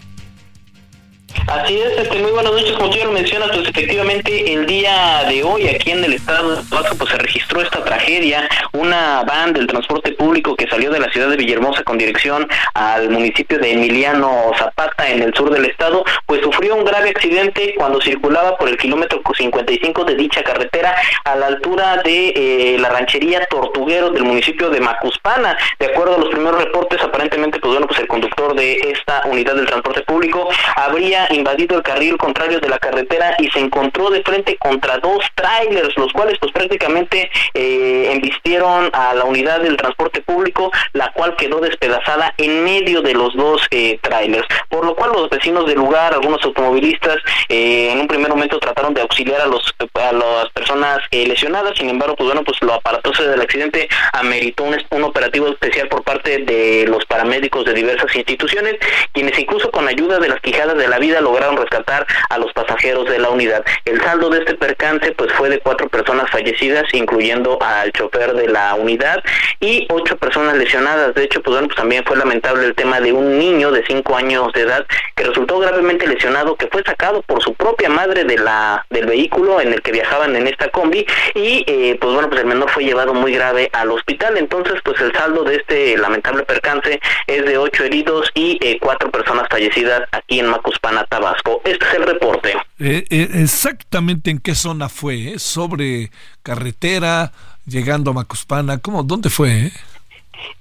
Así 1.47 1.81
es, 1.81 1.99
este, 1.99 2.19
muy 2.19 2.33
buenas 2.33 2.53
noches, 2.53 2.73
como 2.73 2.91
tú 2.91 2.99
lo 3.05 3.13
mencionas, 3.13 3.51
pues 3.55 3.69
efectivamente 3.69 4.53
el 4.53 4.67
día 4.67 5.25
de 5.29 5.45
hoy 5.45 5.69
aquí 5.69 5.93
en 5.93 6.03
el 6.03 6.15
estado 6.15 6.57
de 6.57 6.63
Tabasco 6.69 6.97
pues 6.97 7.11
se 7.11 7.19
registró 7.19 7.61
esta 7.61 7.85
tragedia, 7.85 8.49
una 8.73 9.23
van 9.23 9.53
del 9.53 9.67
transporte 9.67 10.13
público 10.13 10.57
que 10.57 10.67
salió 10.69 10.91
de 10.91 10.99
la 10.99 11.11
ciudad 11.11 11.29
de 11.29 11.37
Villahermosa 11.37 11.85
con 11.85 11.99
dirección 11.99 12.49
al 12.75 13.11
municipio 13.11 13.59
de 13.59 13.73
Emiliano 13.73 14.51
Zapata 14.59 15.09
en 15.09 15.23
el 15.23 15.35
sur 15.35 15.51
del 15.51 15.67
estado, 15.67 16.05
pues 16.27 16.43
sufrió 16.43 16.75
un 16.75 16.85
grave 16.85 17.11
accidente 17.11 17.75
cuando 17.77 18.01
circulaba 18.01 18.57
por 18.57 18.69
el 18.69 18.77
kilómetro 18.77 19.23
55 19.37 20.05
de 20.05 20.15
dicha 20.15 20.43
carretera 20.43 20.95
a 21.25 21.37
la 21.37 21.47
altura 21.47 22.03
de 22.03 22.29
eh, 22.29 22.79
la 22.79 22.89
ranchería 22.89 23.47
Tortuguero 23.47 24.11
del 24.11 24.25
municipio 24.25 24.71
de 24.71 24.81
Macuspana. 24.81 25.57
De 25.79 25.87
acuerdo 25.87 26.17
a 26.17 26.19
los 26.19 26.31
primeros 26.31 26.63
reportes, 26.63 27.01
aparentemente 27.03 27.61
pues 27.61 27.73
bueno, 27.73 27.87
pues 27.87 28.01
el 28.01 28.07
conductor 28.07 28.55
de 28.55 28.75
esta 28.93 29.23
unidad 29.27 29.55
del 29.55 29.67
transporte 29.67 30.03
público 30.03 30.49
habría 30.75 31.26
invadido 31.31 31.77
el 31.77 31.83
carril 31.83 32.17
contrario 32.17 32.61
de 32.61 32.69
la 32.69 32.79
carretera 32.79 33.35
y 33.39 33.49
se 33.51 33.61
encontró 33.61 34.11
de 34.11 34.23
frente 34.23 34.57
contra 34.57 34.99
dos 34.99 35.25
trailers, 35.35 35.97
los 35.97 36.13
cuales 36.13 36.39
pues 36.39 36.53
prácticamente 36.53 37.31
eh, 37.55 38.11
embistieron 38.13 38.91
a 38.93 39.15
la 39.15 39.25
unidad 39.25 39.61
del 39.61 39.77
transporte 39.77 40.21
público, 40.23 40.71
la 40.93 41.13
cual 41.13 41.37
quedó 41.37 41.61
despedazada 41.61 42.35
en 42.39 42.65
medio 42.65 43.03
de 43.03 43.15
los 43.15 43.35
dos 43.35 43.63
eh, 43.71 43.99
trailers, 44.03 44.47
por 44.69 44.85
lo 44.85 44.95
cual 44.95 45.13
los 45.13 45.31
vecinos 45.31 45.67
del 45.67 45.77
lugar, 45.77 46.15
algunos 46.15 46.45
automovilistas, 46.45 47.17
eh, 47.49 47.91
en 47.93 48.01
un 48.01 48.09
primer 48.09 48.31
momento 48.31 48.59
trataron 48.59 48.95
de 48.95 49.03
auxiliar 49.03 49.41
a 49.41 49.47
los 49.47 49.75
a 49.95 50.13
las 50.13 50.51
personas 50.51 50.99
eh, 51.11 51.27
lesionadas, 51.27 51.77
sin 51.77 51.89
embargo, 51.89 52.17
pues 52.17 52.27
bueno, 52.27 52.45
pues 52.45 52.61
lo 52.63 52.75
aparatoso 52.75 53.23
del 53.25 53.41
accidente 53.41 53.89
ameritó 54.13 54.65
un, 54.65 54.77
un 54.91 55.05
operativo 55.05 55.49
especial 55.49 55.89
por 55.89 56.03
parte 56.03 56.39
de 56.39 56.87
los 56.89 57.05
paramédicos 57.07 57.65
de 57.65 57.75
diversas 57.75 58.15
instituciones, 58.15 58.77
quienes 59.13 59.39
incluso 59.39 59.71
con 59.71 59.89
ayuda 59.89 60.19
de 60.19 60.29
las 60.29 60.41
quijadas 60.41 60.77
de 60.77 60.89
la 60.89 60.99
vida 60.99 61.16
lograron 61.21 61.57
rescatar 61.57 62.07
a 62.31 62.39
los 62.39 62.53
pasajeros 62.53 63.09
de 63.09 63.19
la 63.19 63.31
unidad. 63.31 63.65
El 63.85 64.01
saldo 64.03 64.31
de 64.31 64.39
este 64.39 64.55
percance 64.55 65.13
pues 65.13 65.33
fue 65.33 65.49
de 65.49 65.59
cuatro 65.61 65.89
personas 65.89 66.31
fallecidas, 66.31 66.85
incluyendo 66.93 67.59
al 67.63 67.93
chofer 67.93 68.35
de 68.35 68.49
la 68.49 68.75
unidad 68.75 69.23
y 69.61 69.87
ocho 69.91 70.17
personas 70.17 70.57
lesionadas. 70.57 71.15
De 71.15 71.25
hecho, 71.25 71.43
pues 71.43 71.55
bueno, 71.55 71.69
pues 71.69 71.77
también 71.77 72.05
fue 72.05 72.17
lamentable 72.17 72.67
el 72.67 72.75
tema 72.75 73.01
de 73.01 73.13
un 73.13 73.39
niño 73.39 73.71
de 73.73 73.85
cinco 73.87 74.17
años 74.17 74.53
de 74.53 74.63
edad 74.63 74.87
que 75.15 75.25
resultó 75.25 75.59
gravemente 75.59 76.07
lesionado, 76.07 76.57
que 76.57 76.69
fue 76.69 76.83
sacado 76.85 77.23
por 77.23 77.43
su 77.43 77.55
propia 77.55 77.89
madre 77.89 78.25
de 78.25 78.39
la 78.39 78.85
del 78.91 79.07
vehículo 79.07 79.61
en 79.61 79.73
el 79.73 79.83
que 79.83 79.93
viajaban 79.93 80.37
en 80.37 80.47
esta 80.47 80.69
combi 80.69 81.07
y 81.35 81.65
eh, 81.67 81.97
pues 82.01 82.13
bueno, 82.13 82.29
pues 82.29 82.41
el 82.41 82.47
menor 82.47 82.71
fue 82.71 82.85
llevado 82.85 83.15
muy 83.15 83.33
grave 83.33 83.71
al 83.73 83.91
hospital. 83.91 84.37
Entonces, 84.37 84.81
pues 84.85 85.01
el 85.01 85.13
saldo 85.15 85.45
de 85.45 85.57
este 85.57 85.97
lamentable 85.97 86.43
percance 86.45 87.01
es 87.27 87.45
de 87.45 87.59
ocho 87.59 87.85
heridos 87.85 88.31
y 88.35 88.59
eh, 88.61 88.79
cuatro 88.81 89.11
personas 89.11 89.47
fallecidas 89.51 90.03
aquí 90.13 90.41
en 90.41 90.47
Macuspana, 90.47 91.06
Tabasco. 91.09 91.61
Este 91.65 91.85
es 91.87 91.95
el 91.95 92.03
reporte. 92.05 92.53
Eh, 92.79 93.05
eh, 93.09 93.29
exactamente 93.35 94.31
en 94.31 94.39
qué 94.39 94.55
zona 94.55 94.89
fue, 94.89 95.35
¿eh? 95.35 95.39
sobre 95.39 96.11
carretera, 96.43 97.33
llegando 97.67 98.11
a 98.11 98.15
Macuspana, 98.15 98.79
¿cómo? 98.79 99.03
¿Dónde 99.03 99.31
fue? 99.31 99.73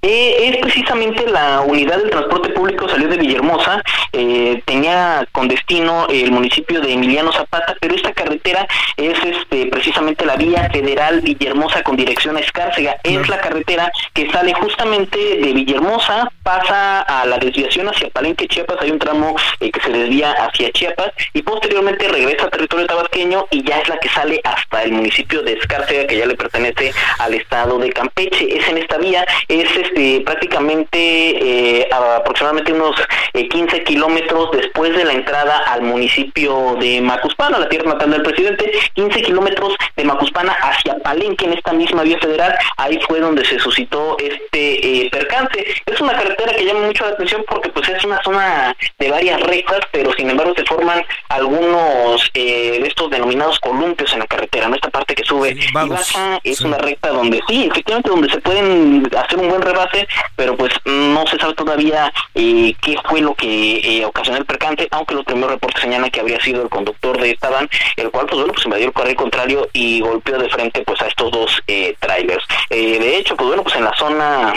Eh, 0.02 0.50
es 0.50 0.56
precisamente 0.58 1.26
la 1.28 1.62
unidad 1.62 1.98
del 1.98 2.10
transporte 2.10 2.50
público 2.50 2.88
salió 2.88 3.08
de 3.08 3.16
Villahermosa, 3.16 3.82
eh, 4.12 4.62
tenía 4.64 5.26
con 5.32 5.48
destino 5.48 6.06
el 6.08 6.30
municipio 6.30 6.80
de 6.80 6.92
Emiliano 6.92 7.32
Zapata, 7.32 7.76
pero 7.80 7.94
esta 7.94 8.12
carretera 8.12 8.66
es 8.96 9.18
este 9.24 9.66
precisamente 9.66 10.24
la 10.24 10.36
vía 10.36 10.68
federal 10.70 11.20
Villahermosa 11.20 11.82
con 11.82 11.96
dirección 11.96 12.36
a 12.36 12.40
Escárcega. 12.40 12.96
Es 13.02 13.28
la 13.28 13.40
carretera 13.40 13.90
que 14.14 14.30
sale 14.30 14.54
justamente 14.54 15.18
de 15.18 15.52
Villahermosa, 15.52 16.30
pasa 16.42 17.02
a 17.02 17.26
la 17.26 17.38
desviación 17.38 17.88
hacia 17.88 18.08
Palenque, 18.10 18.48
Chiapas, 18.48 18.78
hay 18.80 18.90
un 18.90 18.98
tramo 18.98 19.34
eh, 19.60 19.70
que 19.70 19.80
se 19.80 19.90
desvía 19.90 20.32
hacia 20.32 20.70
Chiapas 20.72 21.12
y 21.32 21.42
posteriormente 21.42 22.08
regresa 22.08 22.46
a 22.46 22.50
territorio 22.50 22.86
tabasqueño 22.86 23.46
y 23.50 23.62
ya 23.62 23.80
es 23.80 23.88
la 23.88 23.98
que 23.98 24.08
sale 24.08 24.40
hasta 24.44 24.82
el 24.82 24.92
municipio 24.92 25.42
de 25.42 25.54
Escárcega 25.54 26.06
que 26.06 26.18
ya 26.18 26.26
le 26.26 26.36
pertenece 26.36 26.92
al 27.18 27.34
estado 27.34 27.78
de 27.78 27.90
Campeche. 27.90 28.56
Es 28.56 28.68
en 28.68 28.78
esta 28.78 28.98
vía, 28.98 29.26
es 29.48 29.65
este, 29.76 30.20
prácticamente 30.20 30.98
eh, 30.98 31.88
aproximadamente 31.92 32.72
unos 32.72 32.96
15 33.32 33.84
kilómetros 33.84 34.50
después 34.52 34.94
de 34.96 35.04
la 35.04 35.12
entrada 35.12 35.58
al 35.66 35.82
municipio 35.82 36.76
de 36.80 37.00
Macuspana, 37.00 37.58
la 37.58 37.68
tierra 37.68 37.92
natal 37.92 38.10
del 38.10 38.22
presidente, 38.22 38.70
15 38.94 39.22
kilómetros 39.22 39.74
de 39.96 40.04
Macuspana 40.04 40.52
hacia 40.52 40.98
Palenque 40.98 41.46
en 41.46 41.54
esta 41.54 41.72
misma 41.72 42.02
vía 42.02 42.18
federal, 42.18 42.54
ahí 42.76 42.98
fue 43.06 43.20
donde 43.20 43.44
se 43.44 43.58
suscitó 43.58 44.16
este 44.18 45.04
eh, 45.04 45.10
percance. 45.10 45.64
Es 45.86 46.00
una 46.00 46.12
carretera 46.12 46.54
que 46.54 46.64
llama 46.64 46.86
mucho 46.86 47.04
la 47.04 47.10
atención 47.10 47.44
porque 47.48 47.68
pues 47.70 47.88
es 47.88 48.04
una 48.04 48.22
zona 48.22 48.76
de 48.98 49.10
varias 49.10 49.40
rectas, 49.42 49.80
pero 49.92 50.12
sin 50.14 50.30
embargo 50.30 50.54
se 50.56 50.64
forman 50.64 51.02
algunos 51.28 52.30
eh, 52.34 52.78
de 52.80 52.88
estos 52.88 53.10
denominados 53.10 53.58
columpios 53.60 54.12
en 54.12 54.20
la 54.20 54.26
carretera, 54.26 54.68
¿no? 54.68 54.74
Esta 54.74 54.90
parte 54.90 55.14
que 55.14 55.24
sube 55.24 55.50
y 55.50 55.72
baja 55.72 56.38
es 56.42 56.60
una 56.60 56.78
recta 56.78 57.08
donde 57.10 57.40
sí, 57.48 57.68
efectivamente 57.70 58.10
donde 58.10 58.30
se 58.30 58.40
pueden 58.40 59.08
hacer 59.16 59.38
un 59.38 59.48
buen 59.48 59.55
rebase, 59.62 60.06
pero 60.36 60.56
pues 60.56 60.72
no 60.84 61.26
se 61.26 61.38
sabe 61.38 61.54
todavía 61.54 62.12
eh, 62.34 62.74
qué 62.80 62.96
fue 63.08 63.20
lo 63.20 63.34
que 63.34 63.78
eh, 63.78 64.04
ocasionó 64.04 64.38
el 64.38 64.44
percance, 64.44 64.88
aunque 64.90 65.14
los 65.14 65.24
primeros 65.24 65.52
reportes 65.52 65.80
señalan 65.80 66.10
que 66.10 66.20
habría 66.20 66.40
sido 66.40 66.62
el 66.62 66.68
conductor 66.68 67.20
de 67.20 67.30
esta 67.30 67.50
van, 67.50 67.68
el 67.96 68.10
cual 68.10 68.26
pues 68.26 68.38
bueno, 68.38 68.52
pues 68.52 68.64
invadió 68.64 68.86
el 68.86 68.92
carril 68.92 69.16
contrario 69.16 69.68
y 69.72 70.00
golpeó 70.00 70.38
de 70.38 70.48
frente 70.48 70.82
pues 70.82 71.00
a 71.02 71.06
estos 71.06 71.30
dos 71.30 71.62
eh, 71.66 71.94
trailers. 72.00 72.44
Eh, 72.70 72.98
de 72.98 73.16
hecho, 73.16 73.36
pues 73.36 73.48
bueno, 73.48 73.62
pues 73.62 73.76
en 73.76 73.84
la 73.84 73.94
zona 73.96 74.52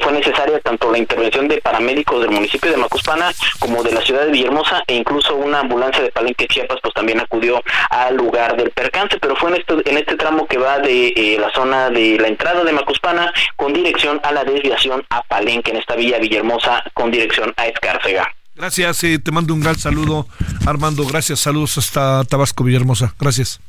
fue 0.00 0.12
necesaria 0.12 0.58
tanto 0.60 0.90
la 0.90 0.98
intervención 0.98 1.48
de 1.48 1.60
paramédicos 1.60 2.22
del 2.22 2.30
municipio 2.30 2.70
de 2.70 2.78
Macuspana 2.78 3.30
como 3.58 3.82
de 3.82 3.92
la 3.92 4.00
ciudad 4.00 4.24
de 4.24 4.32
Villahermosa 4.32 4.82
e 4.86 4.94
incluso 4.94 5.36
una 5.36 5.60
ambulancia 5.60 6.02
de 6.02 6.10
Palenque 6.10 6.48
Chiapas 6.48 6.78
pues 6.82 6.94
también 6.94 7.20
acudió 7.20 7.62
al 7.90 8.16
lugar 8.16 8.56
del 8.56 8.70
percance, 8.70 9.18
pero 9.20 9.36
fue 9.36 9.50
en 9.50 9.56
este, 9.56 9.90
en 9.90 9.98
este 9.98 10.16
tramo 10.16 10.46
que 10.46 10.56
va 10.56 10.78
de 10.78 11.36
la 11.38 11.52
zona 11.52 11.90
de 11.90 12.18
la 12.18 12.28
entrada 12.28 12.64
de 12.64 12.72
Macuspana 12.72 13.32
con 13.56 13.72
dirección 13.72 14.20
a 14.22 14.32
la 14.32 14.41
desviación 14.44 15.04
a 15.10 15.22
Palenque 15.22 15.70
en 15.70 15.78
esta 15.78 15.96
villa 15.96 16.18
Villahermosa 16.18 16.84
con 16.94 17.10
dirección 17.10 17.52
a 17.56 17.66
Escárcega. 17.66 18.32
Gracias, 18.54 19.02
eh, 19.04 19.18
te 19.18 19.32
mando 19.32 19.54
un 19.54 19.60
gran 19.60 19.78
saludo, 19.78 20.26
Armando. 20.66 21.06
Gracias, 21.06 21.40
saludos 21.40 21.78
hasta 21.78 22.24
Tabasco, 22.24 22.64
Villahermosa. 22.64 23.14
Gracias. 23.18 23.60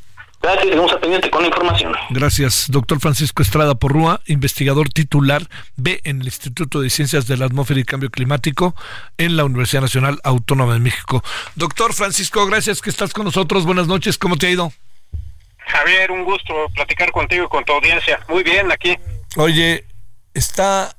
Gracias, 0.41 0.65
seguimos 0.65 0.91
al 0.91 0.99
pendiente 0.99 1.29
con 1.29 1.41
la 1.41 1.47
información. 1.47 1.93
Gracias, 2.09 2.65
doctor 2.69 2.99
Francisco 2.99 3.41
Estrada 3.41 3.75
Porrúa, 3.75 4.19
investigador 4.25 4.89
titular 4.89 5.47
B 5.77 6.01
en 6.03 6.19
el 6.19 6.25
Instituto 6.25 6.81
de 6.81 6.89
Ciencias 6.89 7.27
de 7.27 7.37
la 7.37 7.45
Atmósfera 7.45 7.79
y 7.79 7.85
Cambio 7.85 8.09
Climático 8.09 8.75
en 9.17 9.37
la 9.37 9.45
Universidad 9.45 9.83
Nacional 9.83 10.19
Autónoma 10.25 10.73
de 10.73 10.81
México. 10.81 11.23
Doctor 11.55 11.93
Francisco, 11.93 12.45
gracias 12.45 12.81
que 12.81 12.89
estás 12.89 13.13
con 13.13 13.23
nosotros. 13.23 13.65
Buenas 13.65 13.87
noches, 13.87 14.17
¿cómo 14.17 14.35
te 14.35 14.47
ha 14.47 14.49
ido? 14.49 14.73
Javier, 15.59 16.11
un 16.11 16.25
gusto 16.25 16.53
platicar 16.75 17.09
contigo 17.13 17.45
y 17.45 17.47
con 17.47 17.63
tu 17.63 17.71
audiencia. 17.71 18.19
Muy 18.27 18.43
bien, 18.43 18.69
aquí. 18.69 18.97
Oye, 19.37 19.85
está 20.33 20.95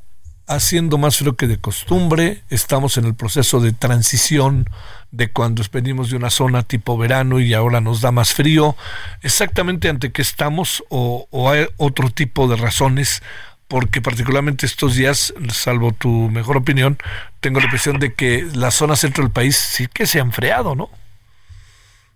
haciendo 0.47 0.99
más 0.99 1.17
frío 1.17 1.37
que 1.37 1.47
de 1.47 1.59
costumbre, 1.59 2.43
estamos 2.51 2.99
en 2.99 3.07
el 3.07 3.15
proceso 3.15 3.61
de 3.61 3.73
transición 3.73 4.69
de 5.11 5.31
cuando 5.31 5.63
venimos 5.73 6.11
de 6.11 6.17
una 6.17 6.29
zona 6.29 6.63
tipo 6.63 6.99
verano 6.99 7.41
y 7.41 7.55
ahora 7.55 7.81
nos 7.81 8.01
da 8.01 8.13
más 8.13 8.35
frío, 8.35 8.77
exactamente 9.23 9.89
ante 9.89 10.13
qué 10.13 10.21
estamos 10.21 10.85
o, 10.91 11.27
o 11.31 11.51
hay 11.51 11.67
otro 11.79 12.11
tipo 12.11 12.47
de 12.47 12.57
razones, 12.57 13.23
porque 13.69 14.03
particularmente 14.03 14.67
estos 14.67 14.97
días, 14.97 15.33
salvo 15.51 15.93
tu 15.93 16.09
mejor 16.31 16.59
opinión, 16.59 16.99
tengo 17.41 17.61
la 17.61 17.65
impresión 17.65 17.99
de 17.99 18.13
que 18.13 18.47
la 18.55 18.71
zona 18.71 18.97
centro 18.97 19.25
del 19.25 19.33
país 19.33 19.57
sí 19.57 19.87
que 19.87 20.07
se 20.07 20.19
ha 20.19 20.23
enfriado, 20.23 20.75
¿no? 20.75 20.91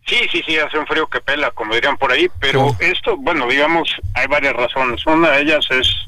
Sí, 0.06 0.16
sí, 0.32 0.42
sí, 0.46 0.58
hace 0.58 0.78
un 0.78 0.86
frío 0.86 1.06
que 1.06 1.20
pela, 1.20 1.50
como 1.50 1.74
dirían 1.74 1.98
por 1.98 2.10
ahí, 2.10 2.28
pero 2.40 2.74
esto, 2.80 3.16
bueno, 3.18 3.46
digamos, 3.46 3.90
hay 4.14 4.26
varias 4.26 4.54
razones. 4.54 5.06
Una 5.06 5.32
de 5.32 5.42
ellas 5.42 5.66
es 5.70 6.07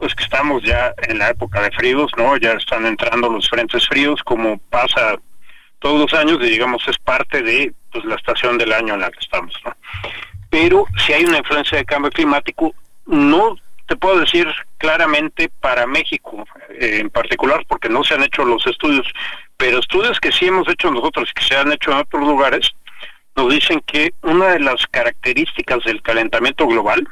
pues 0.00 0.14
que 0.14 0.24
estamos 0.24 0.62
ya 0.62 0.94
en 1.08 1.18
la 1.18 1.28
época 1.28 1.60
de 1.60 1.70
fríos, 1.70 2.10
¿no? 2.16 2.36
Ya 2.38 2.52
están 2.52 2.86
entrando 2.86 3.28
los 3.28 3.48
frentes 3.48 3.86
fríos, 3.86 4.22
como 4.24 4.58
pasa 4.70 5.18
todos 5.78 6.00
los 6.00 6.18
años, 6.18 6.38
y 6.40 6.50
digamos, 6.50 6.82
es 6.88 6.98
parte 6.98 7.42
de 7.42 7.72
pues, 7.92 8.04
la 8.06 8.14
estación 8.14 8.56
del 8.56 8.72
año 8.72 8.94
en 8.94 9.00
la 9.00 9.10
que 9.10 9.20
estamos, 9.20 9.54
¿no? 9.62 9.76
Pero 10.48 10.86
si 11.06 11.12
hay 11.12 11.24
una 11.24 11.38
influencia 11.38 11.76
de 11.76 11.84
cambio 11.84 12.10
climático, 12.10 12.74
no 13.06 13.56
te 13.86 13.96
puedo 13.96 14.20
decir 14.20 14.48
claramente 14.78 15.50
para 15.60 15.86
México 15.86 16.46
eh, 16.70 16.98
en 17.00 17.10
particular, 17.10 17.62
porque 17.68 17.90
no 17.90 18.02
se 18.02 18.14
han 18.14 18.22
hecho 18.22 18.44
los 18.44 18.66
estudios, 18.66 19.06
pero 19.58 19.80
estudios 19.80 20.18
que 20.18 20.32
sí 20.32 20.46
hemos 20.46 20.66
hecho 20.68 20.90
nosotros, 20.90 21.30
que 21.34 21.44
se 21.44 21.56
han 21.56 21.72
hecho 21.72 21.92
en 21.92 21.98
otros 21.98 22.22
lugares, 22.22 22.70
nos 23.36 23.52
dicen 23.52 23.82
que 23.86 24.14
una 24.22 24.46
de 24.46 24.60
las 24.60 24.86
características 24.86 25.84
del 25.84 26.00
calentamiento 26.00 26.66
global, 26.66 27.06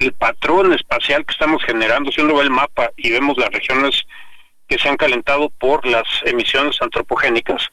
el 0.00 0.12
patrón 0.14 0.72
espacial 0.72 1.24
que 1.24 1.32
estamos 1.32 1.62
generando, 1.62 2.10
si 2.10 2.20
uno 2.22 2.36
ve 2.36 2.42
el 2.42 2.50
mapa 2.50 2.90
y 2.96 3.10
vemos 3.10 3.36
las 3.36 3.50
regiones 3.50 4.06
que 4.66 4.78
se 4.78 4.88
han 4.88 4.96
calentado 4.96 5.50
por 5.50 5.86
las 5.86 6.06
emisiones 6.24 6.80
antropogénicas, 6.80 7.68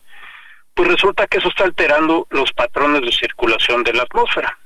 pues 0.73 0.89
resulta 0.89 1.25
que 1.25 1.37
eso 1.37 1.47
está 1.47 1.63
alterando 1.63 2.27
los 2.29 2.51
patrones 2.51 3.01
de 3.01 3.11
circulación 3.11 3.83
de 3.83 3.93
la 3.93 4.03
atmósfera. 4.03 4.57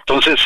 Entonces, 0.00 0.40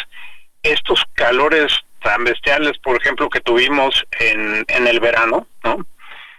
estos 0.62 1.05
calores 1.14 1.72
tan 2.02 2.24
bestiales, 2.24 2.78
por 2.78 2.96
ejemplo, 2.96 3.28
que 3.28 3.40
tuvimos 3.40 4.06
en, 4.20 4.64
en 4.68 4.86
el 4.86 5.00
verano, 5.00 5.46
¿no? 5.64 5.84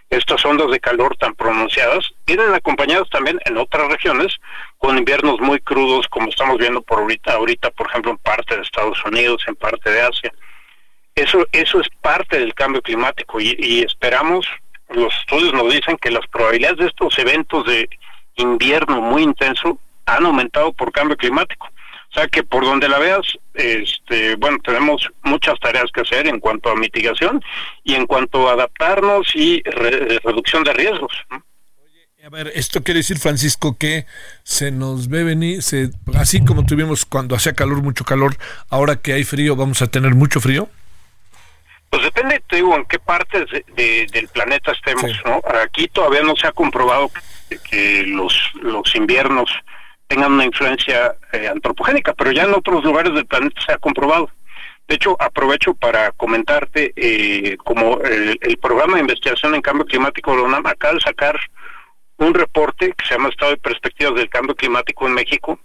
estas 0.08 0.44
ondas 0.44 0.70
de 0.70 0.80
calor 0.80 1.16
tan 1.16 1.34
pronunciadas, 1.34 2.12
vienen 2.26 2.54
acompañadas 2.54 3.08
también 3.10 3.40
en 3.44 3.56
otras 3.56 3.88
regiones 3.88 4.40
con 4.80 4.96
inviernos 4.96 5.38
muy 5.40 5.60
crudos, 5.60 6.08
como 6.08 6.30
estamos 6.30 6.56
viendo 6.56 6.80
por 6.80 7.00
ahorita, 7.00 7.34
ahorita 7.34 7.70
por 7.70 7.86
ejemplo 7.90 8.12
en 8.12 8.16
parte 8.16 8.56
de 8.56 8.62
Estados 8.62 8.98
Unidos, 9.04 9.44
en 9.46 9.54
parte 9.54 9.90
de 9.90 10.00
Asia. 10.00 10.32
Eso, 11.14 11.46
eso 11.52 11.80
es 11.82 11.88
parte 12.00 12.38
del 12.38 12.54
cambio 12.54 12.80
climático 12.80 13.38
y, 13.40 13.82
esperamos, 13.82 14.46
los 14.88 15.14
estudios 15.18 15.52
nos 15.52 15.70
dicen 15.70 15.98
que 15.98 16.10
las 16.10 16.26
probabilidades 16.28 16.78
de 16.78 16.86
estos 16.86 17.18
eventos 17.18 17.66
de 17.66 17.90
invierno 18.36 19.02
muy 19.02 19.22
intenso 19.22 19.78
han 20.06 20.24
aumentado 20.24 20.72
por 20.72 20.92
cambio 20.92 21.18
climático. 21.18 21.66
O 21.66 22.14
sea 22.14 22.26
que 22.28 22.42
por 22.42 22.64
donde 22.64 22.88
la 22.88 22.98
veas, 22.98 23.38
este, 23.52 24.34
bueno, 24.36 24.56
tenemos 24.64 25.10
muchas 25.22 25.60
tareas 25.60 25.92
que 25.92 26.00
hacer 26.00 26.26
en 26.26 26.40
cuanto 26.40 26.70
a 26.70 26.74
mitigación 26.74 27.44
y 27.84 27.96
en 27.96 28.06
cuanto 28.06 28.48
a 28.48 28.54
adaptarnos 28.54 29.36
y 29.36 29.62
reducción 29.62 30.64
de 30.64 30.72
riesgos. 30.72 31.12
A 32.30 32.32
ver, 32.32 32.52
esto 32.54 32.84
quiere 32.84 32.98
decir, 32.98 33.18
Francisco, 33.18 33.76
que 33.76 34.06
se 34.44 34.70
nos 34.70 35.08
ve 35.08 35.24
venir, 35.24 35.62
se, 35.62 35.90
así 36.14 36.44
como 36.44 36.64
tuvimos 36.64 37.04
cuando 37.04 37.34
hacía 37.34 37.54
calor, 37.54 37.82
mucho 37.82 38.04
calor, 38.04 38.36
ahora 38.68 38.94
que 38.94 39.14
hay 39.14 39.24
frío, 39.24 39.56
¿vamos 39.56 39.82
a 39.82 39.88
tener 39.88 40.14
mucho 40.14 40.40
frío? 40.40 40.68
Pues 41.88 42.04
depende, 42.04 42.40
te 42.48 42.56
digo, 42.56 42.76
en 42.76 42.84
qué 42.84 43.00
partes 43.00 43.46
del 43.74 44.28
planeta 44.28 44.70
estemos, 44.70 45.10
¿no? 45.24 45.42
Aquí 45.60 45.88
todavía 45.88 46.22
no 46.22 46.36
se 46.36 46.46
ha 46.46 46.52
comprobado 46.52 47.10
que, 47.48 47.58
que 47.68 48.02
los, 48.04 48.32
los 48.62 48.94
inviernos 48.94 49.50
tengan 50.06 50.30
una 50.30 50.44
influencia 50.44 51.16
eh, 51.32 51.48
antropogénica, 51.48 52.14
pero 52.14 52.30
ya 52.30 52.44
en 52.44 52.54
otros 52.54 52.84
lugares 52.84 53.12
del 53.12 53.26
planeta 53.26 53.60
se 53.66 53.72
ha 53.72 53.78
comprobado. 53.78 54.30
De 54.86 54.94
hecho, 54.94 55.16
aprovecho 55.20 55.74
para 55.74 56.12
comentarte, 56.12 56.92
eh, 56.94 57.56
como 57.58 58.00
el, 58.02 58.58
programa 58.58 58.94
de 58.94 59.00
investigación 59.00 59.56
en 59.56 59.62
cambio 59.62 59.86
climático 59.86 60.30
de 60.30 60.36
la 60.38 60.42
UNAM 60.44 60.66
acaba 60.66 60.94
de 60.94 61.00
sacar 61.00 61.40
un 62.20 62.34
reporte 62.34 62.92
que 62.92 63.06
se 63.06 63.14
llama 63.14 63.30
Estado 63.30 63.52
de 63.52 63.58
Perspectivas 63.58 64.14
del 64.14 64.28
Cambio 64.28 64.54
Climático 64.54 65.06
en 65.06 65.14
México, 65.14 65.58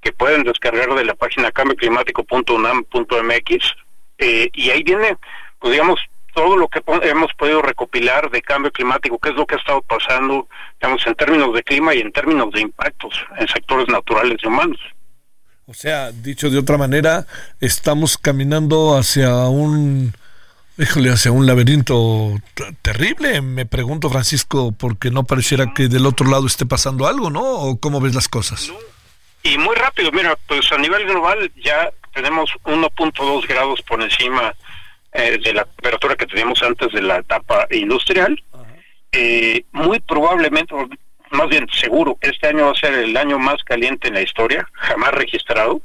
que 0.00 0.12
pueden 0.12 0.44
descargar 0.44 0.94
de 0.94 1.04
la 1.04 1.14
página 1.14 1.52
cambioclimático.unam.mx, 1.52 3.74
eh, 4.18 4.48
y 4.52 4.70
ahí 4.70 4.82
viene, 4.82 5.16
pues 5.58 5.72
digamos, 5.72 6.00
todo 6.34 6.56
lo 6.56 6.66
que 6.68 6.82
hemos 7.02 7.32
podido 7.34 7.60
recopilar 7.62 8.30
de 8.30 8.42
cambio 8.42 8.72
climático, 8.72 9.18
qué 9.18 9.30
es 9.30 9.34
lo 9.34 9.46
que 9.46 9.56
ha 9.56 9.58
estado 9.58 9.82
pasando, 9.82 10.48
digamos, 10.80 11.04
en 11.06 11.14
términos 11.14 11.54
de 11.54 11.62
clima 11.62 11.94
y 11.94 12.00
en 12.00 12.10
términos 12.12 12.50
de 12.52 12.62
impactos 12.62 13.14
en 13.38 13.46
sectores 13.48 13.88
naturales 13.88 14.38
y 14.42 14.46
humanos. 14.46 14.78
O 15.66 15.74
sea, 15.74 16.10
dicho 16.10 16.48
de 16.50 16.58
otra 16.58 16.78
manera, 16.78 17.26
estamos 17.60 18.18
caminando 18.18 18.96
hacia 18.96 19.48
un, 19.48 20.12
híjole, 20.80 21.10
hacia 21.10 21.30
un 21.30 21.46
laberinto 21.46 22.34
terrible. 22.82 23.42
Me 23.42 23.66
pregunto, 23.66 24.10
Francisco, 24.10 24.72
porque 24.72 25.10
no 25.10 25.24
pareciera 25.24 25.74
que 25.74 25.88
del 25.88 26.06
otro 26.06 26.28
lado 26.28 26.46
esté 26.46 26.66
pasando 26.66 27.06
algo, 27.06 27.30
¿no? 27.30 27.42
¿O 27.42 27.78
cómo 27.78 28.00
ves 28.00 28.14
las 28.14 28.28
cosas? 28.28 28.72
Y 29.42 29.58
muy 29.58 29.74
rápido, 29.76 30.10
mira, 30.12 30.36
pues 30.46 30.70
a 30.72 30.78
nivel 30.78 31.06
global 31.06 31.50
ya 31.62 31.90
tenemos 32.14 32.50
1.2 32.64 33.46
grados 33.46 33.82
por 33.82 34.02
encima 34.02 34.54
eh, 35.12 35.38
de 35.42 35.54
la 35.54 35.64
temperatura 35.64 36.16
que 36.16 36.26
teníamos 36.26 36.62
antes 36.62 36.92
de 36.92 37.02
la 37.02 37.18
etapa 37.18 37.66
industrial. 37.70 38.42
Eh, 39.12 39.64
muy 39.72 40.00
probablemente, 40.00 40.74
más 41.30 41.48
bien 41.48 41.66
seguro, 41.72 42.16
este 42.20 42.48
año 42.48 42.66
va 42.66 42.72
a 42.72 42.74
ser 42.74 42.94
el 42.94 43.16
año 43.16 43.38
más 43.38 43.62
caliente 43.64 44.08
en 44.08 44.14
la 44.14 44.22
historia, 44.22 44.68
jamás 44.72 45.12
registrado. 45.12 45.80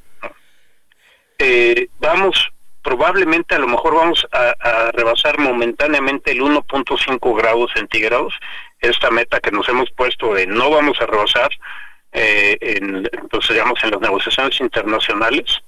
Eh, 1.38 1.88
vamos, 2.00 2.52
probablemente 2.86 3.56
a 3.56 3.60
lo 3.60 3.68
mejor 3.68 3.96
vamos 3.96 4.28
a, 4.32 4.92
rebasar 4.92 5.40
momentáneamente 5.40 6.32
el 6.32 6.42
1.5 6.42 7.36
grados 7.36 7.72
centígrados, 7.74 8.36
esta 8.80 9.10
meta 9.10 9.40
que 9.40 9.50
nos 9.50 9.68
hemos 9.68 9.90
puesto 9.90 10.36
de 10.36 10.46
no 10.46 10.70
vamos 10.70 11.02
a 11.02 11.08
rebasar, 11.08 11.50
eh, 12.12 12.56
en, 12.62 13.10
pues, 13.32 13.50
digamos, 13.50 13.84
en 13.84 13.90
las 13.90 14.02
negociaciones 14.02 14.62
internacionales. 14.62 15.64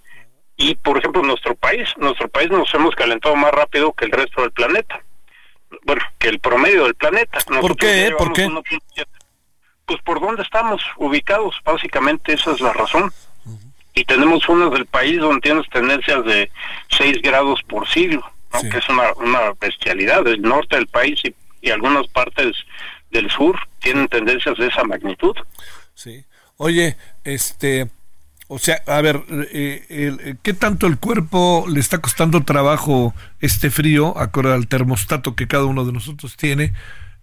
Y, 0.55 0.75
por 0.75 0.99
ejemplo, 0.99 1.23
nuestro 1.23 1.55
país, 1.55 1.89
nuestro 1.97 2.27
país 2.29 2.51
nos 2.51 2.71
hemos 2.75 2.95
calentado 2.95 3.35
más 3.35 3.51
rápido 3.51 3.93
que 3.93 4.05
el 4.05 4.11
resto 4.11 4.43
del 4.43 4.51
planeta. 4.51 5.01
Bueno, 5.85 6.03
que 6.19 6.29
el 6.29 6.39
promedio 6.39 6.83
del 6.83 6.95
planeta. 6.95 7.39
¿Por 7.59 7.75
qué? 7.75 8.13
¿Por 8.15 8.31
qué? 8.31 8.47
Pues 9.85 10.01
por 10.03 10.19
dónde 10.19 10.43
estamos 10.43 10.81
ubicados, 10.97 11.55
básicamente 11.65 12.33
esa 12.33 12.51
es 12.51 12.61
la 12.61 12.73
razón. 12.73 13.11
Y 13.97 14.05
tenemos 14.05 14.43
zonas 14.43 14.71
del 14.71 14.85
país 14.85 15.19
donde 15.19 15.41
tienes 15.41 15.67
tendencias 15.69 16.23
de 16.25 16.51
6 16.97 17.21
grados 17.23 17.61
por 17.63 17.87
siglo, 17.87 18.23
que 18.61 18.77
es 18.77 18.89
una, 18.89 19.11
una 19.13 19.53
bestialidad. 19.59 20.27
El 20.27 20.41
norte 20.43 20.75
del 20.75 20.87
país 20.87 21.19
y, 21.23 21.33
y 21.61 21.71
algunas 21.71 22.07
partes 22.07 22.55
del 23.09 23.29
sur 23.31 23.57
tienen 23.79 24.07
tendencias 24.07 24.55
de 24.57 24.67
esa 24.67 24.83
magnitud. 24.83 25.35
Sí. 25.95 26.23
Oye, 26.57 26.95
este, 27.23 27.89
o 28.47 28.59
sea, 28.59 28.81
a 28.85 29.01
ver, 29.01 29.23
eh, 29.51 29.85
eh, 29.89 30.35
¿qué 30.41 30.53
tanto 30.53 30.87
el 30.87 30.99
cuerpo 30.99 31.65
le 31.67 31.79
está 31.79 31.97
costando 31.99 32.43
trabajo 32.43 33.13
este 33.41 33.69
frío, 33.69 34.17
acorde 34.17 34.53
al 34.53 34.67
termostato 34.67 35.35
que 35.35 35.47
cada 35.47 35.65
uno 35.65 35.85
de 35.85 35.91
nosotros 35.91 36.37
tiene, 36.37 36.73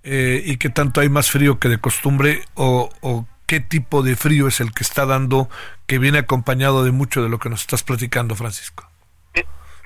eh, 0.03 0.43
y 0.45 0.57
qué 0.59 0.69
tanto 0.69 1.01
hay 1.01 1.09
más 1.09 1.31
frío 1.31 1.59
que 1.59 1.69
de 1.69 1.79
costumbre, 1.79 2.43
o, 2.55 2.91
qué 3.47 3.61
tipo 3.61 4.03
de 4.03 4.16
frío 4.16 4.49
es 4.49 4.61
el 4.61 4.73
que 4.73 4.83
está 4.83 5.07
dando, 5.07 5.49
que 5.87 5.99
viene 5.99 6.19
acompañado 6.19 6.85
de 6.85 6.93
mucho 6.93 7.23
de 7.23 7.29
lo 7.29 7.39
que 7.39 7.49
nos 7.51 7.61
estás 7.61 7.83
platicando, 7.83 8.35
Francisco? 8.35 8.89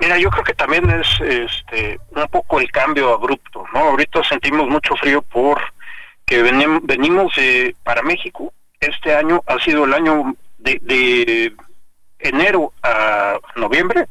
Mira, 0.00 0.16
yo 0.16 0.30
creo 0.30 0.44
que 0.44 0.54
también 0.54 0.88
es 0.90 1.08
este, 1.20 1.98
un 2.10 2.28
poco 2.28 2.60
el 2.60 2.70
cambio 2.70 3.12
abrupto, 3.12 3.64
¿no? 3.74 3.80
Ahorita 3.80 4.22
sentimos 4.22 4.68
mucho 4.68 4.94
frío 4.96 5.22
por 5.22 5.60
que 6.24 6.42
venimos 6.42 7.32
para 7.82 8.02
México. 8.02 8.52
Este 8.78 9.16
año 9.16 9.42
ha 9.46 9.58
sido 9.58 9.86
el 9.86 9.94
año 9.94 10.36
de, 10.58 11.52
enero 12.20 12.72
a 12.82 13.38
noviembre 13.56 14.06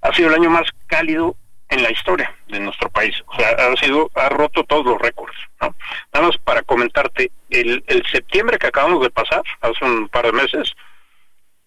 ha 0.00 0.12
sido 0.14 0.28
el 0.28 0.34
año 0.34 0.50
más 0.50 0.68
cálido 0.86 1.36
en 1.72 1.82
la 1.82 1.90
historia 1.90 2.34
de 2.48 2.60
nuestro 2.60 2.90
país. 2.90 3.16
O 3.26 3.34
sea, 3.34 3.48
ha 3.48 3.76
sido, 3.76 4.10
ha 4.14 4.28
roto 4.28 4.62
todos 4.64 4.84
los 4.84 5.00
récords. 5.00 5.34
¿no? 5.60 5.74
Nada 6.12 6.26
más 6.26 6.36
para 6.36 6.62
comentarte, 6.62 7.32
el, 7.48 7.82
septiembre 8.10 8.58
que 8.58 8.66
acabamos 8.66 9.02
de 9.02 9.10
pasar, 9.10 9.42
hace 9.62 9.84
un 9.84 10.06
par 10.08 10.26
de 10.26 10.32
meses, 10.32 10.72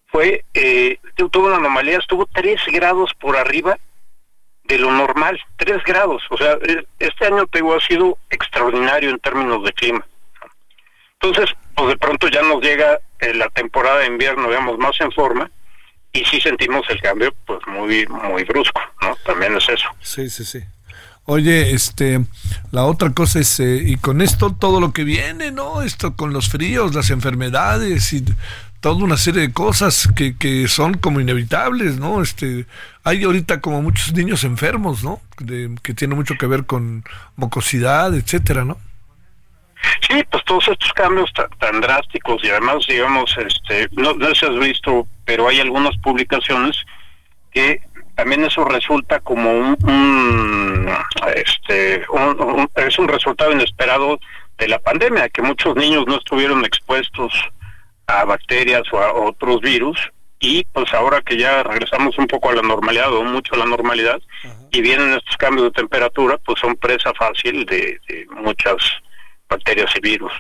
fue, 0.05 0.45
eh, 0.53 0.99
tuvo 1.31 1.47
una 1.47 1.57
anomalía, 1.57 1.97
estuvo 1.97 2.27
tres 2.27 2.61
grados 2.67 3.13
por 3.19 3.35
arriba 3.35 3.77
de 4.65 4.77
lo 4.77 4.91
normal, 4.91 5.41
tres 5.57 5.83
grados. 5.83 6.21
O 6.29 6.37
sea, 6.37 6.55
este 6.99 7.25
año 7.25 7.47
te 7.47 7.59
ha 7.59 7.79
sido 7.79 8.19
extraordinario 8.29 9.09
en 9.09 9.19
términos 9.19 9.63
de 9.63 9.73
clima. 9.73 10.05
Entonces, 11.19 11.55
pues 11.75 11.89
de 11.89 11.97
pronto 11.97 12.27
ya 12.27 12.43
nos 12.43 12.61
llega 12.61 12.99
eh, 13.19 13.33
la 13.33 13.49
temporada 13.49 13.99
de 13.99 14.07
invierno, 14.07 14.49
digamos, 14.49 14.77
más 14.77 15.01
en 15.01 15.11
forma, 15.11 15.49
y 16.15 16.23
sí 16.25 16.39
sentimos 16.39 16.85
el 16.89 17.01
cambio, 17.01 17.33
pues 17.45 17.59
muy, 17.67 18.07
muy 18.07 18.43
brusco, 18.43 18.81
¿no? 19.01 19.15
También 19.25 19.55
es 19.57 19.67
eso. 19.67 19.87
Sí, 20.01 20.29
sí, 20.29 20.45
sí. 20.45 20.59
Oye, 21.25 21.71
este, 21.71 22.23
la 22.71 22.85
otra 22.85 23.09
cosa 23.09 23.39
es, 23.39 23.59
eh, 23.59 23.81
y 23.83 23.97
con 23.97 24.21
esto 24.21 24.55
todo 24.57 24.79
lo 24.79 24.93
que 24.93 25.03
viene, 25.03 25.51
¿no? 25.51 25.81
Esto 25.81 26.15
con 26.15 26.31
los 26.31 26.49
fríos, 26.49 26.93
las 26.93 27.09
enfermedades 27.09 28.13
y 28.13 28.23
toda 28.79 29.03
una 29.03 29.17
serie 29.17 29.41
de 29.41 29.51
cosas 29.51 30.07
que, 30.15 30.37
que 30.37 30.67
son 30.67 30.93
como 30.93 31.19
inevitables, 31.19 31.97
¿no? 31.97 32.21
Este, 32.21 32.67
hay 33.03 33.23
ahorita 33.23 33.59
como 33.59 33.81
muchos 33.81 34.13
niños 34.13 34.43
enfermos, 34.43 35.03
¿no? 35.03 35.19
que 35.83 35.93
tiene 35.93 36.15
mucho 36.15 36.37
que 36.37 36.47
ver 36.47 36.65
con 36.65 37.03
mocosidad, 37.35 38.15
etcétera, 38.15 38.63
¿no? 38.63 38.77
Sí, 40.07 40.23
pues 40.29 40.43
todos 40.45 40.67
estos 40.67 40.93
cambios 40.93 41.31
tan, 41.59 41.81
drásticos 41.81 42.43
y 42.43 42.49
además, 42.49 42.85
digamos, 42.87 43.35
este, 43.37 43.87
no, 43.91 44.13
no 44.13 44.33
se 44.35 44.45
has 44.45 44.59
visto, 44.59 45.07
pero 45.25 45.47
hay 45.47 45.59
algunas 45.59 45.97
publicaciones 45.97 46.77
que 47.51 47.81
también 48.15 48.43
eso 48.45 48.63
resulta 48.65 49.19
como 49.19 49.51
un, 49.51 50.89
este, 51.35 52.05
es 52.75 52.99
un 52.99 53.07
resultado 53.07 53.51
inesperado 53.51 54.19
de 54.57 54.67
la 54.67 54.79
pandemia, 54.79 55.29
que 55.29 55.41
muchos 55.41 55.75
niños 55.75 56.05
no 56.07 56.15
estuvieron 56.15 56.63
expuestos 56.63 57.33
a 58.07 58.23
bacterias 58.23 58.83
o 58.91 58.99
a 58.99 59.13
otros 59.13 59.61
virus 59.61 59.99
y 60.39 60.63
pues 60.73 60.93
ahora 60.93 61.21
que 61.21 61.37
ya 61.37 61.63
regresamos 61.63 62.17
un 62.17 62.27
poco 62.27 62.49
a 62.49 62.55
la 62.55 62.61
normalidad 62.61 63.11
o 63.11 63.23
mucho 63.23 63.55
a 63.55 63.57
la 63.57 63.65
normalidad 63.65 64.21
y 64.71 64.81
vienen 64.81 65.13
estos 65.13 65.37
cambios 65.37 65.65
de 65.65 65.71
temperatura, 65.71 66.37
pues 66.45 66.59
son 66.59 66.75
presa 66.75 67.13
fácil 67.13 67.65
de, 67.65 67.99
de 68.07 68.27
muchas 68.29 68.75
bacterias 69.49 69.91
y 69.95 69.99
virus. 69.99 70.31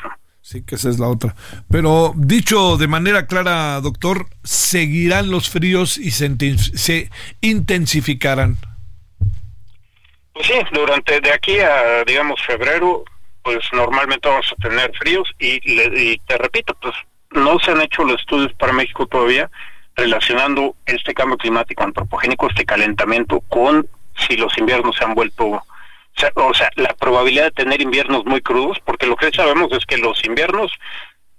Sí, 0.41 0.63
que 0.63 0.75
esa 0.75 0.89
es 0.89 0.99
la 0.99 1.07
otra. 1.07 1.35
Pero 1.71 2.13
dicho 2.15 2.77
de 2.77 2.87
manera 2.87 3.25
clara, 3.25 3.81
doctor, 3.81 4.27
seguirán 4.43 5.31
los 5.31 5.49
fríos 5.49 5.97
y 5.97 6.11
se, 6.11 7.09
intensificarán. 7.41 8.57
Pues 10.33 10.47
sí, 10.47 10.53
durante 10.71 11.19
de 11.21 11.31
aquí 11.31 11.57
a, 11.59 12.03
digamos, 12.05 12.39
febrero, 12.45 13.03
pues 13.41 13.59
normalmente 13.73 14.29
vamos 14.29 14.51
a 14.51 14.55
tener 14.61 14.91
fríos 14.97 15.27
y, 15.39 15.59
y 15.63 16.17
te 16.27 16.37
repito, 16.37 16.75
pues 16.81 16.93
no 17.31 17.57
se 17.59 17.71
han 17.71 17.81
hecho 17.81 18.03
los 18.03 18.19
estudios 18.19 18.53
para 18.53 18.73
México 18.73 19.07
todavía 19.07 19.49
relacionando 19.95 20.75
este 20.85 21.13
cambio 21.13 21.37
climático 21.37 21.83
antropogénico, 21.83 22.49
este 22.49 22.65
calentamiento, 22.65 23.39
con 23.41 23.87
si 24.27 24.37
los 24.37 24.57
inviernos 24.57 24.95
se 24.95 25.05
han 25.05 25.13
vuelto 25.13 25.61
O 26.35 26.53
sea, 26.53 26.69
la 26.75 26.93
probabilidad 26.93 27.45
de 27.45 27.63
tener 27.63 27.81
inviernos 27.81 28.25
muy 28.25 28.41
crudos, 28.41 28.79
porque 28.85 29.05
lo 29.05 29.15
que 29.15 29.31
sabemos 29.31 29.71
es 29.71 29.85
que 29.85 29.97
los 29.97 30.23
inviernos 30.25 30.71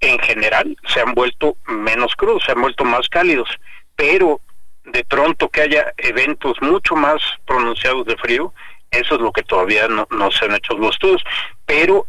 en 0.00 0.18
general 0.18 0.76
se 0.86 1.00
han 1.00 1.14
vuelto 1.14 1.56
menos 1.66 2.14
crudos, 2.16 2.42
se 2.44 2.52
han 2.52 2.60
vuelto 2.60 2.84
más 2.84 3.08
cálidos, 3.08 3.48
pero 3.94 4.40
de 4.84 5.04
pronto 5.04 5.48
que 5.48 5.62
haya 5.62 5.92
eventos 5.96 6.60
mucho 6.60 6.94
más 6.94 7.22
pronunciados 7.46 8.06
de 8.06 8.16
frío, 8.16 8.52
eso 8.90 9.14
es 9.14 9.20
lo 9.20 9.32
que 9.32 9.42
todavía 9.42 9.88
no, 9.88 10.30
se 10.30 10.44
han 10.44 10.54
hecho 10.54 10.76
los 10.76 10.94
estudios, 10.94 11.24
pero 11.64 12.06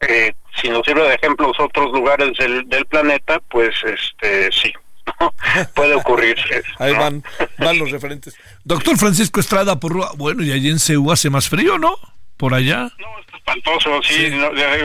eh, 0.00 0.34
si 0.56 0.68
nos 0.68 0.84
sirve 0.84 1.08
de 1.08 1.14
ejemplo 1.14 1.52
otros 1.56 1.92
lugares 1.92 2.36
del, 2.38 2.68
del 2.68 2.84
planeta, 2.86 3.40
pues 3.48 3.74
este 3.84 4.50
sí, 4.52 4.72
puede 5.74 5.94
ocurrir. 5.94 6.36
Ahí 6.78 6.92
van, 6.92 7.22
van 7.58 7.78
los 7.78 7.90
referentes. 7.90 8.34
Doctor 8.64 8.96
Francisco 8.98 9.40
Estrada, 9.40 9.80
por 9.80 10.16
bueno, 10.16 10.42
y 10.42 10.52
allí 10.52 10.68
en 10.68 10.78
CEU 10.78 11.10
hace 11.10 11.30
más 11.30 11.48
frío, 11.48 11.78
¿no? 11.78 11.96
Por 12.36 12.54
allá. 12.54 12.92
No, 12.98 13.18
es 13.18 13.34
espantoso, 13.34 14.00
sí. 14.04 14.30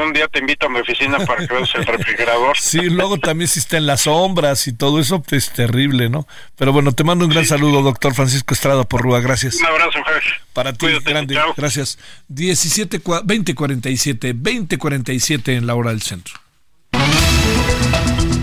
un 0.01 0.13
día 0.13 0.27
te 0.27 0.39
invito 0.39 0.65
a 0.65 0.69
mi 0.69 0.79
oficina 0.79 1.19
para 1.19 1.45
que 1.45 1.53
veas 1.53 1.69
el 1.75 1.85
refrigerador. 1.85 2.57
Sí, 2.57 2.81
luego 2.89 3.19
también 3.19 3.47
si 3.47 3.59
está 3.59 3.77
en 3.77 3.85
las 3.85 4.01
sombras 4.01 4.67
y 4.67 4.73
todo 4.73 4.99
eso, 4.99 5.21
pues 5.21 5.51
terrible, 5.51 6.09
¿no? 6.09 6.27
Pero 6.57 6.73
bueno, 6.73 6.93
te 6.93 7.03
mando 7.03 7.25
un 7.25 7.31
gran 7.31 7.45
saludo, 7.45 7.83
doctor 7.83 8.15
Francisco 8.15 8.55
Estrada 8.55 8.85
por 8.85 9.01
Rúa, 9.01 9.19
gracias. 9.19 9.55
Un 9.55 9.67
abrazo, 9.67 9.99
jefe. 10.03 10.29
Para 10.53 10.73
ti, 10.73 10.87
grande, 11.05 11.37
gracias. 11.55 11.99
17, 12.29 13.01
2047, 13.23 14.33
2047 14.33 15.55
en 15.55 15.67
la 15.67 15.75
hora 15.75 15.91
del 15.91 16.01
centro. 16.01 16.42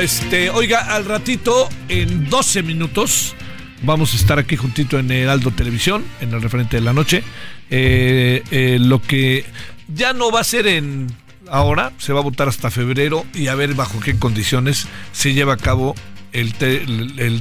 Este, 0.00 0.50
oiga, 0.50 0.94
al 0.94 1.04
ratito, 1.04 1.68
en 1.88 2.28
12 2.28 2.62
minutos, 2.62 3.34
vamos 3.82 4.12
a 4.12 4.16
estar 4.16 4.38
aquí 4.38 4.56
juntito 4.56 4.98
en 4.98 5.10
Heraldo 5.10 5.50
Televisión, 5.50 6.04
en 6.20 6.32
el 6.32 6.42
referente 6.42 6.76
de 6.76 6.82
la 6.82 6.92
noche. 6.92 7.24
Eh, 7.70 8.42
eh, 8.50 8.78
lo 8.80 9.02
que 9.02 9.44
ya 9.88 10.12
no 10.12 10.30
va 10.30 10.40
a 10.40 10.44
ser 10.44 10.66
en 10.66 11.08
ahora, 11.50 11.92
se 11.98 12.12
va 12.12 12.20
a 12.20 12.22
votar 12.22 12.48
hasta 12.48 12.70
febrero 12.70 13.24
y 13.34 13.48
a 13.48 13.54
ver 13.54 13.74
bajo 13.74 14.00
qué 14.00 14.18
condiciones 14.18 14.86
se 15.12 15.32
lleva 15.34 15.54
a 15.54 15.56
cabo 15.56 15.94
el, 16.32 16.52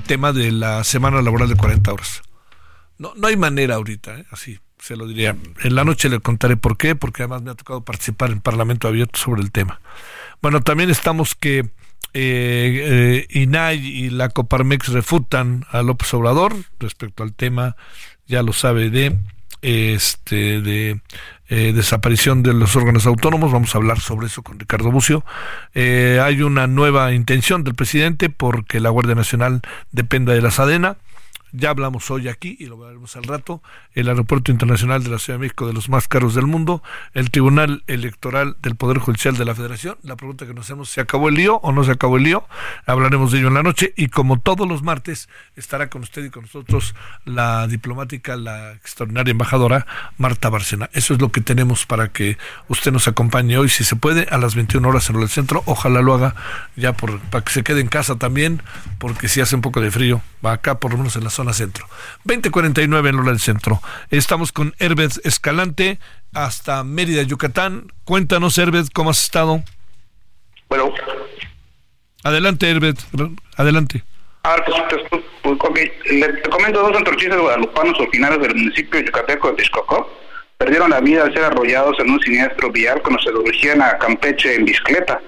tema 0.04 0.34
de 0.34 0.52
la 0.52 0.84
semana 0.84 1.22
laboral 1.22 1.50
de 1.50 1.56
40 1.56 1.94
horas. 1.94 2.22
No, 2.98 3.14
no 3.16 3.28
hay 3.28 3.38
manera 3.38 3.76
ahorita, 3.76 4.20
¿eh? 4.20 4.26
así 4.32 4.60
se 4.80 4.96
lo 4.96 5.08
diría. 5.08 5.36
En 5.64 5.76
la 5.76 5.84
noche 5.84 6.10
le 6.10 6.20
contaré 6.20 6.58
por 6.58 6.78
qué, 6.78 6.96
porque 6.96 7.24
además 7.24 7.44
me 7.44 7.52
ha 7.52 7.56
tocado 7.56 7.82
participar 7.84 8.32
en 8.32 8.42
Parlamento 8.42 8.88
Abierto 8.88 9.20
sobre 9.20 9.42
el 9.42 9.52
tema. 9.52 9.82
Bueno, 10.42 10.62
también 10.62 10.90
estamos 10.90 11.36
que 11.36 11.70
eh, 12.14 13.26
eh, 13.30 13.40
INAI 13.40 13.78
y 13.78 14.10
la 14.10 14.30
Coparmex 14.30 14.90
refutan 14.90 15.66
a 15.72 15.82
López 15.82 16.14
Obrador 16.14 16.56
respecto 16.80 17.24
al 17.24 17.34
tema, 17.34 17.76
ya 18.26 18.42
lo 18.44 18.54
sabe, 18.54 18.90
de 18.90 19.18
este 19.62 20.62
de 20.62 21.02
eh, 21.50 21.72
desaparición 21.74 22.44
de 22.44 22.54
los 22.54 22.76
órganos 22.76 23.06
autónomos. 23.06 23.52
Vamos 23.52 23.74
a 23.74 23.78
hablar 23.78 24.00
sobre 24.00 24.28
eso 24.28 24.44
con 24.44 24.60
Ricardo 24.60 24.92
Bucio. 24.92 25.24
Eh, 25.74 26.20
hay 26.22 26.42
una 26.42 26.68
nueva 26.68 27.14
intención 27.14 27.64
del 27.64 27.74
presidente 27.74 28.30
porque 28.30 28.80
la 28.80 28.90
Guardia 28.90 29.16
Nacional 29.16 29.62
dependa 29.92 30.34
de 30.34 30.42
la 30.42 30.52
SADENA 30.52 30.98
ya 31.52 31.70
hablamos 31.70 32.10
hoy 32.12 32.28
aquí 32.28 32.56
y 32.60 32.66
lo 32.66 32.78
veremos 32.78 33.16
al 33.16 33.24
rato, 33.24 33.62
el 33.94 34.10
Aeropuerto 34.10 34.52
Internacional 34.52 35.04
de 35.04 35.10
la 35.10 35.20
Ciudad 35.20 35.40
de 35.40 35.42
México 35.42 35.68
de 35.68 35.74
los 35.74 35.90
más 35.90 36.08
caros 36.08 36.36
del 36.36 36.46
mundo, 36.46 36.84
el 37.14 37.32
Tribunal 37.32 37.84
Electoral 37.88 38.58
del 38.62 38.76
Poder 38.76 39.00
Judicial 39.00 39.38
de 39.38 39.46
la 39.46 39.56
Federación, 39.56 39.98
la 40.04 40.16
pregunta 40.16 40.46
que 40.46 40.54
nos 40.54 40.66
hacemos, 40.66 40.90
¿se 40.90 41.02
acabó 41.02 41.30
el 41.30 41.36
lío 41.36 41.58
o 41.58 41.72
no 41.72 41.84
se 41.84 41.92
acabó 41.92 42.18
el 42.18 42.24
lío? 42.24 42.46
Hablaremos 42.86 43.32
de 43.32 43.40
ello 43.40 43.48
en 43.48 43.54
la 43.54 43.64
noche 43.64 43.94
y 43.96 44.08
como 44.08 44.40
todos 44.40 44.68
los 44.68 44.84
martes 44.84 45.30
estará 45.56 45.90
con 45.90 46.04
usted 46.04 46.26
y 46.26 46.30
con 46.30 46.44
nosotros 46.44 46.96
la 47.26 47.68
diplomática, 47.68 48.36
la 48.36 48.74
extraordinaria 48.74 49.32
embajadora 49.32 49.86
Marta 50.18 50.50
Barcena. 50.50 50.90
Eso 50.94 51.14
es 51.14 51.22
lo 51.22 51.32
que 51.32 51.42
tenemos 51.42 51.86
para 51.86 52.10
que 52.10 52.38
usted 52.68 52.92
nos 52.92 53.08
acompañe 53.08 53.58
hoy, 53.58 53.70
si 53.70 53.84
se 53.84 53.96
puede, 53.96 54.28
a 54.30 54.38
las 54.38 54.56
21 54.56 54.88
horas 54.88 55.10
en 55.10 55.18
el 55.18 55.30
centro, 55.30 55.64
ojalá 55.66 56.02
lo 56.02 56.14
haga 56.14 56.36
ya 56.76 56.94
por, 56.94 57.20
para 57.20 57.44
que 57.44 57.52
se 57.52 57.64
quede 57.64 57.82
en 57.82 57.88
casa 57.88 58.16
también, 58.18 58.62
porque 59.00 59.28
si 59.28 59.42
hace 59.42 59.56
un 59.56 59.62
poco 59.62 59.82
de 59.82 59.92
frío, 59.92 60.22
va 60.46 60.54
acá 60.54 60.80
por 60.80 60.92
lo 60.92 60.98
menos 60.98 61.16
en 61.16 61.24
las 61.24 61.37
zona 61.38 61.54
centro. 61.54 61.86
2049 62.26 63.10
en 63.10 63.16
hora 63.20 63.30
del 63.30 63.40
centro. 63.40 63.80
Estamos 64.10 64.52
con 64.52 64.74
Herbert 64.80 65.14
Escalante 65.24 66.00
hasta 66.34 66.84
Mérida, 66.84 67.22
Yucatán. 67.22 67.92
Cuéntanos, 68.06 68.58
Herbert, 68.58 68.88
¿cómo 68.92 69.12
has 69.12 69.24
estado? 69.24 69.64
Bueno. 70.68 70.92
Adelante, 72.24 72.70
Herbert. 72.70 73.00
Adelante. 73.56 74.04
A 74.44 74.56
ver, 74.56 74.64
pues, 74.66 75.02
pues, 75.10 75.58
pues 75.60 75.92
le, 76.10 76.42
comento 76.50 76.82
dos 76.82 76.98
antorchistas 76.98 77.40
guadalupanos 77.40 78.00
originarios 78.00 78.42
del 78.42 78.56
municipio 78.56 79.00
de 79.00 79.06
yucateco 79.06 79.50
de 79.52 79.58
Texcoco 79.58 80.10
perdieron 80.58 80.90
la 80.90 81.02
vida 81.02 81.24
al 81.24 81.34
ser 81.34 81.44
arrollados 81.44 82.00
en 82.00 82.10
un 82.10 82.20
siniestro 82.20 82.72
vial 82.72 83.02
cuando 83.04 83.22
se 83.22 83.32
dirigían 83.32 83.82
a 83.82 83.98
Campeche 84.00 84.56
en 84.56 84.66
bicicleta. 84.66 85.22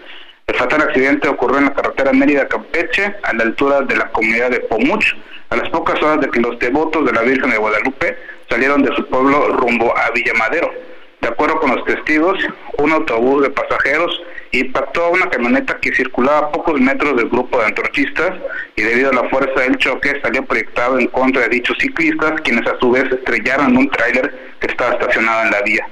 El 0.50 0.56
fatal 0.56 0.82
accidente 0.82 1.30
ocurrió 1.30 1.60
en 1.60 1.66
la 1.66 1.74
carretera 1.76 2.12
Mérida-Campeche, 2.12 3.18
a 3.22 3.34
la 3.34 3.44
altura 3.44 3.82
de 3.82 3.96
la 3.96 4.10
comunidad 4.10 4.50
de 4.50 4.62
Pomuch, 4.62 5.16
a 5.52 5.56
las 5.56 5.70
pocas 5.70 6.02
horas 6.02 6.22
de 6.22 6.30
que 6.32 6.40
los 6.40 6.58
devotos 6.58 7.06
de 7.06 7.14
la 7.14 7.22
Virgen 7.22 7.52
de 7.52 7.58
Guadalupe 7.58 8.18
salieron 8.50 8.82
de 8.82 8.96
su 8.96 9.06
pueblo 9.06 9.50
rumbo 9.50 9.96
a 9.96 10.10
Villamadero. 10.10 10.74
De 11.22 11.28
acuerdo 11.28 11.60
con 11.60 11.76
los 11.76 11.86
testigos, 11.86 12.40
un 12.80 12.92
autobús 12.92 13.44
de 13.44 13.52
pasajeros 13.52 14.24
impactó 14.52 15.06
a 15.06 15.10
una 15.10 15.30
camioneta 15.30 15.78
que 15.80 15.94
circulaba 15.94 16.48
a 16.48 16.52
pocos 16.52 16.82
metros 16.82 17.16
del 17.16 17.30
grupo 17.30 17.60
de 17.60 17.66
antorchistas 17.66 18.32
y 18.76 18.82
debido 18.82 19.12
a 19.12 19.22
la 19.22 19.30
fuerza 19.30 19.62
del 19.62 19.78
choque 19.78 20.20
salió 20.24 20.44
proyectado 20.46 20.98
en 20.98 21.06
contra 21.10 21.44
de 21.44 21.50
dichos 21.50 21.78
ciclistas, 21.80 22.42
quienes 22.42 22.66
a 22.66 22.76
su 22.80 22.90
vez 22.90 23.06
estrellaron 23.12 23.78
un 23.78 23.88
tráiler 23.92 24.56
que 24.60 24.66
estaba 24.66 24.94
estacionado 24.94 25.44
en 25.44 25.52
la 25.52 25.62
vía. 25.62 25.88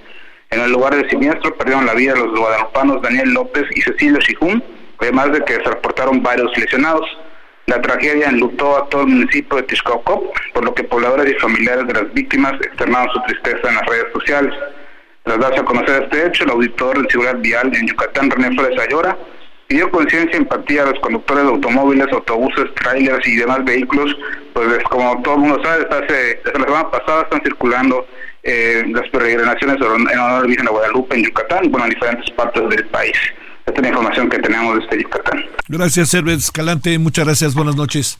En 0.50 0.62
el 0.62 0.72
lugar 0.72 0.96
del 0.96 1.10
siniestro 1.10 1.56
perdieron 1.58 1.86
la 1.86 1.94
vida 1.94 2.16
los 2.16 2.38
guadalupanos 2.38 3.02
Daniel 3.02 3.34
López 3.34 3.66
y 3.76 3.82
Cecilio 3.82 4.20
Shihun, 4.20 4.64
además 5.00 5.32
de 5.34 5.44
que 5.44 5.56
se 5.56 5.64
reportaron 5.64 6.24
varios 6.24 6.58
lesionados. 6.58 7.06
La 7.66 7.82
tragedia 7.82 8.30
enlutó 8.30 8.78
a 8.78 8.88
todo 8.88 9.02
el 9.02 9.08
municipio 9.08 9.58
de 9.58 9.64
Texcoco, 9.64 10.32
por 10.54 10.64
lo 10.64 10.74
que 10.74 10.86
pobladores 10.86 11.34
y 11.34 11.40
familiares 11.40 11.86
de 11.88 11.94
las 11.94 12.14
víctimas 12.14 12.54
externaron 12.62 13.10
su 13.12 13.22
tristeza 13.24 13.68
en 13.68 13.76
las 13.76 13.86
redes 13.88 14.06
sociales. 14.14 14.54
Tras 15.24 15.40
darse 15.40 15.60
a 15.60 15.66
conocer 15.66 16.04
este 16.04 16.28
hecho, 16.28 16.46
el 16.46 16.52
auditor 16.52 17.02
de 17.02 17.10
seguridad 17.10 17.36
vial 17.40 17.76
en 17.76 17.88
Yucatán, 17.88 18.32
René 18.32 18.56
Flores 18.56 18.80
Ayora, 18.80 19.18
pidió 19.68 19.92
conciencia 19.92 20.38
y 20.38 20.44
empatía 20.44 20.84
a 20.84 20.92
los 20.92 21.00
conductores 21.02 21.44
de 21.44 21.50
automóviles, 21.50 22.08
autobuses, 22.14 22.74
trailers 22.76 23.28
y 23.28 23.36
demás 23.36 23.66
vehículos, 23.66 24.16
pues 24.54 24.82
como 24.86 25.22
todo 25.24 25.36
el 25.36 25.42
mundo 25.42 25.62
sabe, 25.62 25.86
desde, 26.08 26.42
la 26.46 26.66
semana 26.66 26.90
pasada 26.90 27.24
están 27.24 27.42
circulando 27.44 28.08
eh, 28.48 28.84
las 28.88 29.10
peregrinaciones 29.10 29.76
en 29.76 30.20
honor 30.20 30.46
a 30.46 30.48
Virgen 30.48 30.66
de 30.66 30.72
Guadalupe 30.72 31.16
en 31.18 31.26
Yucatán, 31.26 31.70
bueno, 31.70 31.86
en 31.86 31.92
diferentes 31.92 32.32
partes 32.32 32.64
del 32.70 32.86
país. 32.88 33.18
Esta 33.66 33.80
es 33.80 33.82
la 33.82 33.90
información 33.90 34.30
que 34.30 34.40
tenemos 34.40 34.80
desde 34.80 35.04
Yucatán. 35.04 35.46
Gracias, 35.68 36.14
Herbert 36.14 36.40
Escalante. 36.40 36.98
Muchas 36.98 37.26
gracias. 37.26 37.54
Buenas 37.54 37.76
noches. 37.76 38.18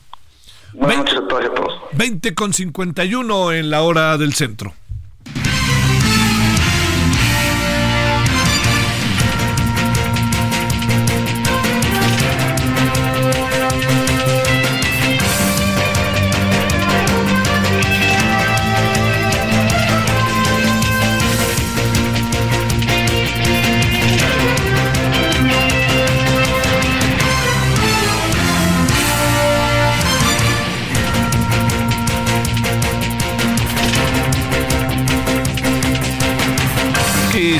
Buenas 0.74 0.98
noches 0.98 1.16
a 1.16 1.28
todos 1.28 1.42
y 1.42 1.46
a 1.46 1.54
todos. 1.54 1.80
20 1.92 2.34
con 2.34 2.52
51 2.52 3.52
en 3.52 3.70
la 3.70 3.80
hora 3.80 4.18
del 4.18 4.34
centro. 4.34 4.74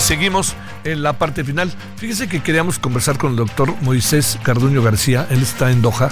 Seguimos 0.01 0.55
en 0.85 1.03
la 1.03 1.15
parte 1.15 1.45
final. 1.45 1.73
Fíjese 1.97 2.29
que 2.29 2.43
queríamos 2.43 2.79
conversar 2.79 3.19
con 3.19 3.31
el 3.31 3.37
doctor 3.37 3.75
Moisés 3.83 4.39
Carduño 4.43 4.83
García, 4.83 5.27
él 5.31 5.43
está 5.43 5.71
en 5.71 5.83
Doha, 5.83 6.11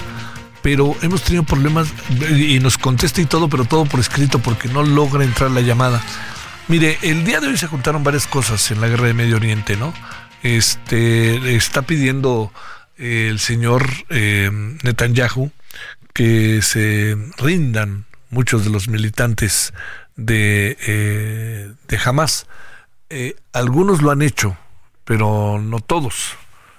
pero 0.63 0.97
hemos 1.03 1.23
tenido 1.23 1.45
problemas 1.45 1.89
y 2.31 2.59
nos 2.61 2.79
contesta 2.79 3.21
y 3.21 3.27
todo, 3.27 3.49
pero 3.49 3.65
todo 3.65 3.85
por 3.85 4.01
escrito 4.01 4.39
porque 4.39 4.69
no 4.69 4.83
logra 4.83 5.25
entrar 5.25 5.51
la 5.51 5.61
llamada. 5.61 6.03
Mire, 6.69 6.99
el 7.03 7.25
día 7.25 7.41
de 7.41 7.47
hoy 7.47 7.57
se 7.57 7.69
juntaron 7.69 8.03
varias 8.03 8.27
cosas 8.27 8.71
en 8.71 8.81
la 8.81 8.89
guerra 8.89 9.07
de 9.07 9.15
Medio 9.15 9.37
Oriente, 9.37 9.77
¿no? 9.77 9.95
Este 10.43 11.55
está 11.55 11.83
pidiendo 11.83 12.53
eh, 12.99 13.29
el 13.31 13.39
señor 13.39 13.87
eh, 14.11 14.51
Netanyahu 14.83 15.53
que 16.13 16.63
se 16.63 17.17
rindan 17.37 18.07
muchos 18.31 18.65
de 18.65 18.71
los 18.71 18.89
militantes 18.89 19.75
de, 20.17 20.77
eh, 20.87 21.73
de 21.89 21.99
Hamas. 22.05 22.47
Algunos 23.53 24.03
lo 24.03 24.11
han 24.11 24.23
hecho, 24.23 24.57
pero 25.05 25.61
no 25.61 25.81
todos. 25.81 26.37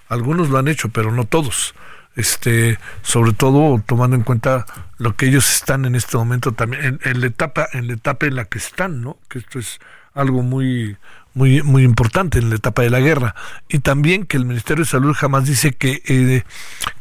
Algunos 0.10 0.50
lo 0.50 0.58
han 0.58 0.68
hecho, 0.68 0.90
pero 0.90 1.12
no 1.12 1.26
todos 1.26 1.74
este 2.18 2.80
sobre 3.04 3.32
todo 3.32 3.82
tomando 3.86 4.16
en 4.16 4.24
cuenta 4.24 4.66
lo 4.98 5.16
que 5.16 5.28
ellos 5.28 5.50
están 5.56 5.86
en 5.86 5.96
este 5.96 6.18
momento 6.18 6.52
también 6.52 7.00
en, 7.04 7.22
la 7.22 7.28
etapa 7.28 7.68
en 7.72 7.88
la 7.88 7.94
etapa 7.94 8.26
en 8.26 8.36
la 8.36 8.46
que 8.46 8.58
están 8.58 9.02
no 9.04 9.18
que 9.30 9.40
esto 9.40 9.60
es 9.60 9.80
algo 10.16 10.42
muy 10.42 10.98
muy, 11.38 11.62
muy 11.62 11.84
importante 11.84 12.40
en 12.40 12.50
la 12.50 12.56
etapa 12.56 12.82
de 12.82 12.90
la 12.90 13.00
guerra. 13.00 13.36
Y 13.70 13.80
también 13.80 14.26
que 14.26 14.38
el 14.38 14.46
Ministerio 14.46 14.84
de 14.84 14.90
Salud 14.90 15.14
jamás 15.14 15.46
dice 15.46 15.72
que, 15.72 16.02
eh, 16.08 16.44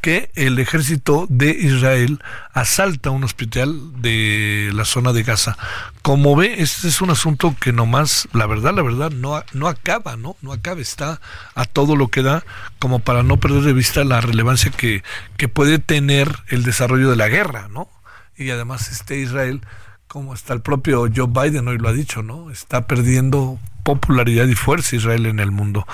que 0.02 0.30
el 0.34 0.58
ejército 0.58 1.26
de 1.30 1.50
Israel 1.50 2.22
asalta 2.52 3.10
un 3.10 3.24
hospital 3.24 4.00
de 4.02 4.70
la 4.74 4.84
zona 4.84 5.14
de 5.14 5.22
Gaza. 5.22 5.56
Como 6.02 6.36
ve, 6.36 6.56
este 6.58 6.88
es 6.88 7.00
un 7.00 7.10
asunto 7.10 7.56
que 7.58 7.72
nomás, 7.72 8.28
la 8.34 8.46
verdad, 8.46 8.74
la 8.74 8.82
verdad, 8.82 9.10
no, 9.10 9.42
no 9.54 9.68
acaba, 9.68 10.16
¿no? 10.16 10.36
No 10.42 10.52
acaba, 10.52 10.82
está 10.82 11.20
a 11.54 11.64
todo 11.64 11.96
lo 11.96 12.08
que 12.08 12.22
da, 12.22 12.44
como 12.78 12.98
para 12.98 13.22
no 13.22 13.38
perder 13.38 13.62
de 13.62 13.72
vista 13.72 14.04
la 14.04 14.20
relevancia 14.20 14.70
que, 14.70 15.02
que 15.38 15.48
puede 15.48 15.78
tener 15.78 16.30
el 16.48 16.62
desarrollo 16.62 17.08
de 17.08 17.16
la 17.16 17.28
guerra, 17.28 17.68
¿no? 17.70 17.88
Y 18.36 18.50
además 18.50 18.90
este 18.92 19.18
Israel 19.18 19.62
como 20.08 20.34
está 20.34 20.54
el 20.54 20.60
propio 20.60 21.08
Joe 21.14 21.26
Biden 21.26 21.68
hoy 21.68 21.78
lo 21.78 21.88
ha 21.88 21.92
dicho, 21.92 22.22
¿no? 22.22 22.50
Está 22.50 22.86
perdiendo 22.86 23.58
popularidad 23.86 24.46
y 24.46 24.54
fuerza 24.56 24.96
Israel 24.96 25.26
en 25.26 25.38
el 25.38 25.52
mundo. 25.52 25.86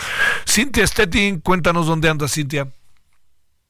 Cintia 0.48 0.86
Stettin, 0.86 1.40
cuéntanos 1.40 1.86
dónde 1.86 2.08
anda 2.08 2.26
Cintia. 2.26 2.66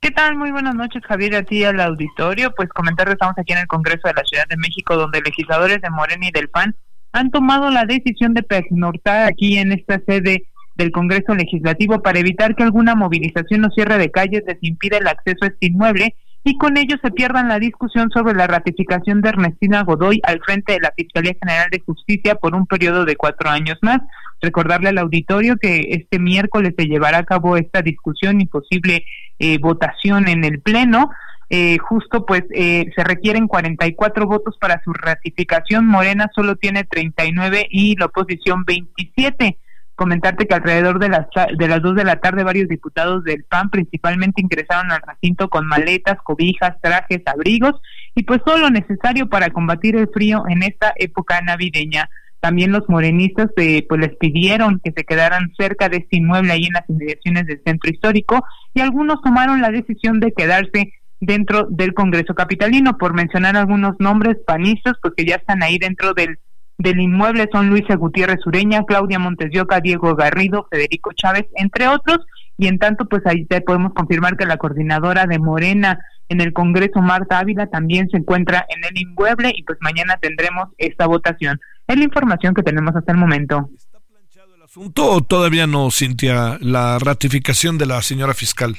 ¿Qué 0.00 0.12
tal? 0.12 0.36
Muy 0.36 0.52
buenas 0.52 0.76
noches, 0.76 1.02
Javier, 1.06 1.34
a 1.34 1.42
ti 1.42 1.64
al 1.64 1.80
auditorio. 1.80 2.52
Pues 2.54 2.68
comentar 2.68 3.08
estamos 3.08 3.36
aquí 3.36 3.52
en 3.52 3.58
el 3.58 3.66
Congreso 3.66 4.06
de 4.06 4.14
la 4.14 4.22
Ciudad 4.22 4.46
de 4.48 4.56
México, 4.56 4.96
donde 4.96 5.20
legisladores 5.20 5.80
de 5.80 5.90
Morena 5.90 6.28
y 6.28 6.30
del 6.30 6.48
PAN 6.48 6.74
han 7.12 7.30
tomado 7.30 7.68
la 7.70 7.84
decisión 7.84 8.32
de 8.32 8.44
pernoctar 8.44 9.26
aquí 9.26 9.58
en 9.58 9.72
esta 9.72 10.00
sede 10.06 10.44
del 10.76 10.92
Congreso 10.92 11.34
Legislativo 11.34 12.00
para 12.00 12.20
evitar 12.20 12.54
que 12.54 12.62
alguna 12.62 12.94
movilización 12.94 13.64
o 13.64 13.70
cierre 13.70 13.98
de 13.98 14.10
calles 14.10 14.44
les 14.46 14.58
impida 14.60 14.98
el 14.98 15.08
acceso 15.08 15.38
a 15.42 15.48
este 15.48 15.66
inmueble 15.66 16.14
y 16.44 16.58
con 16.58 16.76
ello 16.76 16.96
se 17.02 17.10
pierdan 17.10 17.48
la 17.48 17.58
discusión 17.58 18.10
sobre 18.10 18.34
la 18.34 18.46
ratificación 18.46 19.20
de 19.20 19.28
Ernestina 19.28 19.82
Godoy 19.84 20.20
al 20.24 20.40
frente 20.40 20.72
de 20.72 20.80
la 20.80 20.92
Fiscalía 20.96 21.36
General 21.40 21.68
de 21.70 21.80
Justicia 21.80 22.34
por 22.34 22.54
un 22.54 22.66
periodo 22.66 23.04
de 23.04 23.16
cuatro 23.16 23.48
años 23.48 23.78
más. 23.82 24.00
Recordarle 24.40 24.88
al 24.88 24.98
auditorio 24.98 25.56
que 25.56 25.88
este 25.90 26.18
miércoles 26.18 26.74
se 26.76 26.86
llevará 26.86 27.18
a 27.18 27.24
cabo 27.24 27.56
esta 27.56 27.80
discusión 27.80 28.40
y 28.40 28.46
posible 28.46 29.04
eh, 29.38 29.58
votación 29.58 30.28
en 30.28 30.42
el 30.44 30.60
Pleno. 30.60 31.10
Eh, 31.48 31.78
justo 31.78 32.26
pues 32.26 32.42
eh, 32.54 32.90
se 32.96 33.04
requieren 33.04 33.46
44 33.46 34.26
votos 34.26 34.56
para 34.58 34.82
su 34.82 34.92
ratificación. 34.92 35.86
Morena 35.86 36.28
solo 36.34 36.56
tiene 36.56 36.82
39 36.82 37.68
y 37.70 37.94
la 37.96 38.06
oposición 38.06 38.64
27 38.64 39.58
comentarte 40.02 40.48
que 40.48 40.54
alrededor 40.54 40.98
de 40.98 41.08
las 41.08 41.26
de 41.56 41.68
las 41.68 41.80
dos 41.80 41.94
de 41.94 42.02
la 42.02 42.16
tarde 42.16 42.42
varios 42.42 42.66
diputados 42.66 43.22
del 43.22 43.44
PAN 43.44 43.70
principalmente 43.70 44.42
ingresaron 44.42 44.90
al 44.90 45.00
recinto 45.06 45.48
con 45.48 45.64
maletas, 45.68 46.16
cobijas, 46.24 46.74
trajes, 46.82 47.22
abrigos 47.24 47.80
y 48.16 48.24
pues 48.24 48.42
todo 48.44 48.58
lo 48.58 48.68
necesario 48.70 49.28
para 49.28 49.50
combatir 49.50 49.94
el 49.94 50.08
frío 50.08 50.42
en 50.48 50.64
esta 50.64 50.92
época 50.96 51.40
navideña. 51.40 52.10
También 52.40 52.72
los 52.72 52.88
morenistas 52.88 53.46
eh, 53.56 53.86
pues 53.88 54.00
les 54.00 54.16
pidieron 54.16 54.80
que 54.82 54.90
se 54.90 55.04
quedaran 55.04 55.52
cerca 55.56 55.88
de 55.88 55.98
este 55.98 56.16
inmueble 56.16 56.52
ahí 56.52 56.64
en 56.64 56.72
las 56.72 56.90
inmediaciones 56.90 57.46
del 57.46 57.62
centro 57.64 57.88
histórico 57.88 58.44
y 58.74 58.80
algunos 58.80 59.22
tomaron 59.22 59.62
la 59.62 59.70
decisión 59.70 60.18
de 60.18 60.32
quedarse 60.32 60.92
dentro 61.20 61.68
del 61.70 61.94
Congreso 61.94 62.34
Capitalino, 62.34 62.98
por 62.98 63.14
mencionar 63.14 63.56
algunos 63.56 63.94
nombres 64.00 64.38
panistas, 64.44 64.94
pues 65.00 65.14
que 65.16 65.24
ya 65.24 65.36
están 65.36 65.62
ahí 65.62 65.78
dentro 65.78 66.14
del 66.14 66.40
del 66.82 67.00
inmueble 67.00 67.48
son 67.52 67.68
Luisa 67.68 67.94
Gutiérrez 67.96 68.44
Ureña, 68.46 68.84
Claudia 68.84 69.18
Montes 69.18 69.50
Diego 69.50 70.14
Garrido, 70.14 70.66
Federico 70.70 71.12
Chávez, 71.14 71.46
entre 71.54 71.88
otros, 71.88 72.18
y 72.58 72.66
en 72.66 72.78
tanto 72.78 73.06
pues 73.06 73.22
ahí 73.24 73.44
te 73.46 73.60
podemos 73.60 73.92
confirmar 73.94 74.36
que 74.36 74.46
la 74.46 74.56
coordinadora 74.56 75.26
de 75.26 75.38
Morena 75.38 75.98
en 76.28 76.40
el 76.40 76.52
Congreso, 76.52 77.00
Marta 77.00 77.38
Ávila, 77.38 77.66
también 77.66 78.08
se 78.10 78.16
encuentra 78.16 78.66
en 78.68 78.84
el 78.84 79.00
inmueble 79.00 79.52
y 79.54 79.62
pues 79.62 79.78
mañana 79.80 80.18
tendremos 80.20 80.68
esta 80.78 81.06
votación. 81.06 81.60
Es 81.86 81.96
la 81.96 82.04
información 82.04 82.54
que 82.54 82.62
tenemos 82.62 82.94
hasta 82.96 83.12
el 83.12 83.18
momento. 83.18 83.68
¿Está 83.76 84.00
planchado 84.00 84.54
el 84.54 84.62
asunto 84.62 85.10
o 85.10 85.20
todavía 85.22 85.66
no, 85.66 85.90
Cintia, 85.90 86.58
la 86.60 86.98
ratificación 86.98 87.78
de 87.78 87.86
la 87.86 88.02
señora 88.02 88.34
fiscal? 88.34 88.76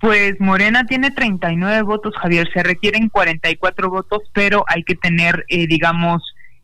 Pues 0.00 0.40
Morena 0.40 0.84
tiene 0.86 1.10
39 1.10 1.82
votos, 1.82 2.14
Javier, 2.20 2.48
se 2.54 2.62
requieren 2.62 3.08
44 3.08 3.90
votos, 3.90 4.22
pero 4.32 4.64
hay 4.66 4.82
que 4.82 4.94
tener, 4.94 5.44
eh, 5.48 5.66
digamos, 5.66 6.22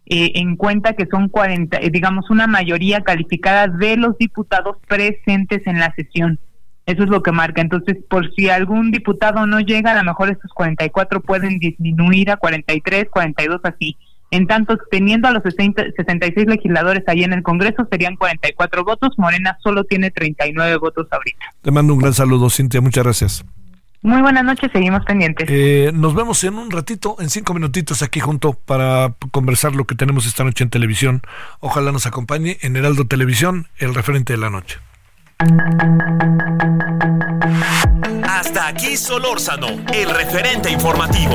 eh, 0.09 0.33
en 0.37 0.57
cuenta 0.57 0.93
que 0.93 1.07
son 1.07 1.29
40, 1.29 1.79
eh, 1.79 1.91
digamos, 1.91 2.31
una 2.31 2.47
mayoría 2.47 3.01
calificada 3.01 3.67
de 3.67 3.97
los 3.97 4.17
diputados 4.19 4.77
presentes 4.87 5.67
en 5.67 5.81
la 5.81 5.93
sesión. 5.95 6.39
Eso 6.87 7.03
es 7.03 7.09
lo 7.09 7.23
que 7.23 7.33
marca. 7.33 7.61
Entonces, 7.61 7.97
por 8.09 8.33
si 8.35 8.49
algún 8.49 8.93
diputado 8.93 9.47
no 9.49 9.59
llega, 9.59 9.91
a 9.91 9.97
lo 9.97 10.05
mejor 10.05 10.31
estos 10.31 10.53
44 10.53 11.21
pueden 11.21 11.59
disminuir 11.59 12.31
a 12.31 12.37
43, 12.37 13.07
42 13.11 13.61
así. 13.65 13.97
En 14.31 14.47
tanto, 14.47 14.79
teniendo 14.91 15.27
a 15.27 15.33
los 15.33 15.43
66 15.43 16.47
legisladores 16.47 17.03
ahí 17.09 17.25
en 17.25 17.33
el 17.33 17.43
Congreso, 17.43 17.89
serían 17.91 18.15
44 18.15 18.85
votos. 18.85 19.15
Morena 19.19 19.59
solo 19.63 19.85
tiene 19.85 20.13
39 20.13 20.77
votos 20.77 21.09
ahorita. 21.11 21.47
Te 21.63 21.73
mando 21.73 21.95
un 21.95 22.01
gran 22.01 22.13
saludo, 22.13 22.49
Cintia. 22.51 22.81
Muchas 22.81 23.03
gracias. 23.03 23.45
Muy 24.07 24.23
buenas 24.23 24.45
noches, 24.45 24.71
seguimos 24.73 25.05
pendientes. 25.05 25.49
Eh, 25.51 25.91
nos 25.93 26.15
vemos 26.15 26.45
en 26.45 26.55
un 26.55 26.71
ratito, 26.71 27.17
en 27.19 27.29
cinco 27.29 27.55
minutitos 27.55 28.03
aquí 28.03 28.21
junto 28.21 28.53
para 28.53 29.15
conversar 29.33 29.75
lo 29.75 29.85
que 29.85 29.97
tenemos 29.97 30.27
esta 30.27 30.45
noche 30.45 30.63
en 30.63 30.71
televisión. 30.71 31.23
Ojalá 31.59 31.91
nos 31.91 32.07
acompañe 32.07 32.57
en 32.61 32.77
Heraldo 32.77 33.09
Televisión, 33.09 33.67
el 33.79 33.97
referente 33.97 34.35
de 34.35 34.39
la 34.39 34.49
noche. 34.49 34.79
Hasta 38.23 38.69
aquí 38.69 38.97
Solórzano, 38.97 39.67
el 39.93 40.09
referente 40.11 40.71
informativo. 40.71 41.35